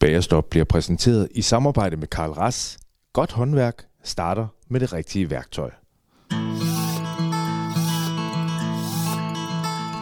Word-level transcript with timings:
Bagerstop 0.00 0.50
bliver 0.50 0.64
præsenteret 0.64 1.28
i 1.34 1.42
samarbejde 1.42 1.96
med 1.96 2.08
Karl 2.08 2.30
Ras. 2.30 2.78
Godt 3.12 3.32
håndværk 3.32 3.86
starter 4.04 4.46
med 4.68 4.80
det 4.80 4.92
rigtige 4.92 5.30
værktøj. 5.30 5.70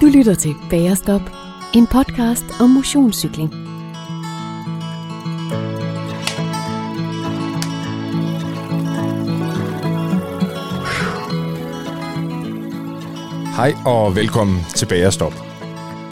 Du 0.00 0.06
lytter 0.06 0.34
til 0.34 0.54
Bagerstop, 0.70 1.20
en 1.74 1.86
podcast 1.86 2.44
om 2.60 2.70
motionscykling. 2.70 3.54
Hej 13.56 13.74
og 13.86 14.16
velkommen 14.16 14.60
til 14.74 14.86
Bagerstop. 14.86 15.47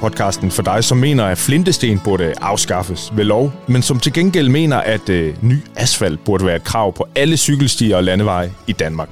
Podcasten 0.00 0.50
for 0.50 0.62
dig, 0.62 0.84
som 0.84 0.98
mener, 0.98 1.24
at 1.24 1.38
flintesten 1.38 2.00
burde 2.04 2.34
afskaffes 2.40 3.12
ved 3.16 3.24
lov, 3.24 3.52
men 3.68 3.82
som 3.82 4.00
til 4.00 4.12
gengæld 4.12 4.48
mener, 4.48 4.76
at 4.76 5.08
øh, 5.08 5.44
ny 5.44 5.58
asfalt 5.76 6.24
burde 6.24 6.46
være 6.46 6.56
et 6.56 6.64
krav 6.64 6.92
på 6.92 7.06
alle 7.14 7.36
cykelstier 7.36 7.96
og 7.96 8.04
landeveje 8.04 8.52
i 8.66 8.72
Danmark. 8.72 9.08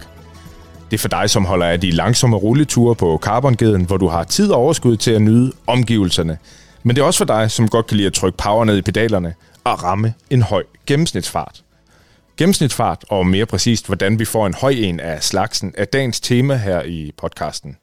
Det 0.91 0.97
er 0.97 0.99
for 0.99 1.09
dig, 1.09 1.31
som 1.31 1.45
holder 1.45 1.67
af 1.67 1.81
de 1.81 1.91
langsomme 1.91 2.37
rulleture 2.37 2.95
på 2.95 3.19
carbongeden, 3.23 3.85
hvor 3.85 3.97
du 3.97 4.09
har 4.09 4.25
tid 4.25 4.51
og 4.51 4.59
overskud 4.59 4.97
til 4.97 5.11
at 5.11 5.23
nyde 5.23 5.53
omgivelserne. 5.67 6.39
Men 6.83 6.97
det 6.97 7.03
er 7.03 7.07
også 7.07 7.19
for 7.19 7.25
dig, 7.25 7.51
som 7.51 7.69
godt 7.69 7.87
kan 7.87 7.97
lide 7.97 8.07
at 8.07 8.13
trykke 8.13 8.39
power 8.39 8.65
ned 8.65 8.77
i 8.77 8.83
pedalerne 8.83 9.35
og 9.65 9.85
ramme 9.85 10.15
en 10.31 10.43
høj 10.43 10.63
gennemsnitsfart. 10.87 11.63
Gennemsnitsfart, 12.37 13.05
og 13.09 13.27
mere 13.27 13.47
præcist, 13.47 13.87
hvordan 13.87 14.19
vi 14.19 14.25
får 14.25 14.47
en 14.47 14.55
høj 14.55 14.71
en 14.71 15.01
af 15.01 15.23
slagsen, 15.23 15.75
er 15.77 15.85
dagens 15.85 16.21
tema 16.21 16.57
her 16.57 16.83
i 16.83 17.13
podcasten. 17.17 17.77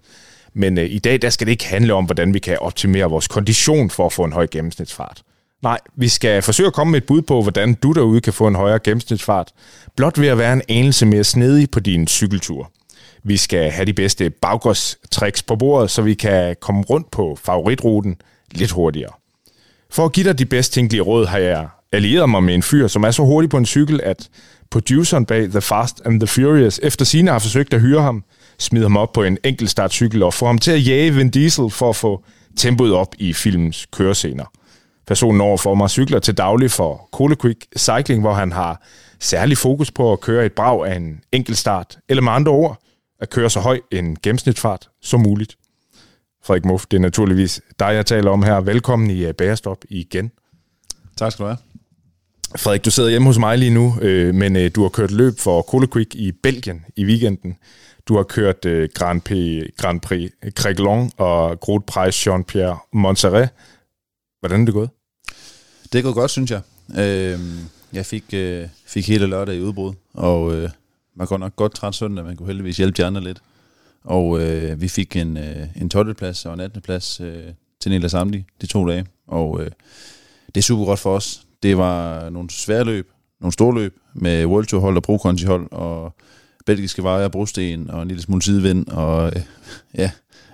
Men 0.53 0.77
øh, 0.77 0.85
i 0.85 0.99
dag 0.99 1.21
der 1.21 1.29
skal 1.29 1.47
det 1.47 1.51
ikke 1.51 1.65
handle 1.65 1.93
om, 1.93 2.05
hvordan 2.05 2.33
vi 2.33 2.39
kan 2.39 2.59
optimere 2.59 3.09
vores 3.09 3.27
kondition 3.27 3.89
for 3.89 4.05
at 4.05 4.13
få 4.13 4.23
en 4.23 4.33
høj 4.33 4.47
gennemsnitsfart. 4.51 5.21
Nej, 5.63 5.79
vi 5.95 6.07
skal 6.07 6.41
forsøge 6.41 6.67
at 6.67 6.73
komme 6.73 6.91
med 6.91 7.01
et 7.01 7.07
bud 7.07 7.21
på, 7.21 7.41
hvordan 7.41 7.73
du 7.73 7.91
derude 7.91 8.21
kan 8.21 8.33
få 8.33 8.47
en 8.47 8.55
højere 8.55 8.79
gennemsnitsfart, 8.79 9.51
blot 9.95 10.19
ved 10.19 10.27
at 10.27 10.37
være 10.37 10.53
en 10.53 10.61
anelse 10.69 11.05
mere 11.05 11.23
snedig 11.23 11.71
på 11.71 11.79
din 11.79 12.07
cykeltur. 12.07 12.71
Vi 13.23 13.37
skal 13.37 13.71
have 13.71 13.85
de 13.85 13.93
bedste 13.93 14.29
baggårdstricks 14.29 15.43
på 15.43 15.55
bordet, 15.55 15.91
så 15.91 16.01
vi 16.01 16.13
kan 16.13 16.55
komme 16.61 16.81
rundt 16.81 17.11
på 17.11 17.37
favoritruten 17.43 18.21
lidt 18.51 18.71
hurtigere. 18.71 19.11
For 19.89 20.05
at 20.05 20.11
give 20.11 20.27
dig 20.27 20.39
de 20.39 20.45
bedst 20.45 20.73
tænkelige 20.73 21.01
råd, 21.01 21.25
har 21.25 21.37
jeg 21.37 21.67
allieret 21.91 22.29
mig 22.29 22.43
med 22.43 22.55
en 22.55 22.63
fyr, 22.63 22.87
som 22.87 23.03
er 23.03 23.11
så 23.11 23.23
hurtig 23.23 23.49
på 23.49 23.57
en 23.57 23.65
cykel, 23.65 24.01
at 24.03 24.29
produceren 24.69 25.25
bag 25.25 25.49
The 25.49 25.61
Fast 25.61 26.01
and 26.05 26.19
the 26.19 26.27
Furious 26.27 26.79
efter 26.83 27.05
sine 27.05 27.31
har 27.31 27.39
forsøgt 27.39 27.73
at 27.73 27.81
hyre 27.81 28.01
ham, 28.01 28.23
smide 28.61 28.83
ham 28.83 28.97
op 28.97 29.13
på 29.13 29.23
en 29.23 29.37
enkelt 29.43 29.69
startcykel 29.69 30.23
og 30.23 30.33
få 30.33 30.45
ham 30.45 30.57
til 30.57 30.71
at 30.71 30.87
jage 30.87 31.13
Vin 31.13 31.29
Diesel 31.29 31.69
for 31.69 31.89
at 31.89 31.95
få 31.95 32.23
tempoet 32.57 32.93
op 32.93 33.15
i 33.17 33.33
filmens 33.33 33.87
kørescener. 33.91 34.45
Personen 35.07 35.41
overfor 35.41 35.75
mig 35.75 35.89
cykler 35.89 36.19
til 36.19 36.37
daglig 36.37 36.71
for 36.71 37.09
Cola 37.11 37.35
Quick 37.35 37.65
Cycling, 37.77 38.21
hvor 38.21 38.33
han 38.33 38.51
har 38.51 38.87
særlig 39.19 39.57
fokus 39.57 39.91
på 39.91 40.13
at 40.13 40.19
køre 40.19 40.45
et 40.45 40.53
brag 40.53 40.87
af 40.87 40.95
en 40.95 41.19
enkelt 41.31 41.57
start, 41.57 41.97
eller 42.09 42.21
med 42.21 42.31
andre 42.31 42.51
ord, 42.51 42.81
at 43.19 43.29
køre 43.29 43.49
så 43.49 43.59
høj 43.59 43.79
en 43.91 44.17
gennemsnitsfart 44.23 44.89
som 45.01 45.19
muligt. 45.19 45.57
Frederik 46.43 46.65
Muff, 46.65 46.85
det 46.91 46.97
er 46.97 47.01
naturligvis 47.01 47.61
dig, 47.79 47.85
jeg 47.85 48.05
taler 48.05 48.31
om 48.31 48.43
her. 48.43 48.61
Velkommen 48.61 49.09
i 49.09 49.25
uh, 49.25 49.31
Bærestop 49.31 49.77
igen. 49.89 50.31
Tak 51.17 51.31
skal 51.31 51.43
du 51.43 51.47
have. 51.47 51.57
Frederik, 52.55 52.85
du 52.85 52.91
sidder 52.91 53.09
hjemme 53.09 53.27
hos 53.27 53.37
mig 53.37 53.57
lige 53.57 53.73
nu, 53.73 53.97
øh, 54.01 54.35
men 54.35 54.55
øh, 54.55 54.71
du 54.75 54.81
har 54.81 54.89
kørt 54.89 55.11
løb 55.11 55.39
for 55.39 55.61
Cola 55.61 55.87
Quick 55.93 56.15
i 56.15 56.31
Belgien 56.43 56.85
i 56.95 57.05
weekenden. 57.05 57.55
Du 58.11 58.15
har 58.15 58.23
kørt 58.23 58.65
øh, 58.65 58.89
Grand 58.93 59.21
Prix, 59.21 59.69
Grand 59.77 60.01
Prix 60.01 60.31
Creglon 60.49 61.11
og 61.17 61.59
Grand 61.59 61.83
Prix 61.83 62.27
Jean-Pierre 62.27 62.89
Montserrat. 62.93 63.49
Hvordan 64.39 64.61
er 64.61 64.65
det 64.65 64.73
gået? 64.73 64.89
Det 65.93 65.99
er 65.99 66.03
gået 66.03 66.15
godt, 66.15 66.31
synes 66.31 66.51
jeg. 66.51 66.61
Øh, 66.89 67.39
jeg 67.93 68.05
fik, 68.05 68.23
øh, 68.33 68.67
fik 68.85 69.07
hele 69.07 69.27
lørdag 69.27 69.55
i 69.55 69.61
udbrud, 69.61 69.93
og 70.13 70.55
øh, 70.55 70.69
man 71.15 71.27
går 71.27 71.37
nok 71.37 71.55
godt 71.55 71.75
træt 71.75 71.95
søndag, 71.95 72.25
man 72.25 72.35
kunne 72.35 72.47
heldigvis 72.47 72.77
hjælpe 72.77 72.97
de 72.97 73.05
andre 73.05 73.21
lidt. 73.21 73.41
Og 74.03 74.41
øh, 74.41 74.81
vi 74.81 74.87
fik 74.87 75.15
en, 75.15 75.37
øh, 75.37 75.67
en 75.75 75.89
12. 75.89 76.13
plads 76.13 76.45
og 76.45 76.53
en 76.53 76.59
18. 76.59 76.81
plads 76.81 77.21
øh, 77.21 77.43
til 77.79 77.91
Nela 77.91 78.07
Samdi 78.07 78.45
de 78.61 78.65
to 78.65 78.87
dage, 78.87 79.05
og 79.27 79.61
øh, 79.61 79.71
det 80.47 80.57
er 80.57 80.61
super 80.61 80.85
godt 80.85 80.99
for 80.99 81.15
os. 81.15 81.45
Det 81.63 81.77
var 81.77 82.29
nogle 82.29 82.49
svære 82.49 82.83
løb, 82.83 83.11
nogle 83.39 83.53
store 83.53 83.75
løb 83.75 83.97
med 84.13 84.45
World 84.45 84.65
Tour 84.65 84.81
hold 84.81 84.97
og 84.97 85.03
Pro 85.03 85.17
Conti 85.17 85.45
hold, 85.45 85.67
og 85.71 86.15
belgiske 86.65 87.03
veje 87.03 87.25
og 87.25 87.31
brosten 87.31 87.89
og 87.89 88.01
en 88.01 88.07
lille 88.07 88.23
smule 88.23 88.41
sidevind, 88.41 88.87
og 88.87 89.31
øh, 89.35 89.41
ja, 89.97 90.11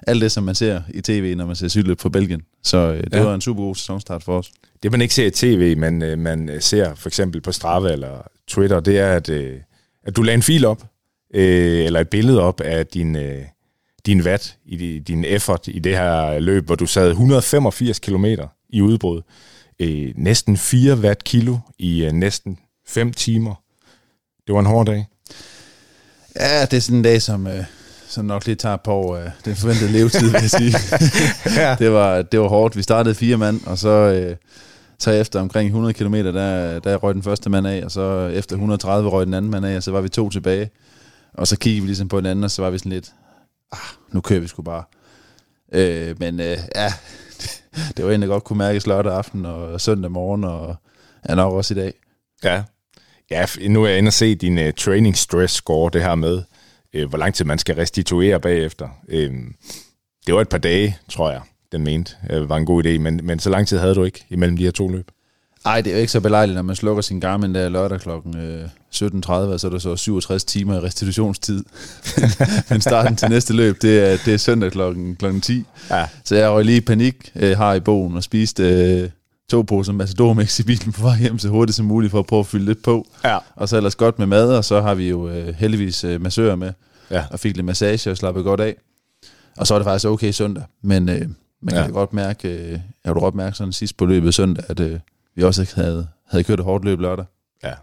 alt 0.08 0.22
det, 0.22 0.32
som 0.32 0.44
man 0.44 0.56
ser 0.56 0.82
i 0.94 1.02
tv, 1.02 1.36
når 1.38 1.46
man 1.46 1.56
ser 1.56 1.68
cykelløb 1.68 2.00
på 2.00 2.10
Belgien. 2.10 2.42
Så 2.64 2.78
øh, 2.78 3.04
det 3.04 3.14
ja. 3.14 3.24
var 3.24 3.36
en 3.36 3.42
super 3.42 3.64
god 3.64 3.76
sæsonstart 3.76 4.24
for 4.24 4.38
os. 4.38 4.52
Det, 4.84 4.92
man 4.92 5.02
ikke 5.02 5.14
ser 5.14 5.26
i 5.26 5.32
tv, 5.32 5.78
men 5.78 6.02
øh, 6.02 6.20
man 6.20 6.58
ser 6.60 6.96
for 6.96 7.10
eksempel 7.10 7.42
på 7.42 7.52
Strava 7.52 7.92
eller 7.92 8.28
Twitter, 8.48 8.80
det 8.80 9.00
er, 9.00 9.14
at, 9.14 9.30
øh, 9.30 9.60
at 10.04 10.16
du 10.16 10.22
lagde 10.22 10.36
en 10.36 10.44
fil 10.44 10.66
op, 10.66 10.84
øh, 11.34 11.86
eller 11.86 12.00
et 12.00 12.10
billede 12.10 12.42
op 12.42 12.62
af 12.62 12.88
din, 12.88 13.16
øh, 13.16 13.42
din 14.06 14.22
watt, 14.22 14.58
i 14.66 15.00
din 15.00 15.26
effort 15.26 15.68
i 15.68 15.80
det 15.80 15.98
her 15.98 16.40
løb, 16.40 16.66
hvor 16.66 16.76
du 16.76 16.86
sad 16.86 17.10
185 17.10 18.00
km 18.00 18.26
i 18.70 18.82
udbrud. 18.82 19.22
Øh, 19.80 20.14
næsten 20.16 20.58
4 20.58 20.98
watt 20.98 21.24
kilo 21.24 21.58
i 21.80 22.06
øh, 22.06 22.12
næsten 22.12 22.60
5 22.88 23.14
timer. 23.14 23.64
Det 24.48 24.54
var 24.54 24.60
en 24.60 24.66
hård 24.66 24.86
dag. 24.86 25.06
Ja, 26.40 26.66
det 26.66 26.78
er 26.78 26.82
sådan 26.82 26.98
en 26.98 27.04
dag, 27.04 27.22
som, 27.22 27.48
øh, 27.48 27.64
som 28.08 28.26
nok 28.26 28.46
lige 28.46 28.56
tager 28.56 28.78
på 28.78 29.18
øh, 29.18 29.30
den 29.46 29.56
forventede 29.56 29.92
levetid, 29.92 30.32
vil 30.32 30.42
jeg 30.42 30.50
sige. 30.50 30.76
ja. 31.62 31.76
det, 31.80 31.92
var, 31.92 32.22
det 32.22 32.40
var 32.40 32.48
hårdt. 32.48 32.78
Vi 32.78 32.82
startede 32.82 33.16
fire 33.16 33.38
mand, 33.38 33.62
og 33.66 33.78
så, 33.78 33.90
øh, 33.90 34.36
så 35.00 35.12
efter 35.12 35.42
omkring 35.42 35.68
100 35.68 35.94
km, 35.94 36.14
der, 36.14 36.80
der 36.80 36.96
røg 36.96 37.14
den 37.14 37.24
første 37.24 37.50
mand 37.50 37.68
af, 37.68 37.86
og 37.86 37.92
så 37.92 38.28
efter 38.28 38.56
130 38.56 39.10
røg 39.10 39.26
den 39.26 39.34
anden 39.34 39.52
mand 39.52 39.66
af, 39.66 39.76
og 39.76 39.84
så 39.84 39.92
var 39.92 40.02
vi 40.02 40.10
to 40.10 40.30
tilbage. 40.30 40.70
Og 41.34 41.48
så 41.48 41.58
kiggede 41.58 41.82
vi 41.82 41.88
ligesom 41.88 42.08
på 42.08 42.18
den 42.18 42.26
anden, 42.26 42.44
og 42.44 42.52
så 42.52 42.62
var 42.62 42.70
vi 42.70 42.78
sådan 42.78 42.92
lidt, 42.92 43.14
ah, 43.72 43.80
nu 44.12 44.22
kører 44.22 44.40
vi 44.40 44.48
sgu 44.48 44.62
bare. 44.62 44.84
Øh, 45.74 46.16
men 46.20 46.40
øh, 46.40 46.58
ja, 46.76 46.94
det, 47.42 47.64
det 47.98 48.06
var 48.06 48.12
egentlig 48.12 48.30
godt 48.30 48.44
kunne 48.44 48.58
mærke 48.58 48.88
lørdag 48.88 49.14
aften 49.14 49.46
og 49.46 49.82
søndag 49.82 50.12
morgen, 50.12 50.44
og 50.44 50.76
ja, 51.30 51.36
nok 51.36 51.54
også 51.54 51.74
i 51.74 51.78
dag. 51.78 51.94
Ja, 52.44 52.64
Ja, 53.32 53.46
nu 53.68 53.84
er 53.84 53.88
jeg 53.88 53.98
inde 53.98 54.10
og 54.10 54.14
se 54.14 54.36
din 54.36 54.58
uh, 54.58 54.74
training 54.78 55.18
stress 55.18 55.54
score, 55.54 55.90
det 55.94 56.02
her 56.02 56.16
med, 56.16 56.44
uh, 56.98 57.04
hvor 57.04 57.18
lang 57.18 57.34
tid 57.34 57.46
man 57.46 57.58
skal 57.58 57.76
restituere 57.76 58.40
bagefter. 58.40 58.90
Uh, 59.04 59.36
det 60.26 60.36
var 60.36 60.42
et 60.42 60.50
par 60.50 60.58
dage, 60.58 60.98
tror 61.10 61.32
jeg, 61.32 61.42
den 61.72 61.84
mente, 61.84 62.16
uh, 62.34 62.50
var 62.50 62.58
en 62.58 62.66
god 62.66 62.86
idé, 62.86 62.98
men, 62.98 63.20
men 63.24 63.40
så 63.40 63.50
lang 63.50 63.68
tid 63.68 63.78
havde 63.78 63.96
du 63.96 64.04
ikke 64.04 64.26
imellem 64.30 64.58
de 64.58 64.64
her 64.64 64.72
to 64.72 64.88
løb? 64.88 65.12
Nej, 65.68 65.82
det 65.82 65.92
er 65.92 65.96
jo 65.96 66.00
ikke 66.00 66.12
så 66.12 66.20
belejligt, 66.20 66.56
når 66.56 66.62
man 66.62 66.76
slukker 66.76 67.02
sin 67.02 67.20
Garmin 67.20 67.56
der 67.56 67.70
lørdag 67.70 68.00
klokken 68.00 68.38
øh, 68.38 68.66
17.30, 68.66 68.70
så 69.58 69.62
er 69.64 69.70
der 69.70 69.80
så 69.80 69.96
67 69.96 70.44
timer 70.44 70.76
i 70.76 70.80
restitutionstid. 70.80 71.64
Men 72.70 72.82
starten 72.82 73.16
til 73.16 73.30
næste 73.30 73.54
løb, 73.54 73.82
det 73.82 74.00
er, 74.00 74.18
det 74.26 74.34
er 74.34 74.38
søndag 74.38 74.72
klokken, 74.72 75.16
klokken 75.16 75.42
10. 75.42 75.64
Ja. 75.90 76.06
Så 76.24 76.36
jeg 76.36 76.50
røg 76.50 76.66
lige 76.66 76.78
i 76.78 76.82
panik 76.82 77.32
øh, 77.36 77.58
her 77.58 77.74
i 77.74 77.80
bogen 77.80 78.16
og 78.16 78.24
spiste 78.24 78.64
øh, 78.64 79.10
to 79.50 79.62
poser 79.62 79.94
Matador 79.94 80.60
i 80.60 80.64
bilen 80.64 80.92
på 80.92 81.02
vej 81.02 81.20
hjem 81.20 81.40
så 81.40 81.50
hurtigt 81.50 81.76
som 81.76 81.86
muligt 81.86 82.12
for 82.12 82.20
at 82.20 82.26
prøve 82.26 82.40
at 82.40 82.48
fylde 82.48 82.66
lidt 82.66 82.84
på. 82.84 83.08
Ja. 83.24 83.38
Og 83.56 83.70
så 83.70 83.78
ellers 83.78 83.96
godt 83.96 84.20
med 84.20 84.28
mad, 84.28 84.58
og 84.58 84.66
så 84.66 84.82
har 84.82 84.96
vi 84.96 85.10
jo 85.10 85.30
øh, 85.30 85.56
heldigvis 85.56 86.04
øh, 86.04 86.22
massører 86.22 86.56
med, 86.56 86.74
ja. 87.12 87.26
og 87.32 87.40
fik 87.40 87.56
lidt 87.56 87.66
massage 87.66 88.12
og 88.12 88.18
slappede 88.18 88.44
godt 88.44 88.60
af. 88.60 88.76
Og 89.58 89.68
så 89.68 89.74
er 89.74 89.80
det 89.80 89.86
faktisk 89.86 90.06
okay 90.06 90.32
søndag, 90.32 90.64
men 90.82 91.10
øh, 91.10 91.30
man 91.62 91.74
kan 91.74 91.84
ja. 91.84 91.92
godt 91.92 92.14
mærke, 92.14 92.50
øh, 92.50 92.72
jeg 92.72 92.82
har 93.06 93.14
godt 93.14 93.36
mærke 93.36 93.58
sådan 93.58 93.74
sidst 93.74 93.98
på 93.98 94.06
løbet 94.06 94.34
søndag, 94.34 94.66
at 94.68 94.80
øh, 94.80 95.00
vi 95.36 95.44
også 95.44 95.74
havde, 95.76 96.08
havde 96.28 96.44
kørt 96.44 96.60
et 96.60 96.66
hårdt 96.66 96.86
løb 96.86 97.00
lørdag. 97.00 97.26
Ja, 97.64 97.74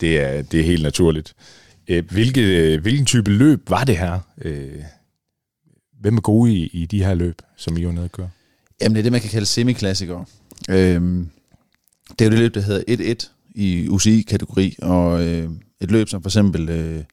det 0.00 0.20
er, 0.20 0.42
det 0.42 0.60
er 0.60 0.64
helt 0.64 0.82
naturligt. 0.82 1.34
Øh, 1.88 2.10
hvilke, 2.10 2.74
øh, 2.74 2.82
hvilken 2.82 3.06
type 3.06 3.30
løb 3.30 3.70
var 3.70 3.84
det 3.84 3.98
her? 3.98 4.18
Øh, 4.42 4.82
hvem 6.00 6.16
er 6.16 6.20
gode 6.20 6.52
i, 6.52 6.66
i 6.66 6.86
de 6.86 7.04
her 7.04 7.14
løb, 7.14 7.42
som 7.56 7.76
I 7.76 7.84
var 7.84 7.92
nede 7.92 8.04
at 8.04 8.12
køre? 8.12 8.30
Jamen 8.80 8.94
det 8.94 9.00
er 9.00 9.02
det, 9.02 9.12
man 9.12 9.20
kan 9.20 9.30
kalde 9.30 9.46
semiklassikere. 9.46 10.24
Øhm, 10.70 11.28
det 12.18 12.20
er 12.20 12.24
jo 12.24 12.30
det 12.30 12.38
løb, 12.38 12.54
der 12.54 12.60
hedder 12.60 13.14
1-1 13.14 13.30
i 13.54 13.88
UCI-kategori, 13.88 14.76
og 14.82 15.26
øh, 15.26 15.50
et 15.80 15.90
løb 15.90 16.08
som 16.08 16.22
for 16.22 16.28
eksempel 16.28 16.68
øh, 16.68 17.04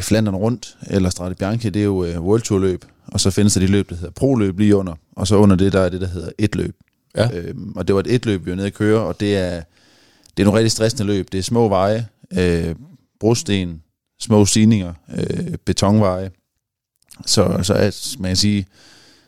Flandern 0.00 0.34
Rundt 0.34 0.76
eller 0.86 1.10
Strade 1.10 1.34
Bianchi, 1.34 1.70
det 1.70 1.80
er 1.80 1.84
jo 1.84 2.04
øh, 2.04 2.20
World 2.20 2.42
Tour 2.42 2.58
løb, 2.58 2.84
og 3.06 3.20
så 3.20 3.30
findes 3.30 3.54
der 3.54 3.60
de 3.60 3.66
løb, 3.66 3.90
der 3.90 3.96
hedder 3.96 4.10
Pro-løb 4.10 4.58
lige 4.58 4.76
under, 4.76 4.94
og 5.12 5.26
så 5.26 5.36
under 5.36 5.56
det, 5.56 5.72
der 5.72 5.80
er 5.80 5.88
det, 5.88 6.00
der 6.00 6.06
hedder 6.06 6.30
et 6.38 6.56
løb. 6.56 6.76
Ja. 7.16 7.28
Øhm, 7.32 7.72
og 7.76 7.88
det 7.88 7.94
var 7.94 8.00
et 8.00 8.14
et 8.14 8.26
løb, 8.26 8.44
vi 8.44 8.50
var 8.50 8.56
nede 8.56 8.66
at 8.66 8.74
køre, 8.74 9.00
og 9.00 9.20
det 9.20 9.36
er, 9.36 9.62
det 10.36 10.42
er 10.42 10.44
nogle 10.44 10.58
rigtig 10.58 10.72
stressende 10.72 11.04
løb. 11.04 11.32
Det 11.32 11.38
er 11.38 11.42
små 11.42 11.68
veje, 11.68 12.08
øh, 12.38 12.74
brosten, 13.20 13.82
små 14.20 14.46
stigninger, 14.46 14.94
øh, 15.16 15.56
betonveje. 15.64 16.30
Så, 17.26 17.58
så 17.62 17.74
er, 17.74 18.16
man 18.18 18.28
kan 18.28 18.36
sige, 18.36 18.66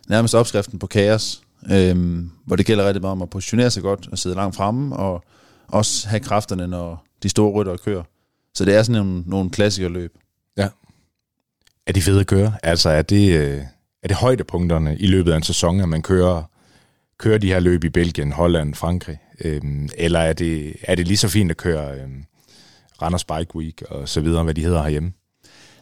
nærmest 0.09 0.35
opskriften 0.35 0.79
på 0.79 0.87
kaos, 0.87 1.43
øh, 1.71 2.25
hvor 2.47 2.57
det 2.57 2.67
gælder 2.67 2.87
rigtig 2.87 3.03
meget 3.03 3.13
om 3.13 3.23
at 3.23 3.31
positionere 3.31 3.71
sig 3.71 3.83
godt 3.83 4.09
og 4.13 4.19
sidde 4.19 4.37
langt 4.37 4.57
fremme, 4.57 4.97
og 4.97 5.25
også 5.69 6.09
have 6.09 6.21
kræfterne, 6.21 6.67
når 6.67 7.05
de 7.23 7.29
store 7.29 7.53
rytter 7.53 7.77
kører. 7.77 8.03
Så 8.55 8.65
det 8.65 8.75
er 8.75 8.83
sådan 8.83 9.05
nogle, 9.05 9.23
nogle 9.27 9.51
klassikerløb. 9.51 10.13
Ja. 10.57 10.69
Er 11.87 11.93
de 11.93 12.03
fede 12.03 12.21
at 12.21 12.27
køre? 12.27 12.53
Altså 12.63 12.91
er 12.91 13.03
det, 13.03 13.37
øh, 13.37 13.63
er 14.03 14.09
det 14.09 14.17
højdepunkterne 14.17 14.99
i 14.99 15.07
løbet 15.07 15.33
af 15.33 15.37
en 15.37 15.43
sæson, 15.43 15.81
at 15.81 15.89
man 15.89 16.03
kører, 16.03 16.43
kører 17.19 17.39
de 17.39 17.47
her 17.47 17.61
løb 17.61 17.85
i 17.85 17.89
Belgien, 17.89 18.33
Holland, 18.33 18.75
Frankrig? 18.75 19.19
Øhm, 19.41 19.89
eller 19.97 20.19
er 20.19 20.33
det, 20.33 20.77
er 20.83 20.95
det 20.95 21.07
lige 21.07 21.17
så 21.17 21.29
fint 21.29 21.51
at 21.51 21.57
køre 21.57 22.01
øhm, 22.01 22.25
Randers 23.03 23.25
Bike 23.25 23.57
Week 23.57 23.83
og 23.83 24.09
så 24.09 24.21
videre, 24.21 24.45
hvad 24.45 24.55
de 24.55 24.65
hedder 24.65 24.83
herhjemme? 24.83 25.13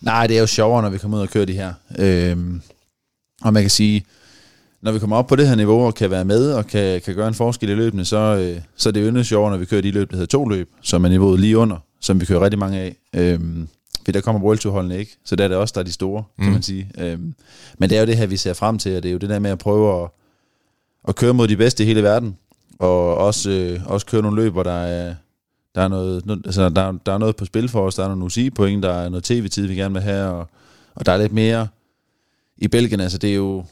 Nej, 0.01 0.27
det 0.27 0.37
er 0.37 0.41
jo 0.41 0.47
sjovere, 0.47 0.83
når 0.83 0.91
vi 0.91 0.99
kommer 0.99 1.19
ud 1.19 1.23
og 1.23 1.29
kører 1.29 1.45
de 1.45 1.53
her. 1.53 1.75
Øhm, 1.99 2.63
og 3.43 3.53
man 3.53 3.63
kan 3.63 3.71
sige, 3.71 4.05
når 4.85 4.93
vi 4.93 4.99
kommer 4.99 5.17
op 5.17 5.27
på 5.27 5.37
det 5.37 5.49
her 5.49 5.55
niveau 5.55 5.87
og 5.87 5.95
kan 5.95 6.11
være 6.11 6.25
med 6.25 6.53
og 6.53 6.67
kan, 6.67 7.01
kan 7.01 7.15
gøre 7.15 7.29
en 7.29 7.35
forskel 7.35 7.69
i 7.69 7.75
løbene, 7.75 8.05
så, 8.05 8.17
øh, 8.17 8.61
så 8.77 8.89
er 8.89 8.93
det 8.93 9.03
jo 9.03 9.09
endnu 9.09 9.23
sjovere, 9.23 9.51
når 9.51 9.59
vi 9.59 9.65
kører 9.65 9.83
de 9.83 9.91
løb, 9.91 10.11
der 10.11 10.17
hedder 10.17 10.39
to 10.39 10.49
løb, 10.49 10.71
som 10.83 11.05
er 11.05 11.09
niveauet 11.09 11.41
lige 11.41 11.59
under, 11.59 11.77
som 12.01 12.21
vi 12.21 12.27
kører 12.27 12.41
rigtig 12.41 12.59
mange 12.59 12.79
af. 12.79 12.97
Øhm, 13.15 13.69
for 14.05 14.13
der 14.13 14.21
kommer 14.21 14.41
World 14.41 14.59
Tour-holdene 14.59 14.99
ikke, 14.99 15.17
så 15.25 15.37
der 15.37 15.45
er 15.45 15.49
det 15.49 15.57
også, 15.57 15.73
der 15.75 15.81
er 15.81 15.85
de 15.85 15.93
store, 15.93 16.25
kan 16.39 16.47
mm. 16.47 16.53
man 16.53 16.63
sige. 16.63 16.91
Øhm, 16.99 17.35
men 17.79 17.91
det 17.91 17.97
er 17.97 18.01
jo 18.01 18.07
det 18.07 18.17
her, 18.17 18.27
vi 18.27 18.37
ser 18.37 18.53
frem 18.53 18.79
til, 18.79 18.97
og 18.97 19.03
det 19.03 19.09
er 19.09 19.13
jo 19.13 19.19
det 19.19 19.29
der 19.29 19.39
med 19.39 19.51
at 19.51 19.59
prøve 19.59 20.03
at, 20.03 20.11
at 21.09 21.17
køre 21.17 21.35
mod 21.35 21.49
de 21.49 21.57
bedste 21.57 21.83
i 21.83 21.87
hele 21.87 22.03
verden, 22.03 22.37
og 22.79 23.17
også, 23.17 23.51
øh, 23.51 23.81
også 23.87 24.07
køre 24.07 24.23
nogle 24.23 24.43
løb, 24.43 24.53
hvor 24.53 24.63
der 24.63 24.81
er, 24.81 25.15
der 25.75 25.83
er 25.83 25.89
noget, 25.89 26.27
no, 26.27 26.35
altså 26.45 26.69
der, 26.69 26.93
der 27.07 27.13
er 27.13 27.19
noget 27.19 27.37
på 27.37 27.45
spil 27.45 27.69
for 27.69 27.87
os, 27.87 27.95
der 27.95 28.05
er 28.05 28.09
nogle 28.09 28.25
UCI-point, 28.25 28.83
der 28.83 28.93
er 28.93 29.09
noget 29.09 29.25
tv-tid, 29.25 29.67
vi 29.67 29.75
gerne 29.75 29.95
vil 29.95 30.03
have, 30.03 30.31
og, 30.31 30.49
og 30.95 31.07
der 31.07 31.13
er 31.13 31.17
lidt 31.17 31.33
mere 31.33 31.69
i 32.57 32.69
Belgien, 32.69 33.01
altså 33.01 33.19
det 33.19 33.31
er 33.31 33.35
jo 33.35 33.65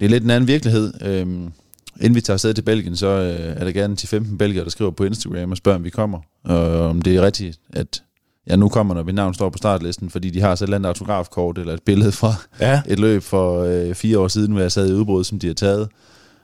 det 0.00 0.06
er 0.06 0.10
lidt 0.10 0.24
en 0.24 0.30
anden 0.30 0.48
virkelighed. 0.48 0.92
Øhm, 1.02 1.52
inden 2.00 2.14
vi 2.14 2.20
tager 2.20 2.34
afsted 2.34 2.54
til 2.54 2.62
Belgien, 2.62 2.96
så 2.96 3.06
øh, 3.06 3.56
er 3.56 3.64
der 3.64 3.72
gerne 3.72 3.96
10-15 4.00 4.36
belgier, 4.36 4.62
der 4.62 4.70
skriver 4.70 4.90
på 4.90 5.04
Instagram 5.04 5.50
og 5.50 5.56
spørger, 5.56 5.78
om 5.78 5.84
vi 5.84 5.90
kommer. 5.90 6.18
Og 6.44 6.80
om 6.80 7.02
det 7.02 7.16
er 7.16 7.22
rigtigt, 7.22 7.60
at 7.72 8.02
jeg 8.46 8.56
nu 8.56 8.68
kommer, 8.68 8.94
når 8.94 9.02
mit 9.02 9.14
navn 9.14 9.34
står 9.34 9.50
på 9.50 9.58
startlisten, 9.58 10.10
fordi 10.10 10.30
de 10.30 10.40
har 10.40 10.54
så 10.54 10.64
et 10.64 10.66
eller 10.66 10.76
andet 10.76 10.88
autografkort 10.88 11.58
eller 11.58 11.74
et 11.74 11.82
billede 11.82 12.12
fra 12.12 12.34
ja. 12.60 12.82
et 12.88 12.98
løb 12.98 13.22
for 13.22 13.62
øh, 13.62 13.94
fire 13.94 14.18
år 14.18 14.28
siden, 14.28 14.52
hvor 14.52 14.60
jeg 14.60 14.72
sad 14.72 14.90
i 14.90 14.92
udbrud, 14.92 15.24
som 15.24 15.38
de 15.38 15.46
har 15.46 15.54
taget. 15.54 15.88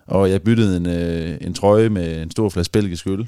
Og 0.06 0.30
jeg 0.30 0.42
byttede 0.42 0.76
en, 0.76 0.86
øh, 0.86 1.36
en 1.40 1.54
trøje 1.54 1.88
med 1.88 2.22
en 2.22 2.30
stor 2.30 2.48
flaske 2.48 2.72
belgisk 2.72 3.06
øl. 3.06 3.18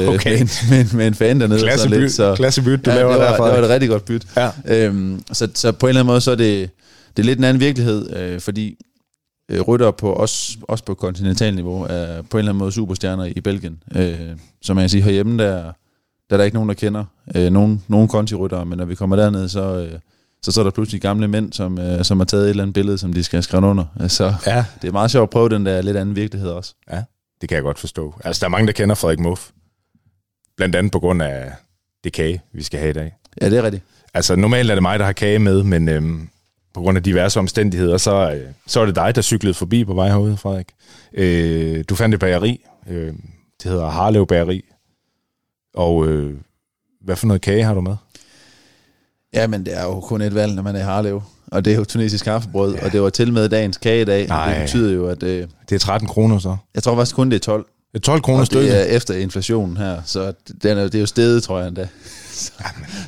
Øh, 0.00 0.08
okay. 0.08 0.30
med, 0.30 0.40
en, 0.40 0.48
med, 0.70 0.96
med 0.96 1.06
en 1.06 1.14
fan 1.14 1.40
dernede. 1.40 1.60
Klasse 1.60 1.88
så 1.88 1.94
lidt, 1.94 2.12
så, 2.12 2.34
klasse 2.34 2.62
byt, 2.62 2.84
du 2.84 2.90
ja, 2.90 2.96
laver 2.96 3.12
det 3.12 3.20
var, 3.20 3.30
derfra. 3.30 3.50
Det 3.50 3.58
var 3.58 3.64
et 3.64 3.70
rigtig 3.70 3.88
godt 3.88 4.04
byt. 4.04 4.26
Ja. 4.36 4.50
Øhm, 4.66 5.22
så, 5.32 5.48
så 5.54 5.72
på 5.72 5.86
en 5.86 5.88
eller 5.88 6.00
anden 6.00 6.12
måde, 6.12 6.20
så 6.20 6.30
er 6.30 6.34
det, 6.34 6.70
det 7.16 7.22
er 7.22 7.26
lidt 7.26 7.38
en 7.38 7.44
anden 7.44 7.60
virkelighed, 7.60 8.16
øh, 8.16 8.40
fordi 8.40 8.76
øh, 9.48 9.60
rytter 9.60 9.90
på 9.90 10.12
også, 10.12 10.58
også 10.62 10.84
på 10.84 10.94
kontinentalniveau 10.94 11.82
er 11.82 12.22
på 12.22 12.36
en 12.36 12.38
eller 12.38 12.50
anden 12.52 12.58
måde 12.58 12.72
superstjerner 12.72 13.24
i 13.24 13.40
Belgien. 13.40 13.82
Øh, 13.96 14.18
så 14.62 14.74
man 14.74 14.82
kan 14.82 14.88
sige, 14.88 15.02
herhjemme 15.02 15.42
der, 15.42 15.62
der 15.62 15.72
er 16.30 16.36
der 16.36 16.44
ikke 16.44 16.54
nogen, 16.54 16.68
der 16.68 16.74
kender 16.74 17.04
øh, 17.34 17.50
nogen, 17.52 17.84
nogen 17.88 18.08
konti-ryttere, 18.08 18.66
men 18.66 18.78
når 18.78 18.84
vi 18.84 18.94
kommer 18.94 19.16
derned, 19.16 19.48
så, 19.48 19.60
øh, 19.62 19.98
så, 20.42 20.52
så 20.52 20.60
er 20.60 20.64
der 20.64 20.70
pludselig 20.70 21.00
gamle 21.00 21.28
mænd, 21.28 21.52
som, 21.52 21.78
øh, 21.78 22.04
som 22.04 22.18
har 22.20 22.24
taget 22.24 22.44
et 22.44 22.50
eller 22.50 22.62
andet 22.62 22.74
billede, 22.74 22.98
som 22.98 23.12
de 23.12 23.24
skal 23.24 23.42
skrevet 23.42 23.64
under. 23.64 23.84
Så 24.08 24.34
Ja, 24.46 24.64
det 24.82 24.88
er 24.88 24.92
meget 24.92 25.10
sjovt 25.10 25.22
at 25.22 25.30
prøve 25.30 25.48
den 25.48 25.66
der 25.66 25.82
lidt 25.82 25.96
anden 25.96 26.16
virkelighed 26.16 26.50
også. 26.50 26.74
ja, 26.92 27.02
det 27.40 27.48
kan 27.48 27.56
jeg 27.56 27.62
godt 27.62 27.78
forstå. 27.78 28.14
Altså, 28.24 28.40
der 28.40 28.46
er 28.46 28.50
mange, 28.50 28.66
der 28.66 28.72
kender 28.72 28.94
Frederik 28.94 29.18
Muff. 29.20 29.50
Blandt 30.56 30.76
andet 30.76 30.92
på 30.92 30.98
grund 31.00 31.22
af 31.22 31.52
det 32.04 32.12
kage, 32.12 32.42
vi 32.52 32.62
skal 32.62 32.80
have 32.80 32.90
i 32.90 32.92
dag. 32.92 33.14
Ja, 33.40 33.50
det 33.50 33.58
er 33.58 33.62
rigtigt. 33.62 33.84
Altså, 34.14 34.36
normalt 34.36 34.70
er 34.70 34.74
det 34.74 34.82
mig, 34.82 34.98
der 34.98 35.04
har 35.04 35.12
kage 35.12 35.38
med, 35.38 35.62
men 35.62 35.88
øhm, 35.88 36.28
på 36.78 36.82
grund 36.82 36.98
af 36.98 37.02
diverse 37.02 37.38
omstændigheder, 37.38 37.96
så, 37.96 38.32
øh, 38.32 38.40
så 38.66 38.80
er 38.80 38.86
det 38.86 38.94
dig, 38.96 39.14
der 39.14 39.22
cyklede 39.22 39.54
forbi 39.54 39.84
på 39.84 39.94
vej 39.94 40.08
herude, 40.08 40.36
Frederik. 40.36 40.66
Øh, 41.14 41.84
du 41.88 41.94
fandt 41.94 42.14
et 42.14 42.20
bageri. 42.20 42.64
Øh, 42.88 43.12
det 43.62 43.70
hedder 43.70 43.88
Harlev 43.88 44.26
Bageri. 44.26 44.64
Og 45.74 46.06
øh, 46.06 46.34
hvad 47.04 47.16
for 47.16 47.26
noget 47.26 47.42
kage 47.42 47.64
har 47.64 47.74
du 47.74 47.80
med? 47.80 47.96
Ja, 49.34 49.46
men 49.46 49.66
det 49.66 49.78
er 49.78 49.84
jo 49.84 50.00
kun 50.00 50.22
et 50.22 50.34
valg, 50.34 50.54
når 50.54 50.62
man 50.62 50.76
er 50.76 50.80
i 50.80 50.82
Harlev. 50.82 51.22
Og 51.46 51.64
det 51.64 51.72
er 51.72 51.76
jo 51.76 51.84
tunesisk 51.84 52.24
kaffebrød, 52.24 52.74
ja. 52.74 52.84
og 52.84 52.92
det 52.92 53.02
var 53.02 53.10
til 53.10 53.32
med 53.32 53.48
dagens 53.48 53.76
kage 53.76 54.02
i 54.02 54.04
dag. 54.04 54.28
Nej. 54.28 54.52
Det 54.54 54.62
betyder 54.62 54.94
jo, 54.94 55.08
at 55.08 55.22
øh, 55.22 55.48
Det 55.68 55.74
er 55.74 55.78
13 55.78 56.08
kroner 56.08 56.38
så. 56.38 56.56
jeg 56.74 56.82
tror 56.82 56.96
faktisk 56.96 57.16
kun, 57.16 57.30
det 57.30 57.36
er 57.36 57.40
12. 57.40 57.66
Det 57.92 57.98
er 57.98 58.02
12 58.02 58.22
kroner 58.22 58.44
stykket. 58.44 58.72
det 58.72 58.80
er 58.80 58.96
efter 58.96 59.14
inflationen 59.14 59.76
her, 59.76 60.02
så 60.04 60.32
den 60.62 60.78
er, 60.78 60.82
det 60.82 60.94
er 60.94 61.00
jo 61.00 61.06
stedet, 61.06 61.42
tror 61.42 61.58
jeg 61.58 61.68
endda. 61.68 61.88
Så, 62.32 62.52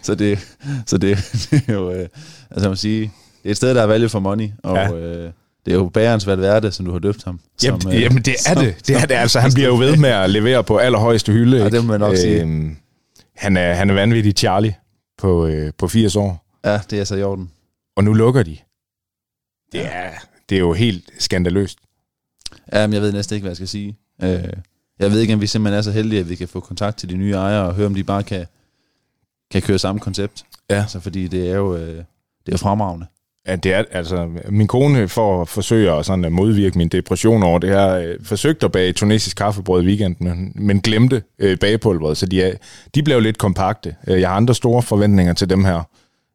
så, 0.03 0.15
det, 0.15 0.39
så 0.87 0.99
det, 0.99 1.19
det 1.51 1.63
er 1.69 1.73
jo, 1.73 1.93
øh, 1.93 2.09
altså 2.51 2.69
man 2.69 2.77
sige, 2.77 3.13
det 3.43 3.47
er 3.47 3.51
et 3.51 3.57
sted, 3.57 3.75
der 3.75 3.83
er 3.83 3.87
value 3.87 4.09
for 4.09 4.19
money, 4.21 4.49
og 4.63 4.77
Ja. 4.77 4.93
øh, 4.93 5.33
det 5.67 5.73
er 5.73 5.77
jo 5.77 5.89
bærens 5.89 6.27
Valverde, 6.27 6.73
som 6.73 6.87
du 6.87 6.93
har 6.93 6.99
døbt 6.99 7.25
ham. 7.25 7.41
Jamen, 7.63 7.81
som, 7.81 7.93
øh, 7.93 8.01
jamen 8.03 8.23
det 8.23 8.35
er 8.47 8.55
som- 8.55 8.65
det. 8.65 8.87
Det 8.87 8.97
er 8.97 9.01
det. 9.07 9.15
Altså, 9.15 9.41
han 9.41 9.53
bliver 9.55 9.69
jo 9.69 9.77
ved 9.79 9.97
med 9.97 10.09
at 10.11 10.31
levere 10.31 10.65
på 10.65 10.77
allerhøjeste 10.79 11.33
hylde. 11.33 11.57
Ja, 11.57 11.69
det 11.69 11.85
må 11.85 11.89
man 11.93 12.01
nok 12.01 12.17
sige. 12.17 12.41
Øhm, 12.43 12.77
han, 13.37 13.57
er, 13.57 13.75
han 13.75 13.91
er 13.91 13.95
vanvittig 13.95 14.33
Charlie 14.33 14.75
på, 15.19 15.47
øh, 15.47 15.73
på 15.79 15.89
80 15.89 16.17
år. 16.17 16.47
Ja, 16.65 16.81
det 16.91 17.01
er 17.01 17.05
så 17.05 17.17
i 17.17 17.23
orden. 17.23 17.51
Og 17.97 18.05
nu 18.05 18.13
lukker 18.13 18.43
de. 18.43 18.57
Det 19.73 19.87
er, 19.87 20.11
det 20.49 20.55
er 20.57 20.61
jo 20.61 20.73
helt 20.73 21.11
skandaløst. 21.19 21.79
Ja, 22.73 22.87
men 22.87 22.95
jeg 22.95 23.03
ved 23.03 23.13
næsten 23.13 23.35
ikke, 23.35 23.43
hvad 23.43 23.51
jeg 23.51 23.57
skal 23.57 23.69
sige. 23.69 23.97
Øh, 24.23 24.45
jeg 24.99 25.11
ved 25.11 25.21
ikke, 25.21 25.35
om 25.35 25.41
vi 25.41 25.47
simpelthen 25.47 25.79
er 25.79 25.83
så 25.83 25.93
heldige, 25.93 26.21
at 26.21 26.29
vi 26.29 26.35
kan 26.35 26.49
få 26.49 26.61
kontakt 26.61 26.99
til 26.99 27.09
de 27.09 27.17
nye 27.17 27.33
ejere 27.35 27.67
og 27.67 27.75
høre, 27.75 27.87
om 27.87 27.95
de 27.95 28.05
bare 28.05 28.23
kan, 28.23 28.47
kan 29.51 29.63
køre 29.63 29.79
samme 29.79 30.01
koncept. 30.01 30.45
Ja. 30.71 30.75
Altså, 30.81 31.01
fordi 31.01 31.29
det 31.29 31.51
er 31.51 31.55
jo 31.57 31.77
øh, 31.77 31.97
det 32.47 32.49
er 32.49 32.53
jo 32.53 32.57
fremragende. 32.57 33.07
Ja, 33.47 33.57
det 33.57 33.75
er, 33.75 33.85
altså, 33.91 34.29
min 34.49 34.67
kone 34.67 35.09
for 35.09 35.43
at 35.43 35.49
forsøge 35.49 35.93
at, 35.93 36.07
sådan, 36.07 36.25
at 36.25 36.33
modvirke 36.33 36.79
min 36.79 36.89
depression 36.89 37.43
over 37.43 37.59
det 37.59 37.71
her, 37.71 37.95
øh, 37.95 38.15
forsøgte 38.23 38.67
at 38.67 38.73
bage 38.73 38.93
tunesisk 38.93 39.37
kaffebrød 39.37 39.83
i 39.83 39.87
weekenden, 39.87 40.29
men, 40.29 40.53
men 40.55 40.81
glemte 40.81 41.23
øh, 41.39 41.59
bagepulveret, 41.59 42.17
så 42.17 42.27
de, 42.27 42.43
er, 42.43 42.55
de 42.95 43.03
blev 43.03 43.21
lidt 43.21 43.39
kompakte. 43.39 43.97
Øh, 44.09 44.21
jeg 44.21 44.29
har 44.29 44.37
andre 44.37 44.55
store 44.55 44.83
forventninger 44.83 45.33
til 45.33 45.51
dem 45.51 45.65
her, 45.65 45.83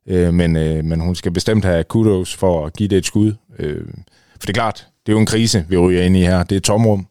øh, 0.08 0.34
men, 0.34 0.56
øh, 0.56 0.86
men 0.86 1.00
hun 1.00 1.16
skal 1.16 1.32
bestemt 1.32 1.66
have 1.66 1.84
kudos 1.84 2.36
for 2.36 2.66
at 2.66 2.76
give 2.76 2.90
det 2.90 2.98
et 2.98 3.06
skud. 3.06 3.34
Øh, 3.60 3.84
for 4.32 4.40
det 4.40 4.50
er 4.50 4.54
klart, 4.54 4.88
det 5.06 5.12
er 5.12 5.14
jo 5.16 5.20
en 5.20 5.26
krise, 5.26 5.66
vi 5.70 5.78
ryger 5.78 6.04
ind 6.04 6.18
i 6.18 6.22
her. 6.22 6.44
Det 6.44 6.52
er 6.52 6.58
et 6.58 6.64
tomrum 6.64 7.08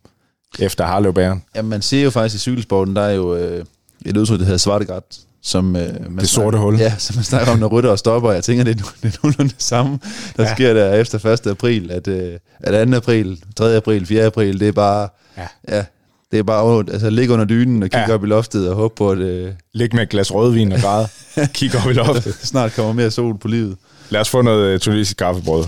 efter 0.58 0.84
Harlev 0.86 1.14
Bæren. 1.14 1.42
Ja, 1.54 1.62
man 1.62 1.82
ser 1.82 2.02
jo 2.02 2.10
faktisk 2.10 2.34
i 2.34 2.38
cykelsporten, 2.38 2.96
der 2.96 3.02
er 3.02 3.12
jo 3.12 3.36
øh, 3.36 3.64
et 4.06 4.16
udtryk, 4.16 4.38
der 4.38 4.44
hedder 4.44 4.58
svartegræt, 4.58 5.02
som... 5.44 5.76
Øh, 5.76 5.88
man 6.10 6.18
Det 6.18 6.28
sorte 6.28 6.58
hul. 6.58 6.78
Ja, 6.78 6.92
som 6.98 7.16
man 7.16 7.24
snakker 7.24 7.52
om, 7.52 7.58
når 7.58 7.66
rytter 7.68 7.90
og 7.90 7.98
stopper. 7.98 8.32
Jeg 8.32 8.44
tænker, 8.44 8.64
det 8.64 8.80
er, 8.80 8.84
det 9.02 9.18
er 9.24 9.42
det 9.42 9.54
samme, 9.58 9.98
der 10.36 10.42
Ja. 10.42 10.54
sker 10.54 10.74
der 10.74 10.94
efter 10.94 11.26
1. 11.32 11.46
april, 11.46 11.90
at, 11.90 12.08
øh, 12.08 12.32
at 12.60 12.88
2. 12.88 12.96
april, 12.96 13.38
3. 13.56 13.76
april, 13.76 14.06
4. 14.06 14.24
april, 14.24 14.60
det 14.60 14.68
er 14.68 14.72
bare... 14.72 15.08
Ja. 15.38 15.46
ja 15.76 15.84
det 16.32 16.38
er 16.38 16.42
bare 16.42 16.84
altså, 16.92 17.10
ligge 17.10 17.32
under 17.32 17.44
dynen 17.44 17.82
og 17.82 17.88
kigge 17.90 18.08
Ja. 18.08 18.14
op 18.14 18.24
i 18.24 18.26
loftet 18.26 18.68
og 18.68 18.76
håbe 18.76 18.94
på, 18.96 19.10
at 19.10 19.18
øh, 19.18 19.52
Læg 19.74 19.94
med 19.94 20.02
et 20.02 20.08
glas 20.08 20.34
rødvin 20.34 20.72
og 20.72 20.80
græde. 20.80 21.08
Kig 21.54 21.76
op 21.84 21.90
i 21.90 21.92
loftet. 21.92 22.34
snart 22.42 22.74
kommer 22.74 22.92
mere 22.92 23.10
sol 23.10 23.38
på 23.38 23.48
livet. 23.48 23.76
Lad 24.10 24.20
os 24.20 24.28
få 24.28 24.42
noget 24.42 24.64
øh, 24.66 24.80
tunesisk 24.80 25.16
kaffebrød. 25.16 25.64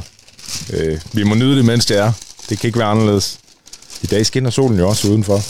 Øh, 0.73 0.99
vi 1.13 1.23
må 1.23 1.35
nyde 1.35 1.57
det, 1.57 1.65
mens 1.65 1.87
det 1.87 1.99
er. 1.99 2.13
Det 2.49 2.59
kan 2.59 2.69
ikke 2.69 2.79
være 2.79 2.89
anderledes. 2.89 3.39
I 4.03 4.07
dag 4.07 4.27
skinner 4.27 4.51
solen 4.51 4.79
jo 4.79 4.89
også 4.89 5.09
udenfor. 5.09 5.41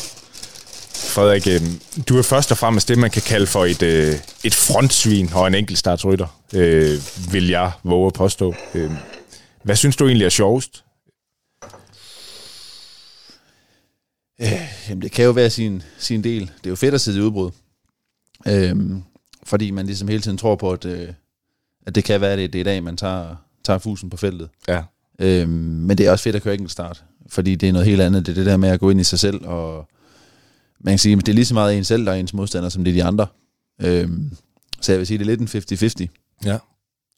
Frederik, 0.97 1.47
øh, 1.47 1.61
du 2.09 2.19
er 2.19 2.23
først 2.23 2.51
og 2.51 2.59
fremmest 2.59 2.89
det, 2.89 2.99
man 2.99 3.11
kan 3.11 3.23
kalde 3.23 3.47
for 3.47 3.65
et, 3.65 3.83
øh, 3.83 4.15
et 4.45 4.55
frontsvin 4.55 5.33
og 5.33 5.47
en 5.47 5.55
enkeltstartsrytter, 5.55 6.41
øh, 6.55 6.99
vil 7.33 7.49
jeg 7.49 7.73
våge 7.85 8.07
at 8.07 8.13
påstå. 8.13 8.55
Øh, 8.75 8.91
hvad 9.63 9.77
synes 9.77 9.97
du 9.97 10.07
egentlig 10.07 10.25
er 10.25 10.31
sjovest? 10.31 10.85
Jamen, 14.89 15.03
det 15.03 15.13
kan 15.13 15.25
jo 15.25 15.31
være 15.31 15.51
sin, 15.51 15.83
sin 15.99 16.25
del. 16.25 16.41
Det 16.41 16.67
er 16.67 16.71
jo 16.71 16.77
fedt 16.77 16.95
at 16.95 17.01
sidde 17.01 17.19
i 17.19 17.23
udbrud. 17.23 17.51
Øhm, 18.49 19.03
fordi 19.43 19.71
man 19.71 19.87
ligesom 19.87 20.09
hele 20.09 20.21
tiden 20.21 20.39
tror 20.39 20.57
på, 20.57 20.73
at, 20.73 20.85
øh, 20.85 21.09
at 21.87 21.95
det 21.95 22.05
kan 22.05 22.21
være, 22.21 22.37
det, 22.37 22.53
det 22.53 22.59
er 22.59 22.61
i 22.61 22.65
dag, 22.65 22.83
man 22.83 22.97
tager, 22.97 23.37
tager 23.65 23.79
fusen 23.79 24.11
på 24.11 24.17
feltet. 24.17 24.49
Ja. 24.69 24.83
Øhm, 25.19 25.51
men 25.51 25.99
det 25.99 26.07
er 26.07 26.11
også 26.11 26.23
fedt 26.23 26.37
at 26.37 26.43
køre 26.43 26.55
enkelt 26.55 26.73
start, 26.73 27.05
fordi 27.29 27.55
det 27.55 27.69
er 27.69 27.73
noget 27.73 27.87
helt 27.87 28.01
andet. 28.01 28.27
Det 28.27 28.33
er 28.33 28.37
det 28.37 28.47
der 28.47 28.57
med 28.57 28.69
at 28.69 28.81
gå 28.81 28.91
ind 28.91 29.01
i 29.01 29.05
sig 29.05 29.19
selv, 29.19 29.47
og 29.47 29.89
man 30.87 30.93
kan 30.93 30.99
sige, 30.99 31.13
at 31.17 31.27
det 31.27 31.29
er 31.29 31.35
lige 31.35 31.45
så 31.45 31.55
meget 31.55 31.77
en 31.79 31.85
selv, 31.85 32.07
der 32.07 32.13
er 32.13 32.17
ens 32.17 32.35
modstander, 32.35 32.69
som 32.69 32.85
det 32.85 32.91
er 32.91 32.95
de 32.95 33.05
andre. 33.05 33.27
Øhm, 33.83 34.31
så 34.81 34.93
jeg 34.93 34.99
vil 34.99 35.07
sige, 35.07 35.19
det 35.19 35.25
er 35.29 35.37
lidt 35.37 35.41
en 35.41 36.07
50-50. 36.07 36.07
ja. 36.45 36.59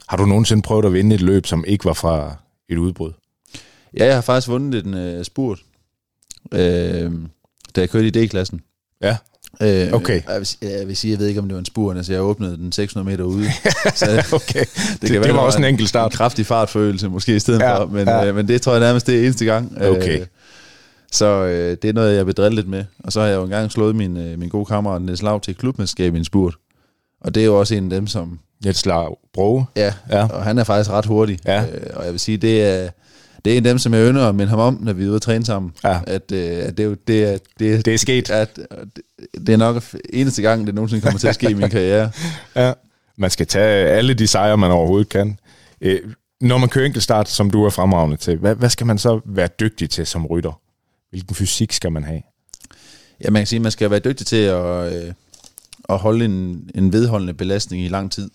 Har 0.09 0.17
du 0.17 0.27
nogensinde 0.27 0.63
prøvet 0.63 0.85
at 0.85 0.93
vinde 0.93 1.15
et 1.15 1.21
løb, 1.23 1.47
som 1.47 1.65
ikke 1.67 1.85
var 1.85 1.93
fra 1.93 2.37
et 2.69 2.79
udbrud? 2.79 3.13
Ja, 3.99 4.05
jeg 4.07 4.15
har 4.15 4.21
faktisk 4.21 4.49
vundet 4.49 4.87
en 4.87 4.95
øh, 4.95 5.25
spurt, 5.25 5.59
øh, 6.53 7.13
da 7.77 7.81
jeg 7.81 7.91
kørte 7.91 8.07
i 8.07 8.11
D-klassen. 8.11 8.61
Ja. 9.03 9.17
Øh, 9.63 9.93
Okay. 9.93 10.23
Jeg 10.29 10.41
vil, 10.41 10.49
jeg 10.79 10.89
vil 10.89 10.97
sige, 10.97 11.11
jeg 11.11 11.19
ved 11.19 11.27
ikke, 11.27 11.41
om 11.41 11.49
det 11.49 11.55
var 11.55 11.59
en 11.59 11.65
spurt. 11.65 11.97
Altså, 11.97 12.13
jeg 12.13 12.23
åbnede 12.23 12.57
den 12.57 12.73
600 12.73 13.11
meter 13.11 13.25
ude. 13.25 13.45
så 13.95 14.25
Okay, 14.33 14.61
det, 14.61 14.99
det, 15.01 15.01
kan 15.01 15.11
det 15.11 15.21
være, 15.25 15.35
var 15.35 15.41
også 15.41 15.59
en 15.59 15.65
enkelt 15.65 15.89
start. 15.89 16.13
en 16.13 16.17
kraftig 16.17 16.47
fartfølelse 16.47 17.09
måske 17.09 17.37
i 17.37 17.39
stedet 17.39 17.61
Ja, 17.61 17.79
for. 17.79 17.87
Men, 17.87 18.09
ja. 18.09 18.27
øh, 18.27 18.35
men 18.35 18.49
det 18.49 18.63
tror 18.63 18.73
jeg 18.73 18.81
nærmest, 18.81 19.07
det 19.07 19.19
er 19.21 19.25
eneste 19.25 19.45
gang. 19.45 19.83
Okay. 19.83 20.21
Øh, 20.21 20.27
så 21.13 21.27
øh, 21.27 21.77
det 21.83 21.89
er 21.89 21.93
noget, 21.93 22.17
jeg 22.17 22.27
vil 22.27 22.35
drille 22.35 22.57
lidt 22.57 22.69
med. 22.69 22.85
Og 23.05 23.13
så 23.13 23.21
har 23.21 23.27
jeg 23.27 23.37
jo 23.37 23.45
engang 23.45 23.71
slået 23.73 23.97
min, 23.97 24.17
øh, 24.17 24.39
min 24.39 24.49
gode 24.49 24.65
kammerat 24.67 25.03
Niels 25.03 25.23
Lav 25.23 25.41
til 25.41 25.51
et 25.51 25.59
klubmesterskab 25.59 26.15
i 26.15 26.19
en 26.19 26.25
spurt. 26.25 26.55
Og 27.21 27.35
det 27.35 27.41
er 27.41 27.45
jo 27.45 27.59
også 27.59 27.75
en 27.75 27.85
af 27.85 27.91
dem, 27.91 28.07
som... 28.07 28.39
Et 28.67 28.77
slag 28.77 29.17
broge. 29.33 29.67
Ja, 29.77 29.93
Ja. 30.11 30.27
og 30.27 30.43
han 30.45 30.59
er 30.59 30.65
faktisk 30.65 30.91
ret 30.91 31.07
hurtig. 31.07 31.39
Ja. 31.47 31.63
Øh, 31.63 31.81
og 31.95 32.05
jeg 32.05 32.13
vil 32.13 32.21
sige, 32.21 32.37
det 32.37 32.63
er, 32.65 32.89
det 33.45 33.53
er 33.53 33.57
en 33.57 33.67
af 33.67 33.71
dem, 33.71 33.79
som 33.79 33.95
jeg 33.95 34.03
ønsker 34.09 34.29
at 34.29 34.35
minde 34.35 34.51
ham 34.51 34.59
om, 34.59 34.79
når 34.83 34.93
vi 34.93 35.05
er 35.05 35.07
ude 35.09 35.17
at 35.17 35.23
træne 35.23 35.45
sammen. 35.45 35.73
Ja. 35.85 36.01
At, 36.07 36.33
øh, 36.33 36.59
at 36.67 36.79
det, 36.79 36.85
er 36.87 36.95
det, 37.07 37.25
er, 37.25 37.39
det, 37.59 37.75
er, 37.75 37.83
Det 37.83 37.95
er 37.95 37.99
sket. 37.99 38.31
at, 38.31 38.57
det, 38.57 38.67
det 39.47 39.53
er 39.53 39.57
nok 39.57 39.83
eneste 40.13 40.43
gang, 40.43 40.67
det 40.67 40.75
nogensinde 40.75 41.03
kommer 41.03 41.19
til 41.19 41.29
at 41.29 41.35
ske 41.35 41.51
i 41.51 41.55
min 41.55 41.71
karriere. 41.71 42.11
Ja. 42.57 42.73
Man 43.17 43.31
skal 43.31 43.47
tage 43.47 43.89
alle 43.89 44.15
de 44.15 44.27
sejre, 44.27 44.57
man 44.59 44.71
overhovedet 44.71 45.09
kan. 45.09 45.39
Øh, 45.81 46.01
når 46.41 46.59
man 46.59 46.69
kører 46.69 46.87
enkeltstart, 46.87 47.29
som 47.29 47.51
du 47.51 47.65
er 47.65 47.71
fremragende 47.71 48.17
til, 48.17 48.37
hvad, 48.37 48.55
hvad 48.55 48.71
skal 48.71 48.87
man 48.87 48.99
så 48.99 49.21
være 49.25 49.49
dygtig 49.61 49.91
til 49.91 50.07
som 50.07 50.27
rytter? 50.27 50.61
Hvilken 51.11 51.35
fysik 51.35 51.73
skal 51.73 51.93
man 51.93 52.05
have? 52.05 52.23
Ja, 53.25 53.31
man 53.31 53.41
kan 53.41 53.47
sige, 53.47 53.57
at 53.57 53.63
man 53.63 53.73
skal 53.73 53.91
være 53.91 54.01
dygtig 54.01 54.27
til 54.27 54.37
at, 54.37 54.93
øh, 54.93 55.15
at 55.89 55.99
holde 55.99 56.25
en, 56.25 56.71
en 56.75 56.93
vedholdende 56.93 57.35
belastning 57.35 57.85
i 57.85 57.89
lang 57.89 58.13
tid. 58.13 58.31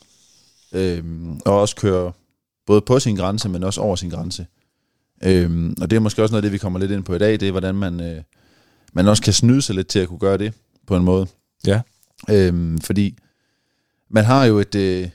Øhm, 0.73 1.39
og 1.45 1.59
også 1.59 1.75
køre 1.75 2.11
både 2.65 2.81
på 2.81 2.99
sin 2.99 3.15
grænse, 3.15 3.49
men 3.49 3.63
også 3.63 3.81
over 3.81 3.95
sin 3.95 4.09
grænse. 4.09 4.45
Øhm, 5.23 5.75
og 5.81 5.89
det 5.89 5.95
er 5.95 5.99
måske 5.99 6.21
også 6.21 6.33
noget 6.33 6.41
af 6.41 6.45
det, 6.45 6.51
vi 6.51 6.57
kommer 6.57 6.79
lidt 6.79 6.91
ind 6.91 7.03
på 7.03 7.15
i 7.15 7.19
dag, 7.19 7.39
det 7.39 7.47
er, 7.47 7.51
hvordan 7.51 7.75
man, 7.75 8.01
øh, 8.01 8.23
man 8.93 9.07
også 9.07 9.23
kan 9.23 9.33
snyde 9.33 9.61
sig 9.61 9.75
lidt 9.75 9.87
til 9.87 9.99
at 9.99 10.07
kunne 10.07 10.19
gøre 10.19 10.37
det 10.37 10.53
på 10.87 10.95
en 10.95 11.03
måde. 11.03 11.27
Ja. 11.67 11.81
Øhm, 12.29 12.79
fordi 12.81 13.17
man 14.09 14.25
har 14.25 14.45
jo 14.45 14.59
et, 14.59 14.75
øh, 14.75 15.09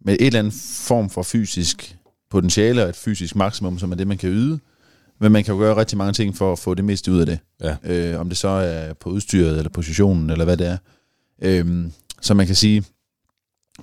med 0.00 0.14
et 0.14 0.26
eller 0.26 0.38
andet 0.38 0.54
form 0.86 1.10
for 1.10 1.22
fysisk 1.22 1.96
potentiale 2.30 2.82
og 2.82 2.88
et 2.88 2.96
fysisk 2.96 3.36
maksimum, 3.36 3.78
som 3.78 3.92
er 3.92 3.96
det, 3.96 4.06
man 4.06 4.18
kan 4.18 4.30
yde. 4.30 4.58
Men 5.18 5.32
man 5.32 5.44
kan 5.44 5.54
jo 5.54 5.60
gøre 5.60 5.76
rigtig 5.76 5.98
mange 5.98 6.12
ting 6.12 6.36
for 6.36 6.52
at 6.52 6.58
få 6.58 6.74
det 6.74 6.84
meste 6.84 7.12
ud 7.12 7.20
af 7.20 7.26
det. 7.26 7.38
Ja. 7.60 7.76
Øh, 7.84 8.20
om 8.20 8.28
det 8.28 8.38
så 8.38 8.48
er 8.48 8.92
på 8.92 9.10
udstyret, 9.10 9.58
eller 9.58 9.70
positionen, 9.70 10.30
eller 10.30 10.44
hvad 10.44 10.56
det 10.56 10.66
er. 10.66 10.76
Øhm, 11.42 11.92
så 12.20 12.34
man 12.34 12.46
kan 12.46 12.54
sige, 12.54 12.84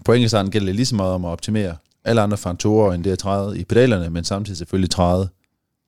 på 0.05 0.13
enkeltstarten 0.13 0.51
gælder 0.51 0.65
det 0.65 0.75
lige 0.75 0.85
så 0.85 0.95
meget 0.95 1.13
om 1.13 1.25
at 1.25 1.29
optimere 1.29 1.75
alle 2.05 2.21
andre 2.21 2.37
faktorer, 2.37 2.93
end 2.93 3.03
det 3.03 3.11
at 3.11 3.19
træde 3.19 3.59
i 3.59 3.63
pedalerne, 3.63 4.09
men 4.09 4.23
samtidig 4.23 4.57
selvfølgelig 4.57 4.89
træde 4.89 5.29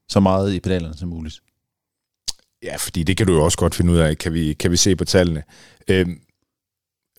så 0.10 0.20
meget 0.20 0.54
i 0.54 0.60
pedalerne 0.60 0.98
som 0.98 1.10
muligt. 1.10 1.42
Ja, 2.64 2.76
fordi 2.76 3.04
det 3.04 3.18
kan 3.18 3.28
du 3.28 3.34
jo 3.34 3.44
også 3.44 3.58
godt 3.58 3.76
finde 3.76 3.94
ud 3.94 3.98
af, 3.98 4.18
kan 4.18 4.34
vi, 4.34 4.54
kan 4.54 4.72
vi 4.72 4.78
se 4.78 4.96
på 4.96 5.06
tallene. 5.06 5.44
Øhm, 5.88 6.20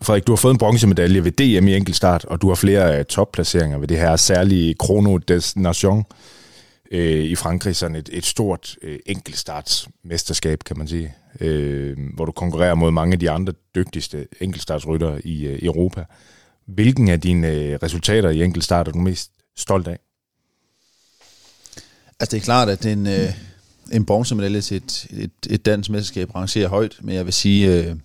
Frederik, 0.03 0.27
du 0.27 0.33
har 0.33 0.37
fået 0.37 0.53
en 0.53 0.59
bronzemedalje 0.59 1.25
ved 1.25 1.33
DM 1.33 1.69
i 1.69 1.77
enkeltstart, 1.77 2.25
og 2.25 2.43
du 2.43 2.49
har 2.49 2.55
flere 2.55 2.99
øh, 2.99 3.05
topplaceringer 3.05 3.79
ved 3.79 3.89
det 3.89 3.99
her 3.99 4.17
særlige 4.17 4.75
Chrono 4.85 5.17
des 5.17 5.57
Nations 5.57 6.07
øh, 6.91 7.25
i 7.25 7.35
Frankrig, 7.35 7.77
sådan 7.77 7.97
et, 7.97 8.09
et 8.13 8.25
stort 8.25 8.77
øh, 8.83 8.99
enkeltstartsmesterskab, 9.07 10.65
kan 10.65 10.79
man 10.79 10.89
sige, 10.89 11.15
øh, 11.41 11.97
hvor 12.15 12.25
du 12.25 12.33
konkurrerer 12.33 12.75
mod 12.75 12.91
mange 12.91 13.13
af 13.13 13.19
de 13.19 13.31
andre 13.31 13.53
dygtigste 13.75 14.29
enkeltstartsryttere 14.41 15.27
i 15.27 15.47
øh, 15.47 15.59
Europa. 15.63 16.05
Hvilken 16.67 17.09
af 17.09 17.21
dine 17.21 17.49
øh, 17.49 17.79
resultater 17.83 18.31
i 18.31 18.43
enkeltstart 18.43 18.89
er 18.89 18.93
du 18.93 18.99
mest 18.99 19.31
stolt 19.57 19.89
af? 19.89 19.99
Altså 22.21 22.37
det 22.37 22.41
er 22.41 22.45
klart, 22.45 22.69
at 22.69 22.87
en, 22.87 23.07
øh, 23.07 23.33
en 23.93 24.05
bronzemedalje 24.05 24.61
til 24.61 24.77
et, 24.77 25.07
et, 25.11 25.31
et 25.51 25.67
dansk 25.67 25.91
mesterskab 25.91 26.35
rangerer 26.35 26.69
højt, 26.69 26.97
men 27.03 27.15
jeg 27.15 27.25
vil 27.25 27.33
sige, 27.33 27.73
øh, 27.73 27.97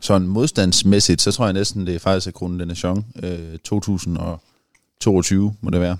sådan 0.00 0.28
modstandsmæssigt, 0.28 1.20
så 1.20 1.32
tror 1.32 1.44
jeg 1.44 1.52
næsten, 1.52 1.86
det 1.86 1.94
er 1.94 1.98
faktisk 1.98 2.26
er 2.26 2.30
Kronen 2.30 2.60
de 2.60 2.66
Nation 2.66 3.06
øh, 3.22 3.58
2022, 3.58 5.54
må 5.60 5.70
det 5.70 5.80
være, 5.80 5.96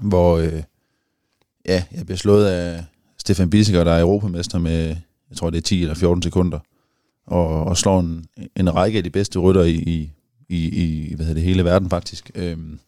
hvor 0.00 0.38
øh, 0.38 0.62
ja, 1.68 1.84
jeg 1.92 2.06
bliver 2.06 2.18
slået 2.18 2.46
af 2.46 2.84
Stefan 3.18 3.50
Bissiger, 3.50 3.84
der 3.84 3.92
er 3.92 4.00
europamester 4.00 4.58
med, 4.58 4.96
jeg 5.30 5.36
tror 5.36 5.50
det 5.50 5.58
er 5.58 5.62
10 5.62 5.82
eller 5.82 5.94
14 5.94 6.22
sekunder, 6.22 6.58
og, 7.26 7.64
og 7.64 7.76
slår 7.76 8.00
en, 8.00 8.26
en 8.56 8.74
række 8.74 8.98
af 8.98 9.04
de 9.04 9.10
bedste 9.10 9.38
rytter 9.38 9.62
i, 9.62 10.10
i, 10.48 10.68
i, 10.68 11.14
hvad 11.14 11.26
hedder 11.26 11.40
det, 11.40 11.48
hele 11.48 11.64
verden 11.64 11.90
faktisk. 11.90 12.30
Øhm, 12.34 12.78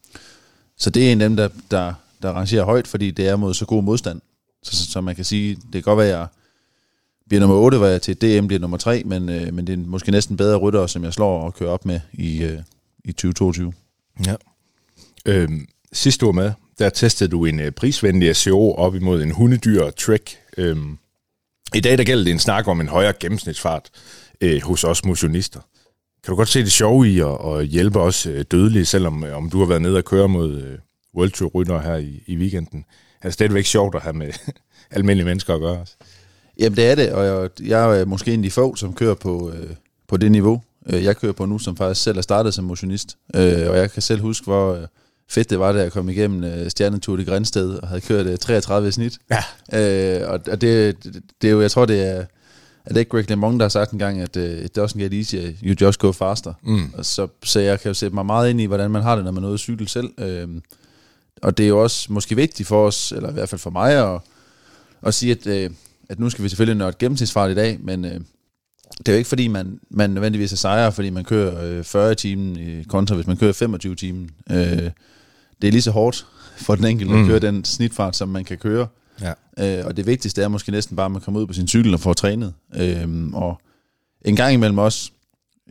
så 0.77 0.89
det 0.89 1.07
er 1.07 1.11
en 1.11 1.21
af 1.21 1.29
dem, 1.29 1.37
der, 1.37 1.49
der, 1.71 1.93
der 2.21 2.29
rangerer 2.29 2.63
højt, 2.63 2.87
fordi 2.87 3.11
det 3.11 3.27
er 3.27 3.35
mod 3.35 3.53
så 3.53 3.65
god 3.65 3.83
modstand. 3.83 4.21
Så, 4.63 4.75
så, 4.75 4.91
så 4.91 5.01
man 5.01 5.15
kan 5.15 5.25
sige, 5.25 5.55
det 5.55 5.71
kan 5.71 5.81
godt 5.81 5.97
være, 5.97 6.07
at 6.07 6.17
jeg 6.17 6.27
bliver 7.27 7.39
nummer 7.39 7.57
8, 7.57 7.79
var 7.79 7.87
jeg 7.87 8.01
til 8.01 8.21
DM 8.21 8.47
bliver 8.47 8.59
nummer 8.59 8.77
3, 8.77 9.03
men, 9.05 9.29
øh, 9.29 9.53
men 9.53 9.67
det 9.67 9.73
er 9.73 9.77
måske 9.77 10.11
næsten 10.11 10.37
bedre 10.37 10.57
rytter, 10.57 10.87
som 10.87 11.03
jeg 11.03 11.13
slår 11.13 11.41
og 11.41 11.53
kører 11.53 11.71
op 11.71 11.85
med 11.85 11.99
i, 12.13 12.43
øh, 12.43 12.59
i 13.05 13.11
2022. 13.11 13.73
Ja. 14.25 14.35
Øhm, 15.25 15.67
sidste 15.93 16.25
år 16.25 16.31
med, 16.31 16.51
der 16.79 16.89
testede 16.89 17.29
du 17.29 17.45
en 17.45 17.59
øh, 17.59 17.71
prisvenlig 17.71 18.35
SEO 18.35 18.73
op 18.73 18.95
imod 18.95 19.23
en 19.23 19.31
hundedyr 19.31 19.89
Trek. 19.89 20.37
Øhm, 20.57 20.97
I 21.75 21.79
dag 21.79 21.97
der 21.97 22.03
gælder 22.03 22.23
det 22.23 22.31
en 22.31 22.39
snak 22.39 22.67
om 22.67 22.81
en 22.81 22.87
højere 22.87 23.13
gennemsnitsfart 23.19 23.89
øh, 24.41 24.61
hos 24.63 24.83
os 24.83 25.05
motionister. 25.05 25.59
Kan 26.23 26.31
du 26.31 26.35
godt 26.35 26.49
se 26.49 26.59
det 26.59 26.71
sjove 26.71 27.09
i 27.09 27.19
at, 27.19 27.37
at 27.45 27.67
hjælpe 27.67 27.99
os 27.99 28.25
øh, 28.25 28.45
dødelige, 28.51 28.85
selvom 28.85 29.23
øh, 29.23 29.37
om 29.37 29.49
du 29.49 29.59
har 29.59 29.65
været 29.65 29.81
nede 29.81 29.97
og 29.97 30.05
køre 30.05 30.29
mod 30.29 30.61
øh, 30.61 30.77
World 31.15 31.31
Tour 31.31 31.49
rytter 31.49 31.81
her 31.81 31.95
i, 31.95 32.23
i 32.25 32.37
weekenden? 32.37 32.85
Er 33.21 33.27
det 33.27 33.33
stadigvæk 33.33 33.65
sjovt 33.65 33.95
at 33.95 34.01
have 34.01 34.13
med 34.13 34.33
almindelige 34.91 35.25
mennesker 35.25 35.53
at 35.53 35.59
gøre 35.59 35.79
også? 35.79 35.95
Jamen 36.59 36.77
det 36.77 36.85
er 36.85 36.95
det, 36.95 37.11
og 37.11 37.25
jeg, 37.25 37.49
jeg 37.67 37.99
er 37.99 38.05
måske 38.05 38.33
en 38.33 38.39
af 38.39 38.43
de 38.43 38.51
få, 38.51 38.75
som 38.75 38.93
kører 38.93 39.13
på, 39.13 39.51
øh, 39.51 39.69
på 40.07 40.17
det 40.17 40.31
niveau, 40.31 40.61
øh, 40.89 41.03
jeg 41.03 41.17
kører 41.17 41.33
på 41.33 41.45
nu, 41.45 41.59
som 41.59 41.77
faktisk 41.77 42.03
selv 42.03 42.17
er 42.17 42.21
startet 42.21 42.53
som 42.53 42.65
motionist. 42.65 43.17
Øh, 43.35 43.69
og 43.69 43.77
jeg 43.77 43.91
kan 43.91 44.01
selv 44.01 44.21
huske, 44.21 44.45
hvor 44.45 44.73
øh, 44.73 44.87
fedt 45.29 45.49
det 45.49 45.59
var, 45.59 45.71
da 45.71 45.81
jeg 45.81 45.91
kom 45.91 46.09
igennem 46.09 46.43
øh, 46.43 46.69
Stjernetur 46.69 47.19
i 47.19 47.23
Grænsted 47.23 47.79
og 47.79 47.87
havde 47.87 48.01
kørt 48.01 48.25
øh, 48.25 48.37
33 48.37 48.91
snit. 48.91 49.17
Ja. 49.31 50.19
Øh, 50.21 50.29
og 50.29 50.39
og 50.51 50.61
det, 50.61 51.03
det, 51.03 51.23
det 51.41 51.47
er 51.47 51.51
jo, 51.51 51.61
jeg 51.61 51.71
tror, 51.71 51.85
det 51.85 52.07
er, 52.07 52.25
er 52.85 52.93
det 52.93 52.97
ikke 52.97 53.09
Greg 53.09 53.29
LeMond, 53.29 53.59
der 53.59 53.63
har 53.63 53.69
sagt 53.69 53.91
en 53.91 53.99
gang, 53.99 54.21
at 54.21 54.37
uh, 54.37 54.43
it 54.43 54.77
doesn't 54.77 54.99
get 54.99 55.13
easier, 55.13 55.51
you 55.63 55.75
just 55.81 55.99
go 55.99 56.11
faster. 56.11 56.53
Mm. 56.63 56.93
Og 56.93 57.05
så, 57.05 57.27
så 57.43 57.59
jeg 57.59 57.79
kan 57.79 57.89
jo 57.89 57.93
sætte 57.93 58.15
mig 58.15 58.25
meget 58.25 58.49
ind 58.49 58.61
i, 58.61 58.65
hvordan 58.65 58.91
man 58.91 59.01
har 59.01 59.15
det, 59.15 59.25
når 59.25 59.31
man 59.31 59.43
er 59.43 59.47
ude 59.47 59.53
at 59.53 59.59
cykle 59.59 59.87
selv. 59.87 60.09
Øhm, 60.17 60.61
og 61.41 61.57
det 61.57 61.63
er 61.63 61.67
jo 61.67 61.83
også 61.83 62.13
måske 62.13 62.35
vigtigt 62.35 62.67
for 62.67 62.87
os, 62.87 63.11
eller 63.11 63.29
i 63.29 63.33
hvert 63.33 63.49
fald 63.49 63.59
for 63.59 63.69
mig, 63.69 64.13
at, 64.13 64.21
at 65.01 65.13
sige, 65.13 65.31
at, 65.31 65.47
øh, 65.47 65.69
at 66.09 66.19
nu 66.19 66.29
skal 66.29 66.43
vi 66.43 66.49
selvfølgelig 66.49 66.77
nørde 66.77 66.95
gennemsnitsfart 66.99 67.51
i 67.51 67.55
dag, 67.55 67.77
men 67.81 68.05
øh, 68.05 68.19
det 68.97 69.07
er 69.07 69.11
jo 69.11 69.17
ikke 69.17 69.27
fordi, 69.27 69.47
man, 69.47 69.79
man 69.89 70.09
nødvendigvis 70.09 70.53
er 70.53 70.57
sejrer, 70.57 70.89
fordi 70.89 71.09
man 71.09 71.23
kører 71.23 71.77
øh, 71.77 71.83
40 71.83 72.15
timen 72.15 72.57
i 72.57 72.83
kontra, 72.83 73.15
hvis 73.15 73.27
man 73.27 73.37
kører 73.37 73.53
25 73.53 73.95
timen. 73.95 74.29
Øh, 74.51 74.89
det 75.61 75.67
er 75.67 75.71
lige 75.71 75.81
så 75.81 75.91
hårdt 75.91 76.25
for 76.57 76.75
den 76.75 76.85
enkelte 76.85 77.13
mm. 77.13 77.21
at 77.21 77.27
køre 77.27 77.39
den 77.39 77.65
snitfart, 77.65 78.15
som 78.15 78.29
man 78.29 78.45
kan 78.45 78.57
køre. 78.57 78.87
Ja. 79.21 79.33
Øh, 79.79 79.85
og 79.85 79.97
det 79.97 80.05
vigtigste 80.05 80.41
er 80.41 80.47
måske 80.47 80.71
næsten 80.71 80.95
bare, 80.95 81.05
at 81.05 81.11
man 81.11 81.21
kommer 81.21 81.41
ud 81.41 81.47
på 81.47 81.53
sin 81.53 81.67
cykel 81.67 81.93
og 81.93 81.99
får 81.99 82.13
trænet. 82.13 82.53
Øh, 82.75 83.27
og 83.33 83.61
en 84.25 84.35
gang 84.35 84.53
imellem 84.53 84.77
også 84.77 85.11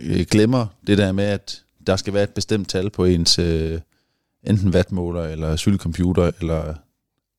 øh, 0.01 0.27
glemmer 0.31 0.67
det 0.87 0.99
der 0.99 1.13
med, 1.13 1.25
at 1.25 1.63
der 1.87 1.97
skal 1.97 2.15
være 2.15 2.23
et 2.23 2.31
bestemt 2.31 2.69
tal 2.69 2.91
på 2.91 3.05
ens 3.05 3.39
øh, 3.39 3.81
enten 4.47 4.71
wattmåler 4.71 5.23
eller 5.23 5.57
cykelcomputer, 5.57 6.31
eller 6.41 6.75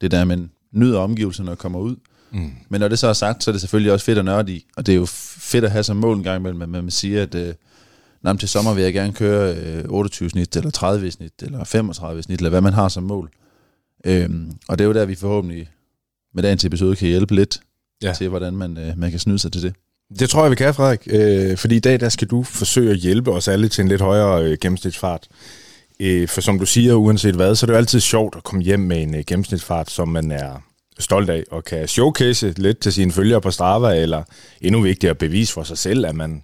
det 0.01 0.11
der, 0.11 0.25
man 0.25 0.51
nyder 0.71 0.99
omgivelserne 0.99 1.51
og 1.51 1.57
kommer 1.57 1.79
ud. 1.79 1.95
Mm. 2.31 2.51
Men 2.69 2.81
når 2.81 2.87
det 2.87 2.99
så 2.99 3.07
er 3.07 3.13
sagt, 3.13 3.43
så 3.43 3.51
er 3.51 3.53
det 3.53 3.61
selvfølgelig 3.61 3.91
også 3.91 4.05
fedt 4.05 4.17
at 4.17 4.25
nørde 4.25 4.53
i, 4.53 4.65
og 4.77 4.85
det 4.85 4.91
er 4.91 4.95
jo 4.95 5.05
fedt 5.05 5.65
at 5.65 5.71
have 5.71 5.83
som 5.83 5.97
mål 5.97 6.17
en 6.17 6.23
gang 6.23 6.39
imellem, 6.39 6.61
at 6.61 6.69
man 6.69 6.91
siger, 6.91 7.23
at 7.23 7.35
øh, 7.35 7.53
men 8.33 8.37
til 8.39 8.49
sommer 8.49 8.73
vil 8.73 8.83
jeg 8.83 8.93
gerne 8.93 9.13
køre 9.13 9.55
øh, 9.55 9.83
28 9.89 10.29
snit, 10.29 10.55
eller 10.55 10.71
30 10.71 11.11
snit, 11.11 11.33
eller 11.41 11.63
35 11.63 12.23
snit, 12.23 12.39
eller 12.39 12.49
hvad 12.49 12.61
man 12.61 12.73
har 12.73 12.87
som 12.87 13.03
mål. 13.03 13.29
Øhm, 14.05 14.51
og 14.67 14.77
det 14.77 14.83
er 14.83 14.87
jo 14.87 14.93
der, 14.93 15.05
vi 15.05 15.15
forhåbentlig 15.15 15.69
med 16.33 16.43
dagens 16.43 16.65
episode 16.65 16.95
kan 16.95 17.07
hjælpe 17.07 17.35
lidt 17.35 17.59
Ja. 18.01 18.07
ja. 18.07 18.13
til, 18.13 18.29
hvordan 18.29 18.53
man, 18.55 18.77
øh, 18.77 18.97
man 18.97 19.11
kan 19.11 19.19
snyde 19.19 19.39
sig 19.39 19.51
til 19.51 19.61
det. 19.61 19.73
Det 20.19 20.29
tror 20.29 20.41
jeg, 20.41 20.51
vi 20.51 20.55
kan, 20.55 20.73
Frederik. 20.73 21.07
Øh, 21.07 21.57
fordi 21.57 21.75
i 21.75 21.79
dag, 21.79 21.99
der 21.99 22.09
skal 22.09 22.27
du 22.27 22.43
forsøge 22.43 22.91
at 22.91 22.97
hjælpe 22.97 23.31
os 23.31 23.47
alle 23.47 23.69
til 23.69 23.81
en 23.81 23.87
lidt 23.87 24.01
højere 24.01 24.43
øh, 24.43 24.57
gennemsnitsfart. 24.61 25.27
Øh, 25.99 26.27
for 26.27 26.41
som 26.41 26.59
du 26.59 26.65
siger, 26.65 26.93
uanset 26.93 27.35
hvad, 27.35 27.55
så 27.55 27.65
er 27.65 27.67
det 27.67 27.73
jo 27.73 27.77
altid 27.77 27.99
sjovt 27.99 28.35
at 28.35 28.43
komme 28.43 28.63
hjem 28.63 28.79
med 28.79 29.01
en 29.01 29.15
øh, 29.15 29.23
gennemsnitsfart, 29.27 29.91
som 29.91 30.07
man 30.07 30.31
er 30.31 30.63
stolt 30.99 31.29
af, 31.29 31.43
og 31.51 31.63
kan 31.63 31.87
showcase 31.87 32.53
lidt 32.57 32.79
til 32.79 32.93
sine 32.93 33.11
følgere 33.11 33.41
på 33.41 33.51
Strava, 33.51 34.01
eller 34.01 34.23
endnu 34.61 34.81
vigtigere 34.81 35.15
bevise 35.15 35.53
for 35.53 35.63
sig 35.63 35.77
selv, 35.77 36.05
at 36.05 36.15
man, 36.15 36.43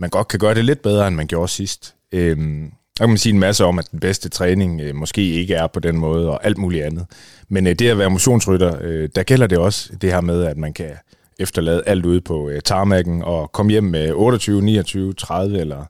man 0.00 0.10
godt 0.10 0.28
kan 0.28 0.38
gøre 0.38 0.54
det 0.54 0.64
lidt 0.64 0.82
bedre, 0.82 1.08
end 1.08 1.16
man 1.16 1.26
gjorde 1.26 1.48
sidst. 1.48 1.94
Øhm, 2.12 2.72
der 2.98 3.04
kan 3.04 3.08
man 3.08 3.18
sige 3.18 3.32
en 3.32 3.38
masse 3.40 3.64
om, 3.64 3.78
at 3.78 3.90
den 3.90 4.00
bedste 4.00 4.28
træning 4.28 4.80
øh, 4.80 4.94
måske 4.94 5.22
ikke 5.22 5.54
er 5.54 5.66
på 5.66 5.80
den 5.80 5.96
måde, 5.96 6.30
og 6.30 6.44
alt 6.44 6.58
muligt 6.58 6.84
andet. 6.84 7.06
Men 7.48 7.66
øh, 7.66 7.74
det 7.74 7.88
at 7.88 7.98
være 7.98 8.10
motionsrytter, 8.10 8.78
øh, 8.80 9.08
der 9.14 9.22
gælder 9.22 9.46
det 9.46 9.58
også 9.58 9.92
det 10.00 10.12
her 10.12 10.20
med, 10.20 10.44
at 10.44 10.56
man 10.56 10.72
kan 10.72 10.90
efterlade 11.38 11.82
alt 11.86 12.06
ude 12.06 12.20
på 12.20 12.48
øh, 12.48 12.60
tarmakken 12.62 13.22
og 13.22 13.52
komme 13.52 13.72
hjem 13.72 13.84
med 13.84 14.12
28, 14.12 14.62
29, 14.62 15.12
30 15.12 15.58
eller 15.58 15.84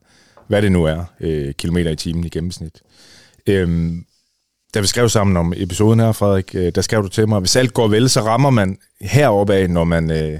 hvad 0.47 0.61
det 0.61 0.71
nu 0.71 0.83
er, 0.83 1.03
øh, 1.19 1.53
kilometer 1.53 1.91
i 1.91 1.95
timen 1.95 2.23
i 2.23 2.29
gennemsnit. 2.29 2.81
Øhm, 3.47 4.05
da 4.73 4.79
vi 4.79 4.87
skrev 4.87 5.09
sammen 5.09 5.37
om 5.37 5.53
episoden 5.57 5.99
her, 5.99 6.11
Frederik, 6.11 6.55
øh, 6.55 6.71
der 6.75 6.81
skrev 6.81 7.03
du 7.03 7.07
til 7.07 7.27
mig, 7.27 7.35
at 7.35 7.41
hvis 7.41 7.55
alt 7.55 7.73
går 7.73 7.87
vel, 7.87 8.09
så 8.09 8.21
rammer 8.21 8.49
man 8.49 8.77
heroppe 9.01 9.53
af, 9.53 9.69
når 9.69 9.83
man 9.83 10.11
øh, 10.11 10.39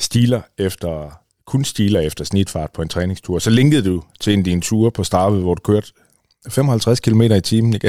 stiler 0.00 0.40
efter, 0.58 1.20
kun 1.46 1.64
stiler 1.64 2.00
efter 2.00 2.24
snitfart 2.24 2.70
på 2.72 2.82
en 2.82 2.88
træningstur. 2.88 3.38
Så 3.38 3.50
linkede 3.50 3.84
du 3.84 4.02
til 4.20 4.32
en 4.32 4.38
af 4.38 4.44
dine 4.44 4.60
ture 4.60 4.90
på 4.90 5.04
Strave, 5.04 5.40
hvor 5.40 5.54
du 5.54 5.60
kørte 5.60 5.92
55 6.48 7.00
km 7.00 7.22
i 7.22 7.40
timen 7.40 7.80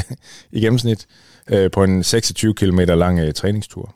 i, 0.52 0.60
gennemsnit 0.60 1.08
øh, 1.50 1.72
på 1.72 1.84
en 1.84 2.04
26 2.04 2.54
km 2.54 2.80
lang 2.80 3.20
øh, 3.20 3.34
træningstur. 3.34 3.96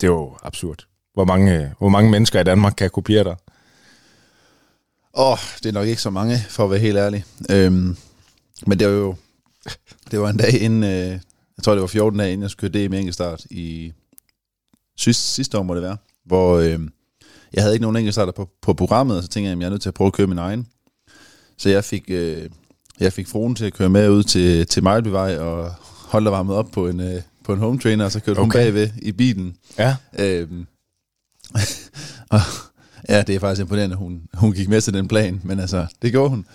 Det 0.00 0.06
er 0.06 0.12
jo 0.12 0.36
absurd. 0.42 0.86
Hvor 1.14 1.24
mange, 1.24 1.54
øh, 1.54 1.66
hvor 1.78 1.88
mange 1.88 2.10
mennesker 2.10 2.40
i 2.40 2.44
Danmark 2.44 2.74
kan 2.76 2.90
kopiere 2.90 3.24
dig? 3.24 3.36
Åh, 5.14 5.32
oh, 5.32 5.38
det 5.62 5.66
er 5.66 5.72
nok 5.72 5.86
ikke 5.86 6.02
så 6.02 6.10
mange, 6.10 6.38
for 6.48 6.64
at 6.64 6.70
være 6.70 6.78
helt 6.78 6.98
ærlig. 6.98 7.24
Øhm, 7.50 7.96
men 8.66 8.78
det 8.78 8.86
var 8.86 8.92
jo 8.92 9.14
det 10.10 10.20
var 10.20 10.30
en 10.30 10.36
dag 10.36 10.60
inden, 10.60 10.84
øh, 10.84 11.20
jeg 11.56 11.64
tror 11.64 11.72
det 11.72 11.80
var 11.80 11.86
14 11.86 12.18
dage 12.18 12.32
inden 12.32 12.42
jeg 12.42 12.50
skulle 12.50 12.72
køre 12.72 12.86
DM 12.88 12.94
enkeltstart 12.94 13.44
i 13.50 13.92
sidste, 14.98 15.22
sidste 15.22 15.58
år 15.58 15.62
må 15.62 15.74
det 15.74 15.82
være, 15.82 15.96
hvor 16.24 16.58
øh, 16.58 16.80
jeg 17.52 17.62
havde 17.62 17.74
ikke 17.74 17.82
nogen 17.82 17.96
enkeltstarter 17.96 18.32
på, 18.32 18.48
på 18.62 18.74
programmet, 18.74 19.16
og 19.16 19.22
så 19.22 19.28
tænkte 19.28 19.48
jeg, 19.48 19.56
at 19.56 19.60
jeg 19.60 19.66
er 19.66 19.70
nødt 19.70 19.82
til 19.82 19.88
at 19.88 19.94
prøve 19.94 20.06
at 20.06 20.12
køre 20.12 20.26
min 20.26 20.38
egen. 20.38 20.66
Så 21.58 21.68
jeg 21.68 21.84
fik, 21.84 22.04
øh, 22.08 22.48
jeg 23.00 23.12
fik 23.12 23.28
fruen 23.28 23.54
til 23.54 23.64
at 23.64 23.74
køre 23.74 23.88
med 23.88 24.10
ud 24.10 24.22
til, 24.22 24.66
til 24.66 24.82
Mejlbyvej 24.82 25.38
og 25.38 25.70
holde 26.08 26.30
og 26.30 26.32
varmet 26.32 26.56
op 26.56 26.70
på 26.72 26.88
en, 26.88 27.00
øh, 27.00 27.22
på 27.44 27.52
en 27.52 27.58
home 27.58 27.78
trainer, 27.78 28.04
og 28.04 28.12
så 28.12 28.20
kørte 28.20 28.38
okay. 28.38 28.42
hun 28.42 28.50
bagved 28.50 28.88
i 29.02 29.12
bilen. 29.12 29.56
Ja. 29.78 29.96
Øhm, 30.18 30.66
og 32.30 32.40
Ja, 33.08 33.22
det 33.22 33.34
er 33.34 33.40
faktisk 33.40 33.60
imponerende, 33.60 33.94
at 33.94 33.98
hun, 33.98 34.22
hun 34.34 34.52
gik 34.52 34.68
med 34.68 34.80
til 34.80 34.94
den 34.94 35.08
plan, 35.08 35.40
men 35.44 35.60
altså, 35.60 35.86
det 36.02 36.12
gjorde 36.12 36.30
hun. 36.30 36.46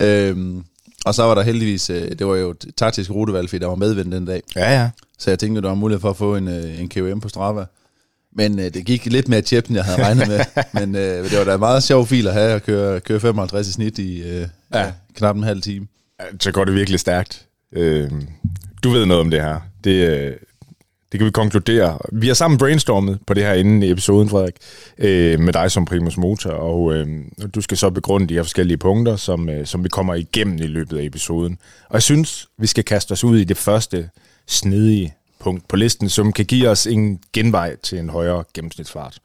Øhm, 0.00 0.64
og 1.04 1.14
så 1.14 1.22
var 1.22 1.34
der 1.34 1.42
heldigvis, 1.42 1.90
øh, 1.90 2.10
det 2.18 2.26
var 2.26 2.36
jo 2.36 2.50
et 2.50 2.66
taktisk 2.76 3.10
rutevalg, 3.10 3.48
fordi 3.48 3.60
der 3.60 3.66
var 3.66 3.74
medvind 3.74 4.12
den 4.12 4.24
dag. 4.24 4.42
Ja, 4.56 4.80
ja. 4.80 4.90
Så 5.18 5.30
jeg 5.30 5.38
tænkte, 5.38 5.62
der 5.62 5.68
var 5.68 5.74
mulighed 5.74 6.00
for 6.00 6.10
at 6.10 6.16
få 6.16 6.36
en, 6.36 6.48
øh, 6.48 6.80
en 6.80 6.88
KOM 6.88 7.20
på 7.20 7.28
Strava. 7.28 7.64
Men 8.36 8.58
øh, 8.58 8.64
det 8.64 8.86
gik 8.86 9.06
lidt 9.06 9.28
mere 9.28 9.40
tjept, 9.40 9.68
end 9.68 9.76
jeg 9.76 9.84
havde 9.84 10.04
regnet 10.04 10.28
med. 10.28 10.40
Men 10.80 10.96
øh, 10.96 11.30
det 11.30 11.38
var 11.38 11.44
da 11.44 11.54
en 11.54 11.60
meget 11.60 11.82
sjov 11.82 12.06
fil 12.06 12.26
at 12.26 12.34
have 12.34 12.52
at 12.52 12.62
køre, 12.62 13.00
køre 13.00 13.20
55 13.20 13.68
i 13.68 13.72
snit 13.72 13.98
i 13.98 14.22
øh, 14.22 14.46
ja. 14.74 14.80
Ja. 14.80 14.92
knap 15.14 15.36
en 15.36 15.42
halv 15.42 15.62
time. 15.62 15.86
Så 16.40 16.52
går 16.52 16.64
det 16.64 16.74
virkelig 16.74 17.00
stærkt. 17.00 17.46
Øh, 17.72 18.10
du 18.84 18.90
ved 18.90 19.06
noget 19.06 19.20
om 19.20 19.30
det 19.30 19.42
her. 19.42 19.60
Det, 19.84 20.08
øh, 20.08 20.32
det 21.12 21.18
kan 21.18 21.26
vi 21.26 21.30
konkludere. 21.30 21.98
Vi 22.12 22.26
har 22.26 22.34
sammen 22.34 22.58
brainstormet 22.58 23.18
på 23.26 23.34
det 23.34 23.42
her 23.42 23.52
inden 23.52 23.82
i 23.82 23.90
episoden, 23.90 24.28
Frederik, 24.28 24.54
øh, 24.98 25.40
med 25.40 25.52
dig 25.52 25.70
som 25.70 25.84
primus 25.84 26.16
motor, 26.16 26.50
og 26.50 26.94
øh, 26.94 27.06
du 27.54 27.60
skal 27.60 27.76
så 27.76 27.90
begrunde 27.90 28.26
de 28.26 28.34
her 28.34 28.42
forskellige 28.42 28.78
punkter, 28.78 29.16
som, 29.16 29.48
øh, 29.48 29.66
som 29.66 29.84
vi 29.84 29.88
kommer 29.88 30.14
igennem 30.14 30.54
i 30.54 30.66
løbet 30.66 30.98
af 30.98 31.04
episoden. 31.04 31.58
Og 31.88 31.94
jeg 31.94 32.02
synes, 32.02 32.48
vi 32.58 32.66
skal 32.66 32.84
kaste 32.84 33.12
os 33.12 33.24
ud 33.24 33.38
i 33.38 33.44
det 33.44 33.56
første 33.56 34.10
snedige 34.46 35.14
punkt 35.42 35.68
på 35.68 35.76
listen, 35.76 36.08
som 36.08 36.32
kan 36.32 36.44
give 36.44 36.68
os 36.68 36.86
en 36.86 37.20
genvej 37.32 37.76
til 37.76 37.98
en 37.98 38.08
højere 38.08 38.44
gennemsnitsfart. 38.54 39.18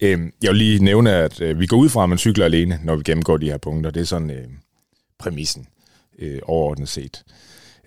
Øhm, 0.00 0.32
jeg 0.42 0.50
vil 0.50 0.58
lige 0.58 0.84
nævne, 0.84 1.12
at 1.12 1.40
øh, 1.40 1.60
vi 1.60 1.66
går 1.66 1.76
ud 1.76 1.88
fra, 1.88 2.02
at 2.02 2.08
man 2.08 2.18
cykler 2.18 2.44
alene, 2.44 2.80
når 2.84 2.96
vi 2.96 3.02
gennemgår 3.02 3.36
de 3.36 3.50
her 3.50 3.58
punkter. 3.58 3.90
Det 3.90 4.00
er 4.00 4.06
sådan 4.06 4.30
øh, 4.30 4.46
præmissen 5.18 5.66
øh, 6.18 6.38
overordnet 6.42 6.88
set. 6.88 7.24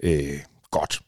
Øh, 0.03 0.39
godt. 0.71 0.99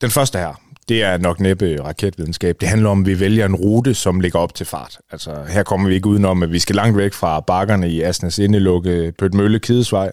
Den 0.00 0.10
første 0.10 0.38
her, 0.38 0.60
det 0.88 1.02
er 1.02 1.18
nok 1.18 1.40
næppe 1.40 1.84
raketvidenskab. 1.84 2.60
Det 2.60 2.68
handler 2.68 2.90
om, 2.90 3.00
at 3.00 3.06
vi 3.06 3.20
vælger 3.20 3.46
en 3.46 3.54
rute, 3.54 3.94
som 3.94 4.20
ligger 4.20 4.38
op 4.38 4.54
til 4.54 4.66
fart. 4.66 4.98
Altså, 5.10 5.44
her 5.48 5.62
kommer 5.62 5.88
vi 5.88 5.94
ikke 5.94 6.08
udenom, 6.08 6.42
at 6.42 6.52
vi 6.52 6.58
skal 6.58 6.76
langt 6.76 6.96
væk 6.96 7.12
fra 7.12 7.40
bakkerne 7.40 7.90
i 7.90 8.02
Asnes 8.02 8.38
Indelukke, 8.38 9.12
Pøtmølle, 9.18 9.58
Kidesvej. 9.58 10.12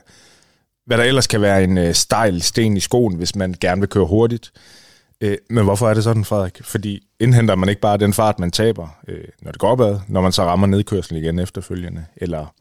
Hvad 0.86 0.98
der 0.98 1.04
ellers 1.04 1.28
kan 1.28 1.42
være 1.42 1.64
en 1.64 1.78
øh, 1.78 1.94
stejl 1.94 2.42
sten 2.42 2.78
i 2.78 2.80
skoen, 2.80 3.16
hvis 3.16 3.36
man 3.36 3.56
gerne 3.62 3.82
vil 3.82 3.90
køre 3.90 4.06
hurtigt. 4.06 4.52
Øh, 5.24 5.38
men 5.50 5.63
hvorfor 5.63 5.89
er 5.89 5.94
det 5.94 6.03
sådan, 6.03 6.25
Frederik? 6.25 6.62
Fordi 6.63 7.08
indhenter 7.20 7.56
man 7.56 7.70
ikke 7.70 7.82
bare 7.82 7.98
den 7.98 8.13
fart, 8.13 8.39
man 8.39 8.51
taber, 8.51 8.88
øh, 9.08 9.27
når 9.42 9.51
det 9.51 9.60
går 9.60 9.68
opad, 9.68 10.00
når 10.08 10.22
man 10.22 10.32
så 10.32 10.44
rammer 10.44 10.68
nedkørslen 10.68 11.24
igen 11.24 11.39
efterfølgende? 11.39 12.06
Eller, 12.15 12.53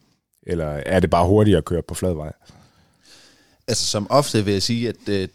eller 0.43 0.67
er 0.67 1.01
det 1.01 1.11
bare 1.11 1.27
hurtigere 1.27 1.59
at 1.59 1.65
køre 1.65 1.83
på 1.83 1.95
flad 1.95 2.15
vej? 2.15 2.33
Altså 3.69 3.87
som 3.87 4.07
ofte 4.11 4.45
vil 4.45 4.53
jeg 4.53 4.63
sige, 4.63 4.89
at 4.89 5.09
øh, 5.09 5.29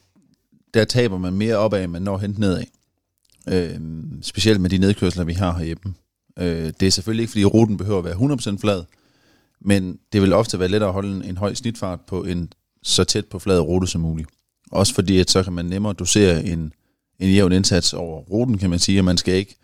der 0.73 0.85
taber 0.85 1.17
man 1.17 1.33
mere 1.33 1.55
opad, 1.55 1.83
end 1.83 1.91
man 1.91 2.01
når 2.01 2.17
hen 2.17 2.35
nedad. 2.37 2.63
Øh, 3.49 3.79
specielt 4.21 4.61
med 4.61 4.69
de 4.69 4.77
nedkørsler, 4.77 5.23
vi 5.23 5.33
har 5.33 5.57
herhjemme. 5.57 5.93
Øh, 6.39 6.73
det 6.79 6.83
er 6.87 6.91
selvfølgelig 6.91 7.23
ikke, 7.23 7.31
fordi 7.31 7.45
ruten 7.45 7.77
behøver 7.77 7.99
at 7.99 8.05
være 8.05 8.55
100% 8.55 8.57
flad, 8.61 8.83
men 9.61 9.99
det 10.13 10.21
vil 10.21 10.33
ofte 10.33 10.59
være 10.59 10.67
lettere 10.67 10.89
at 10.89 10.93
holde 10.93 11.15
en, 11.15 11.23
en 11.23 11.37
høj 11.37 11.53
snitfart 11.53 11.99
på 12.01 12.23
en 12.23 12.53
så 12.83 13.03
tæt 13.03 13.25
på 13.25 13.39
flad 13.39 13.59
rute 13.59 13.87
som 13.87 14.01
muligt. 14.01 14.29
Også 14.71 14.93
fordi, 14.93 15.19
at 15.19 15.29
så 15.29 15.43
kan 15.43 15.53
man 15.53 15.65
nemmere 15.65 15.93
dosere 15.93 16.43
en, 16.45 16.73
en 17.19 17.29
jævn 17.29 17.51
indsats 17.51 17.93
over 17.93 18.21
ruten, 18.21 18.57
kan 18.57 18.69
man 18.69 18.79
sige, 18.79 18.99
og 18.99 19.05
man 19.05 19.17
skal 19.17 19.33
ikke, 19.33 19.55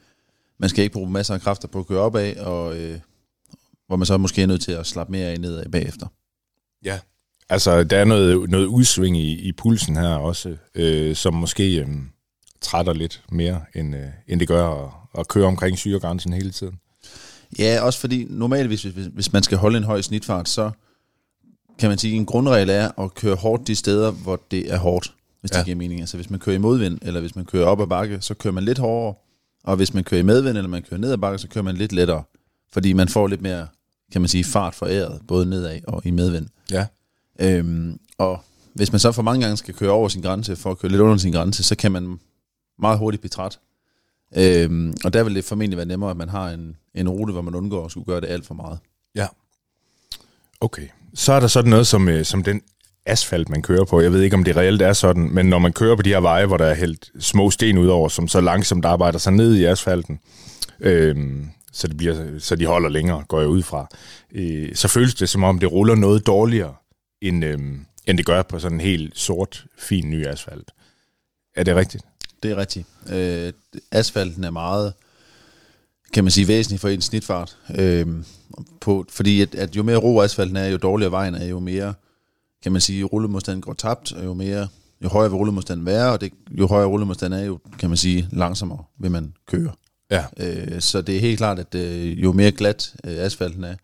man 0.58 0.70
skal 0.70 0.84
ikke 0.84 0.94
bruge 0.94 1.12
masser 1.12 1.34
af 1.34 1.42
kræfter 1.42 1.68
på 1.68 1.80
at 1.80 1.88
køre 1.88 2.00
opad, 2.00 2.38
og 2.38 2.78
øh, 2.78 3.00
hvor 3.88 3.96
man 3.96 4.06
så 4.06 4.18
måske 4.18 4.42
er 4.42 4.48
nødt 4.48 4.62
til 4.62 4.72
at 4.72 4.88
slappe 4.88 5.12
mere 5.12 5.28
af 5.28 5.40
nedad 5.40 5.70
bagefter. 5.70 6.08
Ja. 6.86 7.00
Altså, 7.50 7.84
der 7.84 7.98
er 7.98 8.06
noget, 8.06 8.50
noget 8.50 8.66
udsving 8.66 9.18
i, 9.18 9.48
i 9.48 9.52
pulsen 9.52 9.96
her 9.96 10.16
også, 10.16 10.56
øh, 10.76 11.16
som 11.16 11.34
måske 11.34 11.76
øh, 11.76 11.88
trætter 12.62 12.94
lidt 12.94 13.24
mere, 13.32 13.62
end, 13.76 13.96
øh, 13.96 14.08
end 14.28 14.40
det 14.40 14.48
gør 14.48 14.86
at, 14.86 14.92
at 15.20 15.28
køre 15.28 15.46
omkring 15.46 15.78
syregrænsen 15.78 16.34
hele 16.34 16.52
tiden. 16.52 16.80
Ja, 17.60 17.82
også 17.82 18.00
fordi 18.00 18.26
normalt, 18.30 18.68
hvis, 18.68 18.84
hvis, 18.84 19.06
hvis 19.14 19.34
man 19.34 19.44
skal 19.44 19.58
holde 19.58 19.78
en 19.78 19.84
høj 19.84 20.02
snitfart, 20.02 20.50
så 20.50 20.72
kan 21.80 21.90
man 21.90 21.98
sige, 21.98 22.14
at 22.14 22.18
en 22.18 22.26
grundregel 22.26 22.70
er 22.70 23.02
at 23.02 23.14
køre 23.14 23.36
hårdt 23.36 23.68
de 23.68 23.76
steder, 23.76 24.12
hvor 24.12 24.42
det 24.52 24.74
er 24.74 24.78
hårdt, 24.78 25.14
hvis 25.44 25.52
ja. 25.52 25.58
Det 25.58 25.66
giver 25.66 25.76
mening. 25.76 26.00
Altså 26.00 26.18
hvis 26.18 26.30
man 26.30 26.40
kører 26.40 26.56
i 26.56 26.60
modvind, 26.60 27.00
eller 27.02 27.20
hvis 27.20 27.36
man 27.36 27.46
kører 27.46 27.66
op 27.66 27.82
ad 27.82 27.88
bakke, 27.88 28.22
så 28.22 28.34
kører 28.34 28.54
man 28.54 28.64
lidt 28.64 28.78
hårdere. 28.78 29.14
Og 29.64 29.76
hvis 29.76 29.94
man 29.94 30.04
kører 30.04 30.20
i 30.20 30.24
medvind, 30.24 30.58
eller 30.58 30.70
man 30.70 30.84
kører 30.84 31.00
ned 31.02 31.12
ad 31.12 31.18
bakke, 31.18 31.40
så 31.40 31.48
kører 31.48 31.64
man 31.64 31.76
lidt 31.76 31.92
lettere. 31.92 32.24
Fordi 32.74 32.94
man 32.94 33.10
får 33.10 33.28
lidt 33.28 33.42
mere, 33.42 33.68
kan 34.12 34.22
man 34.22 34.28
sige, 34.28 34.44
fart 34.44 34.76
for 34.76 34.86
æret, 34.86 35.22
både 35.28 35.46
nedad 35.46 35.80
og 35.88 36.06
i 36.06 36.12
medvind. 36.12 36.48
Ja. 36.72 36.86
Øhm, 37.40 38.00
og 38.18 38.44
hvis 38.74 38.92
man 38.92 39.00
så 39.00 39.12
for 39.12 39.22
mange 39.22 39.42
gange 39.42 39.58
skal 39.58 39.74
køre 39.74 39.92
over 39.92 40.10
sin 40.10 40.22
grænse, 40.22 40.56
for 40.56 40.72
at 40.72 40.78
køre 40.78 40.92
lidt 40.92 41.02
under 41.02 41.18
sin 41.18 41.34
grænse, 41.34 41.64
så 41.64 41.76
kan 41.76 41.92
man 41.92 42.20
meget 42.80 43.00
hurtigt 43.00 43.22
blive 43.22 43.30
træt. 43.30 43.60
Øhm, 44.38 44.94
og 45.04 45.14
der 45.14 45.24
vil 45.24 45.36
det 45.36 45.44
formentlig 45.44 45.78
være 45.78 45.86
nemmere, 45.86 46.12
at 46.12 46.18
man 46.18 46.30
har 46.30 46.50
en, 46.50 46.76
en 46.94 47.10
rute, 47.10 47.34
hvor 47.34 47.42
man 47.42 47.56
undgår 47.56 47.86
at 47.86 47.92
skulle 47.92 48.06
gøre 48.06 48.22
det 48.22 48.28
alt 48.28 48.46
for 48.46 48.54
meget. 48.54 48.80
Ja. 49.16 49.28
Okay. 50.62 50.88
Så 51.14 51.34
er 51.34 51.40
der 51.40 51.48
sådan 51.48 51.70
noget 51.70 51.88
som, 51.88 52.08
øh, 52.10 52.26
som 52.26 52.44
den 52.44 52.62
asfalt, 53.06 53.50
man 53.50 53.62
kører 53.62 53.86
på. 53.86 54.02
Jeg 54.02 54.14
ved 54.14 54.22
ikke, 54.22 54.36
om 54.36 54.44
det 54.44 54.58
reelt 54.58 54.82
er 54.82 54.94
sådan, 54.94 55.30
men 55.34 55.46
når 55.46 55.60
man 55.60 55.74
kører 55.74 55.96
på 55.96 56.02
de 56.02 56.10
her 56.10 56.20
veje, 56.20 56.46
hvor 56.46 56.58
der 56.58 56.66
er 56.66 56.74
helt 56.74 57.12
små 57.20 57.52
sten 57.52 57.78
ud 57.78 57.88
over, 57.88 58.10
som 58.10 58.28
så 58.28 58.42
langsomt 58.42 58.86
arbejder 58.86 59.20
sig 59.20 59.34
ned 59.34 59.56
i 59.56 59.64
asfalten, 59.64 60.20
øh, 60.80 61.16
så, 61.72 61.88
det 61.88 61.98
bliver, 61.98 62.40
så 62.40 62.56
de 62.56 62.66
holder 62.66 62.90
længere, 62.90 63.24
går 63.28 63.40
jeg 63.40 63.50
ud 63.50 63.64
fra, 63.64 63.88
øh, 64.32 64.76
så 64.76 64.88
føles 64.88 65.16
det 65.16 65.30
som 65.30 65.44
om, 65.44 65.60
det 65.60 65.72
ruller 65.72 65.96
noget 65.96 66.28
dårligere, 66.28 66.76
end, 67.22 67.46
øh, 67.46 67.60
end 68.08 68.18
det 68.18 68.26
gør 68.26 68.42
på 68.42 68.60
sådan 68.60 68.78
en 68.78 68.82
helt 68.82 69.18
sort, 69.20 69.66
fin 69.78 70.10
ny 70.10 70.28
asfalt. 70.28 70.72
Er 71.56 71.64
det 71.64 71.76
rigtigt? 71.76 72.04
Det 72.44 72.52
er 72.52 72.58
rigtigt. 72.58 72.88
Øh, 73.12 73.54
asfalten 73.92 74.44
er 74.44 74.52
meget, 74.52 74.94
kan 76.14 76.24
man 76.24 76.32
sige, 76.32 76.48
væsentlig 76.48 76.80
for 76.80 76.90
en 76.90 77.02
snitfart. 77.02 77.58
Øh, 77.76 78.08
på, 78.82 79.06
fordi 79.10 79.42
at, 79.42 79.56
at 79.56 79.76
jo 79.76 79.84
mere 79.84 79.98
ro 79.98 80.22
asfalten 80.22 80.58
er, 80.58 80.68
jo 80.68 80.78
dårligere 80.78 81.12
vejen 81.12 81.36
er, 81.36 81.46
jo 81.46 81.60
mere, 81.60 81.94
kan 82.64 82.72
man 82.72 82.82
sige, 82.82 83.04
rullemodstanden 83.04 83.62
går 83.62 83.74
tabt, 83.74 84.14
og 84.14 84.26
jo 84.26 84.34
mere, 84.34 84.68
jo 85.04 85.10
højere 85.10 85.32
vil 85.32 85.38
rullemodstanden 85.38 85.86
være, 85.86 86.12
og 86.12 86.22
det, 86.22 86.34
jo 86.52 86.68
højere 86.68 86.88
rullemodstanden 86.88 87.40
er, 87.40 87.44
jo, 87.44 87.60
kan 87.80 87.90
man 87.90 87.98
sige, 87.98 88.28
langsommere 88.32 88.84
vil 89.00 89.12
man 89.12 89.34
køre. 89.48 89.72
Ja. 90.12 90.24
Øh, 90.38 90.82
så 90.82 91.02
det 91.02 91.16
er 91.16 91.20
helt 91.20 91.38
klart, 91.38 91.60
at 91.60 91.76
øh, 91.76 92.24
jo 92.24 92.32
mere 92.32 92.52
glat 92.52 92.94
øh, 93.04 93.18
asfalten 93.18 93.64
er, 93.64 93.76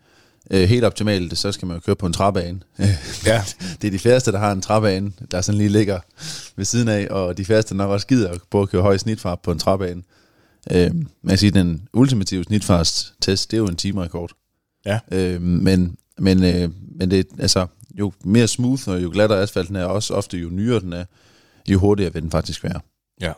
øh, 0.51 0.69
helt 0.69 0.83
optimalt, 0.83 1.37
så 1.37 1.51
skal 1.51 1.65
man 1.65 1.77
jo 1.77 1.81
køre 1.85 1.95
på 1.95 2.05
en 2.05 2.13
træbane. 2.13 2.59
Ja. 3.25 3.43
det 3.81 3.87
er 3.87 3.91
de 3.91 3.99
færreste, 3.99 4.31
der 4.31 4.39
har 4.39 4.51
en 4.51 4.61
træbane, 4.61 5.11
der 5.31 5.41
sådan 5.41 5.57
lige 5.57 5.69
ligger 5.69 5.99
ved 6.55 6.65
siden 6.65 6.87
af, 6.87 7.07
og 7.09 7.37
de 7.37 7.45
færreste 7.45 7.75
nok 7.75 7.89
også 7.89 8.07
gider 8.07 8.29
at 8.29 8.61
at 8.61 8.69
køre 8.69 8.81
høj 8.81 8.97
snitfart 8.97 9.39
på 9.39 9.51
en 9.51 9.59
træbane. 9.59 10.03
Øh, 10.71 10.91
man 11.21 11.37
siger, 11.37 11.51
den 11.51 11.87
ultimative 11.93 12.43
snitfartstest, 12.43 13.51
det 13.51 13.57
er 13.57 13.61
jo 13.61 13.67
en 13.67 13.75
timerekord. 13.75 14.31
Ja. 14.85 14.99
Øh, 15.11 15.41
men, 15.41 15.97
men, 16.17 16.43
øh, 16.43 16.69
men 16.95 17.11
det, 17.11 17.27
altså, 17.39 17.67
jo 17.99 18.13
mere 18.23 18.47
smooth 18.47 18.89
og 18.89 19.03
jo 19.03 19.09
glattere 19.13 19.41
asfalten 19.41 19.75
er, 19.75 19.85
også 19.85 20.13
ofte 20.13 20.37
jo 20.37 20.49
nyere 20.49 20.79
den 20.79 20.93
er, 20.93 21.05
jo 21.69 21.79
hurtigere 21.79 22.13
vil 22.13 22.21
den 22.21 22.31
faktisk 22.31 22.63
være. 22.63 22.79
Ja, 23.21 23.33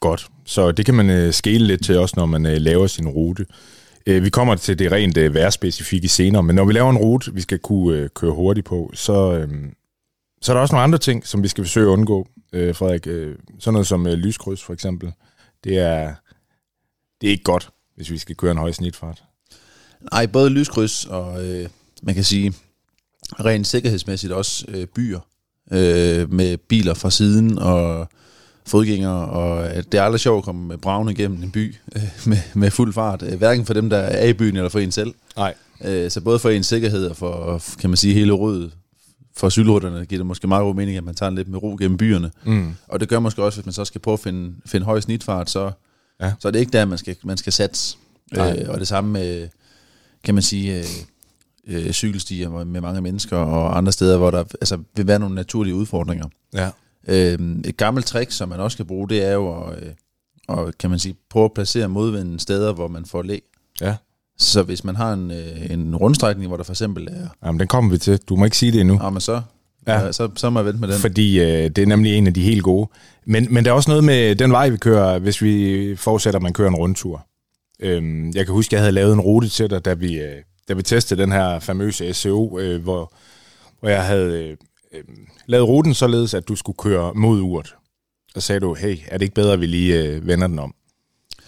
godt. 0.00 0.28
Så 0.44 0.72
det 0.72 0.86
kan 0.86 0.94
man 0.94 1.10
øh, 1.10 1.32
skele 1.32 1.66
lidt 1.66 1.84
til 1.84 1.98
også, 1.98 2.14
når 2.16 2.26
man 2.26 2.46
øh, 2.46 2.56
laver 2.56 2.86
sin 2.86 3.08
rute. 3.08 3.46
Øh, 4.06 4.24
vi 4.24 4.30
kommer 4.30 4.54
til 4.54 4.78
det 4.78 4.92
rent 4.92 5.16
øh, 5.16 5.34
værspecifikke 5.34 6.08
senere, 6.08 6.42
men 6.42 6.56
når 6.56 6.64
vi 6.64 6.72
laver 6.72 6.90
en 6.90 6.98
rute, 6.98 7.34
vi 7.34 7.40
skal 7.40 7.58
kunne 7.58 7.98
øh, 7.98 8.08
køre 8.08 8.32
hurtigt 8.32 8.66
på, 8.66 8.90
så, 8.94 9.32
øh, 9.32 9.48
så 10.42 10.52
er 10.52 10.54
der 10.54 10.60
også 10.60 10.74
nogle 10.74 10.84
andre 10.84 10.98
ting, 10.98 11.26
som 11.26 11.42
vi 11.42 11.48
skal 11.48 11.64
forsøge 11.64 11.86
at 11.86 11.92
undgå, 11.92 12.28
øh, 12.52 12.74
Frederik. 12.74 13.06
Øh, 13.06 13.36
sådan 13.58 13.72
noget 13.72 13.86
som 13.86 14.06
øh, 14.06 14.12
lyskryds 14.12 14.62
for 14.62 14.72
eksempel. 14.72 15.12
Det 15.64 15.78
er, 15.78 16.14
det 17.20 17.26
er 17.26 17.30
ikke 17.30 17.44
godt, 17.44 17.70
hvis 17.96 18.10
vi 18.10 18.18
skal 18.18 18.36
køre 18.36 18.50
en 18.50 18.58
høj 18.58 18.72
snitfart. 18.72 19.24
Nej, 20.12 20.26
både 20.26 20.50
lyskryds 20.50 21.04
og, 21.04 21.46
øh, 21.46 21.68
man 22.02 22.14
kan 22.14 22.24
sige, 22.24 22.52
rent 23.32 23.66
sikkerhedsmæssigt 23.66 24.32
også 24.32 24.64
øh, 24.68 24.86
byer 24.86 25.20
øh, 25.72 26.32
med 26.32 26.56
biler 26.56 26.94
fra 26.94 27.10
siden 27.10 27.58
og 27.58 28.08
fodgængere, 28.66 29.28
og 29.28 29.70
at 29.70 29.92
det 29.92 29.98
er 30.00 30.04
aldrig 30.04 30.20
sjovt 30.20 30.38
at 30.38 30.44
komme 30.44 30.66
med 30.68 30.78
bravne 30.78 31.12
igennem 31.12 31.42
en 31.42 31.50
by 31.50 31.74
øh, 31.96 32.02
med, 32.26 32.38
med 32.54 32.70
fuld 32.70 32.92
fart, 32.92 33.22
øh, 33.22 33.38
hverken 33.38 33.66
for 33.66 33.74
dem, 33.74 33.90
der 33.90 33.96
er 33.98 34.26
i 34.26 34.32
byen 34.32 34.56
eller 34.56 34.68
for 34.68 34.78
en 34.78 34.92
selv. 34.92 35.14
Nej. 35.36 35.54
Øh, 35.84 36.10
så 36.10 36.20
både 36.20 36.38
for 36.38 36.50
ens 36.50 36.66
sikkerhed 36.66 37.06
og 37.06 37.16
for, 37.16 37.62
kan 37.80 37.90
man 37.90 37.96
sige, 37.96 38.14
hele 38.14 38.32
rødet 38.32 38.72
for 39.36 39.48
cykelrytterne 39.50 40.06
giver 40.06 40.18
det 40.18 40.26
måske 40.26 40.46
meget 40.48 40.62
god 40.62 40.74
mening, 40.74 40.96
at 40.96 41.04
man 41.04 41.14
tager 41.14 41.30
lidt 41.30 41.48
med 41.48 41.62
ro 41.62 41.76
gennem 41.80 41.96
byerne. 41.96 42.30
Mm. 42.44 42.74
Og 42.88 43.00
det 43.00 43.08
gør 43.08 43.18
måske 43.18 43.42
også, 43.42 43.58
hvis 43.58 43.66
man 43.66 43.72
så 43.72 43.84
skal 43.84 44.00
prøve 44.00 44.12
at 44.12 44.20
finde, 44.20 44.54
finde 44.66 44.86
høj 44.86 45.00
snitfart, 45.00 45.50
så, 45.50 45.70
Ja. 46.20 46.26
ja. 46.26 46.32
så 46.38 46.48
er 46.48 46.52
det 46.52 46.58
ikke 46.58 46.72
der, 46.72 46.84
man 46.84 46.98
skal, 46.98 47.16
man 47.24 47.36
skal 47.36 47.52
satse. 47.52 47.96
Nej. 48.32 48.58
Øh, 48.62 48.68
og 48.70 48.80
det 48.80 48.88
samme 48.88 49.10
med, 49.12 49.48
kan 50.24 50.34
man 50.34 50.42
sige, 50.42 50.78
øh, 50.78 50.84
øh, 51.66 51.92
cykelstier 51.92 52.64
med 52.64 52.80
mange 52.80 53.00
mennesker 53.00 53.36
og 53.36 53.76
andre 53.76 53.92
steder, 53.92 54.16
hvor 54.18 54.30
der 54.30 54.38
altså, 54.38 54.78
vil 54.96 55.06
være 55.06 55.18
nogle 55.18 55.34
naturlige 55.34 55.74
udfordringer. 55.74 56.26
Ja. 56.54 56.68
Øh, 57.08 57.38
et 57.64 57.76
gammelt 57.76 58.06
trick, 58.06 58.30
som 58.30 58.48
man 58.48 58.60
også 58.60 58.76
kan 58.76 58.86
bruge, 58.86 59.08
det 59.08 59.24
er 59.24 59.32
jo 59.32 59.62
at, 59.64 59.82
øh, 59.82 59.88
og, 60.48 60.72
kan 60.80 60.90
man 60.90 60.98
sige, 60.98 61.14
prøve 61.30 61.44
at 61.44 61.52
placere 61.54 61.88
modvinden 61.88 62.38
steder, 62.38 62.72
hvor 62.72 62.88
man 62.88 63.04
får 63.04 63.22
læ. 63.22 63.38
Ja. 63.80 63.94
Så 64.38 64.62
hvis 64.62 64.84
man 64.84 64.96
har 64.96 65.12
en, 65.12 65.30
øh, 65.30 65.70
en 65.70 65.96
rundstrækning, 65.96 66.48
hvor 66.48 66.56
der 66.56 66.64
for 66.64 66.72
eksempel 66.72 67.08
er, 67.10 67.28
Jamen, 67.46 67.58
den 67.60 67.68
kommer 67.68 67.90
vi 67.90 67.98
til. 67.98 68.18
Du 68.28 68.36
må 68.36 68.44
ikke 68.44 68.56
sige 68.56 68.72
det 68.72 68.80
endnu. 68.80 68.98
ah, 69.02 69.12
men 69.12 69.20
så, 69.20 69.40
Ja. 69.86 70.00
ja. 70.00 70.12
så, 70.12 70.30
så 70.36 70.50
må 70.50 70.58
jeg 70.58 70.66
vente 70.66 70.80
med 70.80 70.88
den. 70.88 70.98
Fordi 70.98 71.40
øh, 71.40 71.46
det 71.70 71.78
er 71.78 71.86
nemlig 71.86 72.14
en 72.14 72.26
af 72.26 72.34
de 72.34 72.42
helt 72.42 72.62
gode. 72.62 72.88
Men, 73.26 73.46
men 73.50 73.64
der 73.64 73.70
er 73.70 73.74
også 73.74 73.90
noget 73.90 74.04
med 74.04 74.36
den 74.36 74.52
vej, 74.52 74.68
vi 74.68 74.76
kører, 74.76 75.18
hvis 75.18 75.42
vi 75.42 75.96
forudsætter, 75.96 76.38
at 76.38 76.42
man 76.42 76.52
kører 76.52 76.68
en 76.68 76.74
rundtur. 76.74 77.26
Øhm, 77.80 78.30
jeg 78.34 78.44
kan 78.46 78.54
huske, 78.54 78.74
jeg 78.74 78.80
havde 78.82 78.92
lavet 78.92 79.12
en 79.12 79.20
rute 79.20 79.48
til 79.48 79.70
dig, 79.70 79.84
da 79.84 79.94
vi, 79.94 80.14
øh, 80.20 80.42
da 80.68 80.74
vi 80.74 80.82
testede 80.82 81.22
den 81.22 81.32
her 81.32 81.58
famøse 81.58 82.14
SEO, 82.14 82.58
øh, 82.58 82.82
hvor, 82.82 83.14
hvor 83.80 83.88
jeg 83.88 84.06
havde 84.06 84.42
øh, 84.42 84.56
øh, 84.92 85.04
lavet 85.46 85.68
ruten 85.68 85.94
således, 85.94 86.34
at 86.34 86.48
du 86.48 86.56
skulle 86.56 86.76
køre 86.76 87.14
mod 87.14 87.40
urt. 87.40 87.74
Og 88.34 88.42
sagde 88.42 88.60
du, 88.60 88.74
hey, 88.74 88.98
er 89.06 89.18
det 89.18 89.22
ikke 89.22 89.34
bedre, 89.34 89.52
at 89.52 89.60
vi 89.60 89.66
lige 89.66 90.02
øh, 90.02 90.26
vender 90.26 90.46
den 90.46 90.58
om? 90.58 90.74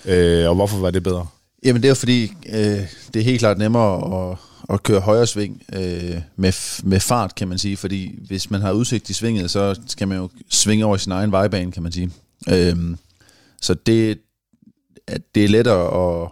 Øh, 0.05 0.48
og 0.48 0.55
hvorfor 0.55 0.79
var 0.79 0.90
det 0.90 1.02
bedre? 1.02 1.26
Jamen 1.64 1.83
det 1.83 1.90
er 1.90 1.94
fordi, 1.94 2.33
øh, 2.48 2.81
det 3.14 3.16
er 3.16 3.22
helt 3.22 3.38
klart 3.38 3.59
nemmere 3.59 4.31
at, 4.31 4.38
at 4.74 4.83
køre 4.83 5.00
højre 5.00 5.26
sving 5.26 5.62
øh, 5.72 6.20
med, 6.37 6.83
med 6.85 7.00
fart, 7.00 7.35
kan 7.35 7.48
man 7.48 7.59
sige. 7.59 7.76
Fordi 7.76 8.18
hvis 8.26 8.50
man 8.50 8.61
har 8.61 8.72
udsigt 8.72 9.11
i 9.11 9.12
svinget, 9.12 9.50
så 9.50 9.81
skal 9.87 10.09
man 10.09 10.18
jo 10.18 10.29
svinge 10.50 10.85
over 10.85 10.96
sin 10.96 11.12
egen 11.12 11.33
vejbane, 11.33 11.72
kan 11.72 11.83
man 11.83 11.92
sige. 11.92 12.11
Øh, 12.48 12.76
så 13.61 13.74
det, 13.74 14.18
at 15.07 15.22
det 15.35 15.44
er 15.44 15.48
lettere 15.48 16.22
at 16.24 16.31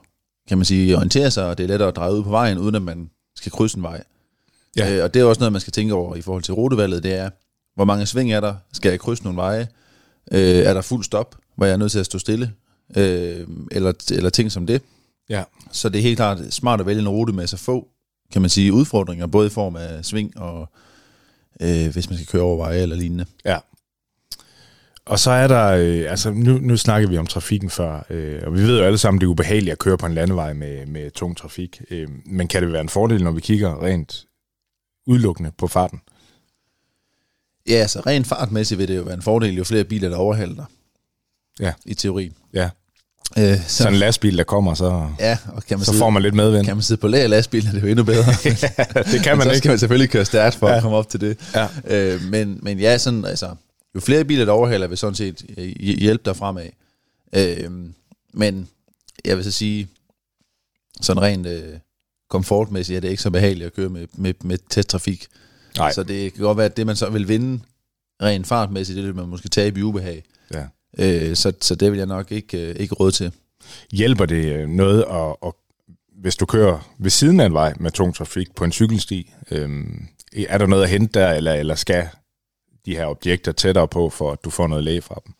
kan 0.48 0.58
man 0.58 0.64
sige, 0.64 0.96
orientere 0.96 1.30
sig, 1.30 1.46
og 1.46 1.58
det 1.58 1.64
er 1.64 1.68
lettere 1.68 1.88
at 1.88 1.96
dreje 1.96 2.12
ud 2.12 2.22
på 2.22 2.30
vejen, 2.30 2.58
uden 2.58 2.74
at 2.74 2.82
man 2.82 3.10
skal 3.36 3.52
krydse 3.52 3.76
en 3.76 3.82
vej. 3.82 4.04
Ja. 4.76 4.96
Øh, 4.96 5.04
og 5.04 5.14
det 5.14 5.20
er 5.20 5.24
også 5.24 5.40
noget, 5.40 5.52
man 5.52 5.60
skal 5.60 5.72
tænke 5.72 5.94
over 5.94 6.16
i 6.16 6.20
forhold 6.20 6.42
til 6.42 6.54
rutevalget, 6.54 7.02
det 7.02 7.14
er, 7.14 7.30
hvor 7.74 7.84
mange 7.84 8.06
sving 8.06 8.32
er 8.32 8.40
der? 8.40 8.54
Skal 8.72 8.90
jeg 8.90 9.00
krydse 9.00 9.22
nogle 9.22 9.36
veje? 9.36 9.68
Øh, 10.32 10.38
er 10.40 10.74
der 10.74 10.80
fuld 10.80 11.04
stop, 11.04 11.36
hvor 11.56 11.66
jeg 11.66 11.72
er 11.72 11.76
nødt 11.76 11.92
til 11.92 11.98
at 11.98 12.06
stå 12.06 12.18
stille? 12.18 12.52
Øh, 12.96 13.46
eller, 13.70 13.92
eller 14.10 14.30
ting 14.30 14.52
som 14.52 14.66
det. 14.66 14.82
Ja. 15.28 15.42
Så 15.72 15.88
det 15.88 15.98
er 15.98 16.02
helt 16.02 16.16
klart 16.16 16.38
smart 16.50 16.80
at 16.80 16.86
vælge 16.86 17.00
en 17.00 17.08
rute 17.08 17.32
med 17.32 17.46
så 17.46 17.56
få, 17.56 17.88
kan 18.32 18.42
man 18.42 18.50
sige, 18.50 18.72
udfordringer, 18.72 19.26
både 19.26 19.46
i 19.46 19.50
form 19.50 19.76
af 19.76 20.04
sving 20.04 20.38
og 20.40 20.68
øh, 21.60 21.92
hvis 21.92 22.10
man 22.10 22.18
skal 22.18 22.26
køre 22.26 22.42
over 22.42 22.56
veje 22.56 22.78
eller 22.78 22.96
lignende. 22.96 23.26
Ja. 23.44 23.58
Og 25.06 25.18
så 25.18 25.30
er 25.30 25.48
der, 25.48 25.66
øh, 25.66 26.10
altså 26.10 26.30
nu, 26.30 26.58
nu 26.58 26.76
snakker 26.76 27.08
vi 27.08 27.18
om 27.18 27.26
trafikken 27.26 27.70
før, 27.70 28.06
øh, 28.10 28.42
og 28.46 28.54
vi 28.54 28.62
ved 28.62 28.78
jo 28.78 28.84
alle 28.84 28.98
sammen, 28.98 29.20
det 29.20 29.26
er 29.26 29.30
ubehageligt 29.30 29.72
at 29.72 29.78
køre 29.78 29.98
på 29.98 30.06
en 30.06 30.14
landevej 30.14 30.52
med, 30.52 30.86
med 30.86 31.10
tung 31.10 31.36
trafik. 31.36 31.82
Øh, 31.90 32.08
men 32.26 32.48
kan 32.48 32.62
det 32.62 32.72
være 32.72 32.80
en 32.80 32.88
fordel, 32.88 33.24
når 33.24 33.30
vi 33.30 33.40
kigger 33.40 33.84
rent 33.84 34.24
udelukkende 35.06 35.50
på 35.58 35.66
farten? 35.66 36.00
Ja, 37.68 37.74
altså 37.74 38.00
rent 38.00 38.26
fartmæssigt 38.26 38.78
vil 38.78 38.88
det 38.88 38.96
jo 38.96 39.02
være 39.02 39.14
en 39.14 39.22
fordel, 39.22 39.54
jo 39.54 39.64
flere 39.64 39.84
biler, 39.84 40.08
der 40.08 40.16
overhaler 40.16 40.54
dig. 40.54 40.64
Ja. 41.60 41.72
I 41.86 41.94
teorien. 41.94 42.32
Ja. 42.54 42.70
Øh, 43.38 43.58
Så, 43.66 43.82
så 43.82 43.88
en 43.88 43.94
lastbil, 43.94 44.38
der 44.38 44.44
kommer, 44.44 44.74
så, 44.74 45.08
ja, 45.20 45.38
og 45.52 45.64
kan 45.64 45.78
man 45.78 45.84
så 45.84 45.90
sidde, 45.90 45.98
får 45.98 46.10
man 46.10 46.22
lidt 46.22 46.34
medvind. 46.34 46.64
kan 46.66 46.76
man 46.76 46.82
sidde 46.82 47.00
på 47.00 47.08
læger 47.08 47.26
lastbil, 47.26 47.66
er 47.66 47.72
det 47.72 47.82
jo 47.82 47.86
endnu 47.86 48.04
bedre. 48.04 48.32
det 49.12 49.22
kan 49.22 49.36
man 49.38 49.44
så 49.44 49.50
ikke. 49.50 49.58
skal 49.58 49.68
man 49.68 49.78
selvfølgelig 49.78 50.10
køre 50.10 50.24
stærkt 50.24 50.56
for 50.56 50.66
ja. 50.66 50.72
Ja. 50.72 50.76
at 50.76 50.82
komme 50.82 50.96
op 50.96 51.08
til 51.08 51.20
det. 51.20 51.38
Ja. 51.54 51.68
Øh, 51.86 52.22
men, 52.22 52.58
men 52.62 52.78
ja, 52.78 52.98
sådan, 52.98 53.24
altså, 53.24 53.54
jo 53.94 54.00
flere 54.00 54.24
biler, 54.24 54.44
der 54.44 54.52
overhaler, 54.52 54.86
vil 54.86 54.98
sådan 54.98 55.14
set 55.14 55.44
øh, 55.58 55.64
hjælpe 55.78 56.22
dig 56.24 56.36
fremad. 56.36 56.68
Øh, 57.36 57.70
men 58.32 58.68
jeg 59.24 59.36
vil 59.36 59.44
så 59.44 59.50
sige, 59.50 59.88
sådan 61.00 61.22
rent 61.22 61.46
øh, 61.46 61.78
komfortmæssigt 62.28 62.96
er 62.96 63.00
det 63.00 63.08
ikke 63.08 63.22
så 63.22 63.30
behageligt 63.30 63.66
at 63.66 63.74
køre 63.74 63.88
med, 63.88 64.06
med, 64.12 64.34
med 64.44 64.58
tæt 64.70 64.86
trafik. 64.86 65.26
Nej. 65.76 65.92
Så 65.92 66.02
det 66.02 66.32
kan 66.32 66.42
godt 66.42 66.58
være, 66.58 66.66
at 66.66 66.76
det 66.76 66.86
man 66.86 66.96
så 66.96 67.10
vil 67.10 67.28
vinde 67.28 67.60
rent 68.22 68.46
fartmæssigt, 68.46 68.96
det 68.96 69.04
vil 69.04 69.14
man 69.14 69.28
måske 69.28 69.48
tabe 69.48 69.80
i 69.80 69.82
ubehag. 69.82 70.24
Ja. 70.54 70.66
Øh, 70.98 71.36
så, 71.36 71.52
så 71.60 71.74
det 71.74 71.92
vil 71.92 71.98
jeg 71.98 72.06
nok 72.06 72.32
ikke, 72.32 72.68
øh, 72.68 72.76
ikke 72.78 72.94
råd 72.94 73.12
til. 73.12 73.32
Hjælper 73.92 74.26
det 74.26 74.44
øh, 74.44 74.68
noget, 74.68 75.04
at, 75.10 75.36
at, 75.46 75.52
hvis 76.20 76.36
du 76.36 76.46
kører 76.46 76.94
ved 76.98 77.10
siden 77.10 77.40
af 77.40 77.46
en 77.46 77.52
vej 77.52 77.74
med 77.80 77.90
tung 77.90 78.14
trafik 78.14 78.54
på 78.54 78.64
en 78.64 78.72
cykelsti, 78.72 79.32
øhm, 79.50 80.06
er 80.48 80.58
der 80.58 80.66
noget 80.66 80.82
at 80.82 80.88
hente 80.88 81.20
der, 81.20 81.30
eller, 81.30 81.52
eller 81.52 81.74
skal 81.74 82.08
de 82.86 82.96
her 82.96 83.06
objekter 83.06 83.52
tættere 83.52 83.88
på, 83.88 84.10
for 84.10 84.32
at 84.32 84.38
du 84.44 84.50
får 84.50 84.66
noget 84.66 84.84
læge 84.84 85.02
fra 85.02 85.20
dem? 85.26 85.34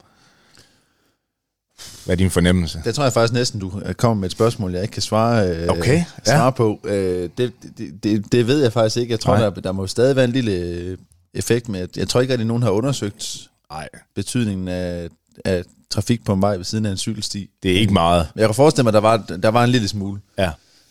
Hvad 2.04 2.14
er 2.14 2.16
din 2.16 2.30
fornemmelse? 2.30 2.80
Det 2.85 2.94
tror 2.94 3.04
jeg 3.04 3.12
faktisk 3.12 3.33
næsten, 3.33 3.61
du 3.61 3.83
kommer 3.96 4.20
med 4.20 4.26
et 4.28 4.33
spørgsmål, 4.33 4.72
jeg 4.72 4.83
ikke 4.83 4.92
kan 4.92 5.02
svare, 5.02 5.48
øh, 5.57 5.68
Okay, 5.68 5.96
ja. 5.96 6.04
svare 6.24 6.52
på. 6.52 6.80
Øh, 6.85 7.30
det, 7.38 7.52
det, 7.78 8.04
det, 8.04 8.33
det 8.33 8.46
ved 8.46 8.62
jeg 8.62 8.72
faktisk 8.72 8.96
ikke. 8.96 9.11
Jeg 9.12 9.20
tror, 9.20 9.37
Nej. 9.38 9.48
der, 9.50 9.61
der 9.61 9.72
må 9.72 9.87
stadig 9.87 10.16
være 10.16 10.24
en 10.24 10.30
lille 10.33 10.52
øh, 10.52 10.98
effekt 11.35 11.68
med, 11.68 11.80
at 11.80 11.96
jeg 11.96 12.09
tror 12.09 12.20
ikke, 12.20 12.35
at 12.35 12.46
nogen 12.46 12.62
har 12.62 12.70
undersøgt 12.70 13.48
Nej, 13.70 13.88
betydningen 14.14 14.68
af, 14.68 15.09
af 15.44 15.64
trafik 15.90 16.24
på 16.24 16.33
en 16.33 16.42
vej 16.42 16.57
ved 16.57 16.64
siden 16.64 16.87
af 16.87 16.90
en 16.90 16.96
cykelsti. 16.96 17.50
det 17.62 17.72
er 17.72 17.78
ikke 17.80 17.92
meget. 17.92 18.28
Men 18.35 18.40
Jeg 18.40 18.48
kan 18.48 18.54
forestille 18.54 18.83
mig, 18.85 18.90
at 18.90 18.94
der 18.94 19.00
var, 19.00 19.16
der 19.42 19.48
var 19.48 19.64
en 19.64 19.70
lille 19.70 19.88
smule. 19.88 20.20
Ja. 20.38 20.50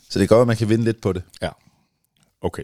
Så 0.09 0.19
det 0.19 0.29
gør, 0.29 0.41
at 0.41 0.47
man 0.47 0.57
kan 0.57 0.69
vinde 0.69 0.83
lidt 0.83 1.01
på 1.01 1.13
det. 1.13 1.21
Ja. 1.41 1.49
Okay. 2.41 2.63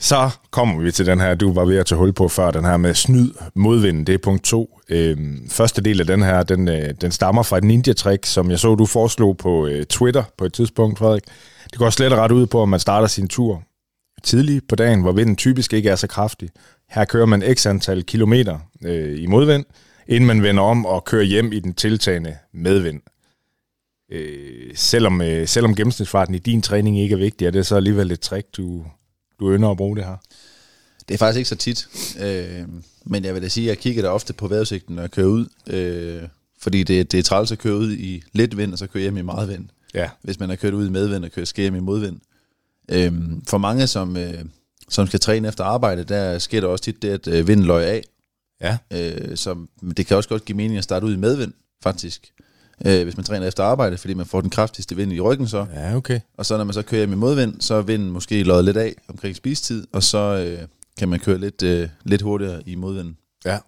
Så 0.00 0.30
kommer 0.50 0.82
vi 0.82 0.92
til 0.92 1.06
den 1.06 1.20
her, 1.20 1.34
du 1.34 1.52
var 1.52 1.64
ved 1.64 1.76
at 1.76 1.86
tage 1.86 1.98
hul 1.98 2.12
på 2.12 2.28
før, 2.28 2.50
den 2.50 2.64
her 2.64 2.76
med 2.76 2.94
snyd 2.94 3.30
modvind, 3.54 4.06
det 4.06 4.14
er 4.14 4.18
punkt 4.18 4.44
to. 4.44 4.80
Øhm, 4.88 5.48
første 5.50 5.82
del 5.82 6.00
af 6.00 6.06
den 6.06 6.22
her, 6.22 6.42
den, 6.42 6.68
øh, 6.68 6.94
den 7.00 7.12
stammer 7.12 7.42
fra 7.42 7.58
et 7.58 7.64
ninja-trick, 7.64 8.26
som 8.26 8.50
jeg 8.50 8.58
så, 8.58 8.74
du 8.74 8.86
foreslog 8.86 9.36
på 9.36 9.66
øh, 9.66 9.86
Twitter 9.86 10.24
på 10.38 10.44
et 10.44 10.52
tidspunkt, 10.52 10.98
Frederik. 10.98 11.22
Det 11.70 11.78
går 11.78 11.90
slet 11.90 12.12
og 12.12 12.18
ret 12.18 12.32
ud 12.32 12.46
på, 12.46 12.62
at 12.62 12.68
man 12.68 12.80
starter 12.80 13.08
sin 13.08 13.28
tur 13.28 13.62
tidligt 14.22 14.68
på 14.68 14.76
dagen, 14.76 15.00
hvor 15.00 15.12
vinden 15.12 15.36
typisk 15.36 15.72
ikke 15.72 15.90
er 15.90 15.96
så 15.96 16.06
kraftig. 16.06 16.50
Her 16.90 17.04
kører 17.04 17.26
man 17.26 17.54
x 17.54 17.66
antal 17.66 18.04
kilometer 18.04 18.58
øh, 18.84 19.22
i 19.22 19.26
modvind, 19.26 19.64
inden 20.08 20.26
man 20.26 20.42
vender 20.42 20.62
om 20.62 20.86
og 20.86 21.04
kører 21.04 21.24
hjem 21.24 21.52
i 21.52 21.60
den 21.60 21.74
tiltagende 21.74 22.36
medvind. 22.54 23.00
Øh, 24.12 24.70
selvom, 24.74 25.22
øh, 25.22 25.48
selvom 25.48 25.74
gennemsnitsfarten 25.74 26.34
i 26.34 26.38
din 26.38 26.62
træning 26.62 27.00
ikke 27.00 27.12
er 27.12 27.18
vigtig, 27.18 27.46
er 27.46 27.50
det 27.50 27.66
så 27.66 27.76
alligevel 27.76 28.10
et 28.10 28.20
trick, 28.20 28.46
du, 28.56 28.84
du 29.40 29.52
ynder 29.52 29.70
at 29.70 29.76
bruge 29.76 29.96
det 29.96 30.04
her? 30.04 30.16
Det 31.08 31.14
er 31.14 31.18
faktisk 31.18 31.38
ikke 31.38 31.48
så 31.48 31.56
tit. 31.56 31.88
Øh, 32.20 32.68
men 33.04 33.24
jeg 33.24 33.34
vil 33.34 33.42
da 33.42 33.48
sige, 33.48 33.64
at 33.64 33.68
jeg 33.68 33.78
kigger 33.78 34.02
da 34.02 34.08
ofte 34.08 34.32
på 34.32 34.48
vejrudsigten, 34.48 34.94
når 34.94 35.02
jeg 35.02 35.10
kører 35.10 35.26
ud. 35.26 35.46
Øh, 35.66 36.22
fordi 36.58 36.82
det, 36.82 37.12
det 37.12 37.18
er 37.18 37.22
træls 37.22 37.52
at 37.52 37.58
køre 37.58 37.76
ud 37.76 37.92
i 37.92 38.22
lidt 38.32 38.56
vind, 38.56 38.72
og 38.72 38.78
så 38.78 38.86
køre 38.86 39.02
hjem 39.02 39.16
i 39.16 39.22
meget 39.22 39.48
vind. 39.48 39.68
Ja. 39.94 40.10
hvis 40.22 40.40
man 40.40 40.48
har 40.48 40.56
kørt 40.56 40.74
ud 40.74 40.86
i 40.86 40.90
medvind 40.90 41.24
og 41.24 41.32
kørt 41.32 41.48
skal 41.48 41.62
hjem 41.62 41.74
i 41.74 41.80
modvind. 41.80 42.20
Øhm, 42.88 43.44
for 43.48 43.58
mange, 43.58 43.86
som, 43.86 44.16
øh, 44.16 44.44
som 44.88 45.06
skal 45.06 45.20
træne 45.20 45.48
efter 45.48 45.64
arbejde, 45.64 46.04
der 46.04 46.38
sker 46.38 46.60
der 46.60 46.68
også 46.68 46.84
tit 46.84 47.02
det, 47.02 47.08
at 47.08 47.28
øh, 47.28 47.48
vinden 47.48 47.66
løjer 47.66 47.86
af. 47.86 48.02
Ja. 48.60 48.78
Øh, 48.90 49.36
så 49.36 49.66
det 49.96 50.06
kan 50.06 50.16
også 50.16 50.28
godt 50.28 50.44
give 50.44 50.56
mening 50.56 50.78
at 50.78 50.84
starte 50.84 51.06
ud 51.06 51.12
i 51.12 51.16
medvind, 51.16 51.52
faktisk. 51.82 52.32
Øh, 52.86 53.02
hvis 53.02 53.16
man 53.16 53.24
træner 53.24 53.46
efter 53.46 53.64
arbejde, 53.64 53.96
fordi 53.96 54.14
man 54.14 54.26
får 54.26 54.40
den 54.40 54.50
kraftigste 54.50 54.96
vind 54.96 55.12
i 55.12 55.20
ryggen 55.20 55.48
så. 55.48 55.66
Ja, 55.74 55.96
okay. 55.96 56.20
Og 56.36 56.46
så 56.46 56.56
når 56.56 56.64
man 56.64 56.74
så 56.74 56.82
kører 56.82 57.00
hjem 57.00 57.12
i 57.12 57.16
modvind, 57.16 57.60
så 57.60 57.74
er 57.74 57.82
vinden 57.82 58.10
måske 58.10 58.42
løjet 58.42 58.64
lidt 58.64 58.76
af 58.76 58.94
omkring 59.08 59.36
spistid, 59.36 59.86
og 59.92 60.02
så 60.02 60.18
øh, 60.18 60.68
kan 60.98 61.08
man 61.08 61.20
køre 61.20 61.38
lidt, 61.38 61.62
øh, 61.62 61.88
lidt 62.04 62.22
hurtigere 62.22 62.62
i 62.66 62.74
modvind. 62.74 63.14
Ja. 63.44 63.58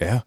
Ja. 0.00 0.20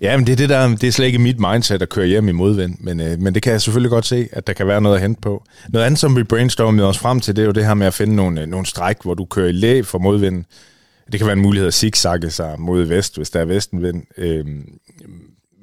Ja, 0.00 0.16
men 0.16 0.26
det 0.26 0.32
er, 0.32 0.36
det, 0.36 0.48
der, 0.48 0.68
det 0.68 0.84
er 0.84 0.92
slet 0.92 1.06
ikke 1.06 1.18
mit 1.18 1.40
mindset 1.40 1.82
at 1.82 1.88
køre 1.88 2.06
hjem 2.06 2.28
i 2.28 2.32
modvind, 2.32 2.76
men, 2.80 3.00
øh, 3.00 3.18
men 3.18 3.34
det 3.34 3.42
kan 3.42 3.52
jeg 3.52 3.60
selvfølgelig 3.60 3.90
godt 3.90 4.06
se, 4.06 4.28
at 4.32 4.46
der 4.46 4.52
kan 4.52 4.66
være 4.66 4.80
noget 4.80 4.96
at 4.96 5.02
hente 5.02 5.20
på. 5.20 5.44
Noget 5.68 5.86
andet, 5.86 6.00
som 6.00 6.16
vi 6.16 6.24
brainstormede 6.24 6.88
os 6.88 6.98
frem 6.98 7.20
til, 7.20 7.36
det 7.36 7.42
er 7.42 7.46
jo 7.46 7.52
det 7.52 7.66
her 7.66 7.74
med 7.74 7.86
at 7.86 7.94
finde 7.94 8.16
nogle, 8.16 8.40
øh, 8.40 8.46
nogle 8.46 8.66
stræk, 8.66 8.96
hvor 9.02 9.14
du 9.14 9.24
kører 9.24 9.48
i 9.48 9.52
læ 9.52 9.82
for 9.82 9.98
modvind. 9.98 10.44
Det 11.12 11.20
kan 11.20 11.26
være 11.26 11.36
en 11.36 11.42
mulighed 11.42 11.66
at 11.66 11.74
zigzagge 11.74 12.30
sig 12.30 12.54
mod 12.58 12.82
vest, 12.82 13.16
hvis 13.16 13.30
der 13.30 13.40
er 13.40 13.44
vestenvind. 13.44 14.02
Øhm, 14.16 14.64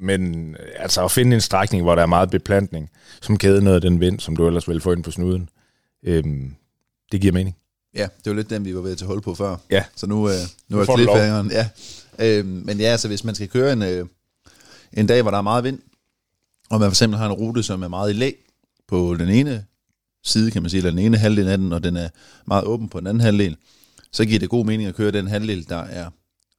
men 0.02 0.52
øh, 0.56 0.66
altså 0.76 1.04
at 1.04 1.12
finde 1.12 1.36
en 1.36 1.42
strækning, 1.42 1.84
hvor 1.84 1.96
der 1.96 2.02
er 2.02 2.06
meget 2.08 2.30
beplantning, 2.30 2.90
som 3.22 3.38
kæder 3.38 3.62
noget 3.62 3.76
af 3.76 3.82
den 3.82 4.00
vind, 4.00 4.20
som 4.20 4.36
du 4.36 4.48
ellers 4.48 4.68
ville 4.68 4.82
få 4.82 4.92
ind 4.92 5.04
på 5.04 5.12
snuden, 5.12 5.50
øhm, 6.04 6.56
det 7.12 7.22
giver 7.22 7.34
mening. 7.34 7.56
Ja, 7.96 8.08
det 8.24 8.30
var 8.30 8.34
lidt 8.34 8.50
den, 8.50 8.66
vi 8.66 8.76
var 8.76 8.82
ved 8.82 8.92
at 8.92 8.98
tage 8.98 9.08
hul 9.08 9.22
på 9.22 9.36
før. 9.36 9.58
Ja. 9.72 9.84
Så 9.96 10.08
nu, 10.08 10.30
øh, 10.30 10.36
nu 10.70 10.78
Nu 10.78 10.82
er 10.82 10.96
cliffhangeren. 10.96 11.52
Ja. 11.52 11.70
Øh, 12.20 12.46
men 12.46 12.80
ja, 12.80 12.98
så 12.98 13.08
hvis 13.08 13.24
man 13.24 13.36
skal 13.36 13.48
køre 13.48 13.74
en, 13.74 13.82
øh, 13.82 14.06
en 14.94 15.08
dag, 15.08 15.22
hvor 15.22 15.32
der 15.32 15.38
er 15.38 15.42
meget 15.42 15.64
vind, 15.64 15.80
og 16.70 16.80
man 16.80 16.90
for 16.90 16.92
eksempel 16.92 17.18
har 17.18 17.26
en 17.26 17.32
rute, 17.32 17.64
som 17.64 17.84
er 17.84 17.88
meget 17.88 18.10
i 18.10 18.14
læ 18.14 18.32
på 18.88 19.16
den 19.20 19.30
ene 19.30 19.66
side, 20.24 20.52
kan 20.52 20.62
man 20.62 20.70
sige, 20.70 20.78
eller 20.78 20.90
den 20.90 21.00
ene 21.00 21.18
halvdel 21.18 21.48
af 21.48 21.58
den, 21.58 21.74
og 21.74 21.84
den 21.84 21.98
er 21.98 22.10
meget 22.46 22.64
åben 22.64 22.90
på 22.90 23.00
den 23.00 23.08
anden 23.08 23.22
halvdel, 23.22 23.58
så 24.12 24.26
giver 24.26 24.40
det 24.40 24.50
god 24.50 24.66
mening 24.66 24.90
at 24.90 24.96
køre 24.96 25.12
den 25.12 25.28
halvdel, 25.28 25.70
der 25.70 25.78
er 25.84 26.10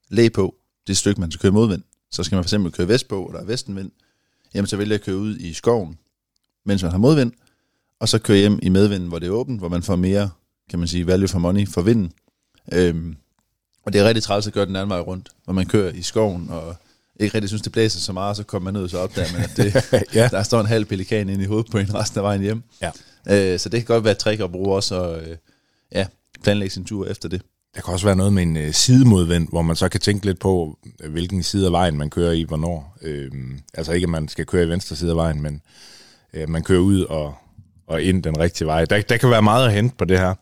læ 0.09 0.29
på, 0.29 0.55
det 0.87 0.97
stykke, 0.97 1.21
man 1.21 1.31
skal 1.31 1.41
køre 1.41 1.53
modvind. 1.53 1.83
Så 2.11 2.25
skal 2.25 2.37
man 2.37 2.45
for 2.45 2.47
eksempel 2.47 2.73
køre 2.73 2.89
vestpå, 2.89 3.23
og 3.25 3.33
der 3.33 3.41
er 3.41 3.45
vestenvind, 3.45 3.91
jamen 4.55 4.67
så 4.67 4.77
vælger 4.77 4.95
jeg 4.95 5.01
at 5.01 5.05
køre 5.05 5.17
ud 5.17 5.37
i 5.37 5.53
skoven, 5.53 5.99
mens 6.65 6.83
man 6.83 6.91
har 6.93 6.99
modvind, 6.99 7.33
og 8.01 8.09
så 8.09 8.19
køre 8.19 8.39
hjem 8.39 8.59
i 8.63 8.69
medvind, 8.69 9.09
hvor 9.09 9.19
det 9.19 9.27
er 9.27 9.31
åbent, 9.31 9.59
hvor 9.59 9.69
man 9.69 9.83
får 9.83 9.97
mere, 9.97 10.31
kan 10.71 10.79
man 10.79 10.89
sige, 10.89 11.07
value 11.07 11.29
for 11.29 11.39
money 11.39 11.69
for 11.69 11.83
vinden. 11.83 12.13
Øhm, 12.73 13.17
og 13.85 13.93
det 13.93 14.01
er 14.01 14.05
rigtig 14.05 14.23
træls 14.23 14.47
at 14.47 14.53
gøre 14.53 14.67
den 14.67 14.77
anden 14.77 14.91
vej 14.91 15.01
rundt, 15.01 15.29
hvor 15.45 15.53
man 15.53 15.67
kører 15.67 15.93
i 15.93 16.03
skoven, 16.03 16.51
og 16.51 16.77
ikke 17.21 17.35
rigtig 17.35 17.49
synes, 17.49 17.63
det 17.63 17.73
blæser 17.73 18.01
så 18.01 18.13
meget, 18.13 18.37
så 18.37 18.43
kommer 18.43 18.73
man 18.73 18.79
ud 18.81 18.85
og 18.85 18.91
så 18.91 18.99
opdager 18.99 19.33
man, 19.33 19.43
at 19.43 19.57
det, 19.57 19.75
Ja. 20.15 20.29
der 20.29 20.43
står 20.43 20.61
en 20.61 20.67
halv 20.67 20.85
pelikan 20.85 21.29
inde 21.29 21.45
i 21.45 21.47
hovedet 21.47 21.71
på 21.71 21.79
en 21.79 21.95
resten 21.95 22.19
af 22.19 22.25
vejen 22.25 22.41
hjem. 22.41 22.63
Ja. 22.83 22.91
Øh, 23.53 23.59
så 23.59 23.69
det 23.69 23.81
kan 23.81 23.87
godt 23.95 24.05
være 24.05 24.13
et 24.13 24.19
trick 24.19 24.41
at 24.41 24.53
bruge 24.53 24.75
også, 24.75 24.95
og 24.95 25.23
øh, 25.23 25.37
ja, 25.93 26.07
planlægge 26.43 26.75
sin 26.75 26.85
tur 26.85 27.07
efter 27.07 27.29
det. 27.29 27.43
Der 27.75 27.81
kan 27.83 27.93
også 27.93 28.07
være 28.07 28.17
noget 28.17 28.33
med 28.33 28.43
en 28.43 28.57
øh, 28.57 28.73
sidemodvind, 28.75 29.49
hvor 29.49 29.63
man 29.63 29.77
så 29.77 29.89
kan 29.89 30.01
tænke 30.01 30.27
lidt 30.27 30.39
på, 30.39 30.79
øh, 31.01 31.13
hvilken 31.13 31.43
side 31.43 31.67
af 31.67 31.73
vejen 31.73 31.97
man 31.99 32.11
kører 32.11 32.33
i, 32.33 32.43
hvornår. 32.43 32.97
Øhm, 33.03 33.61
altså 33.75 33.93
ikke, 33.93 34.05
at 34.05 34.09
man 34.11 34.29
skal 34.29 34.47
køre 34.47 34.65
i 34.65 34.69
venstre 34.69 34.97
side 34.97 35.11
af 35.11 35.17
vejen, 35.17 35.43
men 35.43 35.63
øh, 36.35 36.49
man 36.49 36.63
kører 36.63 36.81
ud 36.81 37.01
og, 37.05 37.35
og 37.87 38.03
ind 38.03 38.23
den 38.23 38.39
rigtige 38.39 38.67
vej. 38.67 38.85
Der, 38.85 39.01
der 39.01 39.17
kan 39.17 39.31
være 39.31 39.43
meget 39.43 39.67
at 39.67 39.73
hente 39.73 39.97
på 39.97 40.05
det 40.05 40.19
her. 40.19 40.35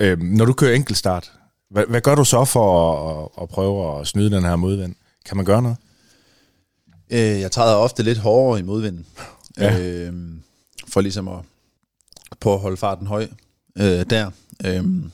Øhm, 0.00 0.24
når 0.24 0.44
du 0.44 0.52
kører 0.52 0.74
enkeltstart, 0.74 1.32
hvad, 1.70 1.84
hvad 1.88 2.00
gør 2.00 2.14
du 2.14 2.24
så 2.24 2.44
for 2.44 2.92
at, 2.92 3.22
at, 3.24 3.42
at 3.42 3.48
prøve 3.48 4.00
at 4.00 4.06
snyde 4.06 4.30
den 4.36 4.44
her 4.44 4.56
modvind? 4.56 4.94
Kan 5.26 5.36
man 5.36 5.46
gøre 5.46 5.62
noget? 5.62 5.76
Øh, 7.10 7.18
jeg 7.40 7.50
træder 7.52 7.74
ofte 7.76 8.02
lidt 8.02 8.18
hårdere 8.18 8.58
i 8.60 8.62
modvinden, 8.62 9.06
Ja. 9.58 9.80
øh, 9.80 10.12
for 10.88 11.00
ligesom 11.00 11.28
at, 11.28 11.38
på 12.40 12.54
at 12.54 12.60
holde 12.60 12.76
farten 12.76 13.06
høj 13.06 13.26
øh, 13.78 14.04
der. 14.10 14.30
Øhm, 14.64 15.10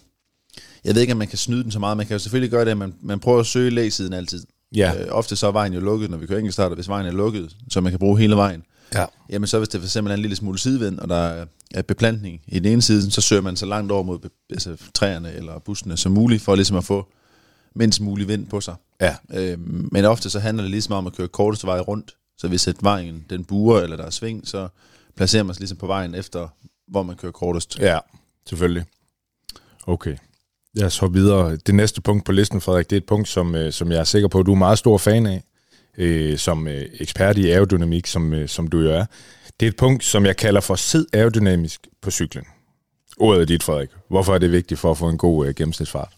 jeg 0.84 0.94
ved 0.94 1.00
ikke, 1.02 1.12
om 1.12 1.18
man 1.18 1.28
kan 1.28 1.38
snyde 1.38 1.62
den 1.62 1.70
så 1.70 1.78
meget. 1.78 1.96
Man 1.96 2.06
kan 2.06 2.14
jo 2.14 2.18
selvfølgelig 2.18 2.50
gøre 2.50 2.64
det, 2.64 2.70
at 2.70 2.76
man, 2.78 2.94
man 3.02 3.20
prøver 3.20 3.40
at 3.40 3.46
søge 3.46 3.70
lægesiden 3.70 4.12
altid. 4.12 4.46
Ja. 4.76 5.02
Øh, 5.02 5.06
ofte 5.10 5.36
så 5.36 5.46
er 5.46 5.52
vejen 5.52 5.72
jo 5.72 5.80
lukket, 5.80 6.10
når 6.10 6.18
vi 6.18 6.26
kører 6.26 6.38
enkeltstarter, 6.38 6.74
hvis 6.74 6.88
vejen 6.88 7.06
er 7.06 7.10
lukket, 7.12 7.56
så 7.70 7.80
man 7.80 7.92
kan 7.92 7.98
bruge 7.98 8.18
hele 8.18 8.36
vejen. 8.36 8.62
Ja. 8.94 9.04
Jamen 9.30 9.46
så 9.46 9.58
hvis 9.58 9.68
det 9.68 9.80
for 9.80 9.86
eksempel 9.86 10.10
er 10.10 10.14
en 10.14 10.20
lille 10.22 10.36
smule 10.36 10.58
sidevind, 10.58 10.98
og 10.98 11.08
der 11.08 11.16
er- 11.16 11.82
beplantning 11.82 12.40
i 12.46 12.58
den 12.58 12.72
ene 12.72 12.82
side, 12.82 13.10
så 13.10 13.20
søger 13.20 13.42
man 13.42 13.56
så 13.56 13.66
langt 13.66 13.92
over 13.92 14.02
mod 14.02 14.18
altså, 14.50 14.76
træerne 14.94 15.32
eller 15.32 15.58
bussene 15.58 15.96
som 15.96 16.12
muligt, 16.12 16.42
for 16.42 16.54
ligesom 16.54 16.76
at 16.76 16.84
få 16.84 17.06
mindst 17.74 18.00
mulig 18.00 18.28
vind 18.28 18.46
på 18.46 18.60
sig. 18.60 18.74
Ja. 19.00 19.16
Øhm, 19.34 19.88
men 19.92 20.04
ofte 20.04 20.30
så 20.30 20.38
handler 20.38 20.62
det 20.64 20.70
ligesom 20.70 20.94
om 20.94 21.06
at 21.06 21.12
køre 21.12 21.28
korteste 21.28 21.66
vej 21.66 21.78
rundt. 21.80 22.16
Så 22.38 22.48
hvis 22.48 22.68
et 22.68 22.76
vejen 22.82 23.24
den 23.30 23.44
buer, 23.44 23.80
eller 23.80 23.96
der 23.96 24.04
er 24.04 24.10
sving, 24.10 24.48
så 24.48 24.68
placerer 25.16 25.42
man 25.42 25.54
sig 25.54 25.60
ligesom 25.60 25.78
på 25.78 25.86
vejen 25.86 26.14
efter, 26.14 26.48
hvor 26.88 27.02
man 27.02 27.16
kører 27.16 27.32
kortest. 27.32 27.78
Ja, 27.78 27.98
selvfølgelig. 28.48 28.84
Okay. 29.86 30.16
Lad 30.74 30.86
os 30.86 30.98
hoppe 30.98 31.18
videre. 31.18 31.56
Det 31.56 31.74
næste 31.74 32.00
punkt 32.00 32.24
på 32.24 32.32
listen, 32.32 32.60
Frederik, 32.60 32.90
det 32.90 32.96
er 32.96 33.00
et 33.00 33.06
punkt, 33.06 33.28
som, 33.28 33.54
øh, 33.54 33.72
som 33.72 33.92
jeg 33.92 34.00
er 34.00 34.04
sikker 34.04 34.28
på, 34.28 34.40
at 34.40 34.46
du 34.46 34.52
er 34.52 34.56
meget 34.58 34.78
stor 34.78 34.98
fan 34.98 35.26
af, 35.26 35.44
øh, 35.98 36.38
som 36.38 36.68
øh, 36.68 36.88
ekspert 37.00 37.38
i 37.38 37.50
aerodynamik, 37.50 38.06
som, 38.06 38.32
øh, 38.32 38.48
som 38.48 38.68
du 38.68 38.80
jo 38.80 38.90
er. 38.90 39.04
Det 39.60 39.66
er 39.66 39.70
et 39.70 39.76
punkt, 39.76 40.04
som 40.04 40.26
jeg 40.26 40.36
kalder 40.36 40.60
for 40.60 40.74
sid 40.74 41.06
aerodynamisk 41.12 41.86
på 42.00 42.10
cyklen. 42.10 42.44
Ordet 43.16 43.40
er 43.40 43.46
dit, 43.46 43.62
Frederik. 43.62 43.90
Hvorfor 44.08 44.34
er 44.34 44.38
det 44.38 44.52
vigtigt 44.52 44.80
for 44.80 44.90
at 44.90 44.98
få 44.98 45.08
en 45.08 45.18
god 45.18 45.46
øh, 45.46 45.54
gennemsnitsfart? 45.54 46.16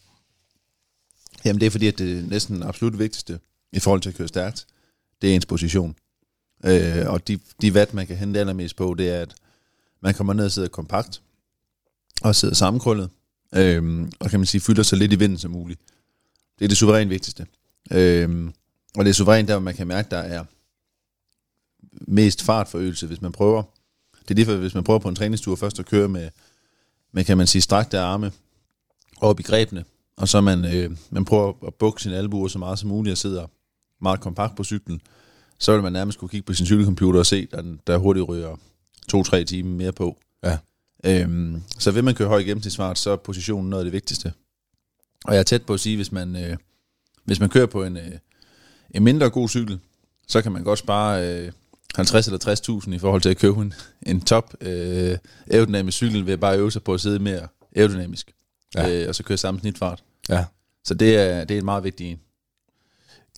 Jamen 1.45 1.61
det 1.61 1.67
er 1.67 1.71
fordi, 1.71 1.87
at 1.87 1.99
det 1.99 2.19
er 2.19 2.23
næsten 2.23 2.62
absolut 2.62 2.99
vigtigste 2.99 3.38
i 3.73 3.81
forhold 3.81 4.01
til 4.01 4.11
at 4.11 4.17
køre 4.17 4.29
stærkt, 4.29 4.67
det 5.23 5.31
er 5.31 5.35
ens 5.35 5.47
position. 5.47 5.97
Øh, 6.65 7.07
og 7.07 7.29
de, 7.29 7.38
de 7.62 7.75
vat, 7.75 7.95
man 7.95 8.07
kan 8.07 8.17
hente 8.17 8.41
allermest 8.41 8.77
på, 8.77 8.95
det 8.99 9.09
er, 9.09 9.21
at 9.21 9.35
man 10.03 10.15
kommer 10.15 10.33
ned 10.33 10.45
og 10.45 10.51
sidder 10.51 10.69
kompakt, 10.69 11.23
og 12.23 12.35
sidder 12.35 12.55
sammenkrøllet, 12.55 13.11
øhm, 13.55 14.12
og 14.21 14.31
kan 14.31 14.41
man 14.41 14.47
sige, 14.47 14.61
fylder 14.61 14.83
så 14.83 14.97
lidt 14.97 15.12
i 15.12 15.17
vinden 15.17 15.38
som 15.38 15.51
muligt. 15.51 15.81
Det 16.59 16.65
er 16.65 16.69
det 16.69 16.77
suverænt 16.77 17.11
vigtigste. 17.11 17.47
Øhm, 17.93 18.53
og 18.97 19.05
det 19.05 19.11
er 19.11 19.15
suverænt 19.15 19.49
der, 19.49 19.55
hvor 19.55 19.61
man 19.65 19.75
kan 19.75 19.87
mærke, 19.87 20.11
der 20.11 20.19
er 20.19 20.45
mest 22.09 22.43
fartforøgelse, 22.43 23.07
hvis 23.07 23.21
man 23.23 23.33
prøver. 23.33 23.62
Det 24.23 24.31
er 24.31 24.35
derfor, 24.35 24.57
hvis 24.57 24.75
man 24.75 24.85
prøver 24.85 24.99
på 24.99 25.09
en 25.09 25.15
træningstur 25.15 25.57
først 25.57 25.79
at 25.79 25.87
køre 25.87 26.09
med, 26.09 26.29
med 27.12 27.25
kan 27.25 27.37
man 27.38 27.47
sige, 27.47 27.62
strakte 27.62 27.99
arme 27.99 28.33
op 29.21 29.41
i 29.41 29.43
grebene, 29.43 29.85
og 30.17 30.29
så 30.29 30.41
man, 30.41 30.65
øh, 30.77 30.97
man 31.11 31.25
prøver 31.25 31.67
at 31.67 31.75
bukke 31.75 32.03
sine 32.03 32.17
albuer 32.17 32.49
så 32.49 32.59
meget 32.59 32.79
som 32.79 32.88
muligt 32.88 33.12
og 33.12 33.19
sidder 33.19 33.47
meget 34.01 34.21
kompakt 34.21 34.57
på 34.57 34.65
cyklen, 34.65 35.01
så 35.59 35.73
vil 35.73 35.83
man 35.83 35.93
nærmest 35.93 36.19
kunne 36.19 36.29
kigge 36.29 36.47
på 36.47 36.55
sin 36.55 36.67
cykelcomputer 36.67 37.19
og 37.21 37.27
se, 37.27 37.49
at 37.53 37.65
den- 37.65 37.81
der 37.87 37.99
hurtigt 37.99 38.29
ryger 38.29 38.57
to-tre 39.09 39.45
timer 39.45 39.77
mere 39.77 39.93
på. 39.93 40.19
Ja. 40.45 40.59
Øhm, 41.07 41.62
så 41.79 41.91
vil 41.91 42.05
man 42.05 42.15
køre 42.15 42.29
høj 42.29 42.43
gennemsnitsfart, 42.43 42.99
så 42.99 43.11
er 43.11 43.17
positionen 43.17 43.71
noget 43.71 43.81
af 43.81 43.85
det 43.85 43.93
vigtigste. 43.93 44.33
Og 45.25 45.35
jeg 45.35 45.41
er 45.41 45.45
tæt 45.45 45.62
på 45.62 45.75
at 45.75 45.81
sige, 45.81 45.97
hvis 45.97 46.12
man, 46.12 46.37
øh, 46.37 46.57
hvis 47.25 47.41
man 47.41 47.49
kører 47.49 47.67
på 47.67 47.85
en, 47.85 47.97
øh, 47.97 48.12
en 48.91 49.05
mindre 49.05 49.31
god 49.31 49.49
cykel, 49.49 49.81
så 50.29 50.43
kan 50.43 50.53
man 50.53 50.65
godt 50.65 50.79
spare 50.79 51.29
øh, 51.29 51.53
50 51.95 52.27
eller 52.27 52.83
60.000 52.87 52.95
i 52.95 52.99
forhold 52.99 53.23
til 53.23 53.29
at 53.29 53.37
købe 53.37 53.61
en, 53.61 53.75
en 54.07 54.21
top 54.21 54.55
øh, 54.61 55.19
aerodynamisk 55.51 55.97
cykel, 55.97 56.27
ved 56.27 56.33
at 56.33 56.41
bare 56.41 56.59
øve 56.59 56.73
sig 56.73 56.83
på 56.83 56.95
at 56.95 57.01
sidde 57.01 57.19
mere 57.19 57.49
aerodynamisk. 57.77 58.33
Ja. 58.75 59.03
Øh, 59.03 59.09
og 59.09 59.15
så 59.15 59.23
køre 59.23 59.38
samme 59.38 59.61
snitfart. 59.61 60.03
Ja. 60.29 60.45
Så 60.85 60.95
det 60.95 61.17
er, 61.17 61.45
det 61.45 61.55
er 61.55 61.59
en 61.59 61.65
meget 61.65 61.85
vigtig 61.85 62.11
en. 62.11 62.21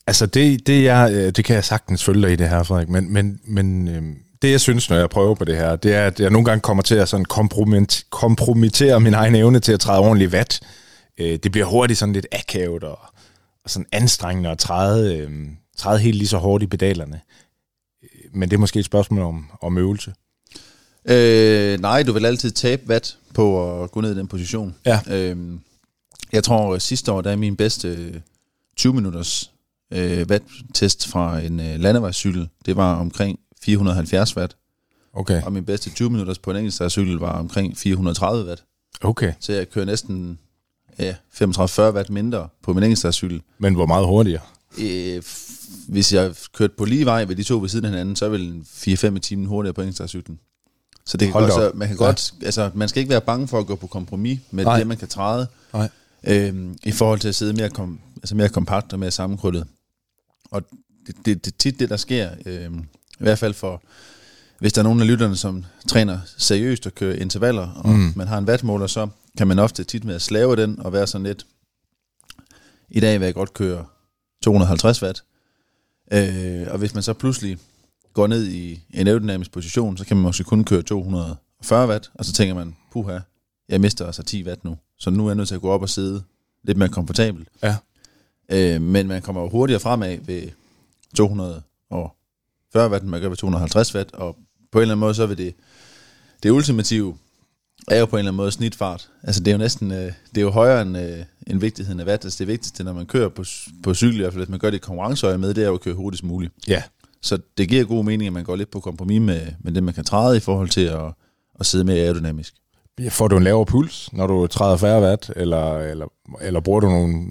Altså, 0.06 0.26
det, 0.26 0.66
det, 0.66 0.84
jeg, 0.84 1.10
øh, 1.12 1.32
det 1.32 1.44
kan 1.44 1.56
jeg 1.56 1.64
sagtens 1.64 2.04
følge 2.04 2.22
dig 2.22 2.32
i 2.32 2.36
det 2.36 2.48
her, 2.48 2.62
Frederik, 2.62 2.88
men, 2.88 3.12
men, 3.12 3.40
men 3.44 3.88
øhm, 3.88 4.16
det, 4.44 4.50
jeg 4.50 4.60
synes, 4.60 4.90
når 4.90 4.96
jeg 4.96 5.10
prøver 5.10 5.34
på 5.34 5.44
det 5.44 5.56
her, 5.56 5.76
det 5.76 5.94
er, 5.94 6.06
at 6.06 6.20
jeg 6.20 6.30
nogle 6.30 6.44
gange 6.44 6.60
kommer 6.60 6.82
til 6.82 6.94
at 6.94 7.08
sådan 7.08 7.24
kompromit, 7.24 8.04
kompromittere 8.10 9.00
min 9.00 9.14
egen 9.14 9.34
evne 9.34 9.60
til 9.60 9.72
at 9.72 9.80
træde 9.80 10.00
ordentligt 10.00 10.32
vat. 10.32 10.60
Øh, 11.18 11.38
det 11.42 11.52
bliver 11.52 11.66
hurtigt 11.66 11.98
sådan 11.98 12.12
lidt 12.12 12.26
akavet 12.32 12.84
og, 12.84 12.98
og 13.64 13.70
sådan 13.70 13.86
anstrengende 13.92 14.50
at 14.50 14.58
træde, 14.58 15.16
øh, 15.16 15.30
træde 15.76 15.98
helt 15.98 16.16
lige 16.16 16.28
så 16.28 16.38
hårdt 16.38 16.62
i 16.62 16.66
pedalerne. 16.66 17.20
Øh, 18.02 18.08
Men 18.32 18.50
det 18.50 18.56
er 18.56 18.60
måske 18.60 18.78
et 18.78 18.84
spørgsmål 18.84 19.20
om, 19.20 19.50
om 19.62 19.78
øvelse. 19.78 20.14
Øh, 21.08 21.80
nej, 21.80 22.02
du 22.02 22.12
vil 22.12 22.26
altid 22.26 22.50
tabe 22.50 22.82
watt 22.88 23.16
på 23.34 23.82
at 23.82 23.90
gå 23.90 24.00
ned 24.00 24.16
i 24.16 24.18
den 24.18 24.28
position. 24.28 24.74
Ja. 24.86 25.00
Øhm, 25.10 25.60
jeg 26.32 26.44
tror, 26.44 26.78
sidste 26.78 27.12
år, 27.12 27.20
der 27.20 27.30
er 27.30 27.36
min 27.36 27.56
bedste 27.56 27.88
øh, 27.88 28.14
20 28.76 28.94
minutters 28.94 29.50
øh, 29.92 30.26
watt-test 30.30 31.08
fra 31.08 31.40
en 31.40 31.60
øh, 31.60 31.80
landevejscykel. 31.80 32.48
Det 32.66 32.76
var 32.76 32.94
omkring 32.94 33.38
470 33.64 34.36
watt. 34.36 34.56
Okay. 35.12 35.42
Og 35.42 35.52
min 35.52 35.64
bedste 35.64 35.90
20 35.90 36.10
minutters 36.10 36.38
på 36.38 36.50
en 36.50 36.56
enkeltstartcykel 36.56 37.16
var 37.16 37.32
omkring 37.38 37.76
430 37.78 38.46
watt. 38.48 38.64
Okay. 39.00 39.32
Så 39.40 39.52
jeg 39.52 39.70
kører 39.70 39.84
næsten 39.84 40.38
ja, 40.98 41.14
35-40 41.34 41.80
watt 41.80 42.10
mindre 42.10 42.48
på 42.62 42.72
min 42.72 42.82
enkeltstartcykel. 42.82 43.42
Men 43.58 43.74
hvor 43.74 43.86
meget 43.86 44.06
hurtigere? 44.06 44.42
Øh, 44.78 45.22
hvis 45.88 46.12
jeg 46.12 46.34
kørte 46.52 46.74
på 46.78 46.84
lige 46.84 47.04
vej 47.04 47.24
ved 47.24 47.36
de 47.36 47.42
to 47.42 47.58
ved 47.58 47.68
siden 47.68 47.84
af 47.84 47.90
hinanden, 47.90 48.16
så 48.16 48.28
vil 48.28 48.48
en 48.52 48.66
4-5 49.16 49.18
timer 49.18 49.48
hurtigere 49.48 49.74
på 49.74 49.80
enkeltstartcyklen. 49.80 50.38
Så 51.06 51.16
det 51.16 51.26
kan 51.26 51.32
Hold 51.32 51.44
godt, 51.50 51.54
så 51.54 51.70
man 51.74 51.88
kan 51.88 51.96
Ja. 52.00 52.04
godt, 52.04 52.34
altså 52.42 52.70
man 52.74 52.88
skal 52.88 53.00
ikke 53.00 53.10
være 53.10 53.20
bange 53.20 53.48
for 53.48 53.58
at 53.58 53.66
gå 53.66 53.76
på 53.76 53.86
kompromis 53.86 54.40
med 54.50 54.64
Nej. 54.64 54.78
Det, 54.78 54.86
man 54.86 54.96
kan 54.96 55.08
træde, 55.08 55.46
Nej. 55.72 55.88
øhm, 56.26 56.78
i 56.84 56.92
forhold 56.92 57.20
til 57.20 57.28
at 57.28 57.34
sidde 57.34 57.52
mere, 57.52 57.70
kom, 57.70 58.00
altså 58.16 58.34
mere 58.34 58.48
kompakt 58.48 58.92
og 58.92 58.98
mere 58.98 59.10
sammenkrøllet. 59.10 59.66
Og 60.50 60.62
det, 61.06 61.16
det, 61.24 61.44
det 61.44 61.52
er 61.52 61.56
tit 61.58 61.78
det, 61.80 61.88
der 61.90 61.96
sker, 61.96 62.30
øhm, 62.46 62.84
i 63.20 63.22
hvert 63.22 63.38
fald 63.38 63.54
for, 63.54 63.82
hvis 64.58 64.72
der 64.72 64.80
er 64.80 64.84
nogen 64.84 65.00
af 65.00 65.06
lytterne, 65.06 65.36
som 65.36 65.64
træner 65.88 66.18
seriøst 66.38 66.86
og 66.86 66.94
kører 66.94 67.14
intervaller, 67.16 67.68
og 67.70 67.88
Mm. 67.88 68.12
man 68.16 68.28
har 68.28 68.38
en 68.38 68.44
wattmåler, 68.48 68.86
så 68.86 69.08
kan 69.38 69.46
man 69.48 69.58
ofte 69.58 69.84
tit 69.84 70.04
med 70.04 70.14
at 70.14 70.22
slave 70.22 70.56
den 70.56 70.80
og 70.80 70.92
være 70.92 71.06
sådan 71.06 71.26
lidt, 71.26 71.46
i 72.90 73.00
dag 73.00 73.20
vil 73.20 73.24
jeg 73.26 73.34
godt 73.34 73.54
køre 73.54 73.84
250 74.42 75.02
watt, 75.02 75.24
øh, 76.12 76.66
og 76.70 76.78
hvis 76.78 76.94
man 76.94 77.02
så 77.02 77.12
pludselig 77.12 77.58
går 78.12 78.26
ned 78.26 78.46
i 78.46 78.80
en 78.94 79.06
aerodynamisk 79.06 79.52
position, 79.52 79.96
så 79.96 80.04
kan 80.04 80.16
man 80.16 80.22
måske 80.24 80.44
kun 80.44 80.64
køre 80.64 80.82
240 80.82 81.88
watt, 81.88 82.10
og 82.14 82.24
så 82.24 82.32
tænker 82.32 82.54
man, 82.54 82.76
puha, 82.92 83.18
jeg 83.68 83.80
mister 83.80 84.06
altså 84.06 84.22
10 84.22 84.44
watt 84.46 84.64
nu, 84.64 84.76
så 84.98 85.10
nu 85.10 85.24
er 85.26 85.30
jeg 85.30 85.36
nødt 85.36 85.48
til 85.48 85.54
at 85.54 85.60
gå 85.60 85.70
op 85.70 85.82
og 85.82 85.88
sidde 85.90 86.22
lidt 86.64 86.78
mere 86.78 86.88
komfortabelt. 86.88 87.48
Ja. 87.62 87.76
Øh, 88.48 88.82
men 88.82 89.08
man 89.08 89.22
kommer 89.22 89.42
jo 89.42 89.48
hurtigere 89.48 89.80
fremad 89.80 90.18
ved 90.22 90.48
240 92.74 92.90
watt, 92.90 93.04
man 93.04 93.20
gør 93.20 93.28
ved 93.28 93.36
250 93.36 93.94
watt, 93.94 94.14
og 94.14 94.36
på 94.72 94.78
en 94.78 94.82
eller 94.82 94.94
anden 94.94 95.00
måde, 95.00 95.14
så 95.14 95.26
vil 95.26 95.38
det, 95.38 95.54
det 96.42 96.50
ultimative 96.50 97.16
er 97.88 97.98
jo 97.98 98.06
på 98.06 98.16
en 98.16 98.18
eller 98.18 98.30
anden 98.30 98.36
måde 98.36 98.52
snitfart. 98.52 99.08
Altså 99.22 99.40
det 99.40 99.48
er 99.48 99.52
jo 99.52 99.58
næsten, 99.58 99.92
øh, 99.92 100.12
det 100.34 100.36
er 100.36 100.40
jo 100.40 100.50
højere 100.50 100.82
end, 100.82 100.98
øh, 100.98 101.18
end 101.46 101.60
vigtigheden 101.60 102.00
af 102.00 102.04
watt. 102.04 102.24
Altså 102.24 102.38
det 102.38 102.46
vigtigste, 102.46 102.84
når 102.84 102.92
man 102.92 103.06
kører 103.06 103.28
på, 103.28 103.44
på 103.82 103.94
cykel, 103.94 104.16
i 104.16 104.20
hvert 104.20 104.32
fald 104.32 104.44
hvis 104.44 104.50
man 104.50 104.58
gør 104.58 104.70
det 104.70 104.76
i 104.76 104.80
konkurrenceøje 104.80 105.38
med, 105.38 105.54
det 105.54 105.64
er 105.64 105.68
jo 105.68 105.74
at 105.74 105.80
køre 105.80 105.94
hurtigst 105.94 106.24
muligt. 106.24 106.52
Ja. 106.68 106.82
Så 107.22 107.38
det 107.58 107.68
giver 107.68 107.84
god 107.84 108.04
mening, 108.04 108.26
at 108.26 108.32
man 108.32 108.44
går 108.44 108.56
lidt 108.56 108.70
på 108.70 108.80
kompromis 108.80 109.20
med, 109.20 109.40
med 109.60 109.72
det, 109.72 109.82
man 109.82 109.94
kan 109.94 110.04
træde 110.04 110.36
i 110.36 110.40
forhold 110.40 110.68
til 110.68 110.84
at, 110.84 111.12
at 111.60 111.66
sidde 111.66 111.84
mere 111.84 111.96
aerodynamisk. 111.96 112.54
Får 113.08 113.28
du 113.28 113.36
en 113.36 113.44
lavere 113.44 113.66
puls, 113.66 114.12
når 114.12 114.26
du 114.26 114.46
træder 114.46 114.76
færre 114.76 115.02
watt, 115.02 115.30
eller, 115.36 115.78
eller, 115.78 116.06
eller 116.40 116.60
bruger 116.60 116.80
du 116.80 116.88
nogle, 116.88 117.26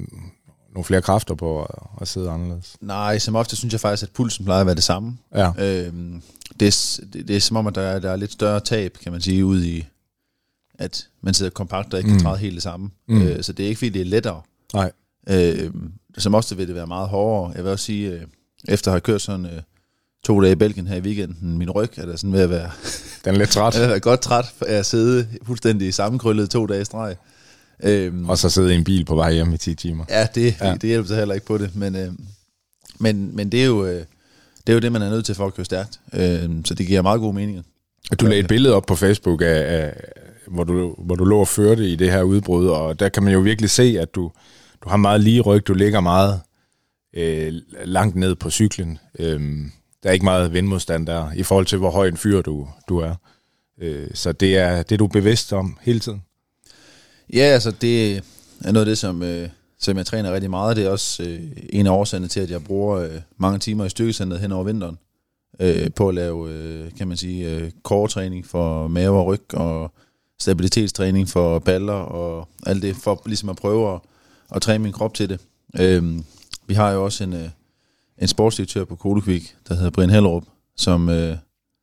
nogle 0.73 0.85
flere 0.85 1.01
kræfter 1.01 1.35
på 1.35 1.63
at, 1.63 1.75
at 2.01 2.07
sidde 2.07 2.29
anderledes? 2.29 2.75
Nej, 2.81 3.19
som 3.19 3.35
ofte 3.35 3.55
synes 3.55 3.71
jeg 3.73 3.79
faktisk, 3.81 4.03
at 4.03 4.09
pulsen 4.15 4.45
plejer 4.45 4.61
at 4.61 4.65
være 4.65 4.75
det 4.75 4.83
samme. 4.83 5.17
Ja. 5.35 5.51
Øhm, 5.57 6.21
det, 6.59 6.67
er, 6.67 6.99
det, 7.13 7.27
det 7.27 7.35
er 7.35 7.39
som 7.39 7.57
om, 7.57 7.67
at 7.67 7.75
der 7.75 7.81
er, 7.81 7.99
der 7.99 8.11
er 8.11 8.15
lidt 8.15 8.31
større 8.31 8.59
tab, 8.59 8.97
kan 9.03 9.11
man 9.11 9.21
sige, 9.21 9.45
ud 9.45 9.63
i, 9.63 9.85
at 10.79 11.07
man 11.21 11.33
sidder 11.33 11.49
kompakt 11.51 11.93
og 11.93 11.99
ikke 11.99 12.09
Mm. 12.11 12.15
kan 12.17 12.23
træde 12.25 12.37
helt 12.37 12.53
det 12.55 12.63
samme. 12.63 12.89
Mm. 13.07 13.21
Øh, 13.21 13.43
så 13.43 13.53
det 13.53 13.63
er 13.63 13.67
ikke, 13.67 13.79
fordi 13.79 13.89
det 13.89 14.01
er 14.01 14.05
lettere. 14.05 14.41
Nej. 14.73 14.91
Øh, 15.29 15.71
som 16.17 16.35
ofte 16.35 16.57
vil 16.57 16.67
det 16.67 16.75
være 16.75 16.87
meget 16.87 17.09
hårdere. 17.09 17.53
Jeg 17.55 17.63
vil 17.63 17.71
også 17.71 17.85
sige, 17.85 18.09
øh, 18.09 18.21
efter 18.67 18.91
at 18.91 18.93
have 18.93 19.01
kørt 19.01 19.21
sådan 19.21 19.45
øh, 19.45 19.61
to 20.25 20.41
dage 20.41 20.51
i 20.51 20.55
Belgien 20.55 20.87
her 20.87 20.95
i 20.95 20.99
weekenden, 21.01 21.57
min 21.57 21.69
ryg 21.71 21.89
er 21.97 22.05
der 22.05 22.15
sådan 22.15 22.33
ved 22.33 22.41
at 22.41 22.49
være, 22.49 22.71
Den 23.25 23.33
er 23.33 23.37
lidt 23.39 23.49
træt. 23.49 23.75
jeg 23.79 23.91
er 23.95 23.99
godt 23.99 24.21
træt 24.21 24.53
af 24.67 24.73
at 24.73 24.85
sidde 24.85 25.27
fuldstændig 25.43 25.93
sammenkrøllet 25.93 26.49
to 26.49 26.65
dage 26.65 26.81
i 26.81 26.85
streg. 26.85 27.15
Øhm, 27.83 28.29
Og 28.29 28.37
så 28.37 28.49
sidde 28.49 28.73
i 28.73 28.77
en 28.77 28.83
bil 28.83 29.05
på 29.05 29.15
vej 29.15 29.33
hjem 29.33 29.53
i 29.53 29.57
10 29.57 29.75
timer. 29.75 30.05
Ja, 30.09 30.27
det, 30.35 30.55
Ja. 30.61 30.73
det 30.73 30.83
hjælper 30.83 31.07
så 31.07 31.15
heller 31.15 31.33
ikke 31.33 31.45
på 31.45 31.57
det, 31.57 31.75
men, 31.75 31.95
øh, 31.95 32.11
men, 32.99 33.35
men 33.35 33.49
det, 33.51 33.61
er 33.61 33.65
jo, 33.65 33.85
øh, 33.85 33.93
det 34.67 34.69
er 34.69 34.73
jo 34.73 34.79
det, 34.79 34.91
man 34.91 35.01
er 35.01 35.09
nødt 35.09 35.25
til 35.25 35.35
for 35.35 35.45
at 35.47 35.53
køre 35.53 35.65
stærkt. 35.65 35.99
Øh, 36.13 36.49
så 36.65 36.73
det 36.73 36.87
giver 36.87 37.01
meget 37.01 37.19
god 37.19 37.33
mening. 37.33 37.65
Du 38.19 38.25
lagde 38.25 38.39
et 38.39 38.47
billede 38.47 38.73
op 38.75 38.85
på 38.85 38.95
Facebook, 38.95 39.41
af, 39.41 39.45
af, 39.85 39.93
hvor, 40.47 40.63
du, 40.63 40.95
hvor 40.97 41.15
du 41.15 41.25
lå 41.25 41.39
og 41.39 41.47
førte 41.47 41.89
i 41.89 41.95
det 41.95 42.11
her 42.11 42.21
udbrud, 42.23 42.67
og 42.67 42.99
der 42.99 43.09
kan 43.09 43.23
man 43.23 43.33
jo 43.33 43.39
virkelig 43.39 43.69
se, 43.69 43.97
at 43.99 44.15
du, 44.15 44.31
du 44.83 44.89
har 44.89 44.97
meget 44.97 45.21
lige 45.21 45.41
ryg, 45.41 45.67
du 45.67 45.73
ligger 45.73 45.99
meget 45.99 46.41
øh, 47.13 47.53
langt 47.85 48.15
ned 48.15 48.35
på 48.35 48.49
cyklen. 48.49 48.97
Øhm, 49.19 49.71
der 50.03 50.09
er 50.09 50.13
ikke 50.13 50.25
meget 50.25 50.53
vindmodstand 50.53 51.07
der, 51.07 51.31
i 51.35 51.43
forhold 51.43 51.65
til, 51.65 51.77
hvor 51.77 51.91
høj 51.91 52.07
en 52.07 52.17
fyr 52.17 52.41
du, 52.41 52.67
du 52.89 52.97
er. 52.97 53.15
Øh, 53.81 54.07
så 54.13 54.31
det 54.31 54.57
er 54.57 54.83
det, 54.83 54.99
du 54.99 55.05
er 55.05 55.09
bevidst 55.09 55.53
om 55.53 55.77
hele 55.81 55.99
tiden. 55.99 56.21
Ja, 57.33 57.43
altså 57.43 57.71
det 57.71 58.17
er 58.63 58.71
noget 58.71 58.85
af 58.85 58.85
det, 58.85 58.97
som, 58.97 59.23
øh, 59.23 59.49
som 59.79 59.97
jeg 59.97 60.05
træner 60.05 60.33
rigtig 60.33 60.49
meget. 60.49 60.77
Det 60.77 60.85
er 60.85 60.89
også 60.89 61.23
øh, 61.23 61.41
en 61.69 61.87
af 61.87 61.91
årsagerne 61.91 62.27
til, 62.27 62.39
at 62.39 62.51
jeg 62.51 62.63
bruger 62.63 62.97
øh, 62.97 63.21
mange 63.37 63.59
timer 63.59 63.85
i 63.85 63.89
styrkecenteret 63.89 64.41
hen 64.41 64.51
over 64.51 64.63
vinteren 64.63 64.97
øh, 65.59 65.91
på 65.95 66.09
at 66.09 66.15
lave, 66.15 66.49
øh, 66.49 66.91
kan 66.97 67.07
man 67.07 67.17
sige, 67.17 67.49
øh, 67.49 67.71
core-træning 67.83 68.45
for 68.45 68.87
mave 68.87 69.17
og 69.19 69.25
ryg 69.25 69.53
og 69.53 69.91
stabilitetstræning 70.39 71.29
for 71.29 71.59
baller 71.59 71.93
og 71.93 72.47
alt 72.65 72.81
det, 72.81 72.95
for 72.95 73.21
ligesom 73.25 73.49
at 73.49 73.55
prøve 73.55 73.93
at, 73.93 73.99
at 74.55 74.61
træne 74.61 74.83
min 74.83 74.93
krop 74.93 75.13
til 75.13 75.29
det. 75.29 75.39
Øh, 75.79 76.19
vi 76.67 76.73
har 76.73 76.91
jo 76.91 77.03
også 77.05 77.23
en, 77.23 77.33
øh, 77.33 77.49
en 78.17 78.27
sportsdirektør 78.27 78.85
på 78.85 78.95
Kodekvik, 78.95 79.55
der 79.67 79.75
hedder 79.75 79.89
Brian 79.89 80.09
Hellerup, 80.09 80.43
som, 80.77 81.09
øh, 81.09 81.37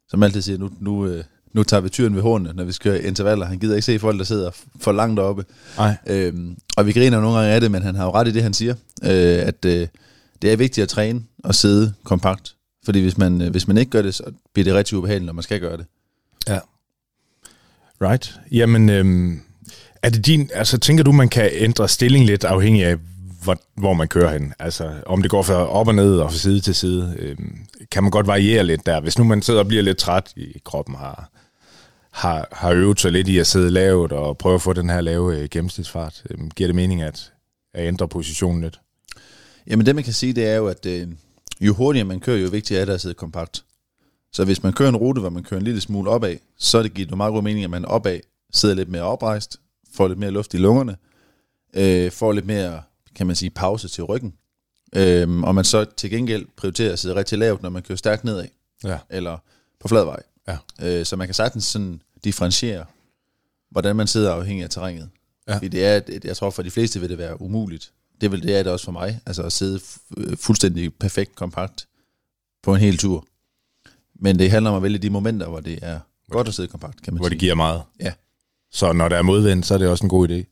som 0.09 0.22
altid 0.22 0.42
siger, 0.42 0.59
nu, 0.59 0.70
nu, 0.81 1.07
øh, 1.07 1.24
nu 1.53 1.63
tager 1.63 1.81
vi 1.81 1.89
tyren 1.89 2.15
ved 2.15 2.23
hornene, 2.23 2.53
når 2.55 2.65
vi 2.65 2.73
skal 2.73 2.93
køre 2.93 3.03
intervaller. 3.03 3.47
Han 3.47 3.59
gider 3.59 3.75
ikke 3.75 3.87
se 3.87 3.99
folk, 3.99 4.19
der 4.19 4.25
sidder 4.25 4.51
for 4.81 4.93
langt 4.93 5.21
oppe. 5.21 5.45
Nej. 5.77 5.97
Øhm, 6.07 6.57
og 6.77 6.87
vi 6.87 6.93
griner 6.93 7.21
nogle 7.21 7.39
gange 7.39 7.53
af 7.53 7.61
det, 7.61 7.71
men 7.71 7.83
han 7.83 7.95
har 7.95 8.05
jo 8.05 8.11
ret 8.11 8.29
i 8.29 8.33
det, 8.33 8.43
han 8.43 8.55
siger, 8.55 8.75
øh, 9.03 9.39
at 9.47 9.65
øh, 9.65 9.89
det 10.43 10.53
er 10.53 10.57
vigtigt 10.57 10.83
at 10.83 10.89
træne 10.89 11.23
og 11.45 11.55
sidde 11.55 11.93
kompakt. 12.05 12.55
Fordi 12.85 13.01
hvis 13.01 13.19
man, 13.19 13.43
øh, 13.43 13.51
hvis 13.51 13.69
man 13.69 13.79
ikke 13.79 13.91
gør 13.91 14.03
det, 14.03 14.15
så 14.15 14.23
bliver 14.53 14.65
det 14.65 14.75
rigtig 14.75 14.99
ubehageligt, 14.99 15.27
når 15.27 15.33
man 15.33 15.43
skal 15.43 15.61
gøre 15.61 15.77
det. 15.77 15.87
Ja. 16.49 16.59
Right. 18.03 18.41
Jamen, 18.53 18.89
øhm, 18.89 19.41
er 20.03 20.11
det 20.11 20.27
din, 20.27 20.51
altså 20.55 20.79
tænker 20.79 21.05
du, 21.05 21.13
man 21.13 21.29
kan 21.29 21.51
ændre 21.53 21.89
stilling 21.89 22.27
lidt 22.27 22.45
afhængig 22.45 22.85
af, 22.85 22.97
hvor, 23.42 23.57
hvor 23.74 23.94
man 23.94 24.09
kører 24.09 24.33
hen? 24.33 24.55
Altså, 24.59 24.92
om 25.07 25.22
det 25.22 25.31
går 25.31 25.42
fra 25.42 25.66
op 25.66 25.88
og 25.88 25.94
ned 25.94 26.18
og 26.18 26.31
fra 26.31 26.38
side 26.38 26.61
til 26.61 26.74
side, 26.74 27.14
øh, 27.18 27.37
kan 27.90 28.03
man 28.03 28.11
godt 28.11 28.26
variere 28.26 28.64
lidt 28.64 28.87
der. 28.87 29.00
Hvis 29.00 29.18
nu 29.18 29.24
man 29.24 29.42
sidder 29.42 29.61
og 29.61 29.66
bliver 29.66 29.83
lidt 29.83 29.98
træt 29.98 30.33
i 30.37 30.61
kroppen, 30.64 30.94
har, 30.94 31.31
har, 32.11 32.48
har 32.53 32.72
øvet 32.72 33.00
sig 33.00 33.12
lidt 33.12 33.29
i 33.29 33.38
at 33.38 33.46
sidde 33.46 33.70
lavt 33.70 34.12
og 34.12 34.38
prøve 34.38 34.55
at 34.55 34.62
få 34.62 34.72
den 34.72 34.90
her 34.90 35.00
lave 35.00 35.38
øh, 35.38 35.48
gennemsnitsfart, 35.50 36.22
øh, 36.31 36.38
giver 36.57 36.68
det 36.68 36.76
mening 36.76 37.03
at, 37.03 37.33
at 37.74 37.88
ændre 37.88 38.09
positionen 38.09 38.62
lidt? 38.62 38.81
Jamen 39.66 39.87
det 39.87 39.94
man 39.94 40.05
kan 40.05 40.12
sige, 40.12 40.33
det 40.33 40.46
er 40.46 40.57
jo, 40.57 40.66
at 40.68 40.87
øh, 40.87 41.09
jo 41.61 41.74
hurtigere 41.74 42.05
man 42.05 42.20
kører, 42.20 42.38
jo 42.38 42.48
vigtigere 42.48 42.81
er 42.81 42.85
det 42.85 42.92
at 42.92 43.00
sidde 43.00 43.14
kompakt. 43.14 43.64
Så 44.33 44.44
hvis 44.44 44.62
man 44.62 44.72
kører 44.72 44.88
en 44.88 44.96
rute, 44.96 45.20
hvor 45.20 45.31
man 45.31 45.42
kører 45.42 45.59
en 45.59 45.64
lille 45.64 45.81
smule 45.81 46.11
opad, 46.11 46.37
så 46.59 46.79
er 46.79 46.83
det 46.83 46.94
givet 46.94 47.16
meget 47.16 47.33
god 47.33 47.42
mening, 47.42 47.64
at 47.64 47.70
man 47.70 47.85
opad 47.85 48.20
sidder 48.53 48.74
lidt 48.74 48.88
mere 48.88 49.03
oprejst, 49.03 49.61
får 49.94 50.09
lidt 50.09 50.18
mere 50.18 50.31
luft 50.31 50.55
i 50.55 50.57
lungerne, 50.57 50.96
øh, 51.74 52.11
får 52.11 52.33
lidt 52.33 52.46
mere, 52.46 52.83
kan 53.14 53.27
man 53.27 53.37
sige, 53.37 53.51
pause 53.51 53.88
til 53.88 54.05
ryggen. 54.05 54.35
Øh, 54.96 55.40
og 55.42 55.55
man 55.55 55.64
så 55.64 55.85
til 55.96 56.11
gengæld 56.11 56.46
prioriterer 56.57 56.92
at 56.92 56.99
sidde 56.99 57.14
rigtig 57.14 57.38
lavt, 57.38 57.62
når 57.62 57.70
man 57.70 57.83
kører 57.83 57.96
stærkt 57.96 58.25
nedad, 58.25 58.46
Ja. 58.85 58.99
eller 59.11 59.38
på 59.81 59.88
flad 59.88 60.05
vej. 60.05 60.23
Ja. 60.49 60.57
Øh, 60.83 61.07
så 61.07 61.16
man 61.16 61.27
kan 61.27 61.35
sagtens 61.35 61.64
sådan 61.64 62.03
differentiere, 62.25 62.85
hvordan 63.70 63.96
man 63.96 64.07
sidder 64.07 64.33
afhængig 64.33 64.64
af 64.64 64.70
terrænet. 64.70 65.09
Ja. 65.49 65.55
Fordi 65.55 65.68
det 65.68 65.85
er, 65.85 66.01
jeg 66.25 66.37
tror 66.37 66.51
for 66.51 66.62
de 66.62 66.70
fleste 66.70 67.01
vil 67.01 67.09
det 67.11 67.18
være 67.18 67.40
umuligt. 67.40 67.92
Det, 68.20 68.33
vil, 68.33 68.42
det 68.42 68.57
er 68.59 68.62
det 68.62 68.73
også 68.73 68.85
for 68.85 68.92
mig, 68.92 69.20
altså 69.27 69.42
at 69.42 69.53
sidde 69.53 69.81
øh, 70.16 70.37
fuldstændig 70.37 70.94
perfekt 70.94 71.35
kompakt 71.35 71.87
på 72.62 72.75
en 72.75 72.81
hel 72.81 72.96
tur. 72.99 73.27
Men 74.14 74.38
det 74.38 74.51
handler 74.51 74.70
om 74.70 74.77
at 74.77 74.83
vælge 74.83 74.99
de 74.99 75.11
momenter, 75.11 75.49
hvor 75.49 75.61
det 75.61 75.79
er 75.83 76.01
godt 76.31 76.49
at 76.49 76.55
sidde 76.55 76.68
kompakt, 76.68 77.03
kan 77.03 77.14
man 77.14 77.18
Hvor 77.18 77.27
sige. 77.29 77.31
det 77.31 77.40
giver 77.40 77.55
meget. 77.55 77.83
Ja. 78.01 78.12
Så 78.73 78.92
når 78.92 79.09
der 79.09 79.16
er 79.16 79.23
modvind, 79.23 79.64
så 79.64 79.75
er 79.75 79.79
det 79.79 79.88
også 79.88 80.05
en 80.05 80.09
god 80.11 80.29
idé. 80.29 80.44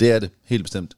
Det 0.00 0.10
er 0.10 0.18
det, 0.18 0.30
helt 0.44 0.62
bestemt. 0.62 0.94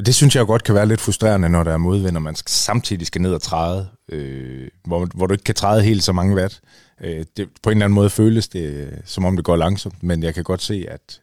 Og 0.00 0.06
det 0.06 0.14
synes 0.14 0.34
jeg 0.34 0.40
jo 0.40 0.46
godt 0.46 0.64
kan 0.64 0.74
være 0.74 0.86
lidt 0.86 1.00
frustrerende, 1.00 1.48
når 1.48 1.62
der 1.62 1.72
er 1.72 1.76
modvind, 1.76 2.16
og 2.16 2.22
man 2.22 2.34
samtidig 2.46 3.06
skal 3.06 3.20
ned 3.22 3.34
og 3.34 3.42
træde, 3.42 3.88
øh, 4.08 4.68
hvor, 4.84 5.08
hvor 5.14 5.26
du 5.26 5.34
ikke 5.34 5.44
kan 5.44 5.54
træde 5.54 5.82
helt 5.82 6.02
så 6.04 6.12
mange 6.12 6.36
watt. 6.36 6.60
Øh, 7.00 7.24
det, 7.36 7.48
på 7.62 7.70
en 7.70 7.76
eller 7.76 7.84
anden 7.84 7.94
måde 7.94 8.10
føles 8.10 8.48
det, 8.48 8.60
øh, 8.60 8.92
som 9.04 9.24
om 9.24 9.36
det 9.36 9.44
går 9.44 9.56
langsomt, 9.56 10.02
men 10.02 10.22
jeg 10.22 10.34
kan 10.34 10.44
godt 10.44 10.62
se, 10.62 10.86
at 10.88 11.20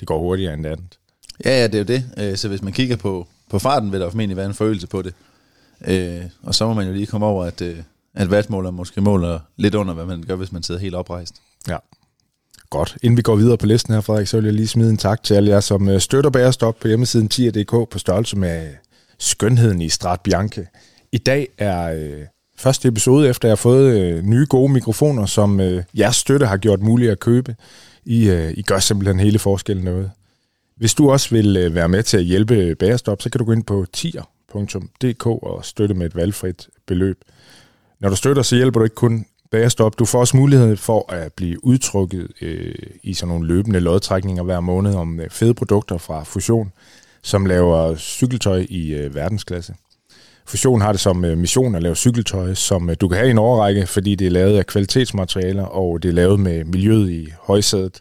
det 0.00 0.08
går 0.08 0.18
hurtigere 0.18 0.54
end 0.54 0.64
det 0.64 0.70
andet. 0.70 0.98
Ja, 1.44 1.50
ja, 1.60 1.66
det 1.66 1.74
er 1.74 1.78
jo 1.78 1.84
det. 1.84 2.30
Øh, 2.30 2.36
Så 2.36 2.48
hvis 2.48 2.62
man 2.62 2.72
kigger 2.72 2.96
på, 2.96 3.26
på 3.50 3.58
farten, 3.58 3.92
vil 3.92 4.00
der 4.00 4.10
formentlig 4.10 4.36
være 4.36 4.46
en 4.46 4.54
forøgelse 4.54 4.86
på 4.86 5.02
det. 5.02 5.14
Øh, 5.86 6.22
Og 6.42 6.54
så 6.54 6.66
må 6.66 6.74
man 6.74 6.86
jo 6.86 6.92
lige 6.92 7.06
komme 7.06 7.26
over, 7.26 7.44
at, 7.44 7.60
øh, 7.60 7.78
at 8.14 8.28
wattmåler 8.28 8.70
måske 8.70 9.00
måler 9.00 9.38
lidt 9.56 9.74
under, 9.74 9.94
hvad 9.94 10.04
man 10.06 10.22
gør, 10.22 10.34
hvis 10.36 10.52
man 10.52 10.62
sidder 10.62 10.80
helt 10.80 10.94
oprejst. 10.94 11.34
Ja. 11.68 11.76
Godt. 12.70 12.96
Inden 13.02 13.16
vi 13.16 13.22
går 13.22 13.36
videre 13.36 13.58
på 13.58 13.66
listen 13.66 13.94
her, 13.94 14.00
Frederik, 14.00 14.26
så 14.26 14.36
vil 14.36 14.44
jeg 14.44 14.54
lige 14.54 14.68
smide 14.68 14.90
en 14.90 14.96
tak 14.96 15.22
til 15.22 15.34
alle 15.34 15.50
jer, 15.50 15.60
som 15.60 15.88
øh, 15.88 16.00
støtter 16.00 16.30
Bærestop 16.30 16.76
på 16.80 16.88
hjemmesiden 16.88 17.28
tier.dk 17.28 17.90
på 17.90 17.98
størrelse 17.98 18.38
med 18.38 18.66
øh, 18.66 18.72
skønheden 19.18 19.82
i 19.82 19.88
Strat 19.88 20.20
Bianche. 20.20 20.66
I 21.12 21.18
dag 21.18 21.48
er 21.58 21.92
øh, 21.92 22.26
første 22.56 22.88
episode, 22.88 23.28
efter 23.28 23.48
jeg 23.48 23.50
har 23.50 23.56
fået 23.56 24.00
øh, 24.00 24.22
nye 24.22 24.46
gode 24.48 24.72
mikrofoner, 24.72 25.26
som 25.26 25.60
øh, 25.60 25.82
jeres 25.98 26.16
støtte 26.16 26.46
har 26.46 26.56
gjort 26.56 26.80
muligt 26.80 27.10
at 27.10 27.20
købe. 27.20 27.56
I, 28.04 28.30
øh, 28.30 28.52
I 28.56 28.62
gør 28.62 28.78
simpelthen 28.78 29.20
hele 29.20 29.38
forskellen 29.38 29.84
noget. 29.84 30.10
Hvis 30.76 30.94
du 30.94 31.10
også 31.10 31.30
vil 31.30 31.56
øh, 31.56 31.74
være 31.74 31.88
med 31.88 32.02
til 32.02 32.16
at 32.16 32.24
hjælpe 32.24 32.74
Bærestop, 32.74 33.22
så 33.22 33.30
kan 33.30 33.38
du 33.38 33.44
gå 33.44 33.52
ind 33.52 33.64
på 33.64 33.86
tier.dk 33.92 35.26
og 35.26 35.64
støtte 35.64 35.94
med 35.94 36.06
et 36.06 36.16
valgfrit 36.16 36.68
beløb. 36.86 37.24
Når 38.00 38.08
du 38.08 38.16
støtter, 38.16 38.42
så 38.42 38.56
hjælper 38.56 38.80
du 38.80 38.84
ikke 38.84 38.94
kun 38.94 39.26
Bagerstop. 39.50 39.98
Du 39.98 40.04
får 40.04 40.20
også 40.20 40.36
mulighed 40.36 40.76
for 40.76 41.12
at 41.12 41.32
blive 41.32 41.64
udtrykket 41.64 42.28
øh, 42.40 42.74
i 43.02 43.14
sådan 43.14 43.28
nogle 43.28 43.48
løbende 43.48 43.80
lodtrækninger 43.80 44.42
hver 44.42 44.60
måned 44.60 44.94
om 44.94 45.20
øh, 45.20 45.30
fede 45.30 45.54
produkter 45.54 45.98
fra 45.98 46.24
Fusion, 46.24 46.72
som 47.22 47.46
laver 47.46 47.96
cykeltøj 47.96 48.66
i 48.68 48.94
øh, 48.94 49.14
verdensklasse. 49.14 49.74
Fusion 50.46 50.80
har 50.80 50.92
det 50.92 51.00
som 51.00 51.24
øh, 51.24 51.38
mission 51.38 51.74
at 51.74 51.82
lave 51.82 51.96
cykeltøj, 51.96 52.54
som 52.54 52.90
øh, 52.90 52.96
du 53.00 53.08
kan 53.08 53.16
have 53.18 53.28
i 53.28 53.30
en 53.30 53.38
overrække, 53.38 53.86
fordi 53.86 54.14
det 54.14 54.26
er 54.26 54.30
lavet 54.30 54.58
af 54.58 54.66
kvalitetsmaterialer, 54.66 55.64
og 55.64 56.02
det 56.02 56.08
er 56.08 56.12
lavet 56.12 56.40
med 56.40 56.64
miljøet 56.64 57.10
i 57.10 57.28
højsædet. 57.40 58.00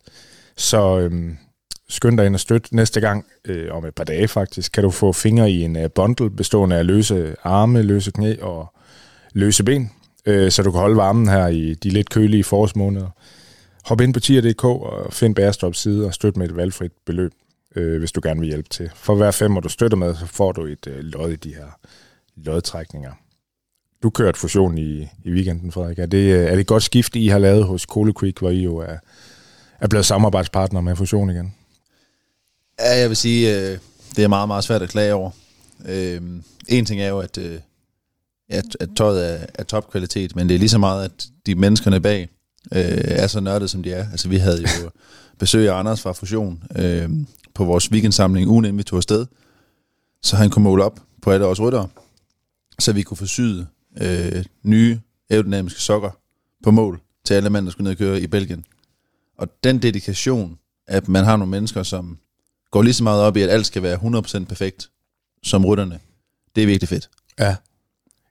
Så 0.58 1.00
øh, 1.00 1.34
skynd 1.90 2.18
dig 2.18 2.26
ind 2.26 2.34
og 2.34 2.40
støt 2.40 2.68
næste 2.72 3.02
gang, 3.02 3.26
øh, 3.46 3.76
om 3.76 3.86
et 3.86 3.96
par 3.96 4.04
dage 4.04 4.28
faktisk, 4.28 4.72
kan 4.72 4.84
du 4.84 4.90
få 4.90 5.12
fingre 5.12 5.52
i 5.52 5.64
en 5.64 5.76
øh, 5.76 5.90
bundle 5.96 6.30
bestående 6.30 6.76
af 6.76 6.88
løse 6.88 7.36
arme, 7.44 7.82
løse 7.82 8.12
knæ 8.12 8.36
og 8.42 8.74
løse 9.34 9.64
ben, 9.64 9.92
øh, 10.28 10.52
så 10.52 10.64
du 10.64 10.72
kan 10.72 10.80
holde 10.80 10.98
varmen 10.98 11.30
her 11.30 11.48
i 11.48 11.74
de 11.74 11.90
lidt 11.90 12.10
kølige 12.10 12.44
forårsmåneder. 12.44 13.10
Hop 13.86 14.02
ind 14.02 14.14
på 14.14 14.20
tier.dk 14.20 14.64
og 14.64 15.14
find 15.14 15.36
Bærestops 15.36 15.80
side 15.80 16.06
og 16.06 16.14
støt 16.14 16.38
med 16.38 16.50
et 16.50 16.56
valgfrit 16.56 16.92
beløb, 17.06 17.32
øh, 17.76 18.00
hvis 18.00 18.12
du 18.12 18.22
gerne 18.24 18.40
vil 18.40 18.50
hjælpe 18.50 18.70
til. 18.70 18.90
For 18.96 19.16
hver 19.16 19.32
femmer 19.32 19.62
du 19.62 19.70
støtter 19.70 19.98
med, 19.98 20.16
så 20.16 20.26
får 20.26 20.52
du 20.52 20.66
et 20.66 20.88
øh, 20.88 21.00
lod 21.00 21.32
i 21.32 21.36
de 21.36 21.56
her 21.56 21.80
lodtrækninger. 22.36 23.12
Du 24.04 24.10
kørte 24.10 24.40
fusion 24.40 24.78
i, 24.78 25.08
i 25.24 25.32
weekenden, 25.32 25.72
Frederik. 25.72 26.00
Er 26.00 26.06
det, 26.06 26.34
øh, 26.34 26.44
er 26.44 26.52
det 26.52 26.60
et 26.60 26.68
godt 26.68 26.84
skift, 26.84 27.16
I 27.16 27.28
har 27.28 27.40
lavet 27.40 27.64
hos 27.64 27.82
Cole 27.82 28.14
Creek, 28.14 28.40
hvor 28.40 28.50
I 28.50 28.64
jo 28.64 28.78
er, 28.78 28.98
er 29.80 29.88
blevet 29.88 30.06
samarbejdspartner 30.06 30.82
med 30.82 30.96
fusion 30.96 31.30
igen? 31.30 31.56
Ja, 32.80 33.00
jeg 33.00 33.10
vil 33.10 33.18
sige, 33.18 33.56
øh, 33.56 33.78
det 34.16 34.24
er 34.24 34.28
meget, 34.28 34.48
meget 34.48 34.64
svært 34.64 34.82
at 34.82 34.90
klage 34.90 35.14
over. 35.14 35.32
Øh, 35.86 36.22
en 36.68 36.86
ting 36.86 37.02
er 37.02 37.08
jo, 37.08 37.20
at, 37.20 37.38
øh, 37.38 37.60
at, 38.50 38.78
at 38.80 38.90
tøjet 38.96 39.34
er, 39.34 39.46
er 39.56 39.64
topkvalitet, 39.64 40.36
men 40.36 40.50
det 40.50 40.56
er 40.56 40.60
lige 40.60 40.70
så 40.70 40.78
meget, 40.78 41.06
at 41.06 41.28
de 41.46 41.56
menneskerne 41.56 42.02
bag 42.02 42.30
øh, 42.72 42.82
er 43.06 43.28
så 43.28 43.40
nørdede, 43.40 43.68
som 43.68 43.84
de 43.84 43.94
er. 43.94 44.12
Altså, 44.12 44.30
vi 44.30 44.38
havde 44.38 44.62
jo 44.62 44.90
besøg 45.40 45.70
af 45.70 45.74
Anders 45.74 46.02
fra 46.02 46.12
Fusion 46.12 46.64
øh, 46.76 47.10
på 47.54 47.66
vores 47.66 47.92
weekendsamling, 47.92 48.50
ugen 48.50 48.66
inden 48.66 48.78
vi 48.78 48.84
tog 48.84 48.98
afsted, 48.98 49.26
så 50.22 50.36
han 50.36 50.50
kunne 50.50 50.64
måle 50.64 50.84
op 50.84 51.00
på 51.22 51.32
alle 51.32 51.46
vores 51.46 51.62
ryttere, 51.62 51.88
så 52.80 52.94
vi 52.94 53.02
kunne 53.02 53.28
syet 53.28 53.68
øh, 54.02 54.46
nye 54.64 55.00
aerodynamiske 55.30 55.82
sokker 55.82 56.12
på 56.64 56.72
mål 56.72 57.02
til 57.26 57.34
alle 57.34 57.50
mænd, 57.50 57.66
der 57.66 57.72
skulle 57.72 57.84
ned 57.84 57.92
og 57.92 57.98
køre 57.98 58.22
i 58.22 58.28
Belgien. 58.28 58.66
Og 59.38 59.48
den 59.64 59.82
dedikation, 59.82 60.58
at 60.88 61.08
man 61.08 61.26
har 61.26 61.38
nogle 61.38 61.52
mennesker, 61.52 61.84
som 61.84 62.18
går 62.72 62.82
lige 62.82 62.94
så 62.94 63.04
meget 63.04 63.22
op 63.22 63.38
i, 63.38 63.42
at 63.42 63.50
alt 63.50 63.66
skal 63.66 63.84
være 63.84 63.98
100% 64.42 64.46
perfekt 64.46 64.90
som 65.44 65.66
rytterne, 65.66 66.00
det 66.56 66.64
er 66.64 66.68
virkelig 66.68 66.90
fedt. 66.90 67.10
Ja. 67.40 67.56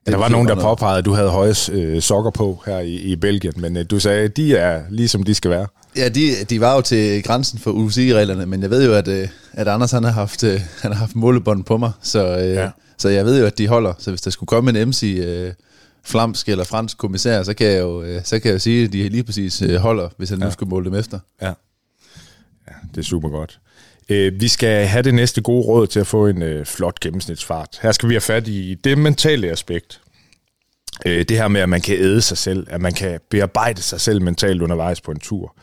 Ja 0.07 0.11
der 0.11 0.17
var 0.17 0.29
nogen, 0.29 0.47
der 0.47 0.55
påpegede, 0.55 0.97
at 0.97 1.05
du 1.05 1.13
havde 1.13 1.29
høje 1.29 1.53
øh, 1.71 2.01
sokker 2.01 2.31
på 2.31 2.63
her 2.65 2.79
i, 2.79 2.95
i 2.95 3.15
Belgien, 3.15 3.53
men 3.57 3.77
øh, 3.77 3.85
du 3.89 3.99
sagde, 3.99 4.21
at 4.23 4.37
de 4.37 4.55
er 4.55 4.81
ligesom 4.89 5.23
de 5.23 5.33
skal 5.35 5.51
være. 5.51 5.67
Ja, 5.95 6.09
de, 6.09 6.31
de 6.49 6.61
var 6.61 6.75
jo 6.75 6.81
til 6.81 7.23
grænsen 7.23 7.59
for 7.59 7.71
UCI-reglerne, 7.71 8.45
men 8.45 8.61
jeg 8.61 8.69
ved 8.69 8.85
jo, 8.85 8.93
at, 8.93 9.07
øh, 9.07 9.27
at 9.53 9.67
Anders 9.67 9.91
han 9.91 10.03
har 10.03 10.11
haft, 10.11 10.43
øh, 10.43 10.61
han 10.81 10.91
har 10.91 10.99
haft 10.99 11.15
målebånd 11.15 11.63
på 11.63 11.77
mig, 11.77 11.91
så, 12.01 12.37
øh, 12.37 12.49
Ja. 12.49 12.69
så 12.97 13.09
jeg 13.09 13.25
ved 13.25 13.39
jo, 13.39 13.45
at 13.45 13.57
de 13.57 13.67
holder. 13.67 13.93
Så 13.99 14.11
hvis 14.11 14.21
der 14.21 14.31
skulle 14.31 14.47
komme 14.47 14.79
en 14.81 14.89
MC, 14.89 15.03
øh, 15.25 15.53
flamsk 16.03 16.49
eller 16.49 16.63
fransk 16.63 16.97
kommissær, 16.97 17.43
så 17.43 17.53
kan 17.53 17.67
jeg 17.67 17.79
jo, 17.81 18.03
øh, 18.03 18.21
så 18.23 18.39
kan 18.39 18.47
jeg 18.49 18.53
jo 18.53 18.59
sige, 18.59 18.85
at 18.85 18.93
de 18.93 19.09
lige 19.09 19.23
præcis 19.23 19.61
øh, 19.61 19.75
holder, 19.75 20.09
hvis 20.17 20.29
han 20.29 20.37
ja. 20.39 20.43
Ja. 20.43 20.47
nu 20.49 20.53
skulle 20.53 20.69
måle 20.69 20.85
dem 20.85 20.93
efter. 20.95 21.19
Ja. 21.41 21.47
ja, 22.67 22.73
det 22.95 22.97
er 23.01 23.05
super 23.05 23.29
godt. 23.29 23.59
Øh, 24.09 24.41
vi 24.41 24.47
skal 24.47 24.85
have 24.85 25.03
det 25.03 25.13
næste 25.13 25.41
gode 25.41 25.65
råd 25.67 25.87
til 25.87 25.99
at 25.99 26.07
få 26.07 26.27
en 26.27 26.41
øh, 26.41 26.65
flot 26.65 26.99
gennemsnitsfart. 26.99 27.79
Her 27.81 27.91
skal 27.91 28.09
vi 28.09 28.13
have 28.13 28.21
fat 28.21 28.47
i 28.47 28.75
det 28.83 28.97
mentale 28.97 29.51
aspekt. 29.51 30.01
Øh, 31.05 31.25
det 31.29 31.37
her 31.37 31.47
med, 31.47 31.61
at 31.61 31.69
man 31.69 31.81
kan 31.81 31.97
æde 31.97 32.21
sig 32.21 32.37
selv, 32.37 32.67
at 32.69 32.81
man 32.81 32.93
kan 32.93 33.19
bearbejde 33.29 33.81
sig 33.81 34.01
selv 34.01 34.21
mentalt 34.21 34.61
undervejs 34.61 35.01
på 35.01 35.11
en 35.11 35.19
tur. 35.19 35.55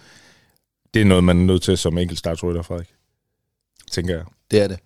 Det 0.95 1.03
er 1.03 1.07
noget, 1.07 1.25
man 1.25 1.41
er 1.41 1.45
nødt 1.45 1.63
til 1.63 1.79
som 1.79 1.99
enkeltstartsrytter, 1.99 2.63
Frederik. 2.63 2.89
Tænker 3.91 4.15
jeg. 4.15 4.25
Det 4.51 4.61
er 4.61 4.69
det. 4.69 4.79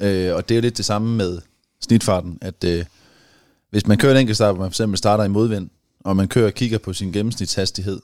Øh, 0.00 0.34
og 0.34 0.48
det 0.48 0.54
er 0.54 0.58
jo 0.58 0.62
lidt 0.62 0.76
det 0.76 0.84
samme 0.84 1.16
med 1.16 1.38
snitfarten, 1.80 2.38
at 2.40 2.64
øh, 2.64 2.84
hvis 3.70 3.86
man 3.86 3.98
kører 3.98 4.12
en 4.12 4.18
enkeltstart, 4.20 4.54
hvor 4.54 4.64
man 4.64 4.70
for 4.70 4.74
eksempel 4.74 4.98
starter 4.98 5.24
i 5.24 5.28
modvind, 5.28 5.70
og 6.00 6.16
man 6.16 6.28
kører 6.28 6.46
og 6.46 6.54
kigger 6.54 6.78
på 6.78 6.92
sin 6.92 7.12
gennemsnitshastighed, 7.12 8.00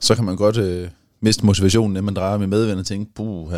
så 0.00 0.14
kan 0.14 0.24
man 0.24 0.36
godt 0.36 0.56
øh, 0.56 0.88
miste 1.20 1.46
motivationen, 1.46 1.94
når 1.94 2.00
man 2.00 2.14
drejer 2.14 2.38
med 2.38 2.46
medvind 2.46 2.78
og 2.78 2.86
tænke, 2.86 3.14
puh, 3.14 3.52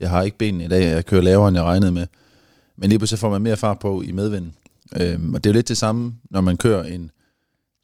jeg 0.00 0.10
har 0.10 0.22
ikke 0.22 0.38
benene 0.38 0.64
i 0.64 0.68
dag, 0.68 0.84
jeg 0.90 1.06
kører 1.06 1.22
lavere, 1.22 1.48
end 1.48 1.56
jeg 1.56 1.64
regnede 1.64 1.92
med. 1.92 2.06
Men 2.76 2.88
lige 2.88 2.98
pludselig 2.98 3.18
får 3.18 3.30
man 3.30 3.42
mere 3.42 3.56
fart 3.56 3.78
på 3.78 4.02
i 4.02 4.12
medvind. 4.12 4.52
Øh, 5.00 5.20
og 5.34 5.44
det 5.44 5.50
er 5.50 5.52
jo 5.52 5.54
lidt 5.54 5.68
det 5.68 5.76
samme, 5.76 6.14
når 6.30 6.40
man 6.40 6.56
kører 6.56 6.84
en 6.84 7.10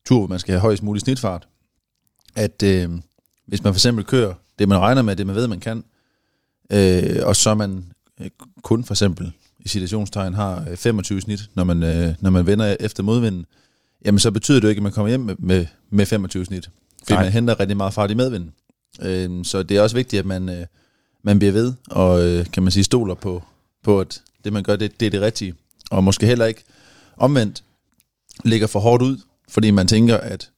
tur, 0.07 0.19
hvor 0.19 0.27
man 0.27 0.39
skal 0.39 0.53
have 0.53 0.61
højst 0.61 0.83
mulig 0.83 1.01
snitfart. 1.01 1.49
At 2.37 2.63
øh, 2.63 2.91
hvis 3.47 3.65
man 3.65 3.73
for 3.73 3.79
eksempel 3.79 4.05
kører 4.05 4.35
det 4.59 4.69
man 4.69 4.79
regner 4.79 5.03
med, 5.03 5.17
det 5.17 5.27
man 5.27 5.37
ved, 5.37 5.49
man 5.49 5.61
kan, 5.61 5.85
øh, 6.73 7.17
og 7.23 7.37
så 7.37 7.55
man 7.55 7.85
øh, 8.21 8.31
kun 8.63 8.85
for 8.85 8.95
eksempel 8.95 9.33
i 9.59 9.69
situationstegn 9.69 10.35
har 10.35 10.69
25 10.77 11.21
snit, 11.21 11.51
når 11.55 11.65
man, 11.65 11.83
øh, 11.83 12.15
når 12.21 12.31
man 12.31 12.47
vender 12.47 12.77
efter 12.81 13.03
modvinden, 13.03 13.47
jamen 14.05 14.19
så 14.19 14.31
betyder 14.31 14.59
det 14.59 14.65
jo 14.65 14.69
ikke, 14.69 14.79
at 14.79 14.83
man 14.83 14.93
kommer 14.93 15.09
hjem 15.09 15.21
med, 15.21 15.35
med, 15.39 15.67
med 15.91 16.07
25 16.07 16.45
snit. 16.45 16.71
Fordi 16.99 17.13
Nej. 17.13 17.23
man 17.23 17.33
henter 17.33 17.61
rigtig 17.61 17.77
meget 17.77 17.95
fart 17.95 18.11
i 18.11 18.15
medvinden. 18.15 18.53
Øh, 19.03 19.45
så 19.45 19.63
det 19.63 19.77
er 19.77 19.83
også 19.83 19.97
vigtigt, 19.97 20.21
at 20.21 20.27
man, 20.27 20.49
øh, 20.49 20.67
man 21.23 21.39
bliver 21.39 21.53
ved, 21.53 21.73
og 21.91 22.29
øh, 22.29 22.47
kan 22.53 22.63
man 22.63 22.73
sige, 22.73 22.85
stoler 22.85 23.15
på, 23.15 23.43
på 23.83 24.01
at 24.01 24.23
det 24.45 24.53
man 24.53 24.63
gør, 24.63 24.77
det, 24.77 25.01
det 25.01 25.07
er 25.07 25.11
det 25.11 25.21
rigtige. 25.21 25.55
Og 25.91 26.05
måske 26.05 26.27
heller 26.27 26.47
ikke 26.47 26.65
omvendt 27.17 27.65
ligger 28.45 28.67
for 28.67 28.81
hårdt 28.81 29.03
ud, 29.03 29.19
fordi 29.51 29.71
man 29.71 29.87
tænker, 29.87 30.17
at 30.17 30.51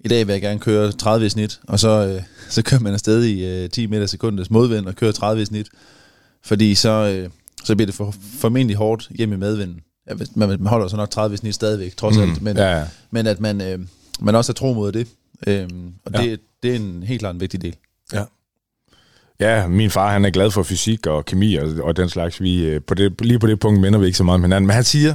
i 0.00 0.08
dag 0.08 0.26
vil 0.26 0.32
jeg 0.32 0.42
gerne 0.42 0.60
køre 0.60 0.92
30 0.92 1.26
i 1.26 1.28
snit, 1.28 1.60
og 1.68 1.80
så, 1.80 1.88
øh, 2.06 2.22
så 2.48 2.62
kører 2.62 2.80
man 2.80 2.92
afsted 2.92 3.24
i 3.24 3.44
øh, 3.46 3.70
10 3.70 3.86
meter 3.86 4.06
sekundets 4.06 4.50
modvind 4.50 4.86
og 4.86 4.96
kører 4.96 5.12
30 5.12 5.42
i 5.42 5.44
snit, 5.44 5.68
fordi 6.44 6.74
så, 6.74 6.90
øh, 6.90 7.30
så 7.64 7.74
bliver 7.76 7.86
det 7.86 7.94
for, 7.94 8.14
formentlig 8.38 8.76
hårdt 8.76 9.08
hjem 9.10 9.32
i 9.32 9.36
medvinden. 9.36 9.80
Ja, 10.10 10.14
man, 10.34 10.48
man 10.48 10.66
holder 10.66 10.88
så 10.88 10.96
nok 10.96 11.10
30 11.10 11.34
i 11.34 11.36
snit 11.36 11.54
stadigvæk, 11.54 11.96
trods 11.96 12.16
mm, 12.16 12.22
alt, 12.22 12.42
men, 12.42 12.56
ja, 12.56 12.78
ja. 12.78 12.84
men 13.10 13.26
at 13.26 13.40
man, 13.40 13.60
øh, 13.60 13.78
man 14.20 14.34
også 14.34 14.52
er 14.52 14.54
tro 14.54 14.72
mod 14.72 14.92
det, 14.92 15.08
øh, 15.46 15.68
og 16.04 16.12
Ja. 16.14 16.22
det, 16.22 16.40
det 16.62 16.70
er 16.70 16.76
en 16.76 17.02
helt 17.02 17.18
klart 17.20 17.34
en 17.34 17.40
vigtig 17.40 17.62
del. 17.62 17.76
Ja. 18.12 18.24
Ja, 19.40 19.66
min 19.68 19.90
far 19.90 20.12
han 20.12 20.24
er 20.24 20.30
glad 20.30 20.50
for 20.50 20.62
fysik 20.62 21.06
og 21.06 21.24
kemi 21.24 21.54
og, 21.54 21.68
og 21.82 21.96
den 21.96 22.08
slags. 22.08 22.40
Vi, 22.42 22.64
øh, 22.64 22.80
på 22.82 22.94
det, 22.94 23.20
lige 23.20 23.38
på 23.38 23.46
det 23.46 23.60
punkt 23.60 23.80
minder 23.80 23.98
vi 23.98 24.06
ikke 24.06 24.18
så 24.18 24.24
meget 24.24 24.34
om 24.34 24.42
hinanden. 24.42 24.66
Men 24.66 24.74
han 24.74 24.84
siger, 24.84 25.14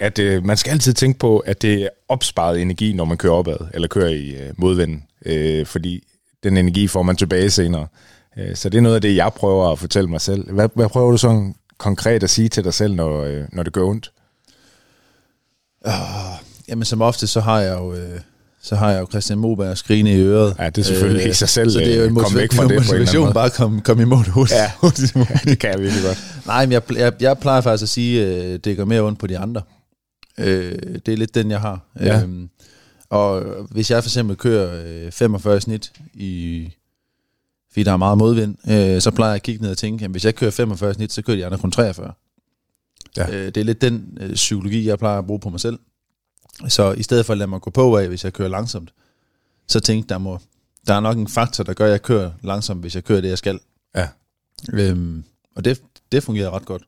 at 0.00 0.18
øh, 0.18 0.44
man 0.44 0.56
skal 0.56 0.70
altid 0.70 0.92
tænke 0.92 1.18
på, 1.18 1.38
at 1.38 1.62
det 1.62 1.82
er 1.82 1.88
opsparet 2.08 2.62
energi, 2.62 2.92
når 2.92 3.04
man 3.04 3.16
kører 3.16 3.32
opad, 3.32 3.56
eller 3.74 3.88
kører 3.88 4.08
i 4.08 4.30
øh, 4.30 4.52
modvinden. 4.56 5.04
Øh, 5.26 5.66
fordi 5.66 6.04
den 6.42 6.56
energi 6.56 6.86
får 6.86 7.02
man 7.02 7.16
tilbage 7.16 7.50
senere. 7.50 7.86
Øh, 8.38 8.56
så 8.56 8.68
det 8.68 8.78
er 8.78 8.82
noget 8.82 8.96
af 8.96 9.02
det, 9.02 9.16
jeg 9.16 9.32
prøver 9.36 9.72
at 9.72 9.78
fortælle 9.78 10.10
mig 10.10 10.20
selv. 10.20 10.52
Hvad, 10.52 10.68
hvad 10.74 10.88
prøver 10.88 11.10
du 11.10 11.16
sådan 11.16 11.54
konkret 11.78 12.22
at 12.22 12.30
sige 12.30 12.48
til 12.48 12.64
dig 12.64 12.74
selv, 12.74 12.94
når, 12.94 13.24
øh, 13.24 13.44
når 13.52 13.62
det 13.62 13.72
gør 13.72 13.82
ondt? 13.84 14.12
Jamen 16.68 16.84
som 16.84 17.02
ofte, 17.02 17.26
så 17.26 17.40
har 17.40 17.60
jeg 17.60 17.78
jo... 17.78 17.94
Øh, 17.94 18.20
så 18.62 18.76
har 18.76 18.90
jeg 18.90 19.00
jo 19.00 19.06
Christian 19.10 19.38
Moberg 19.38 19.78
skrigende 19.78 20.12
i 20.12 20.20
øret. 20.20 20.56
Ja, 20.58 20.66
det 20.70 20.78
er 20.78 20.82
selvfølgelig 20.82 21.28
i 21.28 21.32
sig 21.32 21.48
selv, 21.48 21.70
Så 21.70 21.78
det 21.78 21.92
er 21.92 21.96
jo 21.96 22.04
en 22.04 22.18
øh, 22.18 22.24
kom 22.24 22.34
væk 22.34 22.52
fra 22.52 22.64
det 22.64 22.70
en 22.70 22.76
motivation 22.76 23.32
bare 23.32 23.46
at 23.46 23.52
komme, 23.52 23.80
komme 23.80 24.02
i 24.02 24.06
mål 24.06 24.28
hurtigt. 24.28 24.58
Ja. 24.58 24.70
hurtigt 24.80 25.16
Ja, 25.16 25.22
det 25.44 25.58
kan 25.58 25.70
jeg 25.70 25.80
virkelig 25.80 26.04
godt. 26.04 26.18
Nej, 26.46 26.66
men 26.66 26.72
jeg, 26.72 26.82
jeg, 26.96 27.12
jeg 27.20 27.38
plejer 27.38 27.60
faktisk 27.60 27.82
at 27.82 27.88
sige, 27.88 28.26
at 28.26 28.64
det 28.64 28.76
gør 28.76 28.84
mere 28.84 29.00
ondt 29.00 29.18
på 29.18 29.26
de 29.26 29.38
andre. 29.38 29.62
Øh, 30.38 30.78
det 31.06 31.08
er 31.08 31.16
lidt 31.16 31.34
den, 31.34 31.50
jeg 31.50 31.60
har. 31.60 31.80
Ja. 32.00 32.22
Øhm, 32.22 32.50
og 33.08 33.42
hvis 33.70 33.90
jeg 33.90 34.02
for 34.02 34.08
eksempel 34.08 34.36
kører 34.36 34.82
øh, 35.06 35.12
45 35.12 35.56
i 35.56 35.60
snit, 35.60 35.92
i, 36.14 36.68
fordi 37.72 37.82
der 37.82 37.92
er 37.92 37.96
meget 37.96 38.18
modvind, 38.18 38.56
øh, 38.70 39.00
så 39.00 39.10
plejer 39.10 39.30
jeg 39.30 39.36
at 39.36 39.42
kigge 39.42 39.62
ned 39.62 39.70
og 39.70 39.78
tænke, 39.78 40.04
at 40.04 40.10
hvis 40.10 40.24
jeg 40.24 40.34
kører 40.34 40.50
45 40.50 40.90
i 40.90 40.94
snit, 40.94 41.12
så 41.12 41.22
kører 41.22 41.36
de 41.36 41.46
andre 41.46 41.58
kun 41.58 41.70
43. 41.70 42.12
Ja. 43.16 43.30
Øh, 43.30 43.46
det 43.46 43.56
er 43.56 43.64
lidt 43.64 43.80
den 43.80 44.18
øh, 44.20 44.34
psykologi, 44.34 44.86
jeg 44.88 44.98
plejer 44.98 45.18
at 45.18 45.26
bruge 45.26 45.40
på 45.40 45.50
mig 45.50 45.60
selv. 45.60 45.78
Så 46.68 46.92
i 46.92 47.02
stedet 47.02 47.26
for 47.26 47.32
at 47.32 47.38
lade 47.38 47.50
mig 47.50 47.60
gå 47.60 47.70
på 47.70 47.96
af, 47.96 48.08
hvis 48.08 48.24
jeg 48.24 48.32
kører 48.32 48.48
langsomt, 48.48 48.92
så 49.66 49.80
tænk, 49.80 50.08
der 50.08 50.18
må 50.18 50.38
der 50.86 50.94
er 50.94 51.00
nok 51.00 51.16
en 51.16 51.28
faktor, 51.28 51.64
der 51.64 51.74
gør, 51.74 51.84
at 51.84 51.90
jeg 51.90 52.02
kører 52.02 52.32
langsomt, 52.42 52.80
hvis 52.80 52.94
jeg 52.94 53.04
kører 53.04 53.20
det, 53.20 53.28
jeg 53.28 53.38
skal. 53.38 53.60
Ja. 53.96 54.08
Øhm, 54.72 55.24
og 55.56 55.64
det, 55.64 55.82
det 56.12 56.22
fungerer 56.22 56.50
ret 56.50 56.64
godt. 56.64 56.82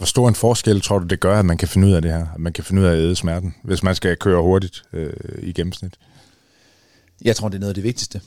Hvor 0.00 0.06
stor 0.06 0.28
en 0.28 0.34
forskel 0.34 0.80
tror 0.80 0.98
du, 0.98 1.06
det 1.06 1.20
gør, 1.20 1.38
at 1.38 1.44
man 1.44 1.58
kan 1.58 1.68
finde 1.68 1.88
ud 1.88 1.92
af 1.92 2.02
det 2.02 2.10
her? 2.10 2.26
At 2.34 2.40
man 2.40 2.52
kan 2.52 2.64
finde 2.64 2.82
ud 2.82 2.86
af 2.86 2.92
at 2.92 2.98
æde 2.98 3.16
smerten, 3.16 3.54
hvis 3.64 3.82
man 3.82 3.94
skal 3.94 4.16
køre 4.16 4.42
hurtigt 4.42 4.82
øh, 4.92 5.12
i 5.42 5.52
gennemsnit? 5.52 5.94
Jeg 7.24 7.36
tror, 7.36 7.48
det 7.48 7.54
er 7.54 7.60
noget 7.60 7.70
af 7.70 7.74
det 7.74 7.84
vigtigste. 7.84 8.20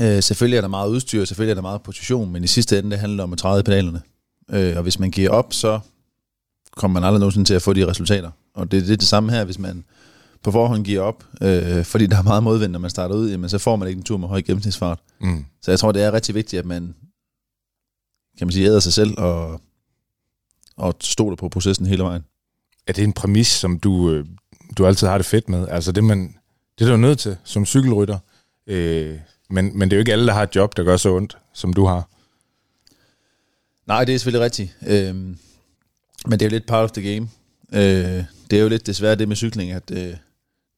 Øh, 0.00 0.22
selvfølgelig 0.22 0.56
er 0.56 0.60
der 0.60 0.68
meget 0.68 0.88
udstyr, 0.90 1.24
selvfølgelig 1.24 1.50
er 1.50 1.54
der 1.54 1.62
meget 1.62 1.82
position, 1.82 2.32
men 2.32 2.44
i 2.44 2.46
sidste 2.46 2.78
ende, 2.78 2.90
det 2.90 2.98
handler 2.98 3.24
om 3.24 3.32
at 3.32 3.38
træde 3.38 3.62
pedalerne. 3.62 4.02
Øh, 4.50 4.76
og 4.76 4.82
hvis 4.82 4.98
man 4.98 5.10
giver 5.10 5.30
op, 5.30 5.52
så 5.52 5.80
kommer 6.76 7.00
man 7.00 7.06
aldrig 7.06 7.20
nogensinde 7.20 7.48
til 7.48 7.54
at 7.54 7.62
få 7.62 7.72
de 7.72 7.86
resultater. 7.86 8.30
Og 8.54 8.70
det, 8.70 8.82
det 8.82 8.92
er 8.92 8.96
det 8.96 9.08
samme 9.08 9.32
her, 9.32 9.44
hvis 9.44 9.58
man 9.58 9.84
på 10.42 10.50
forhånd 10.50 10.84
giver 10.84 11.00
op, 11.00 11.24
øh, 11.42 11.84
fordi 11.84 12.06
der 12.06 12.18
er 12.18 12.22
meget 12.22 12.42
modvind, 12.42 12.72
når 12.72 12.78
man 12.78 12.90
starter 12.90 13.14
ud, 13.14 13.30
jamen, 13.30 13.48
så 13.48 13.58
får 13.58 13.76
man 13.76 13.88
ikke 13.88 13.98
en 13.98 14.04
tur 14.04 14.16
med 14.16 14.28
høj 14.28 14.42
gennemsnitsfart. 14.42 14.98
Mm. 15.20 15.44
Så 15.62 15.70
jeg 15.70 15.78
tror, 15.78 15.92
det 15.92 16.02
er 16.02 16.12
rigtig 16.12 16.34
vigtigt, 16.34 16.60
at 16.60 16.66
man, 16.66 16.94
kan 18.38 18.46
man 18.46 18.52
sige, 18.52 18.66
æder 18.66 18.80
sig 18.80 18.92
selv 18.92 19.14
og, 19.18 19.60
og 20.80 20.96
stoler 21.00 21.36
på 21.36 21.48
processen 21.48 21.86
hele 21.86 22.02
vejen. 22.02 22.22
Er 22.86 22.92
det 22.92 23.04
en 23.04 23.12
præmis, 23.12 23.46
som 23.46 23.78
du, 23.78 24.10
øh, 24.10 24.26
du 24.78 24.86
altid 24.86 25.06
har 25.06 25.18
det 25.18 25.26
fedt 25.26 25.48
med? 25.48 25.68
Altså 25.68 25.92
det, 25.92 26.04
man, 26.04 26.34
det 26.78 26.86
er 26.86 26.90
du 26.90 26.96
nødt 26.96 27.18
til 27.18 27.36
som 27.44 27.66
cykelrytter. 27.66 28.18
Øh, 28.66 29.18
men, 29.50 29.78
men 29.78 29.90
det 29.90 29.92
er 29.92 29.98
jo 29.98 30.00
ikke 30.00 30.12
alle, 30.12 30.26
der 30.26 30.32
har 30.32 30.42
et 30.42 30.56
job, 30.56 30.76
der 30.76 30.84
gør 30.84 30.96
så 30.96 31.16
ondt, 31.16 31.38
som 31.52 31.72
du 31.72 31.86
har. 31.86 32.08
Nej, 33.86 34.04
det 34.04 34.14
er 34.14 34.18
selvfølgelig 34.18 34.44
rigtigt. 34.44 34.76
Øhm, 34.86 35.38
men 36.26 36.38
det 36.38 36.42
er 36.42 36.46
jo 36.46 36.50
lidt 36.50 36.66
part 36.66 36.84
of 36.84 36.90
the 36.90 37.14
game. 37.14 37.28
Øh, 37.72 38.24
det 38.50 38.58
er 38.58 38.62
jo 38.62 38.68
lidt 38.68 38.86
desværre 38.86 39.14
det 39.14 39.28
med 39.28 39.36
cykling, 39.36 39.70
at 39.70 39.90
øh, 39.90 40.14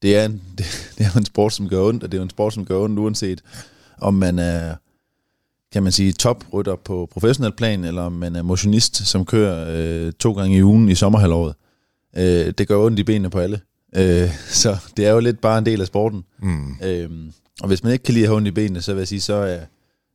det, 0.03 0.16
er 0.16 0.24
en, 0.24 0.42
det, 0.59 0.66
det 0.98 1.07
er 1.07 1.18
en 1.18 1.24
sport, 1.24 1.53
som 1.53 1.68
gør 1.68 1.82
ondt, 1.82 2.05
og 2.05 2.12
det 2.12 2.18
er 2.18 2.20
jo 2.20 2.24
en 2.24 2.30
sport, 2.30 2.55
som 2.55 2.64
gør 2.64 2.78
ondt, 2.78 2.98
uanset 2.98 3.42
om 3.98 4.14
man 4.14 4.38
er, 4.38 4.76
kan 5.73 5.83
man 5.83 5.93
sige, 5.93 6.12
toprytter 6.12 6.77
på 6.85 7.09
professionel 7.12 7.53
plan, 7.53 7.85
eller 7.85 8.03
om 8.03 8.12
man 8.12 8.37
er 8.37 8.43
motionist, 8.43 9.07
som 9.07 9.25
kører 9.25 9.66
øh, 9.68 10.12
to 10.12 10.33
gange 10.33 10.57
i 10.57 10.62
ugen 10.62 10.89
i 10.89 10.95
sommerhalvåret. 10.95 11.55
Øh, 12.16 12.53
det 12.59 12.68
gør 12.68 12.77
ondt 12.77 12.99
i 12.99 13.03
benene 13.03 13.31
på 13.31 13.39
alle. 13.39 13.61
Øh, 13.97 14.31
så 14.49 14.77
det 14.97 15.07
er 15.07 15.11
jo 15.12 15.20
lidt 15.20 15.41
bare 15.41 15.59
en 15.59 15.66
del 15.66 15.81
af 15.81 15.87
sporten. 15.87 16.25
Mm. 16.43 16.77
Øhm, 16.85 17.33
og 17.61 17.68
hvis 17.68 17.83
man 17.83 17.93
ikke 17.93 18.03
kan 18.03 18.14
lide 18.14 18.25
at 18.25 18.29
have 18.29 18.37
ondt 18.37 18.49
i 18.49 18.51
benene, 18.51 18.83
så 18.83 18.93
vil 18.93 19.01
jeg 19.01 19.09
sige, 19.09 19.20
så 19.20 19.35
er, 19.35 19.59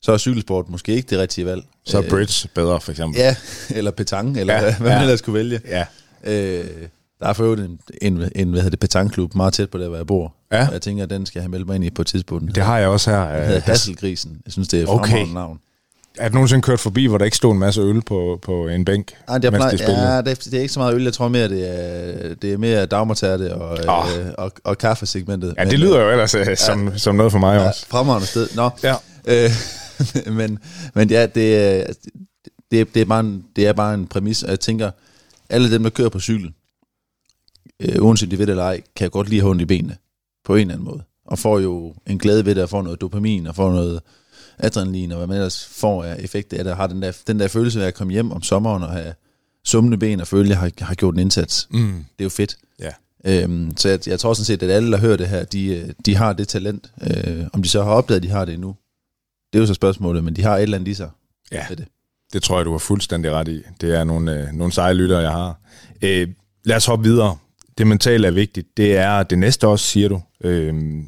så 0.02 0.12
er 0.12 0.18
cykelsport 0.18 0.70
måske 0.70 0.94
ikke 0.96 1.10
det 1.10 1.20
rigtige 1.20 1.46
valg. 1.46 1.64
Så 1.86 1.98
er 1.98 2.04
Øh, 2.04 2.10
bridge 2.10 2.48
bedre, 2.56 2.82
for 2.82 2.92
eksempel. 2.92 3.20
Ja, 3.20 3.36
eller 3.70 3.92
petanque, 3.92 4.40
eller 4.40 4.54
Ja, 4.54 4.62
hvad, 4.62 4.74
hvad 4.74 4.90
ja. 4.92 4.96
man 4.96 5.04
ellers 5.04 5.22
kunne 5.22 5.34
vælge. 5.34 5.62
Ja. 5.68 5.86
Øh, 6.24 6.66
der 7.20 7.28
er 7.28 7.34
for 7.34 7.44
øvrigt 7.44 7.62
en, 7.62 7.80
en, 8.02 8.14
en 8.36 8.50
hvad 8.50 8.62
hedder 8.62 8.70
det, 8.70 8.80
petanklub 8.80 9.36
meget 9.36 9.54
tæt 9.54 9.70
på 9.70 9.78
der, 9.78 9.88
hvor 9.88 9.98
jeg 9.98 10.08
bor. 10.08 10.34
Ja. 10.52 10.68
Og 10.68 10.74
jeg 10.74 10.82
tænker, 10.82 11.04
at 11.04 11.10
den 11.10 11.26
skal 11.26 11.40
jeg 11.40 11.44
have 11.44 11.52
meldt 11.52 11.68
mig 11.68 11.76
ind 11.76 11.84
i 11.84 11.90
på 11.90 12.02
et 12.02 12.08
tidspunkt. 12.08 12.56
Det 12.56 12.64
har 12.64 12.78
jeg 12.78 12.88
også 12.88 13.10
her. 13.12 13.20
Den 13.34 13.42
hedder 13.44 13.56
Øh, 13.56 13.62
Hasselgrisen. 13.64 14.42
Jeg 14.46 14.52
synes, 14.54 14.68
det 14.68 14.80
er 14.80 14.84
et 14.84 14.90
Okay. 14.90 15.26
navn. 15.34 15.60
Er 16.18 16.30
du 16.30 16.34
nogensinde 16.34 16.62
kørt 16.62 16.80
forbi, 16.80 17.06
hvor 17.06 17.18
der 17.18 17.26
ikke 17.26 17.38
stod 17.38 17.54
en 17.54 17.60
masse 17.60 17.82
øl 17.82 18.02
på, 18.02 18.40
på 18.42 18.68
en 18.68 18.86
bænk, 18.86 19.12
Ej, 19.28 19.38
det, 19.38 19.46
er 19.48 19.52
mens 19.52 19.66
de 19.72 19.78
spillede? 19.78 20.02
ja, 20.14 20.18
det, 20.22 20.28
er, 20.32 20.36
det 20.36 20.54
er 20.54 20.60
ikke 20.62 20.74
så 20.74 20.80
meget 20.80 20.96
øl. 20.96 21.04
Jeg 21.04 21.14
tror 21.14 21.28
mere, 21.28 21.50
det 21.50 21.70
er, 21.70 22.36
det 22.36 22.54
er 22.54 22.58
mere 22.58 22.86
dagmartærte 22.86 23.56
og, 23.56 23.80
Ah. 24.10 24.20
øh, 24.28 24.32
og, 24.38 24.52
og 24.64 24.78
kaffesegmentet. 24.78 25.56
Ja, 25.58 25.66
det 25.66 25.80
lyder 25.80 26.02
jo 26.02 26.10
ellers 26.12 26.36
øh, 26.36 26.58
som, 26.58 26.98
som 26.98 27.16
noget 27.16 27.32
for 27.32 27.40
mig 27.40 27.60
ja, 27.60 27.68
også. 27.68 27.86
fremragende 27.90 28.28
sted. 28.28 28.48
Nå, 28.56 28.70
Ja. 28.84 28.96
Øh, 29.28 29.50
men, 30.38 30.60
men 30.94 31.10
ja, 31.10 31.26
det, 31.26 31.58
er- 31.58 31.94
det, 32.72 32.94
det, 32.94 33.02
er 33.02 33.06
bare 33.06 33.20
en, 33.20 33.44
det 33.56 33.68
er 33.68 33.74
bare 33.74 33.94
en 33.94 34.08
præmis, 34.08 34.44
og 34.44 34.50
jeg 34.50 34.60
tænker, 34.60 34.92
alle 35.50 35.72
dem, 35.72 35.84
der 35.84 35.90
kører 35.90 36.10
på 36.10 36.20
cykel, 36.20 36.54
øh, 37.80 38.04
uanset 38.06 38.32
de 38.32 38.40
ved 38.40 38.46
det 38.48 38.52
eller 38.52 38.64
ej, 38.64 38.82
kan 38.96 39.10
godt 39.10 39.30
lide 39.30 39.40
at 39.40 39.44
have 39.44 39.50
ondt 39.52 39.62
i 39.62 39.66
benene, 39.66 39.96
på 40.48 40.56
en 40.56 40.62
eller 40.62 40.74
anden 40.74 40.86
måde. 40.86 41.04
Og 41.26 41.40
får 41.40 41.60
jo 41.60 41.94
en 42.06 42.20
glæde 42.20 42.46
ved 42.46 42.56
det, 42.56 42.64
og 42.64 42.70
får 42.70 42.82
noget 42.82 43.02
dopamin, 43.02 43.48
og 43.48 43.56
får 43.56 43.72
noget 43.72 44.02
adrenalin, 44.58 45.12
og 45.12 45.18
hvad 45.18 45.28
man 45.28 45.38
ellers 45.38 45.66
får 45.66 46.04
af 46.04 46.16
effekt 46.20 46.54
af 46.54 46.64
det, 46.64 46.76
har 46.76 46.88
den 46.88 47.02
der, 47.02 47.12
den 47.28 47.40
der 47.40 47.48
følelse 47.48 47.84
af 47.84 47.88
at 47.88 47.94
komme 47.94 48.14
hjem 48.14 48.32
om 48.32 48.42
sommeren 48.42 48.84
og 48.84 48.90
have 48.90 49.14
summende 49.66 49.98
ben, 49.98 50.22
og 50.22 50.28
føle, 50.28 50.44
at 50.44 50.50
jeg 50.50 50.58
har, 50.58 50.72
har 50.86 50.96
gjort 50.96 51.14
en 51.14 51.20
indsats. 51.20 51.68
Mm. 51.72 52.06
Det 52.18 52.20
er 52.20 52.24
jo 52.24 52.30
fedt. 52.30 52.58
Ja. 52.80 52.92
Øhm, 53.26 53.78
så 53.78 53.90
jeg, 53.90 54.08
jeg 54.08 54.20
tror 54.20 54.34
sådan 54.34 54.46
set, 54.46 54.64
at 54.64 54.70
alle, 54.70 54.92
der 54.92 54.98
hører 54.98 55.18
det 55.18 55.28
her, 55.28 55.44
de, 55.44 55.66
øh, 55.66 55.90
de 56.06 56.16
har 56.16 56.34
det 56.34 56.48
talent. 56.48 56.92
Øh, 57.02 57.46
om 57.54 57.64
de 57.64 57.70
så 57.70 57.84
har 57.84 57.92
opdaget, 57.92 58.20
at 58.20 58.24
de 58.24 58.30
har 58.30 58.46
det 58.46 58.54
endnu, 58.54 58.76
det 59.54 59.60
er 59.60 59.62
jo 59.62 59.68
så 59.68 59.74
spørgsmålet, 59.74 60.24
men 60.24 60.36
de 60.36 60.44
har 60.44 60.58
et 60.58 60.64
eller 60.64 60.78
andet 60.78 60.92
i 60.92 60.94
sig. 60.94 61.10
Ja. 61.52 61.66
Det. 61.70 61.86
Det 62.34 62.44
tror 62.44 62.58
jeg, 62.58 62.66
du 62.66 62.72
har 62.72 62.78
fuldstændig 62.78 63.32
ret 63.32 63.48
i. 63.48 63.62
Det 63.82 63.96
er 63.96 64.04
nogle, 64.04 64.42
øh, 64.42 64.54
nogle 64.54 64.74
seje 64.74 64.94
lyttere, 64.94 65.20
jeg 65.20 65.32
har. 65.32 65.60
Øh, 66.02 66.28
lad 66.66 66.76
os 66.76 66.86
hoppe 66.86 67.04
videre. 67.04 67.38
Det 67.78 67.88
mentale 67.88 68.28
er 68.28 68.32
vigtigt. 68.32 68.78
Det 68.78 68.98
er 68.98 69.24
det 69.24 69.40
næste 69.40 69.68
også, 69.68 69.86
siger 69.86 70.10
du. 70.10 70.22
Øh, 70.44 71.04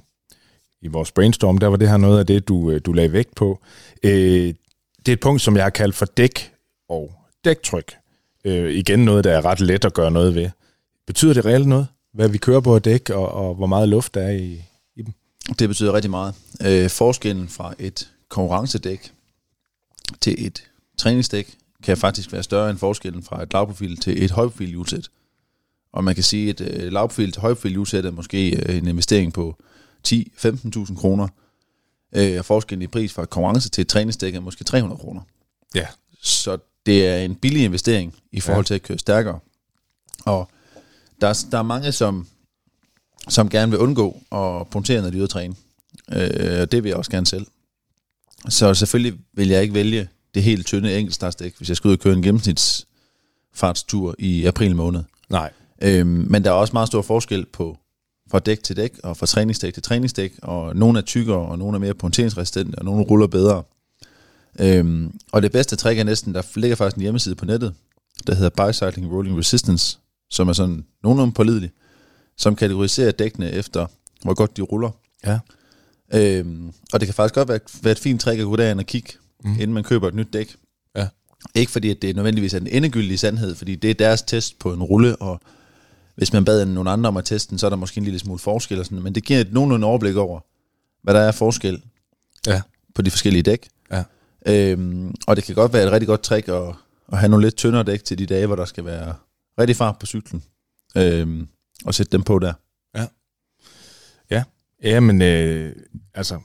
I 0.82 0.88
vores 0.88 1.12
brainstorm, 1.12 1.58
der 1.58 1.68
var 1.68 1.78
det 1.78 1.90
her 1.90 1.98
noget 1.98 2.20
af 2.20 2.26
det, 2.26 2.48
du, 2.48 2.72
øh, 2.72 2.82
du 2.86 2.94
lagde 2.94 3.14
vægt 3.14 3.36
på. 3.36 3.60
Øh, 4.04 4.54
det 5.06 5.08
er 5.08 5.14
et 5.14 5.20
punkt, 5.20 5.42
som 5.42 5.56
jeg 5.56 5.66
har 5.66 5.70
kaldt 5.70 5.96
for 5.96 6.06
dæk 6.06 6.52
og 6.90 7.14
dæktryk. 7.46 7.96
Øh, 8.46 8.74
igen 8.74 9.06
noget, 9.06 9.24
der 9.24 9.32
er 9.32 9.46
ret 9.46 9.62
let 9.62 9.86
at 9.86 9.94
gøre 9.94 10.12
noget 10.12 10.36
ved. 10.36 10.50
Betyder 11.08 11.34
det 11.34 11.46
reelt 11.46 11.68
noget, 11.68 11.88
hvad 12.14 12.30
vi 12.30 12.38
kører 12.38 12.60
på 12.60 12.76
at 12.76 12.86
dæk, 12.86 13.10
og, 13.10 13.32
og 13.32 13.56
hvor 13.56 13.68
meget 13.68 13.90
luft 13.90 14.14
der 14.14 14.22
er 14.22 14.32
i, 14.32 14.62
i 14.96 15.02
dem? 15.02 15.14
Det 15.60 15.68
betyder 15.68 15.94
rigtig 15.94 16.12
meget. 16.12 16.36
Øh, 16.66 16.90
forskellen 16.90 17.48
fra 17.48 17.74
et 17.80 18.10
konkurrencedæk 18.30 19.12
til 20.22 20.46
et 20.48 20.64
træningsdæk 20.98 21.56
kan 21.84 21.98
faktisk 21.98 22.32
være 22.32 22.44
større 22.44 22.70
end 22.70 22.78
forskellen 22.78 23.24
fra 23.24 23.44
et 23.44 23.54
lavprofil 23.54 23.98
til 23.98 24.24
et 24.24 24.32
højprofil 24.32 24.70
hjulsæt. 24.70 25.10
Og 25.94 26.04
man 26.04 26.16
kan 26.16 26.24
sige, 26.24 26.50
at 26.50 26.62
et 26.62 26.94
lavprofil 26.94 27.32
til 27.32 27.42
højprofil 27.42 27.72
hjulsæt 27.72 28.06
er 28.06 28.12
måske 28.12 28.70
øh, 28.70 28.78
en 28.78 28.88
investering 28.88 29.34
på 29.34 29.58
10-15.000 30.08 30.96
kroner. 30.96 31.28
Øh, 32.16 32.40
og 32.40 32.46
forskellen 32.46 32.82
i 32.82 32.88
pris 32.88 33.14
fra 33.14 33.26
konkurrence 33.26 33.70
til 33.70 33.82
et 33.82 33.88
træningsdæk 33.88 34.36
er 34.36 34.40
måske 34.40 34.64
300 34.64 35.00
kroner. 35.00 35.22
Ja. 35.76 35.88
Så 36.22 36.58
det 36.86 37.08
er 37.08 37.18
en 37.18 37.36
billig 37.36 37.64
investering 37.64 38.16
i 38.32 38.40
forhold 38.40 38.64
Ja. 38.66 38.68
til 38.68 38.74
at 38.74 38.84
køre 38.84 38.98
stærkere. 38.98 39.40
Og 40.26 40.50
der 41.22 41.28
er, 41.28 41.46
der 41.52 41.58
er 41.58 41.64
mange, 41.64 41.92
som, 41.92 42.28
som 43.30 43.50
gerne 43.50 43.72
vil 43.72 43.80
undgå 43.80 44.22
at 44.32 44.68
punktere, 44.68 45.02
når 45.02 45.10
de 45.10 45.16
er 45.16 45.20
ude 45.20 45.24
at 45.24 45.30
træne. 45.30 45.56
Øh, 46.12 46.62
og 46.62 46.72
det 46.72 46.84
vil 46.84 46.90
jeg 46.90 46.98
også 46.98 47.12
gerne 47.12 47.26
selv. 47.28 47.46
Så 48.50 48.74
selvfølgelig 48.74 49.20
vil 49.34 49.48
jeg 49.48 49.62
ikke 49.62 49.74
vælge 49.74 50.08
det 50.34 50.44
helt 50.44 50.66
tynde 50.68 50.98
enkeltstartsdæk, 50.98 51.58
hvis 51.58 51.70
jeg 51.70 51.78
skal 51.78 51.88
ud 51.88 51.94
og 51.94 52.00
køre 52.00 52.14
en 52.14 52.22
gennemsnitsfartstur 52.24 54.16
i 54.20 54.46
april 54.46 54.76
måned. 54.76 55.04
Nej. 55.30 55.52
Øhm, 55.82 56.08
men 56.30 56.44
der 56.44 56.50
er 56.50 56.54
også 56.54 56.74
meget 56.74 56.88
stor 56.88 57.02
forskel 57.02 57.46
på 57.46 57.78
fra 58.32 58.40
dæk 58.40 58.64
til 58.64 58.78
dæk, 58.78 59.00
og 59.04 59.18
fra 59.18 59.26
træningsdæk 59.26 59.74
til 59.74 59.84
træningsdæk, 59.84 60.34
og 60.42 60.76
nogle 60.76 61.00
er 61.00 61.04
tykkere, 61.04 61.38
og 61.38 61.60
nogle 61.60 61.76
er 61.76 61.80
mere 61.80 61.94
punkteringsresistente, 61.94 62.76
og 62.76 62.86
nogle 62.86 63.06
ruller 63.06 63.28
bedre. 63.28 63.64
Øhm, 64.60 65.20
og 65.32 65.42
det 65.42 65.52
bedste 65.52 65.76
trick 65.76 66.00
er 66.00 66.04
næsten, 66.04 66.34
der 66.34 66.42
ligger 66.56 66.76
faktisk 66.76 66.96
en 66.96 67.02
hjemmeside 67.02 67.36
på 67.36 67.46
nettet, 67.46 67.74
der 68.28 68.36
hedder 68.36 68.68
Bicycling 68.68 69.12
Rolling 69.12 69.38
Resistance, 69.38 69.98
som 70.30 70.50
er 70.50 70.54
sådan 70.54 70.86
nogenlunde 71.04 71.34
pålidelig, 71.34 71.72
som 72.38 72.56
kategoriserer 72.56 73.12
dækkene 73.12 73.52
efter, 73.52 73.86
hvor 74.24 74.34
godt 74.34 74.58
de 74.58 74.62
ruller. 74.62 74.92
Ja. 75.26 75.40
Øhm, 76.14 76.74
og 76.94 77.00
det 77.00 77.08
kan 77.08 77.14
faktisk 77.14 77.36
godt 77.36 77.50
være, 77.50 77.60
være 77.82 77.92
et 77.92 78.00
fint 78.00 78.22
trick 78.22 78.40
at 78.40 78.46
gå 78.46 78.56
derind 78.56 78.80
og 78.80 78.86
kigge, 78.86 79.14
mm. 79.44 79.52
inden 79.52 79.74
man 79.74 79.84
køber 79.84 80.08
et 80.08 80.16
nyt 80.16 80.34
dæk. 80.34 80.56
Ja. 80.96 81.08
Ikke 81.56 81.72
fordi, 81.72 81.90
at 81.90 82.02
det 82.02 82.16
nødvendigvis 82.16 82.54
er 82.54 82.60
den 82.60 82.68
endegyldige 82.68 83.18
sandhed, 83.18 83.56
fordi 83.56 83.76
det 83.76 83.90
er 83.90 83.94
deres 83.94 84.22
test 84.22 84.60
på 84.60 84.74
en 84.74 84.84
rulle, 84.84 85.16
og 85.16 85.42
hvis 86.20 86.34
man 86.34 86.46
bad 86.46 86.66
nogle 86.66 86.92
andre 86.92 87.08
om 87.08 87.18
at 87.18 87.26
teste 87.26 87.50
den, 87.50 87.58
så 87.58 87.66
er 87.66 87.70
der 87.70 87.78
måske 87.78 87.98
en 87.98 88.04
lille 88.04 88.20
smule 88.20 88.40
forskel, 88.40 88.80
og 88.80 88.86
sådan, 88.86 89.02
men 89.04 89.16
det 89.16 89.24
giver 89.24 89.40
et 89.40 89.54
nogenlunde 89.54 89.88
overblik 89.88 90.16
over, 90.16 90.40
hvad 91.04 91.14
der 91.14 91.20
er 91.20 91.32
forskel 91.32 91.82
Ja. 92.48 92.62
på 92.96 93.02
de 93.02 93.12
forskellige 93.12 93.44
dæk. 93.44 93.70
Ja. 93.92 94.04
Øhm, 94.46 95.16
og 95.28 95.36
det 95.36 95.44
kan 95.44 95.56
godt 95.56 95.74
være 95.74 95.86
et 95.86 95.92
rigtig 95.92 96.08
godt 96.08 96.22
trick 96.22 96.48
at, 96.48 96.76
at 97.12 97.18
have 97.18 97.30
nogle 97.30 97.46
lidt 97.46 97.56
tyndere 97.56 97.84
dæk 97.84 98.04
til 98.04 98.18
de 98.18 98.26
dage, 98.26 98.48
hvor 98.48 98.56
der 98.56 98.66
skal 98.66 98.86
være 98.86 99.16
rigtig 99.60 99.76
fart 99.76 100.00
på 100.00 100.06
cyklen, 100.06 100.44
øhm, 100.98 101.48
og 101.86 101.94
sætte 101.94 102.12
dem 102.12 102.24
på 102.24 102.40
der. 102.40 102.54
Ja, 104.84 105.00
men 105.00 105.22
øh, 105.22 105.76
altså, 106.14 106.40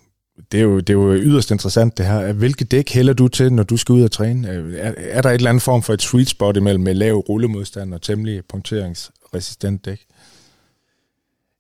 det 0.52 0.58
er, 0.60 0.64
jo, 0.64 0.80
det 0.80 0.90
er 0.90 0.94
jo 0.94 1.14
yderst 1.14 1.50
interessant 1.50 1.98
det 1.98 2.06
her. 2.06 2.32
Hvilke 2.32 2.64
dæk 2.64 2.90
hælder 2.92 3.12
du 3.12 3.28
til, 3.28 3.52
når 3.52 3.62
du 3.62 3.76
skal 3.76 3.92
ud 3.92 4.02
og 4.02 4.10
træne? 4.10 4.48
Er, 4.78 4.92
er 4.96 5.22
der 5.22 5.30
et 5.30 5.34
eller 5.34 5.50
andet 5.50 5.62
form 5.62 5.82
for 5.82 5.94
et 5.94 6.02
sweet 6.02 6.28
spot 6.28 6.56
imellem 6.56 6.84
med 6.84 6.94
lav 6.94 7.14
rullemodstand 7.14 7.94
og 7.94 8.02
temmelig 8.02 8.42
punkteringsresistent 8.48 9.84
dæk? 9.84 10.06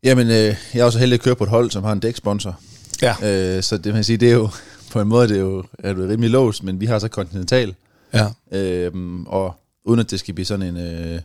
Jamen, 0.02 0.26
øh, 0.26 0.56
jeg 0.74 0.80
er 0.80 0.84
også 0.84 0.98
heldig 0.98 1.14
at 1.14 1.20
køre 1.20 1.36
på 1.36 1.44
et 1.44 1.50
hold, 1.50 1.70
som 1.70 1.84
har 1.84 1.92
en 1.92 2.00
dæksponsor. 2.00 2.60
Ja. 3.02 3.14
Øh, 3.56 3.62
så 3.62 3.78
det 3.78 3.94
man 3.94 4.04
sige, 4.04 4.16
det 4.16 4.30
er 4.30 4.34
jo 4.34 4.48
på 4.92 5.00
en 5.00 5.08
måde 5.08 5.28
det 5.28 5.36
er 5.36 5.40
jo, 5.40 5.64
er 5.78 5.92
det 5.92 6.08
rimelig 6.08 6.30
låst, 6.30 6.62
men 6.62 6.80
vi 6.80 6.86
har 6.86 6.98
så 6.98 7.08
Continental. 7.08 7.74
Ja. 8.14 8.26
Øhm, 8.52 9.26
og 9.26 9.54
uden 9.84 10.00
at 10.00 10.10
det 10.10 10.20
skal 10.20 10.34
blive 10.34 10.46
sådan 10.46 10.76
en, 10.76 10.76
øh, 10.76 11.20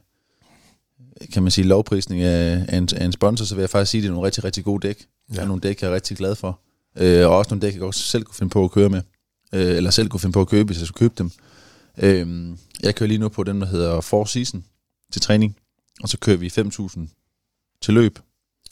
kan 1.34 1.44
man 1.44 1.52
sige, 1.52 1.68
lovprisning 1.68 2.22
af, 2.22 2.66
af, 2.68 2.78
en, 2.78 2.90
af 2.96 3.06
en 3.06 3.12
sponsor, 3.12 3.46
så 3.46 3.56
vil 3.56 3.62
jeg 3.62 3.70
faktisk 3.70 3.92
sige, 3.92 4.00
at 4.00 4.04
det 4.04 4.10
er 4.10 4.14
nogle 4.14 4.26
rigtig, 4.26 4.44
rigtig 4.44 4.64
gode 4.64 4.88
dæk. 4.88 5.06
Ja. 5.36 5.42
Er 5.42 5.46
nogle 5.46 5.62
dæk, 5.62 5.82
jeg 5.82 5.90
er 5.90 5.96
rigtig 5.96 6.18
glad 6.18 6.36
for. 6.36 6.60
Øh, 6.98 7.28
og 7.28 7.38
også 7.38 7.50
nogle 7.56 7.62
dæk, 7.68 7.74
jeg 7.76 7.84
også 7.84 8.02
selv 8.04 8.24
kunne 8.24 8.36
finde 8.36 8.50
på 8.50 8.64
at 8.64 8.72
køre 8.72 8.90
med. 8.90 9.02
Øh, 9.54 9.76
eller 9.78 9.90
selv 9.90 10.10
kunne 10.10 10.20
finde 10.20 10.34
på 10.34 10.42
at 10.42 10.48
købe, 10.48 10.66
hvis 10.68 10.80
jeg 10.80 10.88
skulle 10.88 11.10
købe 11.10 11.14
dem. 11.18 11.32
Øh, 11.98 12.58
jeg 12.84 12.96
kører 12.96 13.08
lige 13.08 13.18
nu 13.18 13.30
på 13.30 13.44
den, 13.44 13.62
der 13.62 13.68
hedder 13.68 14.02
Four 14.02 14.26
Season 14.26 14.64
til 15.14 15.22
træning. 15.22 15.56
Og 16.04 16.10
så 16.10 16.18
kører 16.18 16.38
vi 16.38 16.48
5.000 16.48 17.80
til 17.82 17.94
løb. 17.94 18.20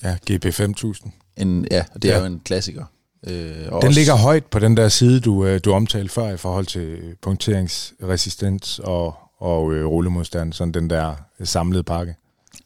Ja, 0.04 0.18
GP 0.32 0.54
5000. 0.54 1.12
En, 1.38 1.68
ja, 1.72 1.86
det 1.94 2.06
er 2.06 2.14
Ja. 2.16 2.20
jo 2.20 2.26
en 2.26 2.40
klassiker. 2.46 2.86
Øh, 3.28 3.34
Den 3.34 3.70
også- 3.70 4.00
ligger 4.00 4.16
højt 4.16 4.46
på 4.46 4.60
den 4.60 4.78
der 4.78 4.90
side, 4.90 5.20
du, 5.20 5.46
øh, 5.46 5.60
du 5.66 5.72
omtalte 5.74 6.14
før 6.14 6.30
i 6.34 6.38
forhold 6.38 6.66
til 6.66 7.16
punkteringsresistens 7.22 8.80
og, 8.80 9.16
og 9.38 9.74
øh, 9.74 9.86
rullemodstand, 9.86 10.54
sådan 10.54 10.72
den 10.74 10.90
der 10.90 11.16
samlede 11.44 11.84
pakke. 11.84 12.16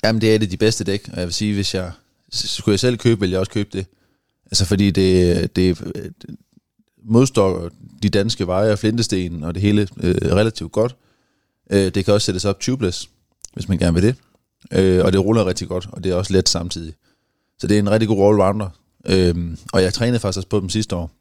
Jamen, 0.04 0.22
det 0.22 0.32
er 0.32 0.36
et 0.36 0.42
af 0.44 0.50
de 0.50 0.58
bedste 0.58 0.84
dæk, 0.84 1.10
og 1.14 1.18
jeg 1.20 1.26
vil 1.28 1.34
sige, 1.34 1.54
hvis 1.54 1.74
jeg 1.76 1.92
skulle 2.32 2.74
jeg 2.74 2.80
selv 2.80 2.98
købe, 2.98 3.20
vil 3.22 3.30
jeg 3.30 3.40
også 3.40 3.52
købe 3.52 3.70
det. 3.74 3.86
Altså, 4.52 4.66
fordi 4.66 4.92
det, 4.92 5.56
det 5.56 5.82
modstår 7.04 7.70
de 8.04 8.10
danske 8.10 8.48
veje 8.48 8.72
og 8.72 8.80
flintesten, 8.80 9.44
og 9.44 9.54
det 9.54 9.62
hele 9.62 9.88
øh, 9.98 10.16
relativt 10.16 10.72
godt. 10.72 10.96
Øh, 11.72 11.94
det 11.96 12.06
kan 12.06 12.14
også 12.14 12.26
sættes 12.26 12.46
op 12.46 12.60
tubeless, 12.60 13.10
hvis 13.54 13.68
man 13.70 13.78
gerne 13.78 13.94
vil 13.94 14.04
det. 14.04 14.16
Øh, 14.72 15.06
og 15.06 15.14
det 15.14 15.22
ruller 15.26 15.46
rigtig 15.46 15.68
godt, 15.68 15.90
og 15.92 16.04
det 16.04 16.12
er 16.12 16.16
også 16.16 16.34
let 16.34 16.50
samtidig. 16.50 16.94
Så 17.60 17.68
det 17.68 17.76
er 17.76 17.80
en 17.80 17.92
rigtig 17.92 18.08
god 18.08 18.30
allrounder. 18.34 18.70
Øh, 19.06 19.58
og 19.74 19.84
jeg 19.84 19.94
trænede 19.94 20.20
faktisk 20.20 20.38
også 20.38 20.50
på 20.50 20.60
dem 20.60 20.70
sidste 20.70 20.96
år, 20.96 21.12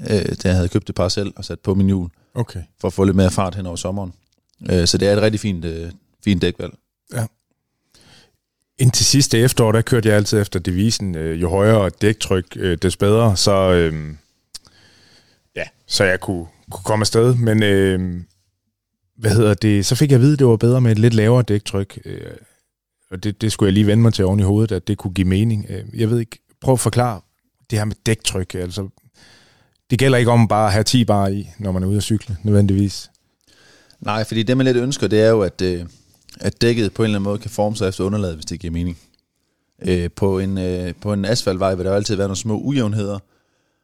øh, 0.00 0.36
da 0.42 0.48
jeg 0.48 0.54
havde 0.54 0.68
købt 0.68 0.88
et 0.90 0.94
par 0.94 1.08
selv 1.08 1.32
og 1.36 1.44
sat 1.44 1.60
på 1.60 1.74
min 1.74 1.86
hjul, 1.86 2.08
Okay. 2.34 2.62
for 2.80 2.88
at 2.88 2.94
få 2.94 3.04
lidt 3.04 3.16
mere 3.16 3.30
fart 3.30 3.54
hen 3.54 3.66
over 3.66 3.76
sommeren. 3.76 4.12
Øh, 4.70 4.86
så 4.86 4.98
det 4.98 5.08
er 5.08 5.12
et 5.16 5.22
rigtig 5.22 5.40
fint, 5.40 5.64
øh, 5.64 5.90
fint 6.24 6.42
dækvalg. 6.42 6.74
Indtil 8.78 9.06
sidste 9.06 9.38
efterår, 9.38 9.72
der 9.72 9.82
kørte 9.82 10.08
jeg 10.08 10.16
altid 10.16 10.40
efter 10.40 10.58
devisen, 10.60 11.14
øh, 11.14 11.42
jo 11.42 11.48
højere 11.48 11.90
dæktryk, 12.00 12.46
øh, 12.56 12.78
des 12.82 12.96
bedre, 12.96 13.36
så, 13.36 13.72
øh, 13.72 14.14
ja, 15.56 15.64
så 15.86 16.04
jeg 16.04 16.20
kunne, 16.20 16.46
kunne 16.70 16.84
komme 16.84 17.02
afsted. 17.02 17.34
Men 17.34 17.62
øh, 17.62 18.20
hvad 19.16 19.30
hedder 19.30 19.54
det, 19.54 19.86
så 19.86 19.94
fik 19.94 20.10
jeg 20.10 20.16
at 20.16 20.20
vide, 20.20 20.32
at 20.32 20.38
det 20.38 20.46
var 20.46 20.56
bedre 20.56 20.80
med 20.80 20.92
et 20.92 20.98
lidt 20.98 21.14
lavere 21.14 21.42
dæktryk. 21.42 21.98
Øh, 22.04 22.20
og 23.10 23.24
det, 23.24 23.40
det 23.40 23.52
skulle 23.52 23.68
jeg 23.68 23.72
lige 23.72 23.86
vende 23.86 24.02
mig 24.02 24.14
til 24.14 24.24
oven 24.24 24.40
i 24.40 24.42
hovedet, 24.42 24.72
at 24.72 24.88
det 24.88 24.98
kunne 24.98 25.14
give 25.14 25.28
mening. 25.28 25.66
Øh, 25.68 26.00
jeg 26.00 26.10
ved 26.10 26.18
ikke, 26.18 26.38
prøv 26.60 26.72
at 26.72 26.80
forklare 26.80 27.20
det 27.70 27.78
her 27.78 27.84
med 27.84 27.96
dæktryk. 28.06 28.54
Altså, 28.54 28.88
det 29.90 29.98
gælder 29.98 30.18
ikke 30.18 30.30
om 30.30 30.48
bare 30.48 30.66
at 30.66 30.72
have 30.72 30.84
10 30.84 31.04
bar 31.04 31.28
i, 31.28 31.48
når 31.58 31.72
man 31.72 31.82
er 31.82 31.86
ude 31.86 31.96
at 31.96 32.02
cykle, 32.02 32.36
nødvendigvis. 32.42 33.10
Nej, 34.00 34.24
fordi 34.24 34.42
det 34.42 34.56
man 34.56 34.66
lidt 34.66 34.76
ønsker, 34.76 35.06
det 35.06 35.20
er 35.20 35.28
jo, 35.28 35.42
at, 35.42 35.62
øh, 35.62 35.86
at 36.40 36.60
dækket 36.60 36.92
på 36.92 37.02
en 37.02 37.04
eller 37.04 37.18
anden 37.18 37.30
måde 37.30 37.38
kan 37.38 37.50
forme 37.50 37.76
sig 37.76 37.88
efter 37.88 38.04
underlaget, 38.04 38.36
hvis 38.36 38.46
det 38.46 38.60
giver 38.60 38.72
mening. 38.72 38.98
Øh, 39.82 40.10
på, 40.10 40.38
en, 40.38 40.58
øh, 40.58 40.94
på 41.00 41.12
en 41.12 41.24
asfaltvej 41.24 41.74
vil 41.74 41.84
der 41.84 41.90
jo 41.90 41.96
altid 41.96 42.16
være 42.16 42.28
nogle 42.28 42.36
små 42.36 42.58
ujævnheder, 42.58 43.18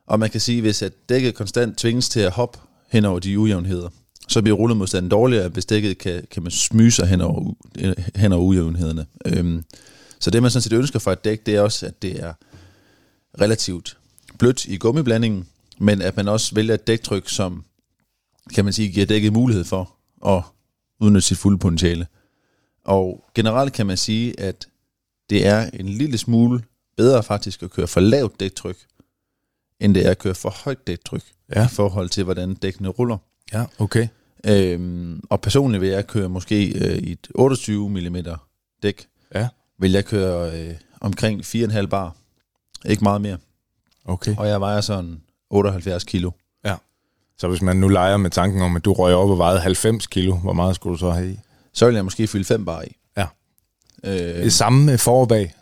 og 0.07 0.21
man 0.21 0.31
kan 0.31 0.41
sige, 0.41 0.61
hvis 0.61 0.83
at 0.83 0.93
dækket 1.09 1.35
konstant 1.35 1.79
tvinges 1.79 2.09
til 2.09 2.21
at 2.21 2.33
hoppe 2.33 2.59
hen 2.89 3.05
over 3.05 3.19
de 3.19 3.39
ujævnheder, 3.39 3.89
så 4.29 4.43
bliver 4.43 4.57
rullemodstanden 4.57 5.11
dårligere, 5.11 5.49
hvis 5.49 5.67
dækket 5.67 5.99
kan, 5.99 6.25
kan 6.31 6.43
man 6.43 6.53
smyge 6.53 6.91
sig 6.91 7.07
hen 7.07 7.21
over, 7.21 7.55
øh, 7.79 7.95
hen 8.17 8.33
over 8.33 8.45
ujævnhederne. 8.45 9.07
Øhm, 9.27 9.65
så 10.21 10.31
det 10.31 10.43
man 10.43 10.51
sådan 10.51 10.63
set 10.63 10.73
ønsker 10.73 10.99
fra 10.99 11.13
et 11.13 11.25
dæk, 11.25 11.47
det 11.47 11.57
er 11.57 11.61
også, 11.61 11.87
at 11.87 12.03
det 12.03 12.23
er 12.23 12.33
relativt 13.41 13.97
blødt 14.39 14.65
i 14.65 14.77
gummiblandingen, 14.77 15.47
men 15.79 16.03
at 16.03 16.17
man 16.17 16.29
også 16.29 16.55
vælger 16.55 16.75
et 16.75 16.87
dæktryk, 16.87 17.29
som 17.29 17.65
kan 18.55 18.65
man 18.65 18.73
sige, 18.73 18.89
giver 18.89 19.07
dækket 19.07 19.33
mulighed 19.33 19.65
for 19.65 19.95
at 20.27 20.43
udnytte 21.01 21.27
sit 21.27 21.39
fulde 21.39 21.59
potentiale. 21.59 22.07
Og 22.85 23.25
generelt 23.35 23.73
kan 23.73 23.87
man 23.87 23.97
sige, 23.97 24.41
at 24.41 24.69
det 25.31 25.47
er 25.47 25.71
en 25.75 25.89
lille 25.89 26.19
smule 26.19 26.63
bedre 26.97 27.23
faktisk 27.23 27.63
at 27.63 27.71
køre 27.71 27.87
for 27.87 28.01
lavt 28.01 28.41
dæktryk, 28.41 28.77
end 29.81 29.95
det 29.95 30.07
er 30.07 30.11
at 30.11 30.19
køre 30.19 30.35
for 30.35 30.51
højt 30.65 30.87
dæktryk, 30.87 31.23
Ja. 31.55 31.65
i 31.65 31.69
forhold 31.69 32.09
til, 32.09 32.25
hvordan 32.25 32.55
dækkene 32.55 32.89
ruller. 32.89 33.17
Ja, 33.53 33.65
okay. 33.79 34.09
Øhm, 34.47 35.21
og 35.31 35.41
personligt 35.41 35.81
vil 35.81 35.89
jeg 35.89 36.07
køre 36.07 36.29
måske 36.29 36.69
øh, 36.79 36.99
i 36.99 37.13
et 37.13 37.29
28 37.35 37.89
mm 37.91 38.17
dæk, 38.83 39.07
Ja. 39.35 39.49
vil 39.79 39.93
jeg 39.93 40.05
køre 40.05 40.61
øh, 40.69 40.75
omkring 41.01 41.41
4,5 41.41 41.87
bar. 41.87 42.17
Ikke 42.85 43.03
meget 43.05 43.21
mere. 43.21 43.39
Okay. 44.05 44.37
Og 44.37 44.49
jeg 44.49 44.61
vejer 44.61 44.81
sådan 44.81 45.21
78 45.51 46.05
kilo. 46.05 46.31
Så 47.39 47.49
hvis 47.49 47.63
man 47.63 47.77
nu 47.77 47.89
leger 47.89 48.17
med 48.17 48.31
tanken 48.31 48.63
om, 48.63 48.77
at 48.77 48.85
du 48.85 48.93
røg 48.93 49.15
op 49.15 49.31
og 49.31 49.39
vejede 49.39 49.61
90 49.61 50.07
kilo, 50.07 50.37
hvor 50.37 50.53
meget 50.53 50.75
skulle 50.77 50.93
du 50.93 50.99
så 50.99 51.11
have 51.11 51.31
i? 51.33 51.39
Så 51.73 51.87
vil 51.87 51.95
jeg 51.95 52.05
måske 52.05 52.27
fylde 52.27 52.45
5 52.45 52.65
bar 52.65 52.83
i. 52.83 52.97
Ja. 53.17 53.27
Øh, 54.05 54.13
Det 54.45 54.53
samme 54.53 54.85
med 54.85 54.99
for 54.99 55.21
og 55.21 55.29
bag. 55.29 55.55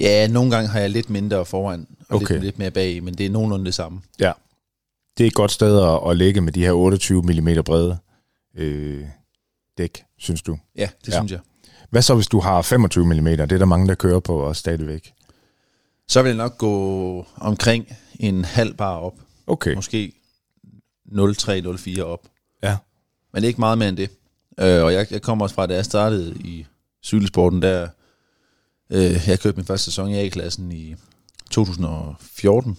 Ja, 0.00 0.26
nogle 0.28 0.50
gange 0.50 0.68
har 0.68 0.80
jeg 0.80 0.90
lidt 0.90 1.10
mindre 1.10 1.44
foran, 1.46 1.86
og 2.08 2.16
Okay. 2.16 2.32
lidt, 2.34 2.42
lidt 2.44 2.58
mere 2.58 2.70
bag, 2.70 3.02
men 3.02 3.14
det 3.14 3.26
er 3.26 3.30
nogenlunde 3.30 3.64
det 3.64 3.74
samme. 3.74 4.00
Ja. 4.20 4.32
Det 5.18 5.24
er 5.24 5.28
et 5.28 5.34
godt 5.34 5.50
sted 5.52 5.80
at, 5.82 6.10
at 6.10 6.16
ligge 6.16 6.40
med 6.40 6.52
de 6.52 6.60
her 6.60 6.72
28 6.72 7.22
mm 7.22 7.64
brede 7.64 7.98
øh, 8.56 9.04
dæk, 9.78 10.04
synes 10.18 10.42
du. 10.42 10.58
Ja, 10.76 10.88
det 11.00 11.08
Ja. 11.08 11.12
ja. 11.14 11.20
synes 11.20 11.32
jeg. 11.32 11.40
Hvad 11.90 12.02
så, 12.02 12.14
hvis 12.14 12.26
du 12.26 12.40
har 12.40 12.62
25 12.62 13.06
mm? 13.06 13.24
Det 13.24 13.40
er 13.40 13.46
der 13.46 13.64
mange, 13.64 13.88
der 13.88 13.94
kører 13.94 14.20
på 14.20 14.36
også 14.38 14.60
stadigvæk. 14.60 15.12
Så 16.08 16.22
vil 16.22 16.28
jeg 16.28 16.36
nok 16.36 16.58
gå 16.58 17.26
omkring 17.36 17.86
en 18.20 18.44
halv 18.44 18.74
bar 18.74 18.96
op. 18.96 19.14
Okay. 19.46 19.74
Måske 19.74 20.12
0,3-0,4 21.08 22.00
op. 22.02 22.20
Ja. 22.62 22.76
Men 23.32 23.44
ikke 23.44 23.60
meget 23.60 23.78
mere 23.78 23.88
end 23.88 23.96
det. 23.96 24.10
Øh, 24.60 24.84
og 24.84 24.92
jeg, 24.92 25.06
jeg 25.10 25.22
kommer 25.22 25.44
også 25.44 25.54
fra, 25.54 25.66
da 25.66 25.74
jeg 25.74 25.84
startede 25.84 26.34
i 26.34 26.66
cykelsporten, 27.04 27.62
der 27.62 27.88
øh, 28.90 29.28
jeg 29.28 29.40
købte 29.40 29.56
min 29.56 29.66
første 29.66 29.84
sæson 29.84 30.10
i 30.10 30.18
A-klassen 30.18 30.72
i 30.72 30.94
2014. 31.50 32.78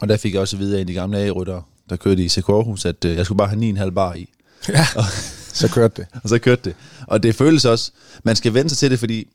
Og 0.00 0.08
der 0.08 0.16
fik 0.16 0.32
jeg 0.32 0.40
også 0.40 0.56
at 0.56 0.60
vide 0.60 0.76
af 0.76 0.80
en 0.80 0.80
af 0.80 0.86
de 0.86 0.94
gamle 0.94 1.18
A-ryttere, 1.18 1.62
der 1.90 1.96
kørte 1.96 2.24
i 2.24 2.28
CK 2.28 2.48
Aarhus, 2.48 2.84
at 2.84 3.04
øh, 3.04 3.16
jeg 3.16 3.24
skulle 3.24 3.38
bare 3.38 3.48
have 3.48 3.84
9,5 3.84 3.90
bar 3.90 4.14
i. 4.14 4.28
Ja, 4.68 4.86
så 5.60 5.68
kørte 5.68 5.94
det. 5.96 6.06
Og 6.22 6.28
så 6.28 6.38
kørte 6.38 6.62
det. 6.64 6.76
Og 7.06 7.22
det 7.22 7.34
føles 7.34 7.64
også, 7.64 7.92
man 8.24 8.36
skal 8.36 8.54
vende 8.54 8.68
sig 8.68 8.78
til 8.78 8.90
det, 8.90 8.98
fordi 8.98 9.28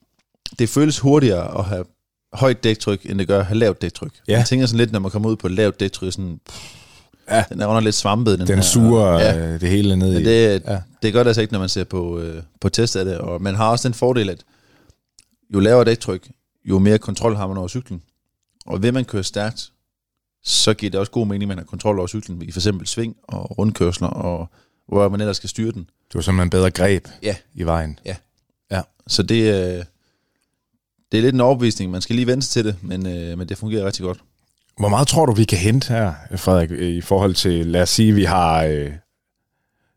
det 0.59 0.69
føles 0.69 0.99
hurtigere 0.99 1.59
at 1.59 1.65
have 1.65 1.85
højt 2.33 2.63
dæktryk, 2.63 3.05
end 3.05 3.19
det 3.19 3.27
gør 3.27 3.39
at 3.39 3.45
have 3.45 3.57
lavt 3.57 3.81
dæktryk. 3.81 4.13
Ja. 4.27 4.37
Jeg 4.37 4.45
tænker 4.45 4.65
sådan 4.65 4.77
lidt, 4.77 4.91
når 4.91 4.99
man 4.99 5.11
kommer 5.11 5.29
ud 5.29 5.35
på 5.35 5.47
lavt 5.47 5.79
dæktryk, 5.79 6.11
sådan, 6.11 6.39
Ja. 7.29 7.43
den 7.49 7.61
er 7.61 7.65
under 7.67 7.81
lidt 7.81 7.95
svampet. 7.95 8.39
Den, 8.39 8.47
Den 8.47 8.55
her, 8.55 8.63
suger 8.63 9.11
Ja, 9.11 9.35
ja. 9.35 9.57
det 9.57 9.69
hele 9.69 9.95
ned 9.95 10.13
men 10.13 10.21
i. 10.21 10.25
det, 10.25 10.63
Ja. 10.67 10.81
det 11.03 11.13
gør 11.13 11.23
det 11.23 11.27
altså 11.29 11.41
ikke, 11.41 11.53
når 11.53 11.59
man 11.59 11.69
ser 11.69 11.83
på, 11.83 12.19
øh, 12.19 12.43
på 12.61 12.69
test 12.69 12.95
af 12.95 13.05
det. 13.05 13.17
Og 13.17 13.41
man 13.41 13.55
har 13.55 13.69
også 13.71 13.87
den 13.87 13.93
fordel, 13.93 14.29
at 14.29 14.43
jo 15.53 15.59
lavere 15.59 15.85
dæktryk, 15.85 16.31
jo 16.65 16.79
mere 16.79 16.97
kontrol 16.97 17.35
har 17.35 17.47
man 17.47 17.57
over 17.57 17.67
cyklen. 17.67 18.01
Og 18.65 18.83
vil 18.83 18.93
man 18.93 19.05
køre 19.05 19.23
stærkt, 19.23 19.71
så 20.43 20.73
giver 20.73 20.89
det 20.89 20.99
også 20.99 21.11
god 21.11 21.27
mening, 21.27 21.43
at 21.43 21.47
man 21.47 21.57
har 21.57 21.65
kontrol 21.65 21.97
over 21.99 22.07
cyklen 22.07 22.41
i 22.41 22.51
for 22.51 22.59
eksempel 22.59 22.87
sving 22.87 23.15
og 23.23 23.57
rundkørsler, 23.57 24.07
og 24.07 24.47
hvor 24.87 25.09
man 25.09 25.21
ellers 25.21 25.37
skal 25.37 25.49
styre 25.49 25.71
den. 25.71 25.89
Du 26.13 26.17
har 26.17 26.21
simpelthen 26.21 26.49
bedre 26.49 26.71
greb 26.71 27.07
Ja. 27.23 27.35
i 27.53 27.63
vejen. 27.63 27.99
Så 29.07 29.23
det, 29.23 29.35
øh, 29.35 29.83
det 31.11 31.17
er 31.17 31.21
lidt 31.21 31.35
en 31.35 31.41
overbevisning. 31.41 31.91
Man 31.91 32.01
skal 32.01 32.15
lige 32.15 32.27
vente 32.27 32.47
til 32.47 32.65
det, 32.65 32.75
men, 32.81 33.07
øh, 33.07 33.37
men 33.37 33.49
det 33.49 33.57
fungerer 33.57 33.85
rigtig 33.85 34.03
godt. 34.03 34.19
Hvor 34.81 34.89
meget 34.89 35.07
tror 35.07 35.25
du, 35.25 35.31
vi 35.33 35.43
kan 35.43 35.57
hente 35.57 35.87
her, 35.87 36.13
Frederik, 36.35 36.71
i 36.71 37.01
forhold 37.01 37.35
til, 37.35 37.67
lad 37.67 37.81
os 37.81 37.89
sige, 37.89 38.13
vi 38.13 38.23
har, 38.23 38.63
øh, 38.63 38.85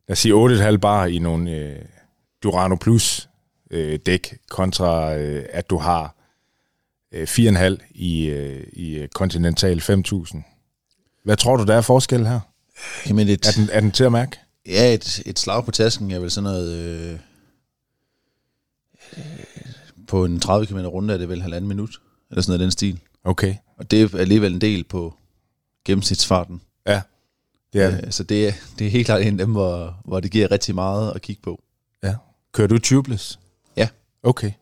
lad 0.09 0.11
os 0.11 0.19
sige 0.19 0.35
8,5 0.73 0.77
bar 0.77 1.07
i 1.07 1.19
nogle 1.19 1.51
øh, 1.51 1.77
Durano 2.43 2.77
Plus 2.77 3.29
øh, 3.71 3.99
dæk, 4.07 4.39
kontra 4.51 5.15
øh, 5.15 5.45
at 5.51 5.71
du 5.71 5.79
har 5.79 6.17
øh, 7.13 7.23
4,5 7.23 7.77
i, 7.91 8.27
øh, 8.27 8.67
i 8.73 9.07
Continental 9.15 9.81
5000. 9.81 10.45
Hvad 11.25 11.37
tror 11.37 11.57
du, 11.57 11.65
der 11.65 11.75
er 11.75 11.81
forskel 11.81 12.27
her? 12.27 12.41
Jamen 13.09 13.29
et, 13.29 13.47
Er 13.47 13.53
den, 13.57 13.69
er 13.73 13.81
den 13.81 13.93
til 13.93 14.05
at 14.05 14.13
mærke? 14.13 14.37
ja, 14.67 14.95
et, 14.95 15.23
et 15.27 15.39
slag 15.39 15.65
på 15.65 15.71
tasken 15.71 16.11
er 16.11 16.19
vel 16.19 16.31
sådan 16.31 16.51
noget... 16.51 16.73
Øh, 16.73 17.19
på 20.09 20.25
en 20.25 20.41
30 20.41 20.67
km 20.67 20.79
runde 20.79 21.15
er 21.15 21.19
det 21.19 21.29
vel 21.29 21.43
halvanden 21.43 21.69
minut, 21.69 22.01
eller 22.31 22.43
sådan 22.43 22.51
noget 22.51 22.61
den 22.61 22.71
stil. 22.71 23.01
Okay. 23.25 23.55
Og 23.77 23.91
det 23.91 24.03
er 24.15 24.19
alligevel 24.19 24.55
en 24.55 24.61
del 24.61 24.85
på 24.85 25.15
gennemsnitsfarten. 25.85 26.61
Ja, 26.87 27.03
det 27.73 27.83
er 27.83 27.91
det. 27.91 28.05
Øh, 28.07 28.13
Så 28.13 28.23
det 28.23 28.49
er, 28.49 28.53
det 28.79 28.87
er 28.87 28.91
helt 28.91 29.07
klart 29.07 29.23
en 29.23 29.41
af 29.41 29.47
dem, 29.47 29.53
hvor, 29.53 29.97
hvor 30.05 30.21
det 30.21 30.31
giver 30.31 30.51
rigtig 30.51 30.75
meget 30.75 31.13
at 31.15 31.23
kigge 31.23 31.43
på. 31.43 31.63
Ja. 32.03 32.15
Kører 32.53 32.69
du 32.69 32.79
tubeless? 32.79 33.39
Ja. 33.77 33.89
Okay. 34.23 34.53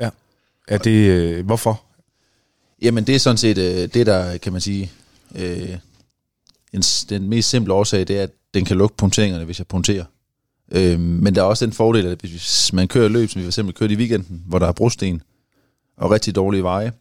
Ja. 0.00 0.10
Er 0.68 0.78
det, 0.78 1.10
øh, 1.10 1.46
hvorfor? 1.46 1.82
Jamen 2.82 3.06
det 3.06 3.14
er 3.14 3.18
sådan 3.18 3.36
set 3.36 3.58
øh, 3.58 3.88
det, 3.94 4.06
der 4.06 4.38
kan 4.38 4.52
man 4.52 4.60
sige, 4.60 4.90
øh, 5.34 5.78
en, 6.72 6.80
den 7.08 7.28
mest 7.28 7.50
simple 7.50 7.74
årsag, 7.74 8.08
det 8.08 8.18
er, 8.18 8.22
at 8.22 8.30
den 8.54 8.64
kan 8.64 8.76
lukke 8.76 8.96
punkteringerne, 8.96 9.44
hvis 9.44 9.58
jeg 9.58 9.66
punkterer. 9.66 10.04
Øh, 10.72 11.00
men 11.00 11.34
der 11.34 11.40
er 11.40 11.44
også 11.46 11.66
den 11.66 11.72
fordel, 11.74 12.06
at 12.06 12.20
hvis 12.20 12.72
man 12.72 12.88
kører 12.88 13.08
løb, 13.08 13.28
som 13.30 13.38
vi 13.40 13.44
for 13.44 13.48
eksempel 13.48 13.74
kørte 13.74 13.94
i 13.94 13.96
weekenden, 13.96 14.44
hvor 14.46 14.58
der 14.58 14.66
er 14.66 14.72
brosten 14.72 15.22
og 15.96 16.10
rigtig 16.10 16.34
dårlige 16.34 16.62
veje, 16.62 16.92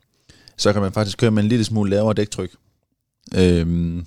så 0.60 0.74
kan 0.74 0.82
man 0.82 0.92
faktisk 0.92 1.18
køre 1.18 1.32
med 1.32 1.44
en 1.44 1.50
lille 1.50 1.66
smule 1.66 1.90
lavere 1.90 2.14
dæktryk. 2.14 2.52
Øh, 3.36 4.04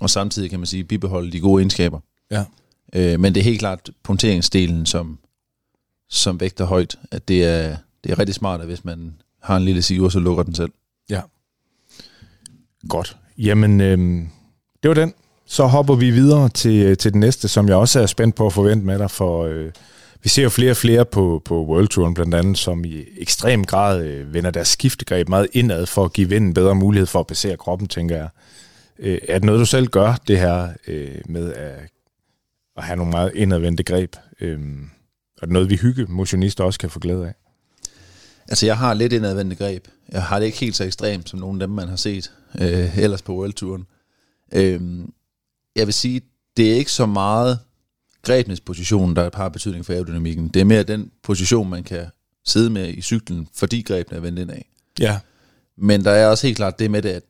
og 0.00 0.10
samtidig 0.10 0.50
kan 0.50 0.60
man 0.60 0.66
sige, 0.66 0.84
bibeholde 0.84 1.32
de 1.32 1.40
gode 1.40 1.60
egenskaber. 1.60 2.00
Ja. 2.30 2.44
Øh, 2.92 3.20
men 3.20 3.34
det 3.34 3.40
er 3.40 3.44
helt 3.44 3.58
klart 3.58 3.90
punkteringsdelen, 4.02 4.86
som, 4.86 5.18
som 6.10 6.40
vægter 6.40 6.64
højt, 6.64 6.96
at 7.10 7.28
det 7.28 7.44
er, 7.44 7.76
det 8.04 8.12
er 8.12 8.18
rigtig 8.18 8.34
smart, 8.34 8.60
at 8.60 8.66
hvis 8.66 8.84
man 8.84 9.14
har 9.42 9.56
en 9.56 9.64
lille 9.64 9.82
siver, 9.82 10.08
så 10.08 10.18
lukker 10.18 10.42
den 10.42 10.54
selv. 10.54 10.72
Ja. 11.10 11.20
Godt. 12.88 13.16
Jamen, 13.38 13.80
øhm, 13.80 14.28
det 14.82 14.88
var 14.88 14.94
den. 14.94 15.14
Så 15.46 15.66
hopper 15.66 15.94
vi 15.94 16.10
videre 16.10 16.48
til, 16.48 16.96
til 16.96 17.12
den 17.12 17.20
næste, 17.20 17.48
som 17.48 17.68
jeg 17.68 17.76
også 17.76 18.00
er 18.00 18.06
spændt 18.06 18.34
på 18.34 18.46
at 18.46 18.52
forvente 18.52 18.86
med 18.86 18.98
dig, 18.98 19.10
for 19.10 19.44
øh, 19.44 19.72
vi 20.22 20.28
ser 20.28 20.42
jo 20.42 20.48
flere 20.48 20.70
og 20.70 20.76
flere 20.76 21.04
på, 21.04 21.42
på 21.44 21.64
World 21.64 21.88
Touren 21.88 22.14
blandt 22.14 22.34
andet, 22.34 22.58
som 22.58 22.84
i 22.84 23.04
ekstrem 23.18 23.64
grad 23.64 24.04
øh, 24.04 24.34
vender 24.34 24.50
deres 24.50 24.68
skiftegreb 24.68 25.28
meget 25.28 25.48
indad 25.52 25.86
for 25.86 26.04
at 26.04 26.12
give 26.12 26.28
vinden 26.28 26.54
bedre 26.54 26.74
mulighed 26.74 27.06
for 27.06 27.20
at 27.20 27.26
passere 27.26 27.56
kroppen, 27.56 27.88
tænker 27.88 28.16
jeg. 28.16 28.28
Øh, 28.98 29.18
er 29.28 29.38
det 29.38 29.44
noget, 29.44 29.60
du 29.60 29.66
selv 29.66 29.86
gør, 29.86 30.14
det 30.28 30.38
her 30.38 30.68
øh, 30.86 31.18
med 31.28 31.52
at, 31.52 31.90
at 32.76 32.84
have 32.84 32.96
nogle 32.96 33.10
meget 33.10 33.32
indadvendte 33.34 33.82
greb? 33.82 34.16
Øh, 34.40 34.58
og 35.36 35.42
er 35.42 35.46
det 35.46 35.52
noget, 35.52 35.70
vi 35.70 35.76
hygge 35.76 36.06
motionister 36.08 36.64
også 36.64 36.78
kan 36.78 36.90
få 36.90 36.98
glæde 36.98 37.26
af? 37.26 37.34
Altså, 38.48 38.66
jeg 38.66 38.78
har 38.78 38.94
lidt 38.94 39.12
indadvendte 39.12 39.56
greb. 39.56 39.88
Jeg 40.12 40.22
har 40.22 40.38
det 40.38 40.46
ikke 40.46 40.58
helt 40.58 40.76
så 40.76 40.84
ekstremt, 40.84 41.28
som 41.28 41.38
nogle 41.38 41.62
af 41.62 41.68
dem, 41.68 41.74
man 41.74 41.88
har 41.88 41.96
set 41.96 42.32
øh, 42.60 42.98
ellers 42.98 43.22
på 43.22 43.34
World 43.34 43.52
Touren. 43.52 43.86
Øh, 44.54 44.80
jeg 45.76 45.86
vil 45.86 45.94
sige, 45.94 46.20
det 46.56 46.72
er 46.72 46.74
ikke 46.74 46.92
så 46.92 47.06
meget 47.06 47.58
grebnes 48.26 48.60
position, 48.60 49.16
der 49.16 49.30
har 49.34 49.48
betydning 49.48 49.86
for 49.86 49.92
aerodynamikken. 49.92 50.48
Det 50.48 50.60
er 50.60 50.64
mere 50.64 50.82
den 50.82 51.10
position, 51.22 51.70
man 51.70 51.84
kan 51.84 52.06
sidde 52.44 52.70
med 52.70 52.88
i 52.88 53.02
cyklen, 53.02 53.48
fordi 53.54 53.82
grebene 53.82 54.16
er 54.16 54.20
vendt 54.20 54.38
indad. 54.38 54.58
Ja. 55.00 55.18
Men 55.76 56.04
der 56.04 56.10
er 56.10 56.26
også 56.26 56.46
helt 56.46 56.56
klart 56.56 56.78
det 56.78 56.90
med 56.90 57.02
det, 57.02 57.08
at 57.08 57.22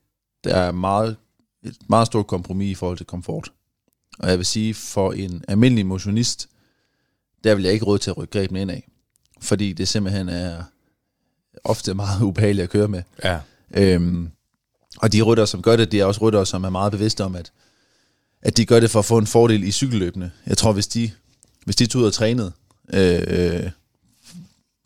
der 0.45 0.55
er 0.55 0.73
meget, 0.73 1.17
et 1.65 1.77
meget 1.89 2.07
stort 2.07 2.27
kompromis 2.27 2.71
i 2.71 2.75
forhold 2.75 2.97
til 2.97 3.07
komfort. 3.07 3.53
Og 4.19 4.31
jeg 4.31 4.39
vil 4.39 4.47
sige, 4.47 4.75
for 4.75 5.13
en 5.13 5.45
almindelig 5.49 5.87
motionist, 5.87 6.49
der 7.45 7.55
vil 7.55 7.65
jeg 7.65 7.73
ikke 7.73 7.85
råd 7.85 7.99
til 7.99 8.11
at 8.11 8.17
rykke 8.19 8.39
grebene 8.39 8.61
indad. 8.61 8.81
Fordi 9.41 9.73
det 9.73 9.89
simpelthen 9.89 10.29
er 10.29 10.63
ofte 11.65 11.95
meget 11.95 12.23
ubehageligt 12.29 12.65
at 12.65 12.71
køre 12.71 12.89
med. 12.89 13.03
Ja. 13.25 13.39
Øhm, 13.71 14.31
og 14.99 15.13
de 15.13 15.23
rytter, 15.23 15.45
som 15.45 15.63
gør 15.63 15.77
det, 15.77 15.93
de 15.93 16.01
er 16.01 16.05
også 16.05 16.21
rytter, 16.21 16.45
som 16.45 16.65
er 16.65 16.71
meget 16.71 16.93
bevidste 16.93 17.25
om, 17.25 17.35
at, 17.35 17.53
at 18.43 18.57
de 18.57 18.67
gør 18.67 18.81
det 18.81 18.91
for 18.91 18.99
at 18.99 19.05
få 19.05 19.19
en 19.19 19.27
fordel 19.27 19.63
i 19.63 19.71
cykelløbene. 19.71 20.31
Jeg 20.47 20.59
tror, 20.59 20.73
hvis 20.73 20.87
de, 20.87 21.11
hvis 21.65 21.77
de 21.77 21.87
tog 21.87 22.01
ud 22.01 22.07
og 22.07 22.13
trænede 22.13 22.53
øh, 22.95 23.71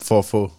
for 0.03 0.18
at 0.18 0.24
få 0.24 0.53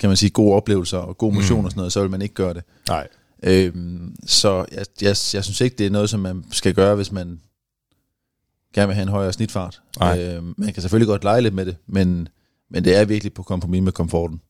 kan 0.00 0.10
man 0.10 0.16
sige, 0.16 0.30
gode 0.30 0.54
oplevelser 0.54 0.98
og 0.98 1.18
god 1.18 1.32
motion 1.32 1.60
mm. 1.60 1.64
og 1.64 1.70
sådan 1.70 1.78
noget, 1.78 1.92
så 1.92 2.00
vil 2.00 2.10
man 2.10 2.22
ikke 2.22 2.34
gøre 2.34 2.54
det. 2.54 2.62
Nej. 2.88 3.08
Øhm, 3.42 4.16
så 4.26 4.64
jeg, 4.72 4.86
jeg, 5.00 5.08
jeg 5.08 5.44
synes 5.44 5.60
ikke, 5.60 5.76
det 5.76 5.86
er 5.86 5.90
noget, 5.90 6.10
som 6.10 6.20
man 6.20 6.44
skal 6.50 6.74
gøre, 6.74 6.96
hvis 6.96 7.12
man 7.12 7.40
gerne 8.74 8.86
vil 8.86 8.94
have 8.94 9.02
en 9.02 9.08
højere 9.08 9.32
snitfart. 9.32 9.80
Nej. 10.00 10.22
Øhm, 10.22 10.54
man 10.56 10.72
kan 10.72 10.82
selvfølgelig 10.82 11.08
godt 11.08 11.24
lege 11.24 11.40
lidt 11.40 11.54
med 11.54 11.66
det, 11.66 11.76
men, 11.86 12.28
men 12.70 12.84
det 12.84 12.96
er 12.96 13.04
virkelig 13.04 13.32
på 13.32 13.42
kompromis 13.42 13.82
med 13.82 13.92
komforten. 13.92 14.40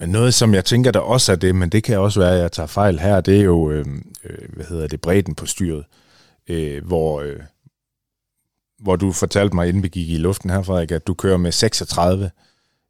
Noget, 0.00 0.34
som 0.34 0.54
jeg 0.54 0.64
tænker, 0.64 0.90
der 0.90 1.00
også 1.00 1.32
er 1.32 1.36
det, 1.36 1.54
men 1.54 1.68
det 1.68 1.84
kan 1.84 1.98
også 1.98 2.20
være, 2.20 2.34
at 2.34 2.40
jeg 2.40 2.52
tager 2.52 2.66
fejl 2.66 2.98
her, 2.98 3.20
det 3.20 3.38
er 3.38 3.42
jo, 3.42 3.70
øh, 3.70 3.86
øh, 4.24 4.54
hvad 4.54 4.66
hedder 4.66 4.86
det, 4.86 5.00
bredden 5.00 5.34
på 5.34 5.46
styret, 5.46 5.84
øh, 6.48 6.84
hvor, 6.86 7.20
øh, 7.20 7.40
hvor 8.78 8.96
du 8.96 9.12
fortalte 9.12 9.54
mig, 9.54 9.68
inden 9.68 9.82
vi 9.82 9.88
gik 9.88 10.10
i 10.10 10.16
luften 10.16 10.50
her, 10.50 10.62
Frederik, 10.62 10.90
at 10.90 11.06
du 11.06 11.14
kører 11.14 11.36
med 11.36 11.52
36 11.52 12.30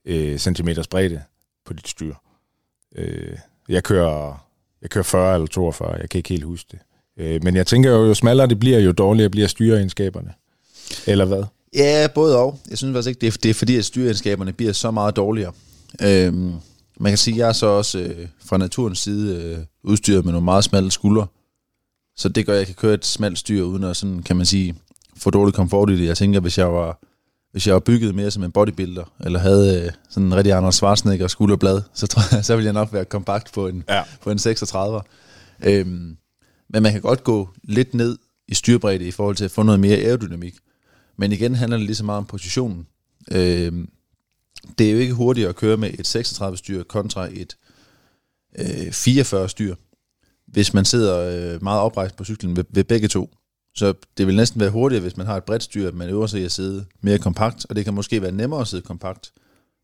øh, 0.04 0.38
cm 0.38 0.68
bredde 0.90 1.22
på 1.66 1.72
dit 1.72 1.88
styr. 1.88 2.14
Øh, 2.96 3.36
jeg, 3.68 3.82
kører, 3.82 4.46
jeg 4.82 4.90
kører 4.90 5.04
40 5.04 5.34
eller 5.34 5.46
42, 5.46 5.96
jeg 6.00 6.10
kan 6.10 6.18
ikke 6.18 6.28
helt 6.28 6.44
huske 6.44 6.68
det. 6.70 6.78
Øh, 7.16 7.44
men 7.44 7.56
jeg 7.56 7.66
tænker 7.66 7.90
jo, 7.90 8.04
jo 8.04 8.14
smallere 8.14 8.46
det 8.46 8.60
bliver, 8.60 8.78
jo 8.78 8.92
dårligere 8.92 9.30
bliver 9.30 9.48
styreegenskaberne. 9.48 10.32
Eller 11.06 11.24
hvad? 11.24 11.44
Ja, 11.74 12.08
både 12.14 12.38
og. 12.38 12.58
Jeg 12.70 12.78
synes 12.78 12.94
faktisk 12.94 13.08
ikke, 13.08 13.20
det 13.20 13.26
er, 13.26 13.38
det 13.42 13.50
er 13.50 13.54
fordi, 13.54 13.76
at 13.76 13.84
styreegenskaberne 13.84 14.52
bliver 14.52 14.72
så 14.72 14.90
meget 14.90 15.16
dårligere. 15.16 15.52
Øhm, 16.02 16.52
man 17.00 17.10
kan 17.10 17.18
sige, 17.18 17.34
at 17.34 17.38
jeg 17.38 17.48
er 17.48 17.52
så 17.52 17.66
også 17.66 17.98
øh, 17.98 18.28
fra 18.44 18.56
naturens 18.56 18.98
side 18.98 19.42
øh, 19.42 19.58
udstyret 19.82 20.24
med 20.24 20.32
nogle 20.32 20.44
meget 20.44 20.64
smalle 20.64 20.90
skuldre. 20.90 21.26
Så 22.16 22.28
det 22.28 22.46
gør, 22.46 22.52
at 22.52 22.58
jeg 22.58 22.66
kan 22.66 22.74
køre 22.74 22.94
et 22.94 23.04
smalt 23.06 23.38
styr, 23.38 23.62
uden 23.62 23.84
at 23.84 23.96
sådan, 23.96 24.22
kan 24.22 24.36
man 24.36 24.46
sige, 24.46 24.74
få 25.16 25.30
dårlig 25.30 25.54
komfort 25.54 25.90
i 25.90 25.96
det. 25.96 26.06
Jeg 26.06 26.16
tænker, 26.16 26.40
hvis 26.40 26.58
jeg 26.58 26.72
var, 26.72 26.98
hvis 27.52 27.66
jeg 27.66 27.74
var 27.74 27.80
bygget 27.80 28.14
mere 28.14 28.30
som 28.30 28.42
en 28.42 28.52
bodybuilder, 28.52 29.04
eller 29.20 29.38
havde 29.38 29.82
øh, 29.84 29.90
sådan 30.10 30.26
en 30.26 30.34
rigtig 30.34 30.52
Anders 30.52 30.74
Schwarzenegger 30.74 31.28
skulderblad, 31.28 31.82
så 31.94 32.06
tror 32.06 32.22
jeg, 32.36 32.44
så 32.44 32.56
ville 32.56 32.64
jeg 32.66 32.72
nok 32.72 32.92
være 32.92 33.04
kompakt 33.04 33.52
på 33.52 33.68
en, 33.68 33.84
Ja. 33.88 34.02
på 34.22 34.30
en 34.30 34.38
36. 34.38 35.00
Øhm, 35.64 36.16
men 36.68 36.82
man 36.82 36.92
kan 36.92 37.00
godt 37.00 37.24
gå 37.24 37.48
lidt 37.64 37.94
ned 37.94 38.18
i 38.48 38.54
styrbredde 38.54 39.04
i 39.04 39.10
forhold 39.10 39.36
til 39.36 39.44
at 39.44 39.50
få 39.50 39.62
noget 39.62 39.80
mere 39.80 39.96
aerodynamik. 39.96 40.54
Men 41.16 41.32
igen 41.32 41.54
handler 41.54 41.76
det 41.76 41.86
lige 41.86 41.96
så 41.96 42.04
meget 42.04 42.18
om 42.18 42.24
positionen. 42.26 42.86
Øhm, 43.30 43.88
det 44.78 44.88
er 44.88 44.92
jo 44.92 44.98
ikke 44.98 45.14
hurtigt 45.14 45.48
at 45.48 45.56
køre 45.56 45.76
med 45.76 45.90
et 45.98 46.06
36 46.06 46.56
styr 46.56 46.82
kontra 46.82 47.28
et 47.32 47.56
øh, 48.58 48.92
44 48.92 49.48
styr, 49.48 49.74
hvis 50.52 50.74
man 50.74 50.84
sidder 50.84 51.18
øh, 51.54 51.62
meget 51.62 51.80
oprejst 51.80 52.16
på 52.16 52.24
cyklen 52.24 52.56
ved, 52.56 52.64
ved 52.70 52.84
begge 52.84 53.08
to. 53.08 53.30
Så 53.74 53.94
det 54.18 54.26
vil 54.26 54.36
næsten 54.36 54.60
være 54.60 54.70
hurtigere, 54.70 55.02
hvis 55.02 55.16
man 55.16 55.26
har 55.26 55.36
et 55.36 55.44
bredt 55.44 55.62
styr, 55.62 55.88
at 55.88 55.94
man 55.94 56.08
øver 56.08 56.26
sig 56.26 56.40
i 56.40 56.44
at 56.44 56.52
sidde 56.52 56.84
mere 57.00 57.18
kompakt, 57.18 57.66
og 57.68 57.76
det 57.76 57.84
kan 57.84 57.94
måske 57.94 58.22
være 58.22 58.32
nemmere 58.32 58.60
at 58.60 58.68
sidde 58.68 58.82
kompakt 58.82 59.32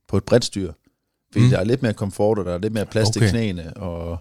på 0.09 0.17
et 0.17 0.25
bredt 0.25 0.45
styr, 0.45 0.73
fordi 1.33 1.45
Mm. 1.45 1.51
der 1.51 1.59
er 1.59 1.65
lidt 1.65 1.83
mere 1.83 1.93
komfort, 1.95 2.39
og 2.39 2.45
der 2.45 2.55
er 2.55 2.59
lidt 2.59 2.73
mere 2.73 2.87
plads 2.87 3.09
okay. 3.09 3.21
Til 3.21 3.31
knæene, 3.31 3.77
og 3.77 4.19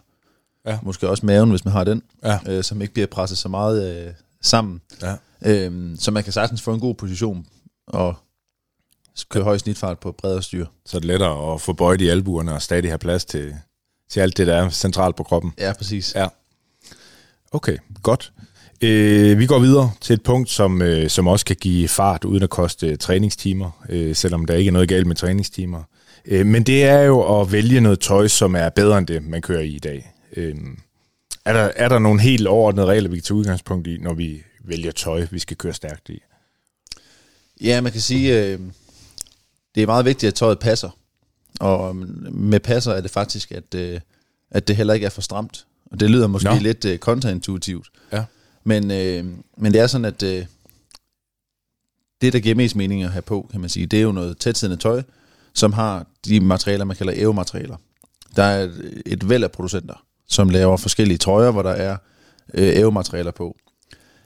Ja. 0.66 0.80
måske 0.84 1.10
også 1.10 1.26
maven, 1.26 1.50
hvis 1.50 1.66
man 1.66 1.72
har 1.72 1.84
den, 1.84 2.02
Ja. 2.24 2.39
øh, 2.48 2.64
som 2.64 2.82
ikke 2.82 2.93
bliver 2.93 3.08
presset 3.08 3.38
så 3.38 3.50
meget 3.50 4.06
øh, 4.08 4.14
sammen. 4.41 4.82
Ja. 5.02 5.16
Øhm, 5.45 5.95
så 6.00 6.12
man 6.12 6.24
kan 6.24 6.34
sagtens 6.34 6.62
få 6.62 6.74
en 6.74 6.80
god 6.80 6.95
position 6.95 7.45
og 7.88 8.16
køre 9.30 9.43
høj 9.43 9.58
snitfart 9.58 10.00
på 10.00 10.12
bredere 10.12 10.41
styr. 10.43 10.66
Så 10.86 10.98
er 10.98 11.00
det 11.00 11.08
lettere 11.08 11.54
at 11.54 11.62
få 11.62 11.74
bøjet 11.74 12.02
i 12.02 12.08
albuerne 12.08 12.54
og 12.54 12.62
stadig 12.62 12.89
have 12.89 12.98
plads 12.98 13.26
til, 13.26 13.56
til 14.10 14.20
alt 14.20 14.38
det, 14.38 14.47
der 14.47 14.55
er 14.55 14.70
centralt 14.70 15.16
på 15.16 15.24
kroppen. 15.24 15.53
Ja, 15.60 15.74
præcis. 15.74 16.16
Ja. 16.16 16.28
Okay, 17.51 17.78
godt. 18.03 18.32
Øh, 18.82 19.39
vi 19.39 19.45
går 19.45 19.60
videre 19.60 19.91
til 20.01 20.14
et 20.14 20.24
punkt, 20.24 20.49
som, 20.49 20.82
øh, 20.82 21.10
som 21.10 21.28
også 21.28 21.45
kan 21.45 21.55
give 21.55 21.88
fart 21.88 22.24
uden 22.24 22.43
at 22.43 22.49
koste 22.49 22.88
øh, 22.88 22.97
træningstimer, 22.97 23.86
øh, 23.89 24.16
selvom 24.16 24.45
der 24.45 24.53
ikke 24.53 24.68
er 24.70 24.74
noget 24.74 24.89
galt 24.89 25.08
med 25.08 25.16
træningstimer. 25.16 25.84
Øh, 26.26 26.45
men 26.45 26.64
det 26.64 26.84
er 26.84 27.01
jo 27.01 27.41
at 27.41 27.51
vælge 27.51 27.82
noget 27.82 27.99
tøj, 27.99 28.28
som 28.28 28.55
er 28.55 28.70
bedre 28.70 28.97
end 28.97 29.08
det, 29.08 29.24
man 29.24 29.41
kører 29.41 29.62
i 29.62 29.70
i 29.70 29.80
dag. 29.80 30.14
Øh, 30.36 30.55
er, 31.45 31.53
der, 31.53 31.72
er 31.76 31.89
der 31.89 31.99
nogle 31.99 32.22
helt 32.22 32.47
overordnede 32.47 32.88
regler, 32.88 33.10
vi 33.10 33.16
kan 33.16 33.24
tage 33.24 33.38
udgangspunkt 33.38 33.88
i, 33.88 33.97
når 33.97 34.14
vi 34.14 34.43
vælger 34.64 34.91
tøj, 34.91 35.28
vi 35.32 35.39
skal 35.39 35.58
køre 35.58 35.74
stærkt 35.74 36.10
i? 36.10 36.22
Ja, 37.62 37.82
man 37.82 37.91
kan 37.91 38.01
sige, 38.01 38.43
øh, 38.43 38.60
det 39.76 39.84
er 39.84 39.88
meget 39.88 40.05
vigtigt, 40.05 40.28
at 40.28 40.36
tøjet 40.36 40.60
passer. 40.60 40.89
Og 41.60 41.95
med 42.32 42.60
passer 42.60 42.91
er 42.91 43.01
det 43.01 43.12
faktisk, 43.12 43.51
at, 43.51 43.76
øh, 43.76 43.99
at 44.51 44.68
det 44.68 44.76
heller 44.76 44.93
ikke 44.93 45.05
er 45.05 45.10
for 45.10 45.22
stramt. 45.22 45.66
Og 45.91 45.99
det 45.99 46.10
lyder 46.10 46.28
måske 46.28 46.49
Nå. 46.49 46.60
lidt 46.60 46.86
øh, 46.86 46.99
kontraintuitivt. 46.99 47.88
Ja. 48.12 48.24
Men, 48.64 48.91
øh, 48.91 49.26
men 49.58 49.74
det 49.74 49.82
er 49.82 49.88
sådan, 49.88 50.05
at 50.05 50.24
øh, 50.24 50.45
det, 52.22 52.34
der 52.34 52.39
giver 52.39 52.55
mest 52.55 52.76
mening 52.76 53.03
at 53.03 53.12
have 53.12 53.22
på, 53.22 53.47
kan 53.51 53.62
man 53.62 53.70
sige, 53.70 53.86
det 53.86 53.99
er 53.99 54.03
jo 54.03 54.12
noget 54.12 54.38
tætsiddende 54.38 54.82
tøj, 54.82 55.03
som 55.53 55.74
har 55.74 56.05
de 56.26 56.39
materialer, 56.39 56.86
man 56.86 56.95
kalder 56.95 57.14
EU-materialer. 57.16 57.76
Der 58.36 58.43
er 58.43 58.64
et, 58.64 59.01
et 59.05 59.30
væld 59.30 59.43
af 59.43 59.51
producenter, 59.51 60.03
som 60.28 60.49
laver 60.49 60.78
forskellige 60.78 61.18
trøjer, 61.18 61.51
hvor 61.51 61.62
der 61.62 61.70
er 61.70 61.97
øh, 62.53 62.80
EU-materialer 62.80 63.32
på. 63.32 63.58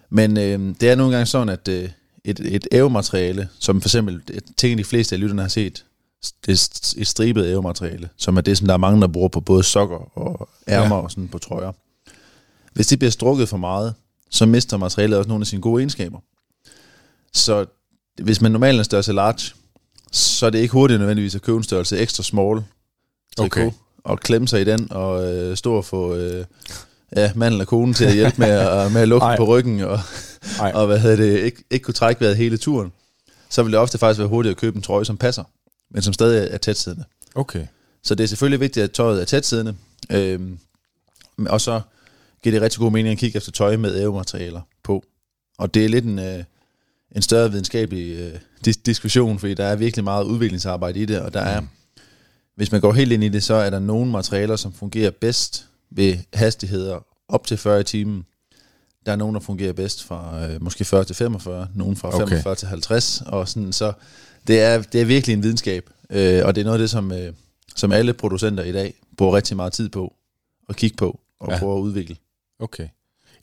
Men 0.09 0.37
øh, 0.37 0.75
det 0.81 0.89
er 0.89 0.95
nogle 0.95 1.13
gange 1.13 1.25
sådan, 1.25 1.49
at 1.49 1.67
øh, 1.67 1.89
et, 2.23 2.39
et 2.39 2.67
EU-materiale, 2.71 3.49
som 3.59 3.81
for 3.81 3.89
eksempel, 3.89 4.21
jeg 4.33 4.41
tænker 4.57 4.77
de 4.77 4.83
fleste 4.83 5.15
af 5.15 5.19
lytterne 5.19 5.41
har 5.41 5.49
set, 5.49 5.85
det 6.45 6.51
er 6.51 6.93
et 6.97 7.07
stribet 7.07 7.51
EU-materiale, 7.51 8.09
som 8.17 8.37
er 8.37 8.41
det, 8.41 8.57
som 8.57 8.67
der 8.67 8.73
er 8.73 8.77
mange, 8.77 9.01
der 9.01 9.07
bruger 9.07 9.27
på 9.29 9.39
både 9.39 9.63
sokker 9.63 10.17
og 10.17 10.49
ærmer 10.67 10.95
ja. 10.95 11.01
og 11.01 11.11
sådan 11.11 11.27
på 11.27 11.37
trøjer. 11.37 11.71
Hvis 12.73 12.87
det 12.87 12.99
bliver 12.99 13.11
strukket 13.11 13.49
for 13.49 13.57
meget, 13.57 13.93
så 14.29 14.45
mister 14.45 14.77
materialet 14.77 15.17
også 15.17 15.27
nogle 15.27 15.41
af 15.41 15.47
sine 15.47 15.61
gode 15.61 15.81
egenskaber. 15.81 16.19
Så 17.33 17.65
hvis 18.21 18.41
man 18.41 18.51
normalt 18.51 18.75
er 18.75 18.79
en 18.79 18.85
størrelse 18.85 19.13
large, 19.13 19.53
så 20.11 20.45
er 20.45 20.49
det 20.49 20.59
ikke 20.59 20.71
hurtigt 20.71 20.99
nødvendigvis 20.99 21.35
at 21.35 21.41
købe 21.41 21.57
en 21.57 21.63
størrelse 21.63 21.97
ekstra 21.97 22.23
small 22.23 22.63
trikot, 23.37 23.61
Okay. 23.61 23.71
og 24.03 24.19
klemme 24.19 24.47
sig 24.47 24.61
i 24.61 24.63
den, 24.63 24.91
og 24.91 25.33
øh, 25.33 25.57
stå 25.57 25.73
og 25.73 25.85
få 25.85 26.15
øh, 26.15 26.45
ja, 27.15 27.31
manden 27.35 27.61
og 27.61 27.67
konen 27.67 27.93
til 27.93 28.05
at 28.05 28.13
hjælpe 28.13 28.35
med, 28.37 28.49
at, 28.49 28.91
med 28.91 29.01
at 29.01 29.07
lukke 29.07 29.27
på 29.37 29.45
ryggen, 29.45 29.81
og, 29.81 29.99
og 30.73 30.87
hvad 30.87 30.99
hedder 30.99 31.15
det, 31.15 31.39
ikke, 31.39 31.63
ikke 31.71 31.83
kunne 31.83 31.93
trække 31.93 32.21
vejret 32.21 32.37
hele 32.37 32.57
turen. 32.57 32.91
Så 33.49 33.63
vil 33.63 33.71
det 33.71 33.79
ofte 33.79 33.97
faktisk 33.97 34.19
være 34.19 34.27
hurtigt 34.27 34.51
at 34.51 34.57
købe 34.57 34.75
en 34.75 34.81
trøje, 34.81 35.05
som 35.05 35.17
passer, 35.17 35.43
men 35.91 36.01
som 36.01 36.13
stadig 36.13 36.47
er 36.51 36.57
tætsiddende. 36.57 37.05
Okay. 37.35 37.65
Så 38.03 38.15
det 38.15 38.23
er 38.23 38.27
selvfølgelig 38.27 38.59
vigtigt, 38.59 38.83
at 38.83 38.91
tøjet 38.91 39.21
er 39.21 39.25
tætsiddende. 39.25 39.75
Øhm, 40.11 40.59
og 41.49 41.61
så 41.61 41.81
giver 42.43 42.53
det 42.55 42.61
rigtig 42.61 42.79
god 42.79 42.91
mening 42.91 43.11
at 43.11 43.17
kigge 43.17 43.37
efter 43.37 43.51
tøj 43.51 43.77
med 43.77 44.01
ævematerialer 44.01 44.61
på. 44.83 45.03
Og 45.57 45.73
det 45.73 45.85
er 45.85 45.89
lidt 45.89 46.05
en, 46.05 46.19
øh, 46.19 46.43
en 47.15 47.21
større 47.21 47.51
videnskabelig 47.51 48.19
øh, 48.19 48.39
dis- 48.67 48.81
diskussion, 48.85 49.39
fordi 49.39 49.53
der 49.53 49.65
er 49.65 49.75
virkelig 49.75 50.03
meget 50.03 50.23
udviklingsarbejde 50.23 50.99
i 50.99 51.05
det, 51.05 51.21
og 51.21 51.33
der 51.33 51.41
er, 51.41 51.61
hvis 52.55 52.71
man 52.71 52.81
går 52.81 52.93
helt 52.93 53.11
ind 53.11 53.23
i 53.23 53.29
det, 53.29 53.43
så 53.43 53.53
er 53.53 53.69
der 53.69 53.79
nogle 53.79 54.11
materialer, 54.11 54.55
som 54.55 54.73
fungerer 54.73 55.11
bedst 55.11 55.67
ved 55.89 56.17
hastigheder 56.33 57.05
op 57.27 57.47
til 57.47 57.57
40 57.57 57.79
i 57.79 57.83
timen. 57.83 58.25
Der 59.05 59.11
er 59.11 59.15
nogle, 59.15 59.33
der 59.33 59.39
fungerer 59.39 59.73
bedst 59.73 60.03
fra 60.03 60.47
øh, 60.47 60.63
måske 60.63 60.85
40 60.85 61.03
til 61.03 61.15
45, 61.15 61.67
nogle 61.75 61.95
fra 61.95 62.07
Okay. 62.07 62.27
45 62.27 62.55
til 62.55 62.67
50, 62.67 63.23
og 63.25 63.47
sådan, 63.47 63.73
så 63.73 63.93
det 64.47 64.59
er, 64.61 64.81
det 64.81 65.01
er 65.01 65.05
virkelig 65.05 65.33
en 65.33 65.43
videnskab, 65.43 65.89
øh, 66.09 66.45
og 66.45 66.55
det 66.55 66.61
er 66.61 66.65
noget 66.65 66.77
af 66.79 66.83
det, 66.83 66.89
som, 66.89 67.11
øh, 67.11 67.33
som 67.75 67.91
alle 67.91 68.13
producenter 68.13 68.63
i 68.63 68.71
dag 68.71 68.93
bruger 69.17 69.35
rigtig 69.35 69.55
meget 69.55 69.73
tid 69.73 69.89
på 69.89 70.13
at 70.69 70.75
kigge 70.75 70.97
på 70.97 71.19
og 71.39 71.51
Ja. 71.51 71.59
prøve 71.59 71.77
at 71.77 71.81
udvikle. 71.81 72.15
Okay. 72.59 72.87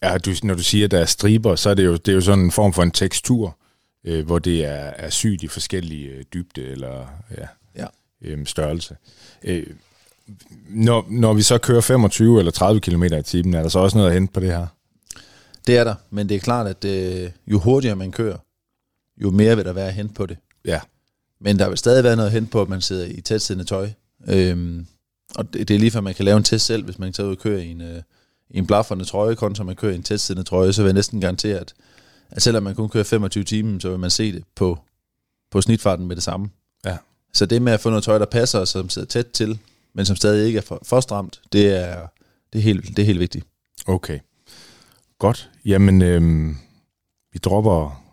Ja, 0.03 0.17
du, 0.17 0.31
når 0.43 0.53
du 0.53 0.63
siger, 0.63 0.85
at 0.85 0.91
der 0.91 0.99
er 0.99 1.05
striber, 1.05 1.55
så 1.55 1.69
er 1.69 1.73
det 1.73 1.85
jo, 1.85 1.93
det 1.93 2.07
er 2.07 2.13
jo 2.13 2.21
sådan 2.21 2.45
en 2.45 2.51
form 2.51 2.73
for 2.73 2.83
en 2.83 2.91
tekstur, 2.91 3.57
øh, 4.03 4.25
hvor 4.25 4.39
det 4.39 4.65
er, 4.65 4.69
er 4.95 5.09
sygt 5.09 5.43
i 5.43 5.47
forskellige 5.47 6.09
øh, 6.09 6.23
dybde 6.33 6.61
eller 6.65 7.07
ja, 7.37 7.47
Ja. 7.75 7.85
øh, 8.21 8.45
størrelse. 8.45 8.95
Øh, 9.43 9.65
når, 10.69 11.05
når 11.09 11.33
vi 11.33 11.41
så 11.41 11.57
kører 11.57 11.81
25 11.81 12.39
eller 12.39 12.51
30 12.51 12.81
km 12.81 13.03
i 13.03 13.21
timen, 13.23 13.53
er 13.53 13.61
der 13.61 13.69
så 13.69 13.79
også 13.79 13.97
noget 13.97 14.09
at 14.09 14.13
hente 14.13 14.33
på 14.33 14.39
det 14.39 14.49
her? 14.51 14.67
Det 15.67 15.77
er 15.77 15.83
der, 15.83 15.95
men 16.09 16.29
det 16.29 16.35
er 16.35 16.39
klart, 16.39 16.67
at 16.67 16.85
øh, 16.85 17.29
jo 17.47 17.59
hurtigere 17.59 17.95
man 17.95 18.11
kører, 18.11 18.37
jo 19.17 19.29
mere 19.29 19.55
vil 19.55 19.65
der 19.65 19.73
være 19.73 19.87
at 19.87 19.93
hente 19.93 20.13
på 20.13 20.25
det. 20.25 20.37
Ja. 20.69 20.79
Men 21.41 21.59
der 21.59 21.69
vil 21.69 21.77
stadig 21.77 22.03
være 22.03 22.15
noget 22.15 22.31
hente 22.31 22.51
på, 22.51 22.61
at 22.61 22.69
man 22.69 22.81
sidder 22.81 23.05
i 23.05 23.21
tætsiddende 23.21 23.69
tøj. 23.69 23.89
Øhm, 24.27 24.87
og 25.35 25.53
det, 25.53 25.67
det 25.67 25.75
er 25.75 25.79
lige 25.79 25.91
før, 25.91 26.01
man 26.01 26.13
kan 26.13 26.25
lave 26.25 26.37
en 26.37 26.43
test 26.43 26.65
selv, 26.65 26.85
hvis 26.85 26.99
man 26.99 27.13
tager 27.13 27.27
ud 27.27 27.35
og 27.35 27.41
kører 27.41 27.59
i 27.59 27.67
en, 27.67 27.81
øh, 27.81 28.01
i 28.49 28.57
en 28.57 28.67
blafferne 28.67 29.05
trøje, 29.05 29.35
kontra 29.35 29.63
man 29.63 29.75
kører 29.75 29.91
i 29.91 29.95
en 29.95 30.03
tætsiddende 30.03 30.49
trøje, 30.49 30.73
så 30.73 30.81
vil 30.81 30.87
jeg 30.87 30.93
næsten 30.93 31.21
garantere, 31.21 31.59
at, 31.59 31.73
at 32.29 32.41
selvom 32.41 32.63
man 32.63 32.75
kun 32.75 32.89
kører 32.89 33.03
25 33.03 33.43
timer, 33.43 33.79
så 33.79 33.89
vil 33.89 33.99
man 33.99 34.09
se 34.09 34.33
det 34.33 34.43
på, 34.55 34.79
på 35.51 35.61
snitfarten 35.61 36.07
med 36.07 36.15
det 36.15 36.23
samme. 36.23 36.49
Ja. 36.85 36.97
Så 37.33 37.45
det 37.45 37.61
med 37.61 37.73
at 37.73 37.79
få 37.79 37.89
noget 37.89 38.03
tøj, 38.03 38.17
der 38.17 38.25
passer, 38.25 38.59
og 38.59 38.67
som 38.67 38.89
sidder 38.89 39.07
tæt 39.07 39.27
til, 39.27 39.59
men 39.93 40.05
som 40.05 40.15
stadig 40.15 40.47
ikke 40.47 40.57
er 40.57 40.61
for, 40.61 40.79
for 40.83 40.99
stramt, 40.99 41.41
det 41.53 41.75
er, 41.75 42.07
det, 42.53 42.59
er 42.59 42.63
helt, 42.63 42.87
det 42.87 42.99
er 42.99 43.05
helt 43.05 43.19
vigtigt. 43.19 43.45
Okay. 43.87 44.19
Godt. 45.19 45.49
Jamen, 45.65 46.01
øhm, 46.01 46.57
vi 47.33 47.39
dropper 47.39 48.03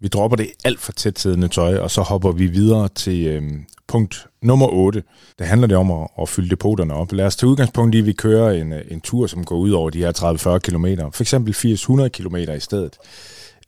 vi 0.00 0.08
dropper 0.08 0.36
det 0.36 0.50
alt 0.64 0.80
for 0.80 0.92
tæt 0.92 1.18
siddende 1.18 1.48
tøj, 1.48 1.78
og 1.78 1.90
så 1.90 2.02
hopper 2.02 2.32
vi 2.32 2.46
videre 2.46 2.88
til 2.88 3.26
øh, 3.26 3.42
punkt 3.88 4.26
nummer 4.42 4.66
8. 4.66 5.02
Der 5.38 5.44
handler 5.44 5.66
det 5.66 5.76
om 5.76 5.90
at, 5.90 6.08
at 6.22 6.28
fylde 6.28 6.50
depoterne 6.50 6.94
op. 6.94 7.12
Lad 7.12 7.26
os 7.26 7.36
tage 7.36 7.50
udgangspunkt 7.50 7.94
i, 7.94 7.98
at 7.98 8.06
vi 8.06 8.12
kører 8.12 8.50
en, 8.50 8.72
øh, 8.72 8.84
en 8.88 9.00
tur, 9.00 9.26
som 9.26 9.44
går 9.44 9.56
ud 9.56 9.70
over 9.70 9.90
de 9.90 9.98
her 9.98 10.56
30-40 10.56 10.58
km. 10.58 10.86
For 11.12 11.22
eksempel 11.22 11.54
80-100 11.54 12.08
km 12.08 12.36
i 12.36 12.60
stedet. 12.60 12.96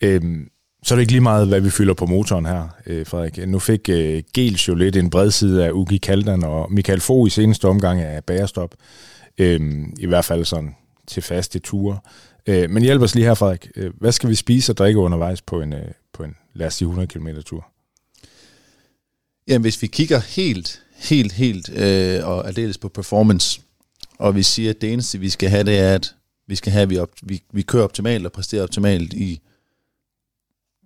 Øh, 0.01 0.23
så 0.83 0.95
er 0.95 0.97
det 0.97 1.01
ikke 1.01 1.13
lige 1.13 1.21
meget, 1.21 1.49
hvad 1.49 1.61
vi 1.61 1.71
fylder 1.71 1.95
på 1.95 2.07
motoren 2.07 2.47
her, 2.47 2.69
øh, 2.87 3.07
Frederik. 3.07 3.49
Nu 3.49 3.59
fik 3.59 3.89
øh, 3.89 4.23
Gels 4.35 4.69
jo 4.69 4.75
lidt 4.75 4.97
en 4.97 5.11
bredside 5.11 5.65
af 5.65 5.71
Ugi 5.73 5.99
Kaldan 5.99 6.45
og 6.45 6.73
Michael 6.73 7.01
Fogh 7.01 7.27
i 7.27 7.31
seneste 7.31 7.69
omgang 7.69 8.01
af 8.01 8.25
Bagerstop. 8.25 8.75
Øh, 9.39 9.61
I 9.99 10.07
hvert 10.07 10.25
fald 10.25 10.45
sådan 10.45 10.75
til 11.07 11.23
faste 11.23 11.59
ture. 11.59 11.99
Øh, 12.47 12.71
men 12.71 12.83
hjælp 12.83 13.03
os 13.03 13.15
lige 13.15 13.25
her, 13.25 13.35
Frederik. 13.35 13.69
Øh, 13.77 13.93
hvad 13.99 14.13
skal 14.13 14.31
vi 14.31 14.35
spise 14.35 14.73
og 14.73 14.77
drikke 14.77 15.01
undervejs 15.01 15.43
på 15.43 15.61
en, 15.61 15.73
øh, 15.73 15.93
på 16.13 16.23
en 16.23 16.37
lad 16.55 16.67
os 16.67 16.75
sige, 16.75 16.87
100 16.87 17.07
km 17.07 17.29
tur? 17.45 17.67
Jamen, 19.49 19.63
hvis 19.63 19.83
vi 19.83 19.87
kigger 19.87 20.21
helt, 20.21 20.83
helt, 20.95 21.33
helt 21.33 21.69
øh, 21.69 22.29
og 22.29 22.49
aldeles 22.49 22.79
på 22.79 22.89
performance, 22.89 23.61
og 24.19 24.35
vi 24.35 24.43
siger, 24.43 24.71
at 24.71 24.81
det 24.81 24.93
eneste, 24.93 25.19
vi 25.19 25.31
skal 25.31 25.49
have, 25.51 25.65
det 25.65 25.79
er, 25.79 25.95
at 25.95 26.15
vi 26.47 26.55
skal 26.55 26.73
have, 26.73 26.83
at 26.83 26.91
vi, 26.91 26.99
op, 26.99 27.11
vi, 27.23 27.43
vi 27.53 27.63
kører 27.63 27.85
optimalt 27.85 28.27
og 28.27 28.33
præsterer 28.33 28.63
optimalt 28.63 29.13
i 29.13 29.41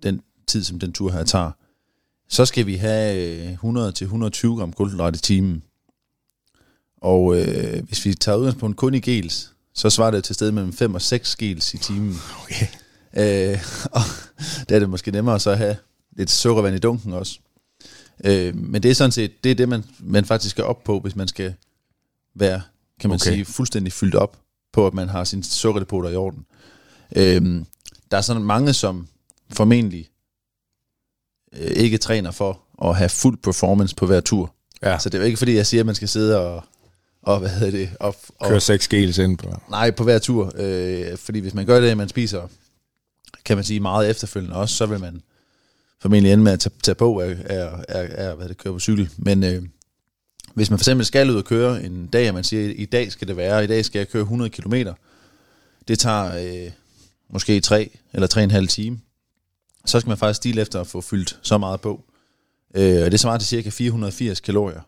den 0.03 0.21
tid, 0.47 0.65
som 0.65 0.79
den 0.79 0.93
tur 0.93 1.11
her 1.11 1.25
tager, 1.25 1.51
så 2.29 2.47
skal 2.47 2.67
vi 2.67 2.75
have 2.75 3.17
øh, 3.53 3.53
100-120 3.53 4.47
gram 4.47 4.73
kulhydrat 4.73 5.17
i 5.17 5.21
timen. 5.21 5.63
Og 6.97 7.37
øh, 7.37 7.85
hvis 7.85 8.05
vi 8.05 8.15
tager 8.15 8.39
udgangspunkt 8.39 8.77
kun 8.77 8.95
i 8.95 9.01
gels, 9.01 9.54
så 9.75 9.91
svarer 9.91 10.11
det 10.11 10.25
til 10.25 10.35
sted 10.35 10.53
mellem 10.53 10.73
5 10.73 10.95
og 10.95 11.03
6 11.03 11.37
gels 11.37 11.75
i 11.75 11.79
timen. 11.79 12.17
Okay. 12.43 12.67
Øh, 13.17 13.59
og 13.99 14.01
der 14.69 14.75
er 14.75 14.79
det 14.79 14.91
måske 14.91 15.11
nemmere 15.11 15.41
så 15.41 15.51
at 15.51 15.59
have 15.59 15.77
lidt 16.17 16.31
sukkervand 16.31 16.77
i 16.77 16.79
dunken 16.79 17.13
også. 17.13 17.39
Øh, 18.25 18.57
men 18.57 18.83
det 18.83 18.91
er 18.91 18.95
sådan 18.95 19.13
set, 19.13 19.45
det 19.45 19.51
er 19.51 19.55
det, 19.55 19.69
man, 19.69 19.85
man 19.99 20.25
faktisk 20.25 20.51
skal 20.51 20.65
op 20.65 20.85
på, 20.85 21.01
hvis 21.01 21.17
man 21.17 21.29
skal 21.29 21.55
være, 22.35 22.63
kan 23.01 23.11
man 23.11 23.15
okay. 23.15 23.33
sige, 23.33 23.45
fuldstændig 23.45 23.93
fyldt 23.93 24.15
op 24.15 24.39
på, 24.73 24.87
at 24.87 24.95
man 24.95 25.09
har 25.09 25.25
sine 25.25 25.45
sukkerdepoter 25.45 26.11
i 26.11 26.17
orden. 26.17 26.47
Øh, 27.17 27.65
der 28.11 28.17
er 28.17 28.21
sådan 28.21 28.43
mange, 28.43 28.73
som 28.73 29.09
formentlig 29.51 30.09
øh, 31.53 31.71
ikke 31.71 31.99
træner 31.99 32.31
for 32.31 32.61
at 32.89 32.97
have 32.97 33.09
fuld 33.09 33.39
performance 33.43 33.95
på 33.95 34.07
hver 34.07 34.21
tur. 34.21 34.55
Ja, 34.83 34.99
Så 34.99 35.09
det 35.09 35.19
er 35.19 35.23
jo 35.23 35.27
ikke 35.27 35.39
fordi, 35.39 35.55
jeg 35.55 35.67
siger, 35.67 35.83
at 35.83 35.87
man 35.87 35.95
skal 35.95 36.09
sidde 36.09 36.41
og, 36.41 36.65
og 37.27 37.39
hvad 37.39 37.51
hedder 37.51 37.71
det, 37.71 37.91
og, 38.01 38.17
og 38.39 38.49
kør 38.49 38.59
6 38.59 38.89
gels 38.89 39.19
ind 39.19 39.39
på. 39.39 39.61
Nej, 39.71 39.91
på 39.91 40.05
hver 40.05 40.19
tur. 40.19 40.53
Øh, 40.57 41.17
fordi 41.17 41.39
hvis 41.39 41.55
man 41.55 41.67
gør 41.67 41.81
det, 41.81 41.97
man 41.97 42.09
spiser, 42.09 42.49
kan 43.45 43.57
man 43.57 43.65
sige, 43.65 43.81
meget 43.81 44.11
efterfølgende 44.11 44.57
også, 44.57 44.75
så 44.75 44.87
vil 44.87 45.01
man 45.01 45.23
formentlig 46.01 46.33
ende 46.33 46.45
med 46.45 46.53
at 46.53 46.61
tage, 46.61 46.73
tage 46.83 46.95
på 46.95 47.21
af, 47.21 47.37
af, 47.45 47.85
af, 47.89 48.29
af 48.29 48.37
hvad 48.37 48.49
det 48.49 48.59
kører 48.59 48.75
på 48.75 48.81
cykel. 48.81 49.11
Men 49.17 49.45
øh, 49.45 49.63
hvis 50.55 50.71
man 50.71 50.79
for 50.79 50.83
eksempel 50.83 51.07
skal 51.07 51.31
ud 51.31 51.37
og 51.37 51.45
køre 51.45 51.85
en 51.85 52.07
dag, 52.07 52.29
og 52.29 52.35
man 52.35 52.45
siger, 52.45 52.73
i 52.77 52.85
dag 52.85 53.13
skal 53.13 53.29
det 53.29 53.37
være, 53.37 53.65
i 53.65 53.67
dag 53.67 53.85
skal 53.85 53.99
jeg 53.99 54.09
køre 54.09 54.23
100 54.23 54.51
km, 54.51 54.75
det 55.89 55.99
tager 55.99 56.65
øh, 56.65 56.71
måske 57.31 57.61
3 57.61 57.99
eller 58.13 58.61
3,5 58.61 58.67
time, 58.67 59.01
så 59.87 60.01
skal 60.01 60.09
man 60.09 60.19
faktisk 60.19 60.37
stile 60.37 60.61
efter 60.61 60.81
at 60.81 60.87
få 60.87 61.01
fyldt 61.01 61.39
så 61.43 61.59
meget 61.59 61.81
på. 61.81 62.05
Øh, 62.75 63.05
og 63.05 63.13
det 63.13 63.21
svarer 63.21 63.39
til 63.39 63.49
cirka 63.49 63.71
480 63.71 64.41
kalorier 64.41 64.81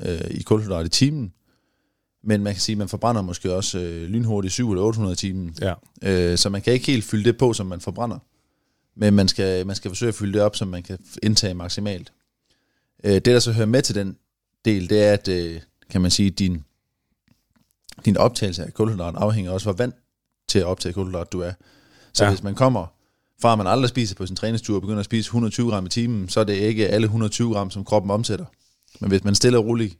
øh, 0.00 0.20
i 0.30 0.42
kulhydrat 0.42 0.86
i 0.86 0.88
timen. 0.88 1.32
Men 2.26 2.42
man 2.42 2.52
kan 2.52 2.60
sige, 2.60 2.74
at 2.74 2.78
man 2.78 2.88
forbrænder 2.88 3.22
måske 3.22 3.54
også 3.54 3.78
øh, 3.78 4.08
lynhurtigt 4.08 4.52
7 4.52 4.70
eller 4.70 4.82
800 4.82 5.16
timer. 5.16 5.52
Ja. 5.60 5.74
Øh, 6.02 6.38
så 6.38 6.48
man 6.48 6.62
kan 6.62 6.72
ikke 6.72 6.86
helt 6.86 7.04
fylde 7.04 7.24
det 7.24 7.38
på, 7.38 7.52
som 7.52 7.66
man 7.66 7.80
forbrænder. 7.80 8.18
Men 8.96 9.14
man 9.14 9.28
skal, 9.28 9.66
man 9.66 9.76
skal 9.76 9.90
forsøge 9.90 10.08
at 10.08 10.14
fylde 10.14 10.32
det 10.32 10.42
op, 10.42 10.56
som 10.56 10.68
man 10.68 10.82
kan 10.82 10.98
indtage 11.22 11.54
maksimalt. 11.54 12.12
Øh, 13.04 13.12
det, 13.12 13.24
der 13.24 13.38
så 13.38 13.52
hører 13.52 13.66
med 13.66 13.82
til 13.82 13.94
den 13.94 14.16
del, 14.64 14.90
det 14.90 15.02
er, 15.02 15.12
at 15.12 15.28
øh, 15.28 15.60
kan 15.90 16.00
man 16.00 16.10
sige, 16.10 16.30
din, 16.30 16.64
din 18.04 18.16
optagelse 18.16 18.64
af 18.64 18.74
kulhydrat 18.74 19.14
afhænger 19.16 19.50
også, 19.50 19.66
hvor 19.66 19.72
vand 19.72 19.92
til 20.48 20.58
at 20.58 20.64
optage 20.64 20.92
kulhydrat 20.92 21.32
du 21.32 21.40
er. 21.40 21.52
Så 22.12 22.24
ja. 22.24 22.30
hvis 22.30 22.42
man 22.42 22.54
kommer 22.54 22.86
fra, 23.42 23.52
at 23.52 23.58
man 23.58 23.66
aldrig 23.66 23.88
spiser 23.88 24.14
på 24.14 24.26
sin 24.26 24.36
træningstur 24.36 24.76
og 24.76 24.80
begynder 24.80 24.98
at 24.98 25.04
spise 25.04 25.28
120 25.28 25.70
gram 25.70 25.86
i 25.86 25.88
timen, 25.88 26.28
så 26.28 26.40
er 26.40 26.44
det 26.44 26.54
ikke 26.54 26.88
alle 26.88 27.04
120 27.04 27.52
gram, 27.52 27.70
som 27.70 27.84
kroppen 27.84 28.10
omsætter. 28.10 28.44
Men 29.00 29.10
hvis 29.10 29.24
man 29.24 29.34
stille 29.34 29.58
og 29.58 29.64
roligt, 29.64 29.98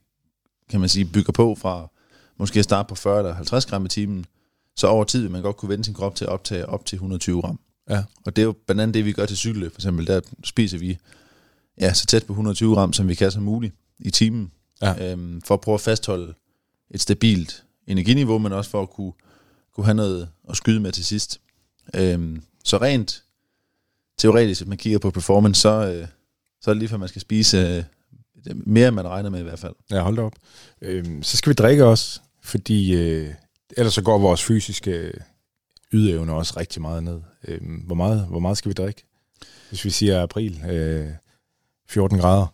kan 0.69 0.79
man 0.79 0.89
sige, 0.89 1.05
bygger 1.05 1.33
på 1.33 1.55
fra 1.55 1.91
måske 2.37 2.59
at 2.59 2.63
starte 2.63 2.89
på 2.89 2.95
40 2.95 3.17
eller 3.17 3.33
50 3.33 3.65
gram 3.65 3.85
i 3.85 3.89
timen, 3.89 4.25
så 4.75 4.87
over 4.87 5.03
tid 5.03 5.21
vil 5.21 5.31
man 5.31 5.41
godt 5.41 5.57
kunne 5.57 5.69
vende 5.69 5.83
sin 5.83 5.93
krop 5.93 6.15
til 6.15 6.25
at 6.25 6.29
optage 6.29 6.65
op 6.65 6.85
til 6.85 6.95
120 6.95 7.41
gram. 7.41 7.59
Ja. 7.89 8.03
Og 8.25 8.35
det 8.35 8.41
er 8.41 8.45
jo 8.45 8.55
blandt 8.65 8.81
andet 8.81 8.93
det, 8.93 9.05
vi 9.05 9.11
gør 9.11 9.25
til 9.25 9.37
cykelløb. 9.37 9.71
For 9.71 9.79
eksempel, 9.79 10.07
der 10.07 10.21
spiser 10.43 10.77
vi 10.77 10.97
ja, 11.81 11.93
så 11.93 12.05
tæt 12.05 12.25
på 12.25 12.33
120 12.33 12.75
gram, 12.75 12.93
som 12.93 13.07
vi 13.07 13.15
kan 13.15 13.31
som 13.31 13.43
muligt 13.43 13.75
i 13.99 14.11
timen. 14.11 14.51
Ja. 14.81 15.11
Øhm, 15.11 15.41
for 15.41 15.53
at 15.53 15.61
prøve 15.61 15.75
at 15.75 15.81
fastholde 15.81 16.33
et 16.91 17.01
stabilt 17.01 17.63
energiniveau, 17.87 18.37
men 18.37 18.51
også 18.51 18.69
for 18.69 18.81
at 18.81 18.89
kunne 18.89 19.13
kunne 19.75 19.85
have 19.85 19.95
noget 19.95 20.29
at 20.49 20.57
skyde 20.57 20.79
med 20.79 20.91
til 20.91 21.05
sidst. 21.05 21.41
Øhm, 21.95 22.41
så 22.63 22.77
rent 22.77 23.23
teoretisk, 24.17 24.61
hvis 24.61 24.69
man 24.69 24.77
kigger 24.77 24.99
på 24.99 25.11
performance, 25.11 25.61
så, 25.61 25.69
øh, 25.69 26.07
så 26.61 26.71
er 26.71 26.73
det 26.73 26.79
lige 26.79 26.89
for, 26.89 26.95
at 26.95 26.99
man 26.99 27.09
skal 27.09 27.21
spise 27.21 27.57
øh, 27.57 27.83
mere, 28.55 28.87
end 28.87 28.95
man 28.95 29.07
regner 29.07 29.29
med 29.29 29.39
i 29.39 29.43
hvert 29.43 29.59
fald. 29.59 29.73
Ja, 29.91 30.01
hold 30.01 30.15
da 30.15 30.21
op. 30.21 30.33
Øhm, 30.81 31.23
så 31.23 31.37
skal 31.37 31.49
vi 31.49 31.53
drikke 31.53 31.85
også, 31.85 32.21
fordi 32.45 32.93
øh, 32.95 33.33
ellers 33.77 33.93
så 33.93 34.01
går 34.01 34.17
vores 34.17 34.43
fysiske 34.43 35.11
ydeevne 35.93 36.33
også 36.33 36.53
rigtig 36.57 36.81
meget 36.81 37.03
ned. 37.03 37.21
Øhm, 37.47 37.75
hvor, 37.85 37.95
meget, 37.95 38.25
hvor 38.29 38.39
meget 38.39 38.57
skal 38.57 38.69
vi 38.69 38.73
drikke? 38.73 39.03
Hvis 39.69 39.85
vi 39.85 39.89
siger 39.89 40.23
april, 40.23 40.61
øh, 40.69 41.07
14 41.89 42.19
grader. 42.19 42.47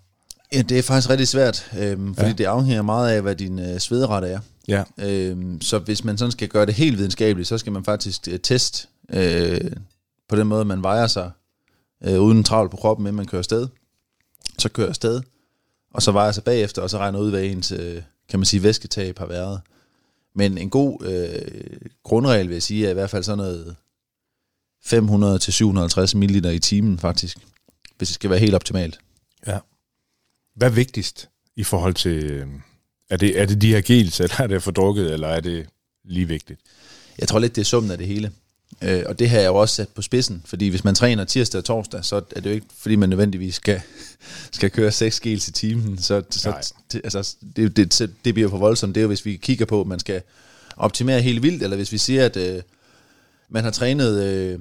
Ja, 0.53 0.61
det 0.61 0.79
er 0.79 0.83
faktisk 0.83 1.09
rigtig 1.09 1.27
svært, 1.27 1.71
øhm, 1.79 2.15
fordi 2.15 2.27
Ja. 2.29 2.33
det 2.35 2.45
afhænger 2.45 2.81
meget 2.81 3.11
af, 3.15 3.21
hvad 3.21 3.35
din 3.35 3.59
øh, 3.59 3.79
svederet 3.79 4.31
er. 4.31 4.39
Ja, 4.67 4.83
Øhm, 4.97 5.61
så 5.61 5.79
hvis 5.79 6.03
man 6.03 6.17
sådan 6.17 6.31
skal 6.31 6.47
gøre 6.47 6.65
det 6.65 6.73
helt 6.73 6.97
videnskabeligt, 6.97 7.47
så 7.47 7.57
skal 7.57 7.71
man 7.71 7.83
faktisk 7.85 8.27
øh, 8.27 8.39
teste 8.39 8.87
øh, 9.13 9.71
på 10.29 10.35
den 10.35 10.47
måde, 10.47 10.65
man 10.65 10.83
vejer 10.83 11.07
sig 11.07 11.31
øh, 12.03 12.21
uden 12.21 12.43
travl 12.43 12.69
på 12.69 12.77
kroppen, 12.77 13.05
inden 13.05 13.15
man 13.15 13.25
kører 13.25 13.39
afsted. 13.39 13.67
Så 14.59 14.69
kører 14.69 14.87
afsted, 14.89 15.21
og 15.93 16.01
så 16.01 16.11
vejer 16.11 16.31
sig 16.31 16.43
bagefter, 16.43 16.81
og 16.81 16.89
så 16.89 16.97
regner 16.97 17.19
ud, 17.19 17.29
hvad 17.29 17.43
ens, 17.43 17.71
øh, 17.71 18.01
kan 18.29 18.39
man 18.39 18.45
sige, 18.45 18.63
væsketab 18.63 19.19
har 19.19 19.25
været. 19.25 19.61
Men 20.35 20.57
en 20.57 20.69
god 20.69 21.05
øh, 21.05 21.89
grundregel, 22.03 22.47
vil 22.47 22.55
jeg 22.55 22.63
sige, 22.63 22.85
er 22.85 22.89
i 22.89 22.93
hvert 22.93 23.09
fald 23.09 23.23
sådan 23.23 23.37
noget 23.37 23.75
500-750 24.85 26.17
ml 26.17 26.45
i 26.45 26.59
timen, 26.59 26.99
faktisk. 26.99 27.37
Hvis 27.97 28.09
det 28.09 28.15
skal 28.15 28.29
være 28.29 28.39
helt 28.39 28.55
optimalt. 28.55 28.99
ja. 29.47 29.59
Hvad 30.55 30.67
er 30.67 30.75
vigtigst 30.75 31.29
i 31.55 31.63
forhold 31.63 31.93
til... 31.93 32.23
Øh, 32.23 32.47
er, 33.09 33.17
det, 33.17 33.41
er 33.41 33.45
det 33.45 33.61
de 33.61 33.73
her 33.73 33.81
gels, 33.81 34.19
eller 34.19 34.41
er 34.41 34.47
det 34.47 34.63
fordrukket, 34.63 35.13
eller 35.13 35.27
er 35.27 35.39
det 35.39 35.67
lige 36.03 36.27
vigtigt? 36.27 36.59
Jeg 37.19 37.27
tror 37.27 37.39
lidt, 37.39 37.55
det 37.55 37.61
er 37.61 37.65
summen 37.65 37.91
af 37.91 37.97
det 37.97 38.07
hele. 38.07 38.31
Øh, 38.81 39.03
og 39.05 39.19
det 39.19 39.29
har 39.29 39.39
jeg 39.39 39.47
jo 39.47 39.55
også 39.55 39.75
sat 39.75 39.89
på 39.89 40.01
spidsen, 40.01 40.41
fordi 40.45 40.67
hvis 40.67 40.83
man 40.83 40.95
træner 40.95 41.25
tirsdag 41.25 41.59
og 41.59 41.65
torsdag, 41.65 42.05
så 42.05 42.15
er 42.15 42.39
det 42.39 42.45
jo 42.45 42.55
ikke, 42.55 42.67
fordi 42.77 42.95
man 42.95 43.09
nødvendigvis 43.09 43.55
skal, 43.55 43.81
skal 44.51 44.71
køre 44.71 44.91
6 44.91 45.19
gels 45.19 45.47
i 45.47 45.51
timen. 45.51 45.97
Så, 45.97 46.23
så 46.29 46.73
det, 46.91 47.01
altså, 47.03 47.35
det, 47.55 47.77
det, 47.77 48.09
det, 48.25 48.33
bliver 48.33 48.49
for 48.49 48.57
voldsomt. 48.57 48.95
Det 48.95 49.01
er 49.01 49.03
jo, 49.03 49.07
hvis 49.07 49.25
vi 49.25 49.35
kigger 49.35 49.65
på, 49.65 49.81
at 49.81 49.87
man 49.87 49.99
skal 49.99 50.21
optimere 50.77 51.21
helt 51.21 51.43
vildt, 51.43 51.63
eller 51.63 51.75
hvis 51.75 51.91
vi 51.91 51.97
siger, 51.97 52.25
at 52.25 52.37
øh, 52.37 52.61
man 53.49 53.63
har 53.63 53.71
trænet... 53.71 54.23
Øh, 54.23 54.59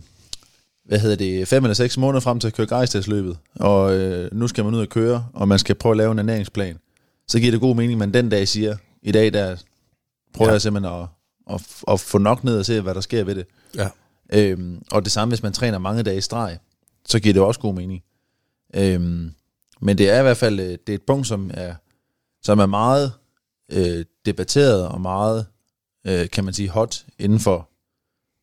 hvad 0.85 0.99
hedder 0.99 1.17
det, 1.17 1.49
fem 1.49 1.65
eller 1.65 1.75
seks 1.75 1.99
måneder 1.99 2.21
frem 2.21 2.41
til 2.41 2.47
at 2.47 2.55
køre 2.55 2.67
grejstadsløbet, 2.67 3.37
og 3.55 3.97
øh, 3.97 4.29
nu 4.35 4.49
skal 4.49 4.65
man 4.65 4.75
ud 4.75 4.81
og 4.81 4.89
køre, 4.89 5.27
og 5.33 5.49
man 5.49 5.59
skal 5.59 5.75
prøve 5.75 5.93
at 5.93 5.97
lave 5.97 6.13
en 6.13 6.19
ernæringsplan, 6.19 6.79
så 7.29 7.41
giver 7.41 7.51
det 7.51 7.61
god 7.61 7.77
mening, 7.77 7.93
at 7.93 7.99
man 7.99 8.15
den 8.15 8.29
dag 8.29 8.49
siger, 8.49 8.77
i 9.03 9.13
dag 9.13 9.33
der 9.33 9.57
prøver 10.35 10.49
ja. 10.49 10.53
jeg 10.53 10.63
simpelthen 10.63 10.95
at, 10.95 11.07
at, 11.55 11.61
at 11.89 12.01
få 12.01 12.19
nok 12.19 12.45
ned 12.45 12.59
og 12.59 12.67
se, 12.67 12.81
hvad 12.81 12.95
der 12.95 13.01
sker 13.01 13.25
ved 13.25 13.35
det. 13.35 13.47
Ja. 13.75 13.89
Øhm, 14.33 14.83
og 14.91 15.05
det 15.05 15.13
samme, 15.13 15.31
hvis 15.31 15.43
man 15.43 15.53
træner 15.53 15.79
mange 15.79 16.03
dage 16.03 16.19
i 16.19 16.21
streg, 16.21 16.59
så 17.07 17.21
giver 17.21 17.33
det 17.33 17.43
også 17.43 17.61
god 17.61 17.75
mening. 17.75 18.03
Øhm, 18.75 19.35
men 19.81 19.99
det 19.99 20.11
er 20.11 20.19
i 20.19 20.23
hvert 20.23 20.37
fald 20.37 20.61
øh, 20.61 20.79
det 20.87 20.89
er 20.89 20.95
et 20.95 21.03
punkt, 21.03 21.27
som 21.27 21.51
er, 21.55 21.75
som 22.43 22.59
er 22.59 22.67
meget 22.67 23.13
øh, 23.73 24.05
debatteret 24.27 24.89
og 24.89 25.01
meget, 25.01 25.47
øh, 26.07 26.31
kan 26.31 26.45
man 26.45 26.55
sige, 26.55 26.69
hot 26.69 27.05
inden 27.19 27.41
for 27.41 27.69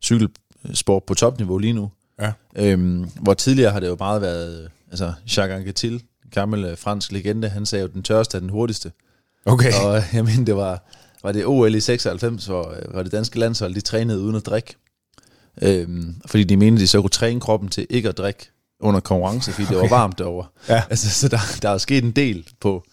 cykelsport 0.03 1.03
på 1.03 1.13
topniveau 1.13 1.57
lige 1.57 1.73
nu. 1.73 1.91
Ja. 2.21 2.33
Øhm, 2.55 3.09
hvor 3.21 3.33
tidligere 3.33 3.71
har 3.71 3.79
det 3.79 3.87
jo 3.87 3.95
meget 3.99 4.21
været, 4.21 4.63
øh, 4.63 4.69
altså 4.91 5.13
Jacques 5.37 5.57
Anquetil, 5.57 6.03
gammel 6.31 6.65
øh, 6.65 6.77
fransk 6.77 7.11
legende, 7.11 7.49
han 7.49 7.65
sagde 7.65 7.81
jo, 7.81 7.87
den 7.87 8.03
tørste 8.03 8.37
er 8.37 8.39
den 8.39 8.49
hurtigste. 8.49 8.91
Okay. 9.45 9.71
Og 9.85 10.03
jeg 10.13 10.25
mener, 10.25 10.45
det 10.45 10.55
var, 10.55 10.83
var 11.24 11.32
det 11.32 11.45
OL 11.45 11.76
i 11.76 11.80
96, 11.80 12.45
hvor, 12.45 12.70
øh, 12.70 12.91
hvor 12.91 13.03
det 13.03 13.11
danske 13.11 13.39
landshold, 13.39 13.76
de 13.76 13.82
trænede 13.82 14.22
uden 14.22 14.36
at 14.36 14.45
drikke. 14.45 14.76
Øhm, 15.61 16.15
fordi 16.26 16.43
de 16.43 16.57
mente, 16.57 16.82
de 16.82 16.88
så 16.88 17.01
kunne 17.01 17.09
træne 17.09 17.39
kroppen 17.39 17.70
til 17.70 17.88
ikke 17.89 18.09
at 18.09 18.18
drikke 18.18 18.49
under 18.80 18.99
konkurrence, 18.99 19.51
fordi 19.51 19.68
det 19.68 19.78
var 19.78 19.89
varmt 19.89 20.18
derovre. 20.18 20.47
Ja. 20.70 20.84
Altså, 20.89 21.09
så 21.09 21.28
der, 21.28 21.39
der 21.61 21.70
er 21.70 21.78
sket 21.78 22.03
en 22.03 22.11
del 22.11 22.47
på 22.59 22.84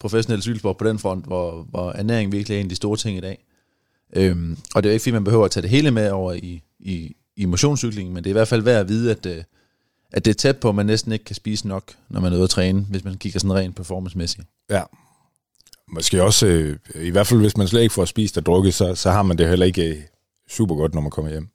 professionel 0.00 0.42
cykelsport 0.42 0.76
på 0.76 0.88
den 0.88 0.98
front, 0.98 1.26
hvor, 1.26 1.66
hvor 1.70 1.92
ernæring 1.92 2.32
virkelig 2.32 2.56
er 2.56 2.60
en 2.60 2.66
af 2.66 2.70
de 2.70 2.76
store 2.76 2.96
ting 2.96 3.18
i 3.18 3.20
dag. 3.20 3.44
Øhm, 4.16 4.58
og 4.74 4.82
det 4.82 4.88
er 4.88 4.92
jo 4.92 4.94
ikke, 4.94 5.02
fordi 5.02 5.12
man 5.12 5.24
behøver 5.24 5.44
at 5.44 5.50
tage 5.50 5.62
det 5.62 5.70
hele 5.70 5.90
med 5.90 6.10
over 6.10 6.32
i, 6.32 6.62
i, 6.80 7.16
i 7.36 7.44
motionscyklingen, 7.44 8.14
men 8.14 8.24
det 8.24 8.30
er 8.30 8.32
i 8.32 8.38
hvert 8.38 8.48
fald 8.48 8.62
værd 8.62 8.80
at 8.80 8.88
vide, 8.88 9.10
at, 9.10 9.26
øh, 9.26 9.42
at 10.12 10.24
det 10.24 10.30
er 10.30 10.34
tæt 10.34 10.56
på, 10.56 10.68
at 10.68 10.74
man 10.74 10.86
næsten 10.86 11.12
ikke 11.12 11.24
kan 11.24 11.36
spise 11.36 11.68
nok, 11.68 11.92
når 12.08 12.20
man 12.20 12.32
er 12.32 12.36
ude 12.36 12.44
at 12.44 12.50
træne, 12.50 12.80
hvis 12.80 13.04
man 13.04 13.14
kigger 13.14 13.40
sådan 13.40 13.54
rent 13.54 13.76
performancemæssigt. 13.76 14.46
Ja. 14.70 14.82
Måske 15.90 16.22
også, 16.22 16.46
øh, 16.46 16.76
i 16.94 17.10
hvert 17.10 17.26
fald 17.26 17.40
hvis 17.40 17.56
man 17.56 17.68
slet 17.68 17.82
ikke 17.82 17.94
får 17.94 18.04
spist 18.04 18.38
og 18.38 18.46
drukket, 18.46 18.74
så, 18.74 18.94
så 18.94 19.10
har 19.10 19.22
man 19.22 19.38
det 19.38 19.48
heller 19.48 19.66
ikke 19.66 19.88
øh, 19.88 19.96
super 20.50 20.74
godt, 20.74 20.94
når 20.94 21.00
man 21.00 21.10
kommer 21.10 21.30
hjem. 21.30 21.48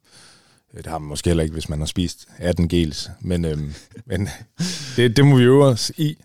Øh, 0.74 0.78
det 0.78 0.86
har 0.86 0.98
man 0.98 1.08
måske 1.08 1.30
heller 1.30 1.42
ikke, 1.42 1.52
hvis 1.52 1.68
man 1.68 1.78
har 1.78 1.86
spist 1.86 2.28
18 2.38 2.68
gels. 2.68 3.10
Men, 3.20 3.44
øhm, 3.44 3.74
men 4.06 4.28
det, 4.96 5.16
det 5.16 5.26
må 5.26 5.36
vi 5.36 5.44
øve 5.44 5.64
os 5.64 5.92
i. 5.96 6.16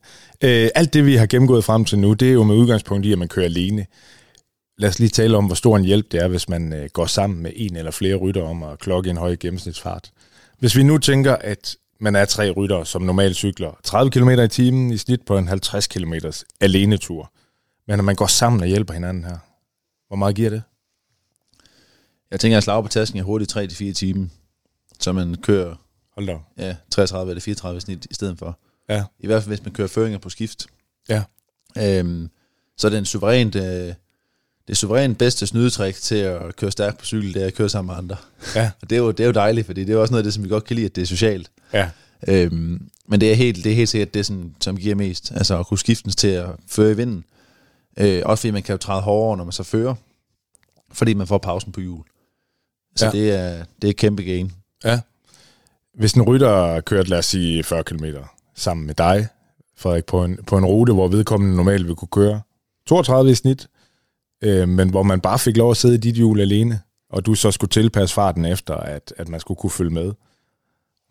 Øh, 0.44 0.70
alt 0.76 0.94
det, 0.94 1.06
vi 1.06 1.16
har 1.16 1.26
gennemgået 1.26 1.64
frem 1.64 1.86
til 1.86 2.00
nu, 2.00 2.14
det 2.14 2.30
er 2.30 2.34
jo 2.34 2.44
med 2.44 2.56
udgangspunkt 2.56 3.06
i, 3.06 3.12
at 3.12 3.20
man 3.20 3.28
kører 3.28 3.46
alene. 3.46 3.86
Lad 4.78 4.90
os 4.90 5.00
lige 5.00 5.10
tale 5.10 5.38
om, 5.38 5.46
hvor 5.46 5.56
stor 5.56 5.78
en 5.78 5.84
hjælp 5.84 6.12
det 6.12 6.24
er, 6.24 6.28
hvis 6.28 6.50
man 6.50 6.74
øh, 6.74 6.90
går 6.94 7.06
sammen 7.06 7.44
med 7.44 7.52
en 7.56 7.76
eller 7.76 7.92
flere 7.92 8.16
rytter 8.16 8.44
om 8.44 8.64
at 8.64 8.80
klokke 8.80 9.10
en 9.10 9.18
høj 9.18 9.36
gennemsnitsfart. 9.40 10.12
Hvis 10.60 10.76
vi 10.76 10.84
nu 10.84 10.98
tænker, 10.98 11.36
at 11.36 11.76
man 12.00 12.16
er 12.16 12.26
tre 12.26 12.52
rytter, 12.52 12.84
som 12.84 13.02
normalt 13.02 13.36
cykler 13.36 13.80
30 13.84 14.12
km 14.12 14.30
i 14.30 14.48
timen 14.48 14.92
i 14.92 14.98
snit 14.98 15.22
på 15.22 15.38
en 15.38 15.48
50 15.48 15.88
km 15.88 16.14
alene-tur, 16.62 17.32
men 17.90 17.98
når 17.98 18.04
man 18.04 18.16
går 18.16 18.28
sammen 18.28 18.62
og 18.62 18.68
hjælper 18.68 18.94
hinanden 18.94 19.24
her, 19.24 19.38
hvor 20.08 20.16
meget 20.16 20.36
giver 20.36 20.50
det? 20.50 20.62
Jeg 22.32 22.40
tænker, 22.40 22.58
at 22.58 22.64
slag 22.64 22.84
på 22.84 22.90
tasken 22.90 23.20
er 23.20 23.24
hurtigt 23.24 23.58
3-4 23.58 23.94
timer, 23.94 24.28
så 25.00 25.12
man 25.12 25.36
kører 25.36 25.76
Hold 26.14 26.28
da. 26.28 26.38
ja, 26.58 26.76
33 26.92 27.32
eller 27.32 27.42
34 27.42 27.82
snit 27.82 28.08
i 28.10 28.14
stedet 28.14 28.40
for. 28.40 28.60
Ja. 28.90 29.04
I 29.20 29.28
hvert 29.28 29.44
fald, 29.44 29.56
hvis 29.56 29.66
man 29.66 29.74
kører 29.74 29.88
føringer 29.88 30.20
på 30.20 30.30
skift. 30.30 30.68
Ja. 31.10 31.24
Øhm, 31.78 32.30
så 32.78 32.88
er 32.88 32.92
det 32.92 32.98
en 32.98 33.06
suverænt, 33.06 33.56
øh, 33.56 33.94
det 34.68 34.78
suverænt 34.78 35.18
bedste 35.18 35.48
snydetrik 35.48 35.96
til 35.96 36.16
at 36.16 36.56
køre 36.56 36.72
stærkt 36.72 36.98
på 36.98 37.06
cykel, 37.06 37.34
det 37.34 37.44
er 37.44 37.48
at 37.48 37.54
køre 37.54 37.70
sammen 37.70 37.88
med 37.94 37.98
andre. 37.98 38.16
Ja. 38.56 38.72
Og 38.82 38.90
det 38.90 38.96
er 38.96 39.00
jo, 39.00 39.12
det 39.12 39.20
er 39.20 39.28
jo 39.28 39.34
dejligt, 39.34 39.66
fordi 39.66 39.84
det 39.84 39.94
er 39.94 39.98
også 39.98 40.12
noget 40.12 40.24
af 40.24 40.26
det, 40.26 40.34
som 40.34 40.44
vi 40.44 40.50
godt 40.50 40.64
kan 40.64 40.76
lide, 40.76 40.86
at 40.86 40.96
det 40.96 41.02
er 41.02 41.06
socialt. 41.06 41.52
Ja. 41.74 41.90
Øhm, 42.28 42.90
men 43.08 43.22
det 43.22 43.32
er 43.32 43.36
helt, 43.36 43.64
det 43.64 43.72
er 43.72 43.76
helt 43.76 43.90
sikkert 43.90 44.14
det, 44.14 44.26
som, 44.26 44.56
som 44.62 44.78
giver 44.78 44.96
mest. 44.96 45.32
Altså 45.32 45.60
at 45.60 45.68
kunne 45.68 45.78
skiftes 45.80 46.16
til 46.16 46.28
at 46.28 46.50
føre 46.68 46.92
i 46.92 46.96
vinden. 46.96 47.24
Øh, 48.00 48.22
også 48.26 48.42
fordi 48.42 48.52
man 48.52 48.64
kan 48.64 48.74
jo 48.74 48.78
træde 48.78 49.02
hårdere, 49.02 49.38
når 49.38 49.44
man 49.44 49.52
så 49.52 49.64
fører. 49.64 49.96
Fordi 50.92 51.14
man 51.14 51.28
får 51.28 51.38
pausen 51.38 51.72
på 51.72 51.82
hjul. 51.82 52.04
Så 52.96 53.06
Ja. 53.06 53.12
det, 53.12 53.32
er, 53.32 53.66
det 53.82 53.90
er 53.90 53.94
kæmpe 53.94 54.24
gain. 54.24 54.52
Ja. 54.84 55.00
Hvis 55.94 56.14
en 56.14 56.22
rytter 56.22 56.82
kørt, 56.82 57.08
lad 57.10 57.18
os 57.18 57.26
sige, 57.26 57.64
40 57.64 57.84
km 57.84 58.06
sammen 58.56 58.86
med 58.86 58.96
dig, 58.96 59.28
Frederik, 59.78 60.06
på 60.06 60.24
en, 60.24 60.38
på 60.48 60.58
en 60.58 60.66
rute, 60.66 60.94
hvor 60.94 61.08
vedkommende 61.08 61.56
normalt 61.56 61.88
vil 61.88 61.96
kunne 61.96 62.08
køre 62.08 62.42
32 62.86 63.32
i 63.32 63.36
snit, 63.36 63.68
øh, 64.44 64.70
men 64.70 64.90
hvor 64.90 65.04
man 65.04 65.22
bare 65.22 65.40
fik 65.40 65.58
lov 65.58 65.72
at 65.72 65.78
sidde 65.78 65.96
i 65.96 65.98
dit 65.98 66.16
hjul 66.16 66.40
alene, 66.42 66.82
og 67.10 67.26
du 67.26 67.36
så 67.36 67.52
skulle 67.52 67.70
tilpasse 67.70 68.16
farten 68.16 68.46
efter, 68.46 68.74
at, 68.76 69.14
at 69.18 69.28
man 69.30 69.40
skulle 69.40 69.58
kunne 69.58 69.70
følge 69.72 69.92
med. 69.92 70.14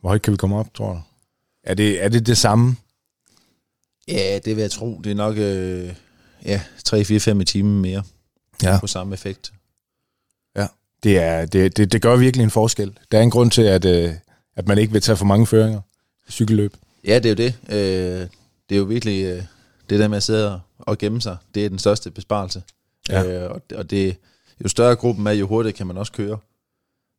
Hvor 0.01 0.09
højt 0.09 0.23
kan 0.23 0.33
vi 0.33 0.37
komme 0.37 0.57
op, 0.57 0.75
tror 0.75 0.93
du? 0.93 1.01
Er 1.65 1.75
det 1.75 2.05
er 2.05 2.09
det, 2.09 2.27
det 2.27 2.37
samme? 2.39 2.77
Ja, 4.09 4.39
det 4.45 4.57
vil 4.57 4.63
jeg 4.63 4.71
tro. 4.71 5.01
Det 5.05 5.11
er 5.11 5.15
nok 5.15 5.37
øh, 5.39 5.95
ja, 6.45 6.61
3-4-5 6.89 7.41
i 7.41 7.45
timen 7.45 7.81
mere 7.83 8.03
Ja. 8.63 8.79
på 8.81 8.87
samme 8.87 9.15
effekt. 9.15 9.53
Det, 11.03 11.19
er, 11.19 11.47
det, 11.47 11.77
det, 11.77 11.93
det 11.93 12.03
gør 12.03 12.17
virkelig 12.17 12.45
en 12.45 12.51
forskel. 12.51 12.99
Der 13.13 13.19
er 13.19 13.23
en 13.23 13.31
grund 13.31 13.51
til, 13.51 13.63
at, 13.63 13.85
øh, 13.85 14.15
at 14.57 14.69
man 14.69 14.79
ikke 14.79 14.93
vil 14.93 15.03
tage 15.03 15.17
for 15.17 15.25
mange 15.25 15.47
føringer 15.47 15.81
i 16.29 16.33
cykelløb. 16.33 16.75
Ja, 17.05 17.19
det 17.19 17.25
er 17.27 17.29
jo 17.31 17.35
det. 17.35 17.55
Øh, 17.75 18.29
det 18.69 18.75
er 18.75 18.79
jo 18.79 18.85
virkelig 18.85 19.25
øh, 19.25 19.43
det 19.91 19.99
der 19.99 20.09
med 20.09 20.17
at 20.17 20.23
sidde 20.23 20.61
og- 20.79 20.99
gemme 20.99 21.21
sig. 21.21 21.37
Det 21.55 21.65
er 21.65 21.69
den 21.69 21.79
største 21.79 22.11
besparelse. 22.11 22.63
Ja. 23.09 23.25
Øh, 23.45 23.51
og, 23.51 23.63
og 23.75 23.91
det, 23.91 24.17
jo 24.65 24.69
større 24.69 24.97
gruppen 24.97 25.27
er, 25.27 25.31
jo 25.33 25.47
hurtigere 25.47 25.77
kan 25.77 25.87
man 25.87 25.97
også 25.97 26.13
køre. 26.13 26.39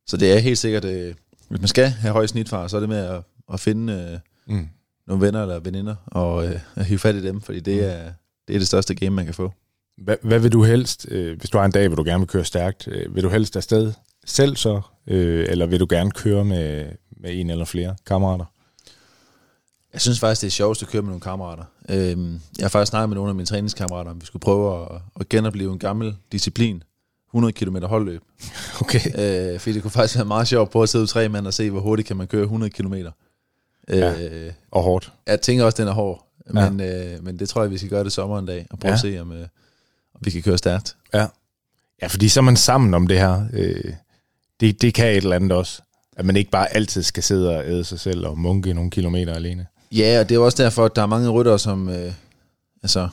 Så 0.08 0.18
det 0.18 0.34
er 0.34 0.40
helt 0.40 0.58
sikkert, 0.58 0.86
øh, 0.86 1.16
hvis 1.50 1.62
man 1.62 1.68
skal 1.68 1.88
have 1.90 2.12
høj 2.12 2.28
snitfart, 2.28 2.72
så 2.72 2.78
er 2.78 2.80
det 2.80 2.90
med 2.90 2.98
at, 3.06 3.22
at 3.54 3.60
finde 3.60 3.94
øh, 4.48 4.56
Mm. 4.56 4.68
nogle 5.08 5.26
venner 5.26 5.42
eller 5.42 5.60
veninder 5.60 5.96
og 6.06 6.48
øh, 6.48 6.60
at 6.76 6.86
hive 6.86 7.00
fat 7.00 7.16
i 7.16 7.24
dem, 7.24 7.42
fordi 7.42 7.60
det 7.60 7.86
er, 7.94 8.12
det 8.50 8.56
er 8.56 8.60
det 8.60 8.68
største 8.68 8.95
game, 8.95 9.10
man 9.10 9.26
kan 9.26 9.34
få. 9.34 9.52
Hvad, 9.97 10.16
hvad 10.22 10.39
vil 10.39 10.52
du 10.52 10.64
helst, 10.64 11.08
øh, 11.12 11.38
hvis 11.39 11.50
du 11.50 11.58
har 11.58 11.66
en 11.66 11.72
dag, 11.72 11.88
hvor 11.88 11.95
du 11.95 12.04
gerne 12.04 12.20
vil 12.20 12.28
køre 12.28 12.45
stærkt, 12.45 12.88
øh, 12.88 13.16
vil 13.16 13.24
du 13.24 13.30
helst 13.30 13.56
afsted 13.56 13.93
selv 14.26 14.56
så, 14.56 14.82
øh, 15.08 15.45
eller 15.50 15.66
vil 15.66 15.80
du 15.80 15.88
gerne 15.89 16.12
køre 16.12 16.45
med, 16.45 16.86
med 17.18 17.39
en 17.39 17.50
eller 17.50 17.66
flere 17.66 17.95
kammerater? 18.06 18.45
Jeg 19.93 20.02
synes 20.02 20.20
faktisk, 20.20 20.41
det 20.41 20.47
er 20.47 20.52
sjovest 20.52 20.82
at 20.82 20.88
køre 20.88 21.02
med 21.02 21.10
nogle 21.10 21.22
kammerater. 21.22 21.64
Øhm, 21.89 22.34
jeg 22.58 22.64
har 22.64 22.70
faktisk 22.70 22.89
snakket 22.89 23.10
med 23.10 23.16
nogle 23.16 23.30
af 23.30 23.36
mine 23.36 23.45
træningskammerater, 23.45 24.12
om 24.12 24.22
vi 24.22 24.26
skulle 24.26 24.41
prøve 24.41 24.82
at, 24.82 25.02
at 25.20 25.30
genopleve 25.30 25.74
en 25.74 25.80
gammel 25.80 26.16
disciplin. 26.32 26.84
100 27.30 27.54
km 27.54 27.78
holdløb. 27.84 28.22
Okay. 28.82 29.00
Øh, 29.54 29.60
fordi 29.60 29.74
det 29.74 29.82
kunne 29.82 29.91
faktisk 29.91 30.16
være 30.16 30.26
meget 30.26 30.47
sjovt 30.47 30.72
på 30.72 30.84
at 30.84 30.89
sidde 30.89 31.02
ud 31.02 31.08
tre 31.08 31.30
mand 31.30 31.47
og 31.47 31.54
se, 31.54 31.70
hvor 31.70 31.80
hurtigt 31.80 32.08
kan 32.08 32.18
man 32.18 32.28
køre 32.28 32.41
100 32.43 32.70
km. 32.70 32.93
Øh, 32.93 33.04
Ja. 33.89 34.14
Og 34.72 34.84
hårdt. 34.84 35.12
Jeg 35.28 35.41
tænker 35.41 35.66
også, 35.66 35.78
den 35.82 35.88
er 35.88 35.93
hård. 35.93 36.26
Ja. 36.56 36.70
Men, 36.70 36.82
øh, 36.82 37.24
men 37.24 37.39
det 37.39 37.50
tror 37.50 37.62
jeg, 37.62 37.72
vi 37.72 37.78
skal 37.78 37.89
gøre 37.89 38.04
det 38.04 38.12
sommer 38.14 38.39
en 38.39 38.45
dag, 38.45 38.68
og 38.70 38.80
prøve 38.80 38.89
Ja. 38.89 38.93
at 38.95 39.00
se, 39.00 39.20
om, 39.22 39.32
øh, 39.32 39.41
om 40.16 40.22
vi 40.22 40.32
kan 40.32 40.41
køre 40.41 40.58
stærkt. 40.58 40.95
Ja. 41.14 41.26
Ja, 42.02 42.08
fordi 42.08 42.30
så 42.30 42.39
er 42.39 42.41
man 42.43 42.56
sammen 42.58 42.93
om 42.93 43.08
det 43.08 43.20
her. 43.20 43.43
Øh, 43.54 43.93
det, 44.60 44.82
det 44.82 44.93
kan 44.93 45.08
et 45.12 45.18
eller 45.18 45.36
andet 45.36 45.52
også. 45.52 45.82
At 46.18 46.26
man 46.26 46.36
ikke 46.36 46.52
bare 46.52 46.74
altid 46.76 47.04
skal 47.04 47.24
sidde 47.24 47.58
og 47.58 47.66
æde 47.68 47.84
sig 47.84 48.00
selv 48.00 48.28
og 48.28 48.38
munke 48.39 48.74
nogle 48.74 48.91
kilometer 48.91 49.34
alene. 49.34 49.68
Ja, 49.91 50.20
og 50.20 50.30
det 50.30 50.36
er 50.36 50.39
også 50.39 50.64
derfor, 50.64 50.86
at 50.86 50.95
der 50.95 51.02
er 51.02 51.06
mange 51.06 51.30
ryttere, 51.30 51.60
som, 51.60 51.89
øh, 51.89 52.14
altså, 52.84 53.10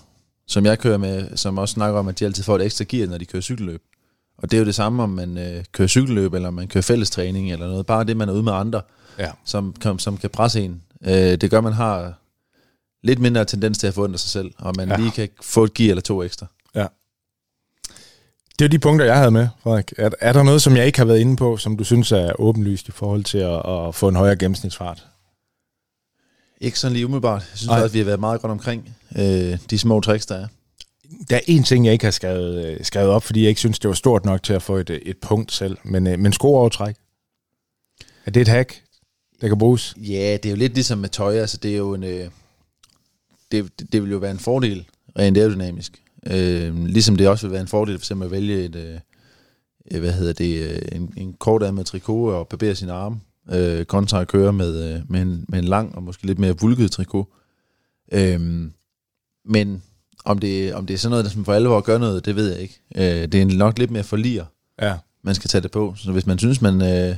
som 0.47 0.67
jeg 0.67 0.79
kører 0.79 0.97
med, 0.99 1.37
som 1.37 1.59
også 1.59 1.73
snakker 1.73 1.99
om, 2.01 2.09
at 2.09 2.19
de 2.19 2.25
altid 2.25 2.43
får 2.45 2.57
et 2.57 2.65
ekstra 2.65 2.85
gear, 2.89 3.07
når 3.09 3.19
de 3.19 3.25
kører 3.25 3.41
cykelløb. 3.43 3.83
Og 4.39 4.51
det 4.51 4.57
er 4.57 4.59
jo 4.61 4.67
det 4.67 4.75
samme, 4.75 5.03
om 5.03 5.11
man 5.11 5.39
øh, 5.39 5.65
kører 5.73 5.89
cykelløb, 5.89 6.35
eller 6.35 6.49
om 6.49 6.55
man 6.55 6.69
kører 6.69 6.83
fællestræning, 6.83 7.53
eller 7.53 7.67
noget. 7.67 7.87
Bare 7.87 8.05
det, 8.05 8.17
man 8.17 8.29
er 8.29 8.33
ude 8.33 8.43
med 8.43 8.53
andre, 8.53 8.83
Ja. 9.19 9.31
som, 9.45 9.75
kan, 9.81 9.99
som 9.99 10.17
kan 10.17 10.31
presse 10.31 10.61
en. 10.61 10.83
Øh, 11.07 11.13
det 11.13 11.51
gør, 11.51 11.61
man 11.61 11.73
har 11.73 12.15
lidt 13.03 13.19
mindre 13.19 13.45
tendens 13.45 13.79
til 13.79 13.87
at 13.87 13.95
forundre 13.95 14.19
sig 14.19 14.31
selv, 14.31 14.51
og 14.59 14.75
man 14.77 14.89
Ja. 14.89 14.95
ja. 14.95 15.01
lige 15.01 15.11
kan 15.13 15.29
få 15.43 15.65
et 15.65 15.75
gear 15.75 15.91
eller 15.91 16.03
to 16.03 16.23
ekstra. 16.23 16.47
Det 18.59 18.65
er 18.65 18.69
de 18.69 18.79
punkter, 18.79 19.07
jeg 19.07 19.17
havde 19.17 19.31
med, 19.31 19.49
Frederik. 19.63 19.93
Er, 19.99 20.11
er 20.21 20.33
der 20.33 20.43
noget, 20.43 20.63
som 20.63 20.77
jeg 20.77 20.87
ikke 20.87 20.99
har 20.99 21.05
været 21.05 21.19
inde 21.19 21.37
på, 21.37 21.57
som 21.57 21.77
du 21.77 21.85
synes 21.85 22.13
er 22.13 22.41
åbenlyst 22.41 22.89
i 22.89 22.91
forhold 22.91 23.25
til 23.25 23.39
at, 23.39 23.67
at 23.67 23.95
få 23.95 24.09
en 24.09 24.17
højere 24.17 24.37
gennemsnitsfart? 24.37 25.07
Ikke 26.61 26.79
sådan 26.79 26.93
lige 26.93 27.07
umiddelbart. 27.07 27.41
Jeg 27.51 27.59
synes 27.59 27.71
også, 27.71 27.85
at 27.85 27.93
vi 27.93 27.99
har 27.99 28.05
været 28.05 28.21
meget 28.21 28.41
godt 28.41 28.51
omkring 28.51 28.97
øh, 29.19 29.59
de 29.71 29.79
små 29.79 30.01
tricks, 30.01 30.27
der 30.27 30.35
er. 30.37 30.47
Der 31.31 31.37
er 31.37 31.41
en 31.47 31.63
ting, 31.65 31.85
jeg 31.85 31.93
ikke 31.93 32.05
har 32.05 32.11
skrevet, 32.11 32.67
øh, 32.67 32.85
skrevet 32.85 33.11
op, 33.11 33.23
fordi 33.23 33.41
jeg 33.43 33.49
ikke 33.49 33.59
synes, 33.59 33.79
det 33.79 33.89
var 33.89 33.95
stort 33.95 34.25
nok 34.25 34.43
til 34.43 34.53
at 34.53 34.63
få 34.63 34.77
et, 34.77 34.91
øh, 34.91 34.99
et 35.03 35.17
punkt 35.19 35.53
selv. 35.53 35.77
Men, 35.85 36.07
øh, 36.07 36.19
men 36.19 36.33
skoovertræk, 36.33 36.95
er 38.27 38.31
det 38.31 38.41
et 38.41 38.49
hack, 38.49 38.83
der 39.41 39.49
kan 39.49 39.59
bruges? 39.59 39.95
Ja, 39.97 40.33
det 40.43 40.47
er 40.47 40.51
jo 40.51 40.57
lidt 40.57 40.75
ligesom 40.75 40.99
med 40.99 41.09
tøj. 41.09 41.37
Altså, 41.39 41.57
det 41.57 41.73
er 41.73 41.77
jo 41.77 41.95
en... 41.95 42.05
Øh, 42.05 42.31
det, 43.53 43.79
det, 43.79 43.93
det 43.93 44.03
vil 44.03 44.11
jo 44.11 44.19
være 44.19 44.31
en 44.31 44.39
fordel, 44.39 44.87
rent 45.19 45.39
aerodynamisk. 45.39 46.03
Øh, 46.27 46.85
ligesom 46.87 47.17
det 47.17 47.29
også 47.29 47.47
vil 47.47 47.53
være 47.53 47.61
en 47.61 47.69
fordel 47.69 47.95
for 47.99 48.01
eksempel 48.01 48.25
at 48.25 48.31
vælge 48.31 48.65
et, 48.65 48.77
øh, 48.77 48.99
øh, 49.91 50.01
hvad 50.01 50.13
hedder 50.13 50.33
det, 50.33 50.71
øh, 50.71 50.79
en, 50.93 51.13
en 51.17 51.33
kort 51.33 51.63
af 51.63 51.75
med 51.75 51.85
trikot 51.85 52.33
og 52.35 52.49
barbere 52.49 52.75
sine 52.75 52.93
arme, 52.93 53.21
øh, 53.53 53.85
kontra 53.85 54.21
at 54.21 54.29
køre 54.29 54.53
med, 54.53 54.95
øh, 54.95 55.01
med, 55.11 55.23
en, 55.23 55.45
med 55.49 55.59
en 55.59 55.65
lang 55.65 55.95
og 55.95 56.03
måske 56.03 56.27
lidt 56.27 56.39
mere 56.39 56.59
vulket 56.61 56.91
trikot. 56.91 57.27
Øh, 58.13 58.41
men 59.45 59.83
om 60.25 60.39
det, 60.39 60.75
om 60.75 60.87
det 60.87 60.95
er 60.95 60.99
sådan 60.99 61.11
noget, 61.11 61.25
der 61.25 61.31
som 61.31 61.45
for 61.45 61.53
alvor 61.53 61.81
gør 61.81 61.99
noget, 61.99 62.25
det 62.25 62.37
ved 62.37 62.53
jeg 62.53 62.61
ikke. 62.61 62.81
Øh, 62.97 63.29
det 63.29 63.35
er 63.35 63.45
nok 63.57 63.79
lidt 63.79 63.91
mere 63.91 64.05
forlier, 64.05 64.45
Ja. 64.83 64.95
man 65.23 65.35
skal 65.35 65.49
tage 65.49 65.63
det 65.63 65.71
på. 65.71 65.95
Så 65.97 66.13
hvis 66.13 66.27
man 66.27 66.39
synes, 66.39 66.61
man, 66.63 66.75
øh, 66.75 67.17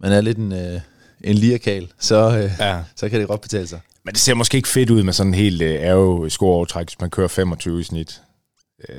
man 0.00 0.12
er 0.12 0.20
lidt 0.20 0.38
en, 0.38 0.52
øh, 0.52 0.80
en 1.24 1.34
lierkal, 1.34 1.92
så, 1.98 2.38
øh, 2.38 2.50
ja. 2.60 2.82
så 2.96 3.08
kan 3.08 3.20
det 3.20 3.28
godt 3.28 3.40
betale 3.40 3.66
sig. 3.66 3.80
Men 4.06 4.12
det 4.12 4.20
ser 4.20 4.34
måske 4.34 4.56
ikke 4.56 4.68
fedt 4.68 4.90
ud 4.90 5.02
med 5.02 5.12
sådan 5.12 5.30
en 5.30 5.34
helt 5.34 5.62
øh, 5.62 5.74
ærge 5.74 6.30
skoovertræk, 6.30 6.86
hvis 6.86 7.00
man 7.00 7.10
kører 7.10 7.28
25 7.28 7.80
i 7.80 7.82
snit. 7.82 8.22
Øh, 8.88 8.96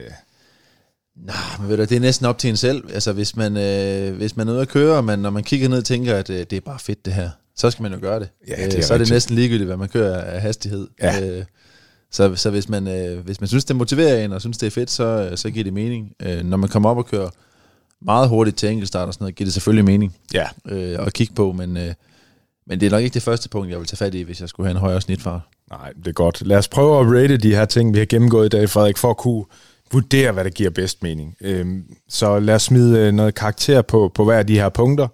Nej, 1.16 1.36
men 1.60 1.70
ved 1.70 1.78
du, 1.78 1.84
det 1.84 1.91
er 1.91 1.99
næsten 1.99 2.26
op 2.26 2.38
til 2.38 2.49
en 2.49 2.58
selv. 2.58 2.84
Altså, 2.93 3.14
hvis 3.14 3.36
man, 3.36 3.58
øh, 3.58 4.16
hvis 4.16 4.36
man 4.36 4.47
er 4.47 4.51
ude 4.51 4.62
at 4.62 4.68
køre, 4.68 4.97
og 4.97 5.03
man, 5.03 5.20
når 5.20 5.30
man 5.30 5.43
kigger 5.43 5.70
ned 5.70 5.78
og 5.78 5.86
tænker, 5.86 6.16
at 6.16 6.30
øh, 6.30 6.39
det 6.39 6.53
er 6.53 6.62
bare 6.62 6.80
fedt 6.80 7.05
det 7.05 7.14
her, 7.14 7.30
så 7.55 7.72
skal 7.72 7.84
man 7.84 7.93
jo 7.93 7.99
gøre 8.01 8.20
det. 8.20 8.30
Ja, 8.47 8.55
det 8.55 8.74
er 8.74 8.78
øh, 8.78 8.84
så 8.84 8.93
er 8.93 8.97
det 8.97 9.10
næsten 9.10 9.36
ligegyldigt, 9.36 9.68
hvad 9.68 9.78
man 9.78 9.89
kører 9.89 10.22
af 10.22 10.41
hastighed. 10.41 10.88
Ja. 11.01 11.26
Øh, 11.26 11.45
så, 12.12 12.36
så 12.36 12.49
hvis 12.49 12.70
man, 12.70 12.88
øh, 12.88 13.26
hvis 13.26 13.41
man 13.41 13.47
synes, 13.47 13.66
det 13.66 13.76
motiverer 13.76 14.26
en, 14.26 14.34
og 14.34 14.41
synes, 14.41 14.58
det 14.58 14.68
er 14.68 14.72
fedt, 14.72 14.91
så, 14.91 15.03
øh, 15.32 15.38
så 15.38 15.49
giver 15.49 15.64
det 15.64 15.74
mening. 15.74 16.12
Øh, 16.22 16.45
når 16.45 16.58
man 16.58 16.70
kommer 16.70 16.89
op 16.89 16.97
og 16.97 17.05
kører 17.05 17.30
meget 18.01 18.30
hurtigt 18.30 18.58
til 18.58 18.70
enkeltstart 18.70 19.08
og 19.08 19.14
sådan 19.14 19.24
noget, 19.24 19.36
giver 19.36 19.45
det 19.45 19.53
selvfølgelig 19.53 19.86
mening 19.86 20.16
ja, 20.34 20.47
øh, 20.66 21.08
at 21.08 21.14
kigge 21.14 21.34
på, 21.34 21.51
men, 21.51 21.78
øh, 21.78 21.93
men 22.68 22.80
det 22.80 22.86
er 22.86 22.89
nok 22.89 23.03
ikke 23.03 23.13
det 23.13 23.24
første 23.24 23.49
punkt, 23.49 23.70
jeg 23.70 23.80
vil 23.80 23.88
tage 23.88 23.97
fat 23.97 24.15
i, 24.15 24.22
hvis 24.22 24.41
jeg 24.41 24.49
skulle 24.49 24.68
have 24.68 24.76
en 24.76 24.82
højere 24.82 25.01
snitfart. 25.01 25.41
nej, 25.70 25.91
det 25.91 26.07
er 26.07 26.11
godt. 26.11 26.47
Lad 26.47 26.57
os 26.57 26.68
prøve 26.68 26.99
at 26.99 27.24
rate 27.24 27.38
de 27.38 27.55
her 27.55 27.65
ting, 27.65 27.93
vi 27.93 27.99
har 27.99 28.05
gennemgået 28.05 28.45
i 28.45 28.49
dag, 28.49 28.70
Frederik, 28.70 28.97
for 28.97 29.09
at 29.09 29.18
kunne 29.18 29.45
vurdere, 29.91 30.32
hvad 30.32 30.43
der 30.43 30.49
giver 30.49 30.70
bedst 30.70 31.03
mening. 31.03 31.38
Øhm, 31.41 31.95
så 32.09 32.39
lad 32.39 32.55
os 32.55 32.63
smide 32.63 32.99
øh, 32.99 33.13
noget 33.13 33.36
karakter 33.36 33.82
på, 33.82 34.11
på 34.13 34.24
hver 34.24 34.38
af 34.38 34.47
de 34.47 34.55
her 34.55 34.70
punkter. 34.70 35.07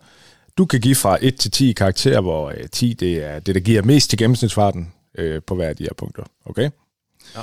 Du 0.58 0.66
kan 0.66 0.82
give 0.82 0.96
fra 0.96 1.18
1 1.22 1.36
til 1.36 1.52
10 1.52 1.72
karakterer, 1.72 2.22
hvor 2.22 2.50
øh, 2.50 2.70
10 2.72 2.94
det 2.94 3.24
er 3.24 3.40
det, 3.40 3.56
der 3.56 3.62
giver 3.62 3.82
mest 3.82 4.10
til 4.10 4.20
gennemsnitsfarten 4.20 4.94
øh, 5.18 5.42
på 5.48 5.56
hver 5.56 5.68
af 5.68 5.76
de 5.76 5.84
her 5.84 5.94
punkter. 5.98 6.24
Okay? 6.46 6.70
Ja. 7.36 7.42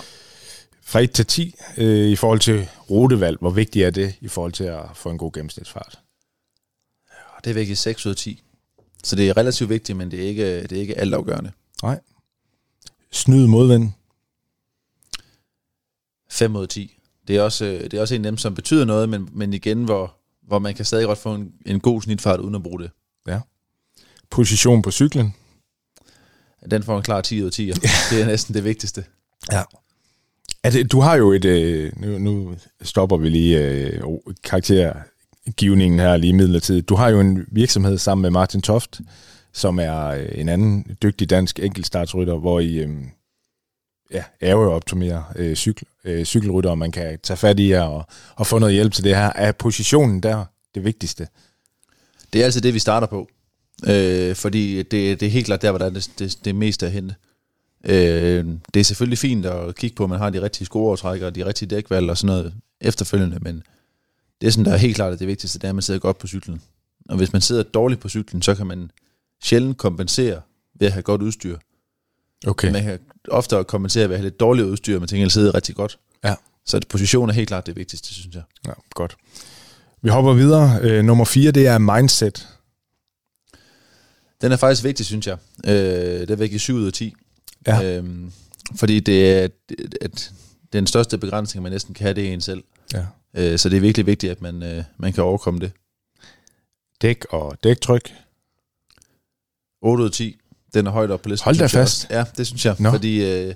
Fra 0.84 1.00
1 1.00 1.12
til 1.12 1.26
10 1.26 1.54
øh, 1.76 2.08
i 2.08 2.16
forhold 2.16 2.40
til 2.40 2.68
rutevalg, 2.90 3.36
hvor 3.40 3.50
vigtigt 3.50 3.86
er 3.86 3.90
det 3.90 4.14
i 4.20 4.28
forhold 4.28 4.52
til 4.52 4.64
at 4.64 4.82
få 4.94 5.11
en 5.11 5.18
god 5.18 5.32
gennemsnitsfart? 5.32 5.98
Og 7.36 7.44
det 7.44 7.50
er 7.50 7.54
virkelig 7.54 7.78
6 7.78 8.06
ud 8.06 8.11
af 8.11 8.16
10. 8.16 8.42
Så 9.05 9.16
det 9.16 9.28
er 9.28 9.36
relativt 9.36 9.70
vigtigt, 9.70 9.98
men 9.98 10.11
det 10.11 10.24
er 10.24 10.28
ikke, 10.28 10.62
det 10.62 10.72
er 10.72 10.80
ikke 10.80 10.98
altafgørende. 10.98 11.53
Nej. 11.82 12.01
Snyd 13.12 13.46
modvind. 13.46 13.90
5 16.30 16.57
ud 16.57 16.62
af 16.62 16.68
10. 16.68 16.98
Det 17.28 17.36
er 17.36 17.42
også, 17.42 17.64
det 17.64 17.94
er 17.94 18.01
også 18.01 18.14
en 18.14 18.24
af 18.24 18.32
dem, 18.32 18.38
som 18.38 18.55
betyder 18.55 18.84
noget, 18.84 19.09
men, 19.09 19.28
men 19.32 19.55
igen, 19.55 19.84
hvor, 19.84 20.16
hvor 20.46 20.59
man 20.59 20.74
kan 20.74 20.84
stadig 20.84 21.07
godt 21.07 21.18
få 21.18 21.34
en, 21.34 21.53
en 21.66 21.80
god 21.80 22.03
snitfart 22.03 22.40
uden 22.40 22.55
at 22.55 22.62
bruge 22.62 22.80
det. 22.80 22.90
Position 24.30 24.82
på 24.82 24.90
cyklen. 24.90 25.34
Den 26.70 26.82
får 26.82 26.96
en 26.96 27.03
klar 27.03 27.20
10 27.20 27.40
ud 27.40 27.46
af 27.46 27.53
10. 27.53 27.66
Det 28.11 28.22
er 28.22 28.26
næsten 28.26 28.55
det 28.55 28.64
vigtigste. 28.64 29.05
Ja. 29.53 29.62
Er 30.62 30.70
det, 30.70 30.92
du 30.92 31.01
har 31.01 31.16
jo 31.16 31.32
et... 31.32 31.44
Øh, 31.44 32.01
nu, 32.01 32.18
nu 32.18 32.57
stopper 32.82 33.16
vi 33.16 33.28
lige 33.28 33.59
øh, 33.59 34.03
navngivningen 35.51 36.01
her 36.01 36.16
lige 36.16 36.32
midlertidigt. 36.32 36.88
Du 36.88 36.94
har 36.94 37.09
jo 37.09 37.20
en 37.20 37.46
virksomhed 37.48 37.98
sammen 37.98 38.22
med 38.22 38.30
Martin 38.30 38.62
Toft, 38.62 39.01
som 39.53 39.78
er 39.78 40.07
øh, 40.07 40.28
en 40.34 40.48
anden 40.48 40.96
dygtig 41.03 41.30
dansk 41.30 41.59
enkeltstartsrytter, 41.59 42.34
hvor 42.34 42.61
I 42.61 42.78
øh, 42.78 42.90
ja, 44.11 44.24
aerooptimerer 44.40 45.22
øh, 45.36 45.57
cykel, 45.57 45.86
øh, 46.05 46.24
cykelrytter, 46.24 46.70
og 46.70 46.78
man 46.78 46.92
kan 46.92 47.18
tage 47.22 47.36
fat 47.36 47.61
i 47.61 47.70
jer 47.70 47.82
og, 47.82 48.07
og 48.36 48.46
få 48.46 48.59
noget 48.59 48.74
hjælp 48.74 48.92
til 48.92 49.05
det 49.05 49.16
her. 49.16 49.32
Er 49.34 49.53
positionen 49.53 50.20
der 50.20 50.44
det 50.74 50.84
vigtigste? 50.84 51.28
Det 52.32 52.40
er 52.40 52.44
altid 52.44 52.61
det, 52.61 52.74
vi 52.74 52.78
starter 52.78 53.07
på. 53.07 53.28
Øh, 53.88 54.34
fordi 54.34 54.76
det, 54.76 55.20
det 55.20 55.22
er 55.22 55.30
helt 55.30 55.46
klart 55.46 55.62
der, 55.62 55.70
hvor 55.70 55.78
der 55.78 55.86
er 55.86 55.90
det, 55.90 56.11
det, 56.18 56.38
det 56.44 56.55
meste 56.55 56.86
at 56.86 56.92
hente. 56.92 57.14
Øh, 57.84 58.46
det 58.74 58.80
er 58.80 58.84
selvfølgelig 58.84 59.18
fint 59.18 59.46
at 59.46 59.74
kigge 59.74 59.96
på, 59.96 60.05
at 60.05 60.11
man 60.11 60.18
har 60.18 60.30
de 60.30 60.42
rigtige 60.42 60.66
skoreovertrækker 60.66 61.26
og 61.26 61.34
de 61.34 61.46
rigtige 61.46 61.68
dækvalg 61.68 62.11
og 62.11 62.18
sådan 62.18 62.36
noget 62.36 62.55
efterfølgende, 62.80 63.38
men 63.40 63.62
det, 64.41 64.55
som 64.55 64.64
der 64.64 64.72
er 64.72 64.76
helt 64.76 64.97
klart 64.97 65.18
det 65.18 65.26
vigtigste, 65.26 65.59
det 65.59 65.64
er, 65.64 65.68
at 65.68 65.74
man 65.74 65.82
sidder 65.82 66.01
godt 66.01 66.18
på 66.18 66.26
cyklen. 66.26 66.62
Og 67.09 67.16
hvis 67.16 67.32
man 67.32 67.43
sidder 67.43 67.62
dårligt 67.62 68.01
på 68.01 68.09
cyklen, 68.09 68.43
så 68.43 68.55
kan 68.55 68.66
man 68.66 68.91
sjældent 69.43 69.76
kompensere 69.78 70.41
ved 70.74 70.86
at 70.86 70.93
have 70.93 71.03
godt 71.03 71.22
udstyr. 71.22 71.59
Okay. 72.47 72.72
Man 72.72 72.82
kan 72.82 72.99
ofte 73.28 73.64
kompensere 73.64 74.09
ved 74.09 74.14
at 74.14 74.18
have 74.18 74.26
lidt 74.26 74.41
dårligt 74.41 74.66
udstyr, 74.66 74.99
men 74.99 75.09
til 75.09 75.16
gengæld 75.16 75.30
sidder 75.30 75.55
rigtig 75.55 75.74
godt. 75.74 75.99
Ja. 76.24 76.34
Så 76.66 76.80
position 76.88 77.28
er 77.28 77.32
helt 77.32 77.49
klart 77.49 77.66
det 77.66 77.76
vigtigste, 77.76 78.14
synes 78.14 78.34
jeg. 78.34 78.43
Ja, 78.66 78.72
godt. 78.95 79.16
Vi 80.03 80.09
hopper 80.09 80.32
videre. 80.32 80.78
Øh, 80.82 81.05
nummer 81.05 81.24
4, 81.24 81.51
det 81.51 81.66
er 81.66 81.78
mindset. 81.78 82.49
Den 84.41 84.53
er 84.53 84.57
faktisk 84.57 84.84
vigtig, 84.84 85.07
synes 85.07 85.26
jeg. 85.26 85.38
Øh, 85.66 85.72
det 86.20 86.30
er 86.30 86.36
væk 86.36 86.53
i 86.53 86.59
7 86.59 86.74
ud 86.74 86.86
af 86.86 86.93
10. 86.93 87.14
Ja. 87.66 87.97
Øhm, 87.97 88.32
fordi 88.76 89.01
det 89.01 89.30
er 89.30 89.49
at 90.01 90.32
den 90.72 90.86
største 90.86 91.18
begrænsning, 91.18 91.62
man 91.62 91.72
næsten 91.72 91.95
kan 91.95 92.05
have, 92.05 92.14
det 92.14 92.28
er 92.28 92.32
en 92.32 92.41
selv. 92.41 92.64
Ja. 92.95 93.07
Øh, 93.36 93.58
så 93.58 93.68
det 93.68 93.76
er 93.76 93.80
virkelig 93.80 94.06
vigtigt, 94.06 94.30
at 94.30 94.42
man, 94.42 94.62
øh, 94.62 94.84
man 94.98 95.12
kan 95.12 95.22
overkomme 95.24 95.60
det. 95.60 95.72
Dæk 97.02 97.24
og 97.30 97.56
dæktryk. 97.64 98.12
8 99.82 100.02
ud 100.02 100.08
af 100.08 100.12
10. 100.12 100.36
Den 100.74 100.86
er 100.86 100.90
højt 100.90 101.10
op 101.10 101.22
på 101.22 101.28
listen. 101.28 101.44
Hold 101.44 101.56
da 101.56 101.66
fast. 101.66 102.06
Ja, 102.10 102.24
det 102.36 102.46
synes 102.46 102.66
jeg. 102.66 102.76
Nå. 102.78 102.90
Fordi 102.90 103.24
øh, 103.32 103.54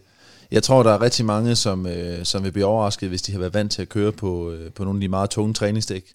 jeg 0.50 0.62
tror, 0.62 0.82
der 0.82 0.90
er 0.90 1.00
rigtig 1.00 1.24
mange, 1.24 1.56
som, 1.56 1.86
øh, 1.86 2.24
som 2.24 2.44
vil 2.44 2.52
blive 2.52 2.66
overrasket, 2.66 3.08
hvis 3.08 3.22
de 3.22 3.32
har 3.32 3.38
været 3.38 3.54
vant 3.54 3.72
til 3.72 3.82
at 3.82 3.88
køre 3.88 4.12
på, 4.12 4.50
øh, 4.52 4.72
på 4.72 4.84
nogle 4.84 4.96
af 4.96 5.00
de 5.00 5.08
meget 5.08 5.30
tunge 5.30 5.54
træningsdæk, 5.54 6.12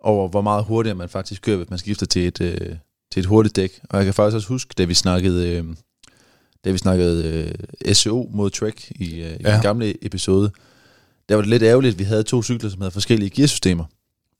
over 0.00 0.28
hvor 0.28 0.40
meget 0.40 0.64
hurtigere 0.64 0.94
man 0.96 1.08
faktisk 1.08 1.42
kører, 1.42 1.56
hvis 1.56 1.70
man 1.70 1.78
skifter 1.78 2.06
til 2.06 2.26
et, 2.26 2.40
øh, 2.40 2.76
til 3.12 3.20
et 3.20 3.26
hurtigt 3.26 3.56
dæk. 3.56 3.80
Og 3.90 3.96
jeg 3.98 4.04
kan 4.04 4.14
faktisk 4.14 4.34
også 4.36 4.48
huske, 4.48 4.74
da 4.78 4.84
vi 4.84 4.94
snakkede, 4.94 5.48
øh, 5.48 5.64
da 6.64 6.70
vi 6.70 6.78
snakkede 6.78 7.54
øh, 7.84 7.94
SEO 7.94 8.28
mod 8.32 8.50
Trek 8.50 8.90
i, 8.90 9.20
øh, 9.20 9.30
i 9.32 9.36
Ja. 9.44 9.52
den 9.52 9.62
gamle 9.62 10.04
episode, 10.06 10.50
der 11.28 11.34
var 11.34 11.42
det 11.42 11.50
lidt 11.50 11.62
ærgerligt, 11.62 11.92
at 11.92 11.98
vi 11.98 12.04
havde 12.04 12.22
to 12.22 12.42
cykler, 12.42 12.70
som 12.70 12.80
havde 12.80 12.90
forskellige 12.90 13.30
gearsystemer. 13.30 13.84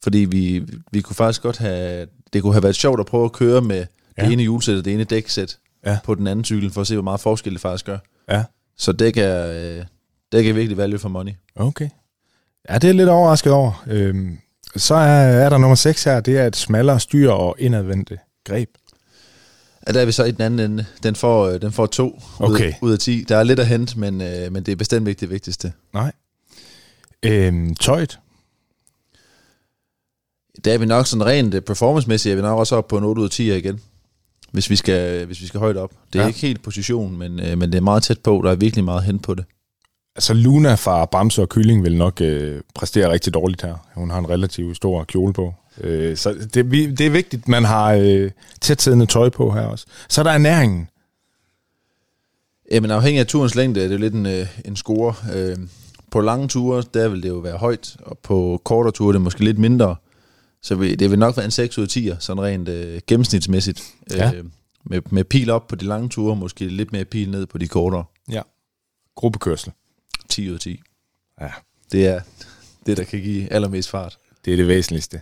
Fordi 0.03 0.19
vi, 0.19 0.63
vi 0.93 1.01
kunne 1.01 1.17
faktisk 1.17 1.43
godt 1.43 1.59
have, 1.59 2.07
det 2.33 2.43
kunne 2.43 2.53
have 2.53 2.63
været 2.63 2.77
sjovt 2.77 3.01
at 3.01 3.07
prøve 3.07 3.25
at 3.25 3.33
køre 3.33 3.61
med 3.61 3.87
Ja. 4.19 4.25
det 4.25 4.33
ene 4.33 4.43
hjulsæt 4.43 4.79
og 4.79 4.85
det 4.85 4.93
ene 4.93 5.05
dæksæt 5.05 5.59
Ja. 5.87 5.99
på 6.05 6.15
den 6.15 6.27
anden 6.27 6.45
cykel, 6.45 6.71
for 6.71 6.81
at 6.81 6.87
se, 6.87 6.95
hvor 6.95 7.03
meget 7.03 7.21
forskel 7.21 7.53
det 7.53 7.61
faktisk 7.61 7.85
gør. 7.87 7.99
Ja. 8.31 8.45
Så 8.79 8.93
dæk 8.93 9.17
er, 9.17 9.47
øh, 9.79 9.85
dæk 10.33 10.47
er 10.47 10.53
virkelig 10.53 10.77
value 10.77 10.99
for 10.99 11.09
money. 11.09 11.33
Okay. 11.57 11.89
Ja, 12.71 12.79
det 12.79 12.91
er 12.91 12.95
lidt 12.95 13.09
overrasket 13.09 13.53
over. 13.53 13.85
Øhm, 13.87 14.39
så 14.77 14.95
er, 14.95 15.01
er 15.23 15.49
der 15.49 15.59
nummer 15.59 15.75
6 15.75 16.05
her, 16.05 16.21
det 16.21 16.39
er 16.39 16.47
et 16.47 16.57
smallere 16.57 17.01
styr 17.01 17.31
og 17.31 17.57
indadvendte 17.59 18.19
greb. 18.45 18.69
Ja, 19.87 19.93
der 19.93 20.01
er 20.01 20.05
vi 20.05 20.13
så 20.13 20.25
i 20.25 20.31
den 20.31 20.41
anden 20.43 20.71
ende. 20.71 20.87
Den 21.03 21.17
får, 21.17 21.47
øh, 21.49 21.61
den 21.63 21.73
får 21.73 21.87
to 21.87 22.21
Okay. 22.39 22.69
ud, 22.69 22.73
ud 22.89 22.93
af 22.93 22.99
10. 22.99 23.25
Der 23.29 23.37
er 23.37 23.43
lidt 23.43 23.61
at 23.61 23.67
hente, 23.67 23.99
men, 23.99 24.21
øh, 24.21 24.53
men 24.53 24.63
det 24.63 24.73
er 24.73 24.77
bestemt 24.77 25.09
ikke 25.09 25.21
det 25.21 25.31
vigtigste. 25.31 25.73
Nej. 25.95 26.13
Øhm, 27.23 27.75
tøjet. 27.75 28.19
Der 30.65 30.73
er 30.75 30.79
vi 30.79 30.87
nok 30.87 31.07
sådan 31.07 31.27
rent 31.27 31.55
øh, 31.55 31.61
performancemæssigt, 31.63 32.33
er 32.33 32.37
vi 32.37 32.43
nok 32.43 32.59
også 32.59 32.77
op 32.77 32.89
på 32.89 32.99
en 32.99 33.05
8 33.05 33.21
ud 33.21 33.25
af 33.27 33.31
10 33.31 33.57
igen. 33.57 33.81
Hvis 34.53 34.71
vi 34.71 34.77
skal, 34.77 35.27
hvis 35.27 35.41
vi 35.41 35.47
skal 35.47 35.61
højt 35.61 35.77
op. 35.77 35.91
Det 36.13 36.19
er 36.19 36.23
Ja. 36.23 36.29
ikke 36.29 36.41
helt 36.41 36.63
position, 36.63 37.19
men, 37.19 37.41
øh, 37.41 37.59
men 37.59 37.73
det 37.73 37.79
er 37.79 37.83
meget 37.83 38.03
tæt 38.03 38.19
på. 38.21 38.41
Der 38.45 38.51
er 38.51 38.55
virkelig 38.55 38.85
meget 38.85 39.03
hen 39.05 39.19
på 39.19 39.35
det. 39.35 39.45
Altså 40.17 40.35
Luna 40.35 40.75
fra 40.75 41.05
Bamse 41.05 41.43
og 41.43 41.49
Kylling 41.49 41.83
vil 41.85 41.97
nok 41.97 42.21
øh, 42.21 42.61
præstere 42.75 43.11
rigtig 43.11 43.35
dårligt 43.35 43.63
her. 43.63 43.75
Hun 43.95 44.11
har 44.11 44.19
en 44.19 44.29
relativt 44.31 44.77
stor 44.77 45.05
kjole 45.05 45.33
på. 45.33 45.55
Øh, 45.81 46.17
så 46.17 46.49
det, 46.55 46.71
vi, 46.71 46.91
det 46.91 47.07
er 47.07 47.11
vigtigt, 47.11 47.49
man 47.49 47.65
har 47.65 47.93
øh, 47.93 48.31
tætsiddende 48.61 49.07
tøj 49.07 49.29
på 49.29 49.51
her 49.51 49.61
også. 49.63 49.87
Så 50.09 50.21
er 50.21 50.23
der 50.23 50.31
ernæringen. 50.31 50.89
Jamen 52.71 52.91
afhængig 52.91 53.21
af 53.21 53.27
turens 53.27 53.55
længde 53.55 53.85
er 53.85 53.89
det 53.89 54.01
lidt 54.01 54.15
en, 54.15 54.27
øh, 54.27 54.47
en 54.65 54.77
score. 54.77 55.15
Øh, 55.35 55.57
på 56.13 56.21
lange 56.21 56.49
ture, 56.49 56.85
der 56.95 57.09
vil 57.09 57.23
det 57.23 57.29
jo 57.29 57.35
være 57.35 57.57
højt, 57.57 57.97
og 58.01 58.19
på 58.19 58.61
kortere 58.65 58.93
ture 58.93 59.09
er 59.09 59.13
det 59.13 59.21
måske 59.21 59.45
lidt 59.45 59.59
mindre. 59.59 59.97
Så 60.63 60.75
vil, 60.75 60.99
det 60.99 61.11
vil 61.11 61.19
nok 61.19 61.37
være 61.37 61.45
en 61.45 61.51
6 61.51 61.79
ud 61.79 61.83
af 61.83 61.89
10, 61.89 62.11
sådan 62.19 62.43
rent 62.43 62.69
øh, 62.69 63.01
gennemsnitsmæssigt. 63.07 63.95
Ja. 64.11 64.33
Øh, 64.35 64.45
med, 64.85 65.01
med 65.11 65.25
pil 65.25 65.51
op 65.51 65.67
på 65.67 65.77
de 65.77 65.85
lange 65.85 66.09
ture, 66.09 66.37
måske 66.37 66.69
lidt 66.69 66.93
mere 66.93 67.05
pil 67.05 67.31
ned 67.31 67.47
på 67.47 67.59
de 67.59 67.69
kortere. 67.69 68.05
Ja. 68.31 68.43
Gruppekørsel. 69.17 69.73
10 70.29 70.49
ud 70.49 70.55
af 70.55 70.61
10. 70.61 70.81
Ja. 71.41 71.49
Det 71.93 72.07
er 72.07 72.21
det, 72.87 72.97
der 72.97 73.05
kan 73.05 73.21
give 73.21 73.53
allermest 73.53 73.91
fart. 73.91 74.19
Det 74.45 74.53
er 74.53 74.57
det 74.57 74.69
væsentligste. 74.69 75.21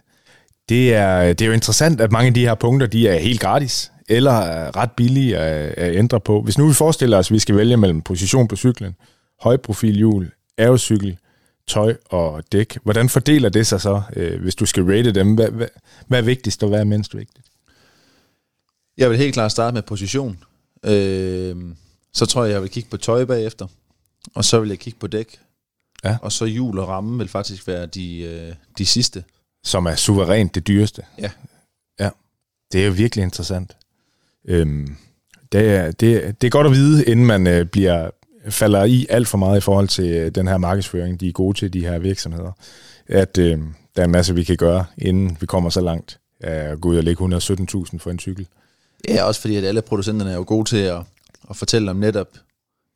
Det 0.68 0.94
er, 0.94 1.32
det 1.32 1.42
er 1.42 1.46
jo 1.46 1.52
interessant, 1.52 2.00
at 2.00 2.12
mange 2.12 2.28
af 2.28 2.34
de 2.34 2.40
her 2.40 2.54
punkter, 2.54 2.86
de 2.86 3.08
er 3.08 3.18
helt 3.18 3.40
gratis, 3.40 3.92
eller 4.08 4.32
er 4.32 4.76
ret 4.76 4.92
billige 4.92 5.38
at, 5.38 5.74
at 5.78 5.96
ændre 5.96 6.20
på. 6.20 6.42
Hvis 6.42 6.58
nu 6.58 6.68
vi 6.68 6.74
forestiller 6.74 7.18
os, 7.18 7.30
at 7.30 7.34
vi 7.34 7.38
skal 7.38 7.56
vælge 7.56 7.76
mellem 7.76 8.02
position 8.02 8.48
på 8.48 8.56
cyklen, 8.56 8.96
højprofilhjul, 9.40 10.30
aerocykel, 10.60 11.18
tøj 11.66 11.96
og 12.08 12.42
dæk, 12.52 12.78
hvordan 12.82 13.08
fordeler 13.08 13.48
det 13.48 13.66
sig 13.66 13.80
så, 13.80 14.02
øh, 14.16 14.40
hvis 14.40 14.54
du 14.54 14.66
skal 14.66 14.84
rate 14.84 15.12
dem? 15.12 15.34
Hvad, 15.34 15.50
hvad, 15.50 15.68
hvad 16.06 16.18
er 16.18 16.22
vigtigst, 16.22 16.62
og 16.62 16.68
hvad 16.68 16.80
er 16.80 16.84
mindst 16.84 17.16
vigtigt? 17.16 17.46
Jeg 18.96 19.10
vil 19.10 19.18
helt 19.18 19.34
klart 19.34 19.52
starte 19.52 19.74
med 19.74 19.82
position. 19.82 20.44
Øh, 20.84 21.56
så 22.12 22.26
tror 22.26 22.44
jeg, 22.44 22.52
jeg 22.52 22.62
vil 22.62 22.70
kigge 22.70 22.90
på 22.90 22.96
tøj 22.96 23.24
bagefter. 23.24 23.66
Og 24.34 24.44
så 24.44 24.60
vil 24.60 24.68
jeg 24.68 24.78
kigge 24.78 24.98
på 24.98 25.06
dæk. 25.06 25.38
Ja. 26.04 26.16
Og 26.22 26.32
så 26.32 26.44
hjul 26.44 26.78
og 26.78 26.88
ramme 26.88 27.18
vil 27.18 27.28
faktisk 27.28 27.66
være 27.66 27.86
de, 27.86 28.18
øh, 28.18 28.54
de 28.78 28.86
sidste. 28.86 29.24
Som 29.64 29.86
er 29.86 29.94
suverænt 29.94 30.54
det 30.54 30.66
dyreste. 30.66 31.02
Ja. 31.18 31.30
Ja, 32.00 32.10
det 32.72 32.82
er 32.82 32.86
jo 32.86 32.92
virkelig 32.92 33.22
interessant. 33.22 33.76
Øhm, 34.44 34.96
det, 35.52 35.60
er, 35.60 35.90
det, 35.90 36.40
det 36.40 36.46
er 36.46 36.50
godt 36.50 36.66
at 36.66 36.72
vide, 36.72 37.04
inden 37.04 37.26
man 37.26 37.46
øh, 37.46 37.66
bliver 37.66 38.10
falder 38.48 38.84
i 38.84 39.06
alt 39.08 39.28
for 39.28 39.38
meget 39.38 39.56
i 39.56 39.60
forhold 39.60 39.88
til 39.88 40.04
øh, 40.04 40.30
den 40.30 40.48
her 40.48 40.58
markedsføring, 40.58 41.20
de 41.20 41.28
er 41.28 41.32
gode 41.32 41.58
til, 41.58 41.72
de 41.72 41.80
her 41.80 41.98
virksomheder, 41.98 42.52
at 43.08 43.38
øh, 43.38 43.58
der 43.96 44.02
er 44.02 44.04
en 44.04 44.10
masse, 44.10 44.34
vi 44.34 44.44
kan 44.44 44.56
gøre, 44.56 44.84
inden 44.98 45.36
vi 45.40 45.46
kommer 45.46 45.70
så 45.70 45.80
langt 45.80 46.18
at 46.40 46.80
gå 46.80 46.88
ud 46.88 46.96
og 46.96 47.04
lægge 47.04 47.24
117.000 47.24 47.98
for 47.98 48.10
en 48.10 48.18
cykel. 48.18 48.46
Ja, 49.08 49.24
også 49.24 49.40
fordi 49.40 49.56
at 49.56 49.64
alle 49.64 49.82
producenterne 49.82 50.30
er 50.30 50.36
jo 50.36 50.44
gode 50.46 50.68
til 50.68 50.76
at, 50.76 51.02
at 51.50 51.56
fortælle 51.56 51.90
om 51.90 51.96
netop 51.96 52.28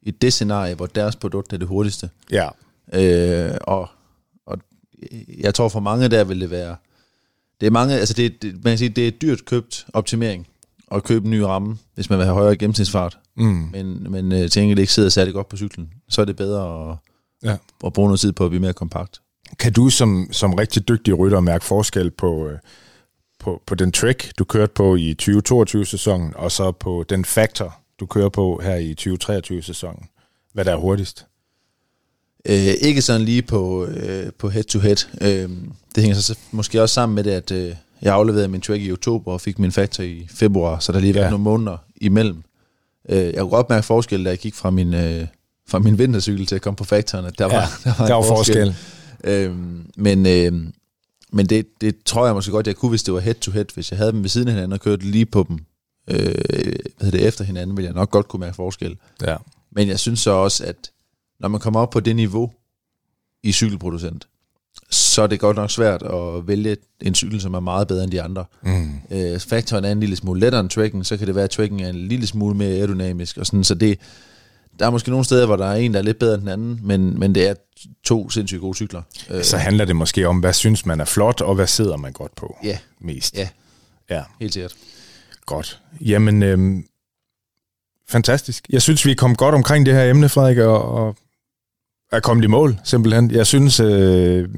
i 0.03 0.11
det 0.11 0.32
scenarie, 0.32 0.74
hvor 0.74 0.86
deres 0.86 1.16
produkt 1.16 1.53
er 1.53 1.57
det 1.57 1.68
hurtigste. 1.68 2.11
Ja. 2.30 2.49
Øh, 2.92 3.59
og, 3.61 3.88
og 4.47 4.59
jeg 5.38 5.55
tror 5.55 5.68
for 5.68 5.80
mange 5.80 6.09
der 6.09 6.24
vil 6.24 6.40
det 6.40 6.51
være, 6.51 6.76
det 7.61 7.66
er 7.66 7.70
mange, 7.70 7.95
altså 7.95 8.14
det, 8.14 8.42
det, 8.42 8.53
man 8.53 8.70
kan 8.70 8.78
sige, 8.78 8.88
det 8.88 9.07
er 9.07 9.11
dyrt 9.11 9.45
købt 9.45 9.86
optimering 9.92 10.47
at 10.90 11.05
købe 11.05 11.24
en 11.24 11.30
ny 11.30 11.38
ramme, 11.38 11.78
hvis 11.95 12.11
man 12.11 12.18
vil 12.18 12.26
have 12.26 12.34
højere 12.34 12.57
gennemsnitsfart. 12.57 13.18
Mm. 13.37 13.68
Men, 13.72 14.07
men 14.12 14.32
øh, 14.32 14.51
til 14.51 14.62
enkelt 14.62 14.80
ikke 14.80 14.93
sidder 14.93 15.09
særlig 15.09 15.35
godt 15.35 15.49
på 15.49 15.57
cyklen, 15.57 15.89
så 16.09 16.20
er 16.20 16.24
det 16.24 16.37
bedre 16.37 16.91
at, 16.91 16.97
Ja. 17.43 17.57
at 17.87 17.93
bruge 17.93 18.09
noget 18.09 18.20
tid 18.20 18.32
på 18.32 18.45
at 18.45 18.51
blive 18.51 18.61
mere 18.61 18.72
kompakt. 18.72 19.20
Kan 19.59 19.72
du 19.72 19.91
som, 19.91 20.28
som 20.30 20.55
rigtig 20.55 20.89
dygtig 20.89 21.18
rytter 21.18 21.41
mærke 21.41 21.64
forskel 21.64 22.11
på, 22.11 22.49
øh, 22.49 22.59
på, 23.41 23.62
på 23.66 23.74
den 23.74 23.93
trek, 23.93 24.32
du 24.39 24.45
kørte 24.45 24.72
på 24.74 24.97
i 24.97 25.16
2022-sæsonen, 25.22 26.32
og 26.37 26.53
så 26.53 26.72
på 26.72 27.05
den 27.09 27.24
factor, 27.24 27.76
du 28.01 28.07
kører 28.07 28.28
på 28.28 28.61
her 28.62 28.74
i 28.76 28.95
2023-sæsonen? 29.01 30.03
Hvad 30.53 30.64
der 30.64 30.72
er 30.72 30.76
hurtigst? 30.76 31.26
Øh, 32.49 32.57
ikke 32.80 33.03
sådan 33.03 33.20
lige 33.20 33.43
på, 33.43 33.87
øh, 33.87 34.32
på 34.39 34.49
head-to-head. 34.49 34.97
Øh, 35.20 35.51
det 35.95 36.03
hænger 36.03 36.14
så 36.14 36.39
måske 36.53 36.82
også 36.82 36.95
sammen 36.95 37.14
med 37.14 37.24
det, 37.24 37.30
at 37.30 37.51
øh, 37.51 37.74
jeg 38.03 38.14
afleverede 38.14 38.49
min 38.49 38.61
track 38.61 38.82
i 38.82 38.93
oktober 38.93 39.32
og 39.32 39.41
fik 39.41 39.59
min 39.59 39.72
factor 39.72 40.05
i 40.05 40.26
februar, 40.30 40.78
så 40.78 40.93
der 40.93 41.01
lige 41.01 41.18
Ja. 41.20 41.30
nogle 41.30 41.45
måneder 41.45 41.76
imellem. 41.97 42.43
Øh, 43.09 43.17
jeg 43.19 43.41
kunne 43.41 43.51
godt 43.51 43.71
mærke 43.71 43.87
forskel, 43.87 44.25
da 44.25 44.31
jeg 44.31 44.39
gik 44.39 44.55
fra 44.55 44.71
min, 44.71 44.95
øh, 44.95 45.27
fra 45.69 45.79
min 45.79 45.99
vintercykel 45.99 46.47
til 46.47 46.55
at 46.55 46.63
komme 46.63 46.77
på 46.77 46.85
factoren, 46.85 47.25
at 47.25 47.39
der 47.39 47.45
var, 47.45 47.53
Ja, 47.55 47.61
der 47.91 47.95
var, 47.99 48.07
Der 48.07 48.15
er 48.15 48.19
jo 48.19 48.23
forskel. 48.23 48.77
Øhm, 49.25 49.87
men 49.97 50.27
øh, 50.27 50.73
men 51.33 51.47
det, 51.47 51.67
det 51.81 51.97
tror 52.05 52.27
jeg 52.27 52.35
måske 52.35 52.51
godt, 52.53 52.67
jeg 52.67 52.77
kunne, 52.77 52.89
hvis 52.89 53.03
det 53.03 53.15
var 53.15 53.21
head-to-head. 53.21 53.65
Hvis 53.75 53.91
jeg 53.91 53.99
havde 53.99 54.13
dem 54.13 54.23
ved 54.23 54.29
siden 54.29 54.49
af 54.49 54.55
hinanden 54.55 54.73
og 54.73 54.81
kørte 54.81 55.11
lige 55.11 55.27
på 55.27 55.47
dem 55.49 55.59
øh, 56.11 56.17
hvad 56.17 57.01
hedder 57.01 57.19
det, 57.19 57.27
efter 57.27 57.45
hinanden, 57.45 57.77
ville 57.77 57.87
jeg 57.87 57.95
nok 57.95 58.11
godt 58.11 58.29
kunne 58.29 58.41
mærke 58.41 58.57
forskel. 58.57 58.97
Ja. 59.23 59.37
Men 59.73 59.89
jeg 59.89 59.99
synes 59.99 60.21
så 60.21 60.31
også, 60.31 60.65
at 60.65 60.91
når 61.41 61.49
man 61.49 61.61
kommer 61.61 61.81
op 61.81 61.91
på 61.91 62.01
det 62.01 62.17
niveau 62.17 62.51
i 63.43 63.53
cykelproducent, 63.53 64.29
så 64.95 65.22
er 65.22 65.26
det 65.26 65.40
godt 65.40 65.57
nok 65.57 65.70
svært 65.70 66.03
at 66.03 66.49
vælge 66.49 66.76
en 67.03 67.14
cykel, 67.14 67.40
som 67.40 67.55
er 67.55 67.61
meget 67.61 67.88
bedre 67.88 68.05
end 68.05 68.12
de 68.12 68.22
andre. 68.22 68.45
Mm. 68.62 68.90
Øh, 69.11 69.40
faktoren 69.40 69.84
er 69.84 69.92
en 69.92 70.01
lille 70.01 70.16
smule 70.16 70.40
lettere 70.40 70.61
end 70.61 70.70
tracken, 70.70 71.05
så 71.05 71.16
kan 71.16 71.26
det 71.26 71.34
være, 71.34 71.45
at 71.45 71.51
tracken 71.51 71.80
er 71.80 71.88
en 71.88 72.09
lille 72.09 72.26
smule 72.26 72.57
mere 72.57 72.70
aerodynamisk. 72.74 73.36
Og 73.38 73.47
sådan, 73.47 73.64
så 73.64 73.74
det, 73.74 73.99
der 74.78 74.86
er 74.86 74.90
måske 74.90 75.11
nogle 75.11 75.24
steder, 75.24 75.47
hvor 75.47 75.57
der 75.57 75.66
er 75.66 75.74
en, 75.74 75.92
der 75.92 75.99
er 75.99 76.03
lidt 76.05 76.18
bedre 76.18 76.34
end 76.34 76.40
den 76.42 76.49
anden, 76.51 76.80
men, 76.82 77.18
men 77.18 77.34
det 77.34 77.49
er 77.49 77.55
to 78.05 78.30
sindssygt 78.30 78.61
gode 78.61 78.74
cykler. 78.76 79.03
Øh, 79.30 79.45
Så 79.45 79.57
handler 79.57 79.84
det 79.84 79.97
måske 79.97 80.28
om, 80.28 80.38
hvad 80.38 80.53
synes 80.53 80.86
man 80.86 81.01
er 81.01 81.05
flot, 81.05 81.40
og 81.40 81.55
hvad 81.55 81.66
sidder 81.66 81.97
man 81.97 82.12
godt 82.12 82.36
på 82.36 82.57
Ja, 82.64 82.78
mest. 83.01 83.36
ja, 83.36 83.49
ja. 84.11 84.22
helt 84.40 84.53
sikkert. 84.53 84.74
Godt. 85.47 85.80
Jamen, 86.01 86.42
øhm, 86.42 86.84
fantastisk. 88.09 88.66
Jeg 88.70 88.82
synes, 88.82 89.07
vi 89.07 89.11
er 89.11 89.14
kommet 89.14 89.38
godt 89.38 89.55
omkring 89.55 89.86
det 89.86 89.95
her 89.95 90.11
emne, 90.11 90.28
Frederik, 90.28 90.59
og, 90.59 90.82
og 90.92 91.16
er 92.17 92.21
kommet 92.21 92.45
i 92.45 92.49
mål, 92.49 92.79
simpelthen. 92.85 93.31
Jeg 93.31 93.47
synes, 93.47 93.81
øh, 93.81 94.49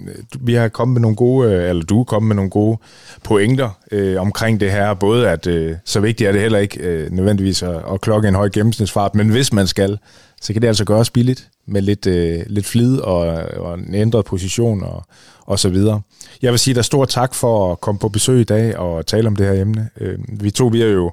vi 0.41 0.55
har 0.55 0.69
kommet 0.69 0.93
med 0.93 1.01
nogle 1.01 1.17
gode, 1.17 1.51
øh, 1.51 1.69
eller 1.69 1.83
du 1.83 2.01
er 2.01 2.05
kommet 2.05 2.29
med 2.29 2.37
nogle 2.37 2.51
gode 2.51 2.79
pointer 3.25 3.71
øh, 3.93 4.21
omkring 4.21 4.61
det 4.61 4.71
her. 4.71 4.95
Både 4.95 5.29
at, 5.29 5.47
øh, 5.47 5.77
så 5.85 6.01
vigtigt 6.01 6.29
er 6.29 6.33
det 6.33 6.41
heller 6.41 6.59
ikke 6.59 6.81
øh, 6.81 7.13
nødvendigvis 7.13 7.63
at, 7.63 7.83
at 7.93 8.01
klokke 8.01 8.29
en 8.29 8.35
høj 8.35 8.49
gennemsnitsfart, 8.49 9.15
men 9.15 9.29
hvis 9.29 9.53
man 9.53 9.67
skal, 9.67 9.99
så 10.41 10.53
kan 10.53 10.63
det 10.63 10.69
altså 10.69 10.85
gøres 10.85 11.11
billigt 11.11 11.49
med 11.67 11.83
lidt, 11.83 12.07
øh, 12.07 12.41
lidt 12.47 12.67
flid 12.67 12.99
og, 12.99 13.21
og 13.57 13.75
en 13.75 13.95
ændret 13.95 14.25
position 14.25 14.83
og, 14.83 15.05
og 15.41 15.59
så 15.59 15.69
videre. 15.69 16.01
Jeg 16.43 16.51
vil 16.51 16.59
sige 16.59 16.75
dig 16.75 16.85
stor 16.85 17.05
tak 17.05 17.35
for 17.35 17.73
at 17.73 17.81
komme 17.81 17.99
på 17.99 18.09
besøg 18.09 18.41
i 18.41 18.45
dag 18.45 18.77
og 18.77 19.07
tale 19.07 19.27
om 19.27 19.37
det 19.37 19.47
her 19.47 19.63
emne. 19.63 19.89
Øh, 20.01 20.19
vi 20.29 20.51
to, 20.51 20.67
vi 20.67 20.83
er 20.83 20.87
jo 20.87 21.13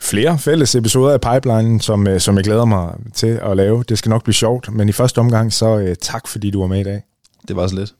flere 0.00 0.38
fælles 0.38 0.74
episoder 0.74 1.12
af 1.12 1.20
Pipelinen, 1.20 1.80
som, 1.80 2.06
øh, 2.06 2.20
som 2.20 2.36
jeg 2.36 2.44
glæder 2.44 2.64
mig 2.64 2.94
til 3.14 3.40
at 3.42 3.56
lave. 3.56 3.84
Det 3.88 3.98
skal 3.98 4.10
nok 4.10 4.24
blive 4.24 4.34
sjovt, 4.34 4.72
men 4.72 4.88
i 4.88 4.92
første 4.92 5.18
omgang, 5.18 5.52
så 5.52 5.78
øh, 5.78 5.96
tak 6.00 6.28
fordi 6.28 6.50
du 6.50 6.60
var 6.60 6.66
med 6.66 6.80
i 6.80 6.84
dag. 6.84 7.02
Det 7.48 7.56
var 7.56 7.66
så 7.66 7.74
lidt. 7.74 7.94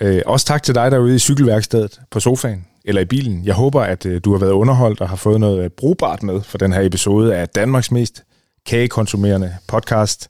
Øh, 0.00 0.22
også 0.26 0.46
tak 0.46 0.62
til 0.62 0.74
dig 0.74 0.90
derude 0.90 1.14
i 1.14 1.18
cykelværkstedet 1.18 2.00
på 2.10 2.20
sofaen 2.20 2.66
eller 2.84 3.02
i 3.02 3.04
bilen. 3.04 3.44
Jeg 3.44 3.54
håber, 3.54 3.82
at 3.82 4.06
øh, 4.06 4.20
du 4.24 4.32
har 4.32 4.38
været 4.38 4.52
underholdt 4.52 5.00
og 5.00 5.08
har 5.08 5.16
fået 5.16 5.40
noget 5.40 5.64
øh, 5.64 5.70
brugbart 5.70 6.22
med 6.22 6.42
for 6.42 6.58
den 6.58 6.72
her 6.72 6.82
episode 6.82 7.36
af 7.36 7.48
Danmarks 7.48 7.90
mest 7.90 8.22
kagekonsumerende 8.66 9.56
podcast. 9.68 10.28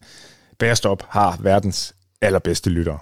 Bærestop 0.59 1.03
har 1.09 1.39
verdens 1.41 1.95
allerbedste 2.23 2.71
lyttere. 2.71 2.99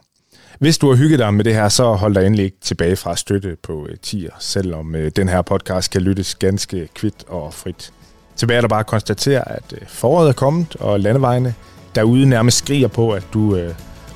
Hvis 0.58 0.78
du 0.78 0.88
har 0.88 0.96
hygget 0.96 1.18
dig 1.18 1.34
med 1.34 1.44
det 1.44 1.54
her, 1.54 1.68
så 1.68 1.92
hold 1.92 2.14
dig 2.14 2.26
endelig 2.26 2.44
ikke 2.44 2.56
tilbage 2.60 2.96
fra 2.96 3.12
at 3.12 3.18
støtte 3.18 3.56
på 3.62 3.86
øh, 3.90 3.96
tier, 4.02 4.30
selvom 4.38 4.94
øh, 4.94 5.10
den 5.16 5.28
her 5.28 5.42
podcast 5.42 5.90
kan 5.90 6.02
lyttes 6.02 6.34
ganske 6.34 6.88
kvidt 6.94 7.24
og 7.28 7.54
frit. 7.54 7.92
Tilbage 8.36 8.56
er 8.56 8.60
der 8.60 8.68
bare 8.68 8.80
at 8.80 8.86
konstatere, 8.86 9.52
at 9.52 9.72
øh, 9.72 9.78
foråret 9.88 10.28
er 10.28 10.32
kommet, 10.32 10.76
og 10.76 11.00
landevejene 11.00 11.54
derude 11.94 12.28
nærmest 12.28 12.58
skriger 12.58 12.88
på, 12.88 13.10
at 13.10 13.26
du 13.34 13.60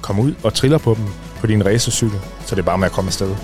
kommer 0.03 0.23
ud 0.23 0.35
og 0.43 0.55
triller 0.55 0.79
på 0.79 0.95
dem 0.95 1.05
på 1.41 1.47
din 1.47 1.67
racercykel, 1.67 2.19
så 2.47 2.55
det 2.55 2.63
er 2.63 2.67
bare 2.67 2.79
med 2.79 2.87
at 2.87 2.93
komme 2.93 3.09
afsted. 3.09 3.35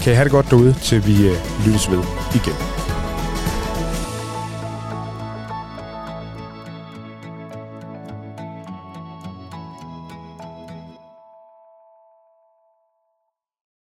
Kan 0.00 0.12
I 0.12 0.16
have 0.16 0.24
det 0.24 0.32
godt 0.32 0.50
derude, 0.50 0.72
til 0.82 1.06
vi 1.06 1.12
lyttes 1.66 1.90
ved 1.90 2.02
igen. 2.34 2.87